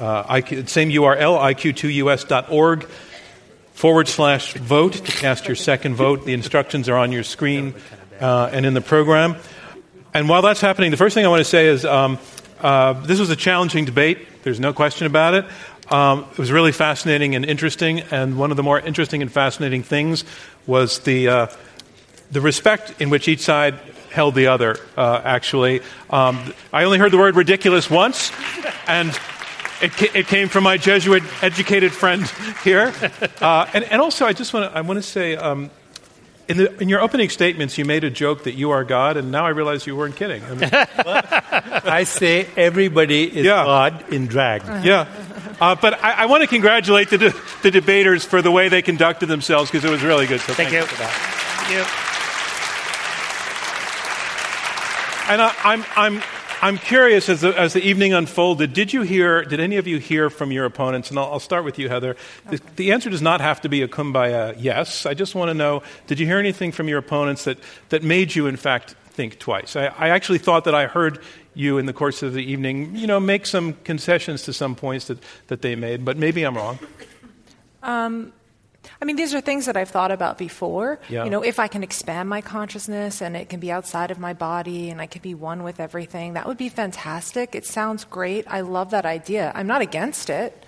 uh, 0.01 0.25
IQ, 0.25 0.69
same 0.69 0.91
URL, 0.91 1.39
iq2us.org 1.55 2.85
forward 3.73 4.09
slash 4.09 4.55
vote 4.55 4.93
to 4.93 5.13
cast 5.13 5.47
your 5.47 5.57
second 5.57 5.95
vote. 5.95 6.25
The 6.25 6.35
instructions 6.35 6.89
are 6.89 6.97
on 6.97 7.13
your 7.13 7.23
screen 7.23 7.75
uh, 8.21 8.51
and 8.53 8.65
in 8.67 8.75
the 8.75 8.81
program. 8.81 9.37
And 10.15 10.29
while 10.29 10.43
that's 10.43 10.61
happening, 10.61 10.91
the 10.91 10.97
first 10.97 11.15
thing 11.15 11.25
I 11.25 11.29
want 11.29 11.41
to 11.41 11.45
say 11.45 11.67
is 11.67 11.85
um, 11.85 12.19
uh, 12.61 12.93
this 12.93 13.19
was 13.19 13.31
a 13.31 13.37
challenging 13.37 13.85
debate. 13.85 14.43
There's 14.43 14.61
no 14.61 14.73
question 14.73 15.07
about 15.07 15.35
it. 15.35 15.47
Um, 15.91 16.27
it 16.31 16.39
was 16.39 16.53
really 16.53 16.73
fascinating 16.73 17.35
and 17.35 17.45
interesting, 17.45 18.01
and 18.01 18.39
one 18.39 18.51
of 18.51 18.57
the 18.57 18.63
more 18.63 18.79
interesting 18.79 19.21
and 19.21 19.31
fascinating 19.31 19.83
things 19.83 20.25
was 20.67 21.01
the, 21.01 21.29
uh, 21.29 21.47
the 22.31 22.41
respect 22.41 23.01
in 23.01 23.11
which 23.11 23.29
each 23.29 23.41
side 23.41 23.79
held 24.11 24.35
the 24.35 24.47
other, 24.47 24.77
uh, 24.97 25.21
actually. 25.25 25.81
Um, 26.09 26.55
I 26.73 26.85
only 26.85 26.99
heard 26.99 27.13
the 27.13 27.19
word 27.19 27.35
ridiculous 27.35 27.91
once, 27.91 28.31
and 28.87 29.19
it, 29.83 29.93
ca- 29.93 30.11
it 30.15 30.27
came 30.27 30.49
from 30.49 30.65
my 30.65 30.77
Jesuit 30.77 31.23
educated 31.43 31.93
friend 31.93 32.27
here. 32.65 32.93
Uh, 33.41 33.69
and, 33.75 33.83
and 33.85 34.01
also, 34.01 34.25
I 34.25 34.33
just 34.33 34.55
want 34.55 34.71
to 34.71 34.79
I 34.79 34.83
want 34.83 34.99
to 34.99 35.03
say, 35.03 35.35
um, 35.35 35.69
in, 36.47 36.59
the, 36.59 36.81
in, 36.81 36.89
your 36.89 37.01
opening 37.01 37.29
statements, 37.29 37.77
you 37.77 37.85
made 37.85 38.05
a 38.05 38.11
joke 38.11 38.45
that 38.45 38.53
you 38.53 38.71
are 38.71 38.85
God, 38.85 39.17
and 39.17 39.33
now 39.33 39.47
I 39.47 39.49
realize 39.49 39.85
you 39.85 39.97
weren't 39.97 40.15
kidding. 40.15 40.45
I, 40.45 40.55
mean, 40.55 40.71
I 40.73 42.05
say 42.05 42.47
everybody 42.57 43.25
is 43.25 43.47
yeah. 43.47 43.65
God 43.65 44.13
in 44.13 44.27
drag. 44.27 44.63
Yeah. 44.85 45.09
Uh, 45.61 45.75
but 45.75 46.03
I, 46.05 46.13
I 46.23 46.27
want 46.27 46.43
to 46.43 46.47
congratulate 46.47 47.11
the, 47.11 47.19
de- 47.19 47.35
the 47.63 47.71
debaters 47.71 48.25
for 48.25 48.43
the 48.43 48.51
way 48.51 48.69
they 48.69 48.83
conducted 48.83 49.27
themselves 49.27 49.71
because 49.71 49.85
it 49.85 49.91
was 49.91 50.03
really 50.03 50.27
good. 50.27 50.41
So 50.41 50.53
thank, 50.53 50.71
thank 50.71 50.83
you. 50.83 50.87
for 50.87 50.99
that. 51.03 51.11
Thank 51.11 51.71
you. 51.71 51.85
And 55.33 55.43
I, 55.43 55.55
I'm, 55.65 55.85
I'm, 55.97 56.23
I'm 56.65 56.79
curious 56.79 57.29
as 57.29 57.41
the, 57.41 57.59
as 57.59 57.73
the 57.73 57.83
evening 57.83 58.13
unfolded, 58.13 58.73
did 58.73 58.93
you 58.93 59.03
hear, 59.03 59.43
did 59.45 59.59
any 59.59 59.79
of 59.79 59.89
you 59.89 59.99
hear 59.99 60.31
from 60.31 60.53
your 60.53 60.65
opponents? 60.65 61.11
And 61.11 61.19
I'll, 61.19 61.33
I'll 61.33 61.41
start 61.41 61.65
with 61.65 61.77
you, 61.77 61.89
Heather. 61.89 62.15
The, 62.51 62.61
the, 62.77 62.93
answer 62.93 63.11
does 63.11 63.21
not 63.21 63.41
have 63.41 63.61
to 63.63 63.69
be 63.69 63.83
a 63.83 63.89
kumbaya 63.89 64.55
yes. 64.57 65.05
I 65.05 65.15
just 65.15 65.35
want 65.35 65.49
to 65.49 65.55
know, 65.55 65.83
did 66.07 66.21
you 66.21 66.27
hear 66.27 66.39
anything 66.39 66.71
from 66.71 66.87
your 66.87 66.99
opponents 66.99 67.43
that, 67.45 67.59
that 67.89 68.05
made 68.05 68.37
you, 68.37 68.47
in 68.47 68.57
fact, 68.57 68.95
think 69.11 69.41
twice? 69.41 69.75
I, 69.75 69.87
I 69.87 70.11
actually 70.11 70.39
thought 70.39 70.63
that 70.65 70.75
I 70.75 70.87
heard 70.87 71.19
you 71.55 71.79
in 71.79 71.87
the 71.87 71.93
course 71.93 72.23
of 72.23 72.33
the 72.33 72.45
evening, 72.45 72.95
you 72.95 73.09
know, 73.09 73.19
make 73.19 73.45
some 73.45 73.73
concessions 73.83 74.45
to 74.45 74.53
some 74.53 74.77
points 74.77 75.07
that, 75.07 75.19
that 75.49 75.63
they 75.63 75.75
made, 75.75 76.05
but 76.05 76.17
maybe 76.17 76.45
I'm 76.45 76.57
wrong. 76.57 76.79
Um, 77.83 78.33
I 79.03 79.05
mean, 79.05 79.17
these 79.17 79.35
are 79.35 79.41
things 79.41 79.67
that 79.67 79.77
I've 79.77 79.91
thought 79.91 80.13
about 80.13 80.39
before. 80.39 81.01
Yeah. 81.09 81.25
You 81.25 81.31
know, 81.31 81.43
if 81.43 81.59
I 81.59 81.67
can 81.67 81.83
expand 81.83 82.29
my 82.29 82.41
consciousness 82.41 83.21
and 83.21 83.37
it 83.37 83.49
can 83.49 83.59
be 83.59 83.73
outside 83.73 84.13
of 84.13 84.21
my 84.21 84.33
body 84.33 84.91
and 84.91 85.01
I 85.01 85.07
can 85.07 85.23
be 85.23 85.35
one 85.35 85.65
with 85.65 85.81
everything, 85.81 86.35
that 86.35 86.47
would 86.47 86.57
be 86.57 86.69
fantastic. 86.69 87.57
It 87.57 87.67
sounds 87.67 88.05
great. 88.05 88.45
I 88.47 88.61
love 88.61 88.93
that 88.93 89.05
idea. 89.05 89.51
I'm 89.57 89.67
not 89.67 89.83
against 89.83 90.31
it. 90.31 90.65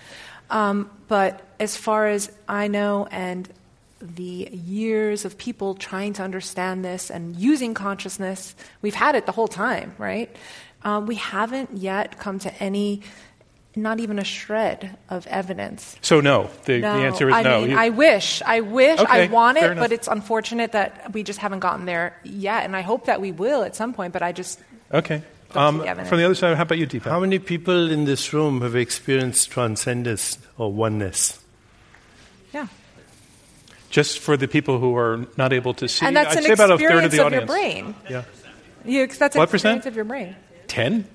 Um, 0.49 0.91
but 1.07 1.43
as 1.61 1.77
far 1.77 2.07
as 2.07 2.29
I 2.45 2.67
know, 2.67 3.07
and 3.09 3.47
the 4.01 4.49
years 4.51 5.23
of 5.23 5.37
people 5.37 5.73
trying 5.73 6.11
to 6.13 6.21
understand 6.21 6.83
this 6.83 7.09
and 7.09 7.37
using 7.37 7.73
consciousness, 7.73 8.53
we've 8.81 8.95
had 8.95 9.15
it 9.15 9.25
the 9.25 9.31
whole 9.31 9.47
time, 9.47 9.95
right? 9.97 10.35
Um, 10.83 11.07
we 11.07 11.15
haven't 11.15 11.77
yet 11.77 12.19
come 12.19 12.39
to 12.39 12.53
any, 12.61 13.01
not 13.75 13.99
even 13.99 14.19
a 14.19 14.23
shred 14.23 14.97
of 15.09 15.27
evidence. 15.27 15.95
So, 16.01 16.21
no. 16.21 16.49
The, 16.65 16.79
no. 16.79 16.97
the 16.97 17.05
answer 17.05 17.29
is 17.29 17.35
I 17.35 17.43
no. 17.43 17.61
Mean, 17.65 17.77
I 17.77 17.89
wish. 17.89 18.41
I 18.45 18.61
wish. 18.61 18.99
Okay, 18.99 19.25
I 19.25 19.27
want 19.27 19.57
it, 19.57 19.77
but 19.77 19.91
it's 19.91 20.07
unfortunate 20.07 20.71
that 20.73 21.13
we 21.13 21.23
just 21.23 21.39
haven't 21.39 21.59
gotten 21.59 21.85
there 21.85 22.17
yet. 22.23 22.63
And 22.65 22.75
I 22.75 22.81
hope 22.81 23.05
that 23.05 23.21
we 23.21 23.31
will 23.31 23.63
at 23.63 23.75
some 23.75 23.93
point, 23.93 24.13
but 24.13 24.21
I 24.21 24.31
just. 24.31 24.59
Okay. 24.93 25.21
Um, 25.53 25.79
from 25.79 26.17
the 26.17 26.25
other 26.25 26.35
side, 26.35 26.57
how 26.57 26.63
about 26.63 26.77
you, 26.77 26.87
Deepak? 26.87 27.03
How 27.09 27.19
many 27.19 27.39
people 27.39 27.89
in 27.89 28.03
this 28.05 28.33
room 28.33 28.61
have 28.61 28.75
experienced 28.75 29.51
transcendence 29.51 30.37
or 30.57 30.71
oneness? 30.71 31.39
Yeah. 32.53 32.67
Just 33.89 34.19
for 34.19 34.35
the 34.35 34.47
people 34.49 34.79
who 34.79 34.97
are 34.97 35.25
not 35.37 35.53
able 35.53 35.73
to 35.75 35.87
see. 35.87 36.05
And 36.05 36.15
that's 36.15 36.31
I'd 36.31 36.39
an 36.39 36.43
say 36.43 36.51
about 36.51 36.71
a 36.71 36.77
third 36.77 37.05
experience 37.05 37.05
of 37.05 37.11
the 37.11 37.19
of 37.19 37.25
audience. 37.27 37.49
your 37.49 37.57
brain. 37.83 37.95
Yeah. 38.09 38.23
You, 38.83 39.07
that's 39.07 39.35
What 39.35 39.49
percent? 39.49 39.85
of 39.85 39.95
your 39.95 40.05
brain. 40.05 40.35
10? 40.67 41.07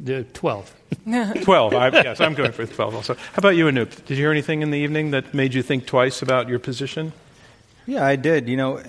Uh, 0.00 0.22
12. 0.32 0.74
12. 1.42 1.74
I, 1.74 1.88
yes, 1.88 2.20
I'm 2.20 2.34
going 2.34 2.52
for 2.52 2.66
12 2.66 2.94
also. 2.94 3.14
How 3.14 3.38
about 3.38 3.56
you, 3.56 3.66
Anoop? 3.66 4.04
Did 4.04 4.10
you 4.10 4.16
hear 4.16 4.30
anything 4.30 4.62
in 4.62 4.70
the 4.70 4.78
evening 4.78 5.10
that 5.12 5.34
made 5.34 5.54
you 5.54 5.62
think 5.62 5.86
twice 5.86 6.22
about 6.22 6.48
your 6.48 6.58
position? 6.58 7.12
Yeah, 7.86 8.04
I 8.04 8.16
did. 8.16 8.48
You 8.48 8.56
know, 8.56 8.82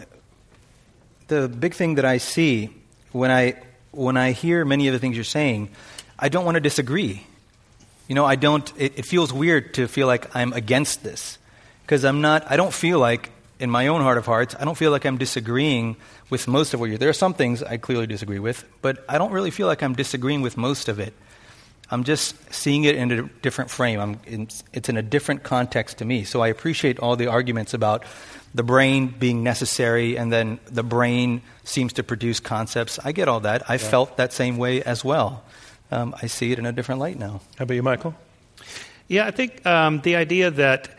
the 1.27 1.47
big 1.47 1.73
thing 1.73 1.95
that 1.95 2.05
I 2.05 2.17
see 2.17 2.69
when 3.11 3.31
I 3.31 3.55
when 3.91 4.17
I 4.17 4.31
hear 4.31 4.65
many 4.65 4.87
of 4.87 4.93
the 4.93 4.99
things 4.99 5.15
you're 5.15 5.23
saying, 5.23 5.69
I 6.17 6.29
don't 6.29 6.45
want 6.45 6.55
to 6.55 6.61
disagree. 6.61 7.25
You 8.07 8.15
know, 8.15 8.25
I 8.25 8.35
don't. 8.35 8.71
It, 8.77 8.99
it 8.99 9.05
feels 9.05 9.31
weird 9.31 9.73
to 9.75 9.87
feel 9.87 10.07
like 10.07 10.35
I'm 10.35 10.53
against 10.53 11.03
this 11.03 11.37
because 11.83 12.03
I'm 12.03 12.21
not. 12.21 12.49
I 12.49 12.57
don't 12.57 12.73
feel 12.73 12.99
like, 12.99 13.31
in 13.63 13.69
my 13.69 13.87
own 13.87 14.01
heart 14.01 14.17
of 14.17 14.25
hearts, 14.25 14.55
I 14.59 14.65
don't 14.65 14.77
feel 14.77 14.91
like 14.91 15.05
I'm 15.05 15.17
disagreeing 15.17 15.95
with 16.29 16.47
most 16.49 16.73
of 16.73 16.79
what 16.81 16.89
you're. 16.89 16.97
There 16.97 17.09
are 17.09 17.13
some 17.25 17.33
things 17.33 17.63
I 17.63 17.77
clearly 17.77 18.07
disagree 18.07 18.39
with, 18.39 18.65
but 18.81 19.05
I 19.07 19.17
don't 19.17 19.31
really 19.31 19.51
feel 19.51 19.67
like 19.67 19.81
I'm 19.81 19.93
disagreeing 19.95 20.41
with 20.41 20.57
most 20.57 20.89
of 20.89 20.99
it. 20.99 21.13
I'm 21.89 22.03
just 22.03 22.35
seeing 22.53 22.83
it 22.83 22.95
in 22.95 23.11
a 23.11 23.23
different 23.41 23.71
frame. 23.71 23.99
I'm 24.01 24.19
in, 24.25 24.49
it's 24.73 24.89
in 24.89 24.97
a 24.97 25.01
different 25.01 25.43
context 25.43 25.99
to 25.99 26.05
me. 26.05 26.25
So 26.25 26.41
I 26.41 26.49
appreciate 26.49 26.99
all 26.99 27.15
the 27.15 27.27
arguments 27.27 27.73
about 27.73 28.03
the 28.53 28.63
brain 28.63 29.07
being 29.07 29.43
necessary 29.43 30.17
and 30.17 30.31
then 30.31 30.59
the 30.65 30.83
brain 30.83 31.41
seems 31.63 31.93
to 31.93 32.03
produce 32.03 32.41
concepts. 32.41 32.99
I 32.99 33.13
get 33.13 33.27
all 33.29 33.39
that. 33.41 33.69
I 33.69 33.75
Yeah. 33.75 33.89
felt 33.89 34.17
that 34.17 34.33
same 34.33 34.57
way 34.57 34.83
as 34.83 35.05
well. 35.05 35.43
Um, 35.89 36.13
I 36.21 36.27
see 36.27 36.51
it 36.51 36.59
in 36.59 36.65
a 36.65 36.71
different 36.73 36.99
light 36.99 37.17
now. 37.17 37.39
How 37.57 37.63
about 37.63 37.75
you, 37.75 37.83
Michael? 37.83 38.13
Yeah, 39.07 39.25
I 39.27 39.31
think 39.31 39.65
um, 39.65 40.01
the 40.01 40.15
idea 40.17 40.51
that 40.51 40.89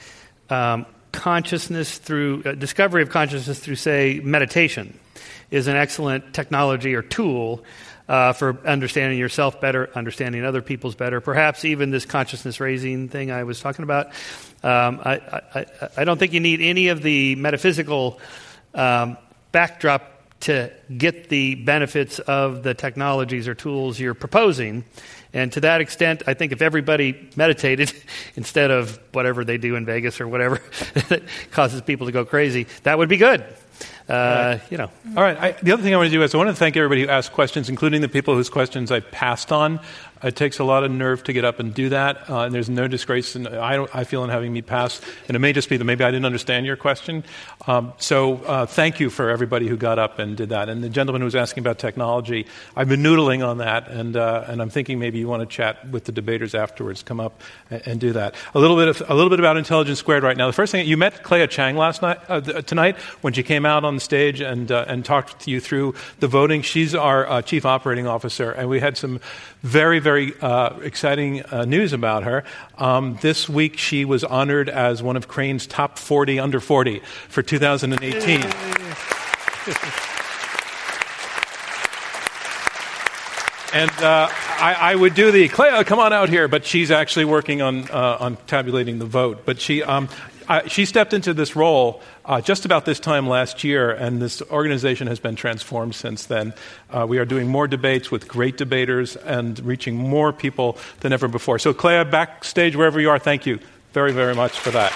um, 0.50 0.86
consciousness 1.14 1.96
through 1.98 2.42
uh, 2.44 2.52
discovery 2.52 3.02
of 3.02 3.08
consciousness 3.10 3.58
through, 3.60 3.76
say, 3.76 4.20
meditation, 4.22 4.98
is 5.50 5.68
an 5.68 5.76
excellent 5.76 6.34
technology 6.34 6.94
or 6.94 7.02
tool 7.02 7.62
uh, 8.08 8.32
for 8.34 8.58
understanding 8.66 9.18
yourself 9.18 9.60
better, 9.60 9.88
understanding 9.94 10.44
other 10.44 10.60
people's 10.60 10.94
better. 10.94 11.20
Perhaps 11.20 11.64
even 11.64 11.90
this 11.90 12.04
consciousness 12.04 12.60
raising 12.60 13.08
thing 13.08 13.30
I 13.30 13.44
was 13.44 13.60
talking 13.60 13.84
about. 13.84 14.08
Um, 14.62 15.00
I, 15.04 15.20
I, 15.54 15.66
I- 15.98 16.04
don't 16.04 16.18
think 16.18 16.32
you 16.32 16.40
need 16.40 16.60
any 16.60 16.88
of 16.88 17.02
the 17.02 17.36
metaphysical 17.36 18.18
um, 18.74 19.16
backdrop 19.52 20.10
to 20.40 20.70
get 20.98 21.30
the 21.30 21.54
benefits 21.54 22.18
of 22.18 22.62
the 22.62 22.74
technologies 22.74 23.48
or 23.48 23.54
tools 23.54 23.98
you're 23.98 24.12
proposing. 24.14 24.84
And 25.34 25.52
to 25.52 25.60
that 25.60 25.80
extent, 25.80 26.22
I 26.28 26.34
think 26.34 26.52
if 26.52 26.62
everybody 26.62 27.28
meditated 27.36 27.92
instead 28.36 28.70
of 28.70 28.98
whatever 29.12 29.44
they 29.44 29.58
do 29.58 29.74
in 29.74 29.84
Vegas 29.84 30.20
or 30.20 30.28
whatever 30.28 30.62
that 31.08 31.22
causes 31.50 31.82
people 31.82 32.06
to 32.06 32.12
go 32.12 32.24
crazy, 32.24 32.66
that 32.84 32.96
would 32.96 33.08
be 33.08 33.16
good. 33.16 33.44
Uh, 34.08 34.58
you 34.70 34.78
know. 34.78 34.90
All 35.16 35.22
right. 35.22 35.36
I, 35.36 35.52
the 35.52 35.72
other 35.72 35.82
thing 35.82 35.92
I 35.92 35.96
want 35.96 36.08
to 36.08 36.16
do 36.16 36.22
is 36.22 36.34
I 36.34 36.38
want 36.38 36.50
to 36.50 36.54
thank 36.54 36.76
everybody 36.76 37.02
who 37.02 37.08
asked 37.08 37.32
questions, 37.32 37.68
including 37.68 38.00
the 38.00 38.08
people 38.08 38.34
whose 38.34 38.50
questions 38.50 38.92
I 38.92 39.00
passed 39.00 39.50
on. 39.50 39.80
It 40.24 40.36
takes 40.36 40.58
a 40.58 40.64
lot 40.64 40.84
of 40.84 40.90
nerve 40.90 41.22
to 41.24 41.32
get 41.32 41.44
up 41.44 41.60
and 41.60 41.74
do 41.74 41.90
that, 41.90 42.30
uh, 42.30 42.40
and 42.40 42.54
there's 42.54 42.70
no 42.70 42.88
disgrace. 42.88 43.36
In, 43.36 43.46
I, 43.46 43.86
I 43.92 44.04
feel 44.04 44.24
in 44.24 44.30
having 44.30 44.52
me 44.52 44.62
pass, 44.62 45.00
and 45.28 45.36
it 45.36 45.38
may 45.38 45.52
just 45.52 45.68
be 45.68 45.76
that 45.76 45.84
maybe 45.84 46.02
I 46.02 46.10
didn't 46.10 46.24
understand 46.24 46.64
your 46.64 46.76
question. 46.76 47.24
Um, 47.66 47.92
so 47.98 48.36
uh, 48.44 48.66
thank 48.66 49.00
you 49.00 49.10
for 49.10 49.28
everybody 49.28 49.68
who 49.68 49.76
got 49.76 49.98
up 49.98 50.18
and 50.18 50.36
did 50.36 50.48
that. 50.48 50.68
And 50.68 50.82
the 50.82 50.88
gentleman 50.88 51.20
who 51.20 51.26
was 51.26 51.34
asking 51.34 51.62
about 51.62 51.78
technology, 51.78 52.46
I've 52.74 52.88
been 52.88 53.02
noodling 53.02 53.46
on 53.46 53.58
that, 53.58 53.88
and 53.88 54.16
uh, 54.16 54.44
and 54.48 54.62
I'm 54.62 54.70
thinking 54.70 54.98
maybe 54.98 55.18
you 55.18 55.28
want 55.28 55.42
to 55.42 55.46
chat 55.46 55.88
with 55.90 56.04
the 56.04 56.12
debaters 56.12 56.54
afterwards. 56.54 57.02
Come 57.02 57.20
up 57.20 57.42
and, 57.70 57.82
and 57.86 58.00
do 58.00 58.12
that. 58.14 58.34
A 58.54 58.58
little 58.58 58.76
bit 58.76 58.88
of 58.88 59.02
a 59.10 59.14
little 59.14 59.30
bit 59.30 59.40
about 59.40 59.58
Intelligence 59.58 59.98
Squared 59.98 60.22
right 60.22 60.36
now. 60.36 60.46
The 60.46 60.52
first 60.54 60.72
thing 60.72 60.86
you 60.86 60.96
met 60.96 61.22
Clea 61.22 61.46
Chang 61.48 61.76
last 61.76 62.00
night 62.00 62.18
uh, 62.28 62.40
tonight 62.40 62.96
when 63.20 63.34
she 63.34 63.42
came 63.42 63.66
out 63.66 63.84
on 63.84 63.94
the 63.94 64.00
stage 64.00 64.40
and 64.40 64.72
uh, 64.72 64.86
and 64.88 65.04
talked 65.04 65.40
to 65.40 65.50
you 65.50 65.60
through 65.60 65.94
the 66.20 66.28
voting. 66.28 66.62
She's 66.62 66.94
our 66.94 67.28
uh, 67.28 67.42
chief 67.42 67.66
operating 67.66 68.06
officer, 68.06 68.50
and 68.50 68.68
we 68.68 68.80
had 68.80 68.96
some 68.96 69.20
very 69.64 69.98
very 69.98 70.38
uh, 70.42 70.78
exciting 70.80 71.42
uh, 71.46 71.64
news 71.64 71.94
about 71.94 72.22
her. 72.22 72.44
Um, 72.76 73.18
this 73.22 73.48
week 73.48 73.78
she 73.78 74.04
was 74.04 74.22
honored 74.22 74.68
as 74.68 75.02
one 75.02 75.16
of 75.16 75.26
Crain's 75.26 75.66
top 75.66 75.98
40 75.98 76.38
under 76.38 76.60
40 76.60 77.00
for 77.28 77.42
2018. 77.42 78.42
And 83.72 83.90
uh, 83.90 84.28
I, 84.30 84.76
I 84.78 84.94
would 84.94 85.14
do 85.14 85.32
the 85.32 85.48
Clea, 85.48 85.82
come 85.82 85.98
on 85.98 86.12
out 86.12 86.28
here, 86.28 86.46
but 86.46 86.64
she's 86.64 86.92
actually 86.92 87.24
working 87.24 87.60
on 87.60 87.90
uh, 87.90 88.18
on 88.20 88.36
tabulating 88.46 89.00
the 89.00 89.06
vote. 89.06 89.44
But 89.44 89.60
she 89.60 89.82
um, 89.82 90.08
I, 90.48 90.68
she 90.68 90.84
stepped 90.84 91.12
into 91.12 91.32
this 91.34 91.56
role 91.56 92.02
uh, 92.24 92.40
just 92.40 92.64
about 92.64 92.84
this 92.84 93.00
time 93.00 93.28
last 93.28 93.64
year, 93.64 93.90
and 93.90 94.20
this 94.20 94.42
organization 94.42 95.06
has 95.06 95.18
been 95.18 95.36
transformed 95.36 95.94
since 95.94 96.26
then. 96.26 96.54
Uh, 96.90 97.06
we 97.08 97.18
are 97.18 97.24
doing 97.24 97.48
more 97.48 97.66
debates 97.66 98.10
with 98.10 98.28
great 98.28 98.56
debaters 98.56 99.16
and 99.16 99.58
reaching 99.60 99.96
more 99.96 100.32
people 100.32 100.78
than 101.00 101.12
ever 101.12 101.28
before. 101.28 101.58
So, 101.58 101.72
Clea, 101.72 102.04
backstage 102.04 102.76
wherever 102.76 103.00
you 103.00 103.10
are, 103.10 103.18
thank 103.18 103.46
you 103.46 103.58
very 103.92 104.12
very 104.12 104.34
much 104.34 104.58
for 104.58 104.70
that. 104.70 104.92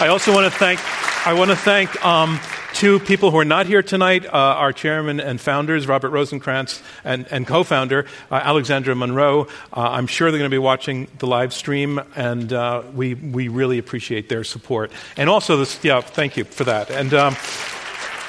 I 0.00 0.08
also 0.08 0.32
want 0.32 0.50
to 0.50 0.58
thank 0.58 0.80
I 1.26 1.34
want 1.34 1.50
to 1.50 1.56
thank 1.56 2.04
um, 2.04 2.38
two 2.78 3.00
people 3.00 3.32
who 3.32 3.38
are 3.38 3.44
not 3.44 3.66
here 3.66 3.82
tonight: 3.82 4.24
uh, 4.24 4.30
our 4.30 4.72
chairman 4.72 5.18
and 5.18 5.40
founders, 5.40 5.88
Robert 5.88 6.12
Rosenkranz, 6.12 6.80
and, 7.02 7.26
and 7.32 7.44
co-founder 7.44 8.06
uh, 8.30 8.34
Alexandra 8.34 8.94
Munroe. 8.94 9.48
Uh, 9.72 9.80
I'm 9.80 10.06
sure 10.06 10.30
they're 10.30 10.38
going 10.38 10.50
to 10.50 10.54
be 10.54 10.58
watching 10.58 11.08
the 11.18 11.26
live 11.26 11.52
stream, 11.52 12.00
and 12.14 12.52
uh, 12.52 12.82
we 12.94 13.14
we 13.14 13.48
really 13.48 13.78
appreciate 13.78 14.28
their 14.28 14.44
support. 14.44 14.92
And 15.16 15.28
also, 15.28 15.56
this, 15.56 15.82
yeah, 15.82 16.00
thank 16.00 16.36
you 16.36 16.44
for 16.44 16.64
that. 16.64 16.90
And. 16.90 17.12
Um, 17.14 17.36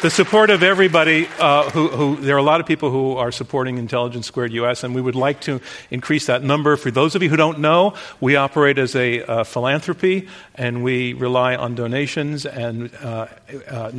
the 0.01 0.09
support 0.09 0.49
of 0.49 0.63
everybody 0.63 1.27
uh, 1.39 1.69
who, 1.71 1.89
who, 1.89 2.15
there 2.21 2.35
are 2.35 2.39
a 2.39 2.43
lot 2.43 2.61
of 2.61 2.65
people 2.65 2.89
who 2.89 3.17
are 3.17 3.33
supporting 3.33 3.77
Intelligence 3.77 4.27
Squared 4.27 4.53
US, 4.53 4.85
and 4.85 4.95
we 4.95 5.01
would 5.01 5.15
like 5.15 5.41
to 5.41 5.59
increase 5.91 6.27
that 6.27 6.41
number. 6.41 6.77
For 6.77 6.89
those 6.89 7.15
of 7.15 7.23
you 7.23 7.29
who 7.29 7.35
don't 7.35 7.59
know, 7.59 7.95
we 8.21 8.37
operate 8.37 8.77
as 8.77 8.95
a 8.95 9.21
uh, 9.23 9.43
philanthropy, 9.43 10.29
and 10.55 10.85
we 10.85 11.11
rely 11.13 11.57
on 11.57 11.75
donations. 11.75 12.45
And 12.45 12.95
uh, 13.01 13.27
uh, 13.69 13.91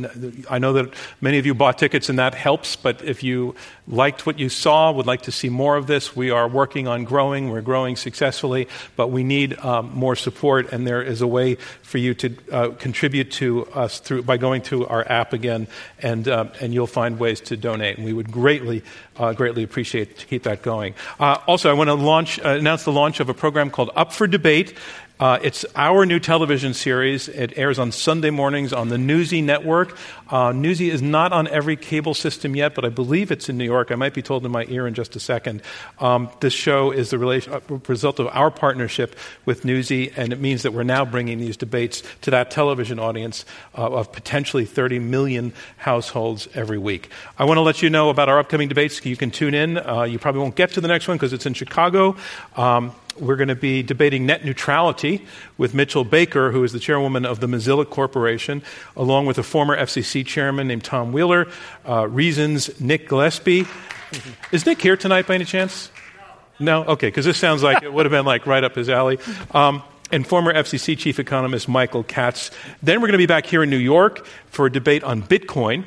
I 0.49 0.57
know 0.57 0.73
that 0.73 0.91
many 1.21 1.37
of 1.37 1.45
you 1.45 1.53
bought 1.53 1.77
tickets, 1.77 2.09
and 2.09 2.17
that 2.17 2.33
helps. 2.33 2.75
But 2.75 3.03
if 3.03 3.21
you 3.21 3.53
liked 3.87 4.25
what 4.25 4.39
you 4.39 4.49
saw, 4.49 4.91
would 4.91 5.05
like 5.05 5.21
to 5.23 5.31
see 5.31 5.49
more 5.49 5.77
of 5.77 5.85
this, 5.85 6.15
we 6.15 6.31
are 6.31 6.47
working 6.47 6.87
on 6.87 7.03
growing. 7.03 7.51
We're 7.51 7.61
growing 7.61 7.95
successfully, 7.95 8.67
but 8.95 9.09
we 9.09 9.23
need 9.23 9.59
um, 9.59 9.91
more 9.93 10.15
support, 10.15 10.73
and 10.73 10.87
there 10.87 11.03
is 11.03 11.21
a 11.21 11.27
way 11.27 11.55
for 11.83 11.99
you 11.99 12.15
to 12.15 12.35
uh, 12.51 12.69
contribute 12.69 13.31
to 13.33 13.67
us 13.67 13.99
through 13.99 14.23
by 14.23 14.37
going 14.37 14.63
to 14.63 14.87
our 14.87 15.07
app 15.07 15.33
again 15.33 15.67
and, 16.03 16.27
uh, 16.27 16.45
and 16.59 16.73
you'll 16.73 16.87
find 16.87 17.19
ways 17.19 17.41
to 17.41 17.57
donate. 17.57 17.97
And 17.97 18.05
we 18.05 18.13
would 18.13 18.31
greatly, 18.31 18.83
uh, 19.17 19.33
greatly 19.33 19.63
appreciate 19.63 20.17
to 20.19 20.25
keep 20.25 20.43
that 20.43 20.61
going. 20.61 20.93
Uh, 21.19 21.37
also, 21.47 21.69
I 21.69 21.73
want 21.73 21.89
to 21.89 21.93
launch, 21.93 22.39
uh, 22.39 22.49
announce 22.49 22.83
the 22.83 22.91
launch 22.91 23.19
of 23.19 23.29
a 23.29 23.33
program 23.33 23.69
called 23.69 23.91
Up 23.95 24.13
for 24.13 24.27
Debate. 24.27 24.75
Uh, 25.19 25.37
it's 25.43 25.65
our 25.75 26.03
new 26.03 26.19
television 26.19 26.73
series. 26.73 27.29
It 27.29 27.55
airs 27.55 27.77
on 27.77 27.91
Sunday 27.91 28.31
mornings 28.31 28.73
on 28.73 28.89
the 28.89 28.97
Newsy 28.97 29.43
network. 29.43 29.95
Uh, 30.31 30.53
Newsy 30.53 30.89
is 30.89 31.01
not 31.01 31.33
on 31.33 31.47
every 31.49 31.75
cable 31.75 32.13
system 32.13 32.55
yet, 32.55 32.73
but 32.73 32.85
I 32.85 32.89
believe 32.89 33.31
it's 33.31 33.49
in 33.49 33.57
New 33.57 33.65
York. 33.65 33.91
I 33.91 33.95
might 33.95 34.13
be 34.13 34.21
told 34.21 34.45
in 34.45 34.51
my 34.51 34.65
ear 34.69 34.87
in 34.87 34.93
just 34.93 35.15
a 35.17 35.19
second. 35.19 35.61
Um, 35.99 36.29
this 36.39 36.53
show 36.53 36.91
is 36.91 37.09
the 37.09 37.19
relation, 37.19 37.53
uh, 37.53 37.59
result 37.87 38.19
of 38.19 38.27
our 38.27 38.49
partnership 38.49 39.15
with 39.45 39.65
Newsy, 39.65 40.11
and 40.15 40.31
it 40.31 40.39
means 40.39 40.63
that 40.63 40.71
we're 40.71 40.83
now 40.83 41.03
bringing 41.03 41.39
these 41.39 41.57
debates 41.57 42.01
to 42.21 42.31
that 42.31 42.49
television 42.49 42.97
audience 42.97 43.43
uh, 43.77 43.91
of 43.91 44.11
potentially 44.13 44.65
30 44.65 44.99
million 44.99 45.53
households 45.77 46.47
every 46.55 46.77
week. 46.77 47.09
I 47.37 47.43
want 47.43 47.57
to 47.57 47.61
let 47.61 47.81
you 47.81 47.89
know 47.89 48.09
about 48.09 48.29
our 48.29 48.39
upcoming 48.39 48.69
debates. 48.69 49.05
You 49.05 49.17
can 49.17 49.31
tune 49.31 49.53
in. 49.53 49.77
Uh, 49.77 50.03
you 50.03 50.17
probably 50.17 50.41
won't 50.41 50.55
get 50.55 50.71
to 50.71 50.81
the 50.81 50.87
next 50.87 51.09
one 51.09 51.17
because 51.17 51.33
it's 51.33 51.45
in 51.45 51.53
Chicago. 51.53 52.15
Um, 52.55 52.93
we're 53.19 53.35
going 53.35 53.49
to 53.49 53.55
be 53.55 53.83
debating 53.83 54.25
net 54.25 54.45
neutrality 54.45 55.25
with 55.57 55.73
Mitchell 55.73 56.03
Baker, 56.03 56.51
who 56.51 56.63
is 56.63 56.71
the 56.71 56.79
chairwoman 56.79 57.25
of 57.25 57.39
the 57.39 57.47
Mozilla 57.47 57.87
Corporation, 57.87 58.61
along 58.95 59.25
with 59.25 59.37
a 59.37 59.43
former 59.43 59.77
FCC 59.77 60.20
chairman 60.23 60.67
named 60.67 60.83
Tom 60.83 61.11
Wheeler. 61.11 61.47
Uh, 61.87 62.07
Reason's, 62.07 62.79
Nick 62.79 63.07
Gillespie. 63.07 63.65
Is 64.51 64.65
Nick 64.65 64.81
here 64.81 64.97
tonight 64.97 65.27
by 65.27 65.35
any 65.35 65.45
chance? 65.45 65.91
No? 66.59 66.83
Okay, 66.83 67.07
because 67.07 67.25
this 67.25 67.37
sounds 67.37 67.63
like 67.63 67.83
it 67.83 67.91
would 67.91 68.05
have 68.05 68.11
been 68.11 68.25
like 68.25 68.45
right 68.45 68.63
up 68.63 68.75
his 68.75 68.89
alley. 68.89 69.19
Um, 69.51 69.83
and 70.11 70.27
former 70.27 70.53
FCC 70.53 70.97
chief 70.97 71.19
economist 71.19 71.67
Michael 71.67 72.03
Katz. 72.03 72.51
Then 72.83 72.99
we're 72.99 73.07
going 73.07 73.13
to 73.13 73.17
be 73.17 73.25
back 73.25 73.45
here 73.45 73.63
in 73.63 73.69
New 73.69 73.77
York 73.77 74.25
for 74.47 74.65
a 74.65 74.71
debate 74.71 75.03
on 75.03 75.23
Bitcoin. 75.23 75.85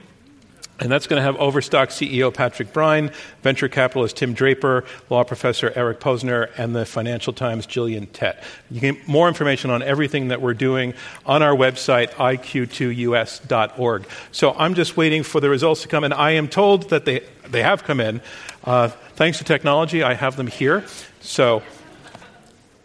And 0.80 0.90
that's 0.90 1.06
going 1.06 1.18
to 1.18 1.22
have 1.22 1.36
Overstock 1.36 1.90
CEO 1.90 2.34
Patrick 2.34 2.72
Byrne, 2.72 3.12
venture 3.42 3.68
capitalist 3.68 4.16
Tim 4.16 4.34
Draper, 4.34 4.84
law 5.08 5.22
professor 5.22 5.72
Eric 5.76 6.00
Posner, 6.00 6.50
and 6.58 6.74
the 6.74 6.84
Financial 6.84 7.32
Times 7.32 7.64
Gillian 7.66 8.06
Tett. 8.08 8.42
You 8.70 8.80
can 8.80 8.94
get 8.94 9.08
more 9.08 9.28
information 9.28 9.70
on 9.70 9.82
everything 9.82 10.28
that 10.28 10.42
we're 10.42 10.54
doing 10.54 10.94
on 11.26 11.42
our 11.42 11.54
website, 11.54 12.10
iq2us.org. 12.10 14.06
So 14.32 14.52
I'm 14.54 14.74
just 14.74 14.96
waiting 14.96 15.22
for 15.22 15.40
the 15.40 15.48
results 15.48 15.82
to 15.82 15.88
come, 15.88 16.02
and 16.02 16.12
I 16.12 16.32
am 16.32 16.48
told 16.48 16.90
that 16.90 17.04
they, 17.04 17.22
they 17.46 17.62
have 17.62 17.84
come 17.84 18.00
in. 18.00 18.20
Uh, 18.64 18.88
thanks 19.14 19.38
to 19.38 19.44
technology, 19.44 20.02
I 20.02 20.14
have 20.14 20.36
them 20.36 20.48
here. 20.48 20.84
So, 21.20 21.62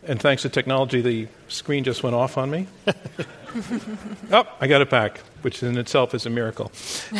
and 0.06 0.22
thanks 0.22 0.44
to 0.44 0.49
technology, 0.49 1.02
the 1.02 1.28
screen 1.48 1.84
just 1.84 2.03
went 2.03 2.16
off 2.16 2.38
on 2.38 2.52
me. 2.52 2.68
oh, 4.32 4.48
I 4.61 4.68
got 4.68 4.82
it 4.82 4.91
back, 4.91 5.22
which 5.44 5.64
in 5.64 5.78
itself 5.78 6.14
is 6.14 6.26
a 6.26 6.30
miracle. 6.30 6.72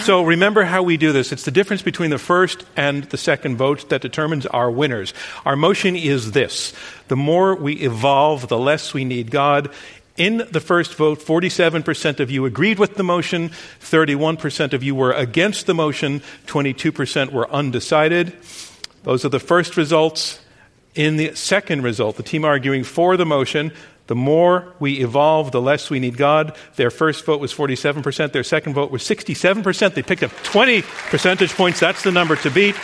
So 0.02 0.24
remember 0.24 0.64
how 0.64 0.84
we 0.84 0.98
do 0.98 1.12
this. 1.12 1.32
It's 1.32 1.46
the 1.46 1.52
difference 1.52 1.82
between 1.82 2.10
the 2.10 2.18
first 2.18 2.66
and 2.76 3.04
the 3.06 3.18
second 3.18 3.58
vote 3.58 3.90
that 3.90 4.02
determines 4.02 4.46
our 4.46 4.70
winners. 4.70 5.14
Our 5.46 5.56
motion 5.56 5.96
is 5.96 6.32
this 6.32 6.74
the 7.08 7.16
more 7.16 7.56
we 7.56 7.74
evolve, 7.74 8.48
the 8.48 8.58
less 8.58 8.94
we 8.94 9.06
need 9.06 9.32
God. 9.32 9.72
In 10.18 10.46
the 10.52 10.60
first 10.60 10.96
vote, 10.96 11.20
47% 11.20 12.20
of 12.20 12.30
you 12.30 12.46
agreed 12.46 12.78
with 12.78 12.96
the 12.96 13.04
motion, 13.04 13.52
31% 13.80 14.74
of 14.74 14.84
you 14.84 14.94
were 14.94 15.14
against 15.14 15.66
the 15.66 15.74
motion, 15.74 16.20
22% 16.46 17.32
were 17.32 17.50
undecided. 17.50 18.36
Those 19.04 19.24
are 19.24 19.30
the 19.30 19.40
first 19.40 19.78
results. 19.78 20.42
In 20.94 21.16
the 21.16 21.34
second 21.36 21.84
result, 21.84 22.18
the 22.18 22.24
team 22.24 22.44
arguing 22.44 22.84
for 22.84 23.16
the 23.16 23.26
motion, 23.26 23.72
the 24.10 24.16
more 24.16 24.74
we 24.80 25.02
evolve, 25.02 25.52
the 25.52 25.62
less 25.62 25.92
we 25.92 26.00
need 26.00 26.18
God. 26.18 26.58
Their 26.78 26.90
first 26.90 27.24
vote 27.26 27.40
was 27.40 27.54
47%. 27.54 28.32
Their 28.32 28.44
second 28.44 28.74
vote 28.74 28.90
was 28.90 29.04
67%. 29.04 29.94
They 29.94 30.02
picked 30.02 30.24
up 30.24 30.32
20 30.42 30.82
percentage 30.82 31.54
points. 31.54 31.80
That's 31.80 32.02
the 32.02 32.12
number 32.12 32.36
to 32.38 32.50
beat. 32.50 32.76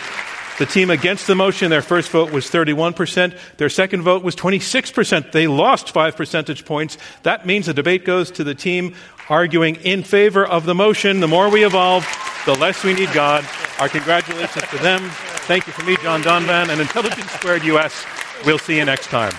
The 0.60 0.66
team 0.66 0.88
against 0.88 1.26
the 1.26 1.34
motion, 1.34 1.68
their 1.68 1.82
first 1.82 2.10
vote 2.10 2.30
was 2.30 2.46
31%. 2.46 3.36
Their 3.56 3.68
second 3.68 4.02
vote 4.02 4.22
was 4.22 4.36
26%. 4.36 5.32
They 5.32 5.48
lost 5.48 5.90
five 5.90 6.16
percentage 6.16 6.64
points. 6.64 6.96
That 7.24 7.44
means 7.44 7.66
the 7.66 7.74
debate 7.74 8.04
goes 8.04 8.30
to 8.30 8.44
the 8.44 8.54
team 8.54 8.94
arguing 9.28 9.74
in 9.82 10.04
favor 10.04 10.46
of 10.46 10.64
the 10.64 10.76
motion. 10.76 11.18
The 11.18 11.26
more 11.26 11.50
we 11.50 11.66
evolve, 11.66 12.06
the 12.46 12.54
less 12.54 12.84
we 12.84 12.94
need 12.94 13.12
God. 13.12 13.44
Our 13.80 13.88
congratulations 13.88 14.64
to 14.70 14.78
them. 14.78 15.00
Thank 15.48 15.66
you 15.66 15.72
from 15.72 15.86
me, 15.86 15.96
John 16.04 16.22
Donvan, 16.22 16.68
and 16.68 16.80
Intelligence 16.80 17.32
Squared 17.32 17.64
US. 17.64 18.06
We'll 18.46 18.58
see 18.58 18.76
you 18.76 18.84
next 18.84 19.08
time. 19.08 19.32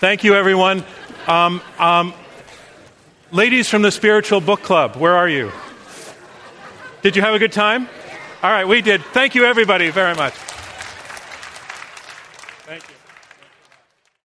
Thank 0.00 0.22
you, 0.22 0.36
everyone. 0.36 0.84
Um, 1.26 1.60
um, 1.76 2.14
ladies 3.32 3.68
from 3.68 3.82
the 3.82 3.90
Spiritual 3.90 4.40
Book 4.40 4.62
Club, 4.62 4.94
where 4.94 5.16
are 5.16 5.28
you? 5.28 5.50
Did 7.02 7.16
you 7.16 7.22
have 7.22 7.34
a 7.34 7.38
good 7.40 7.50
time? 7.50 7.88
All 8.40 8.50
right, 8.52 8.64
we 8.64 8.80
did. 8.80 9.02
Thank 9.06 9.34
you, 9.34 9.44
everybody, 9.44 9.90
very 9.90 10.14
much. 10.14 10.34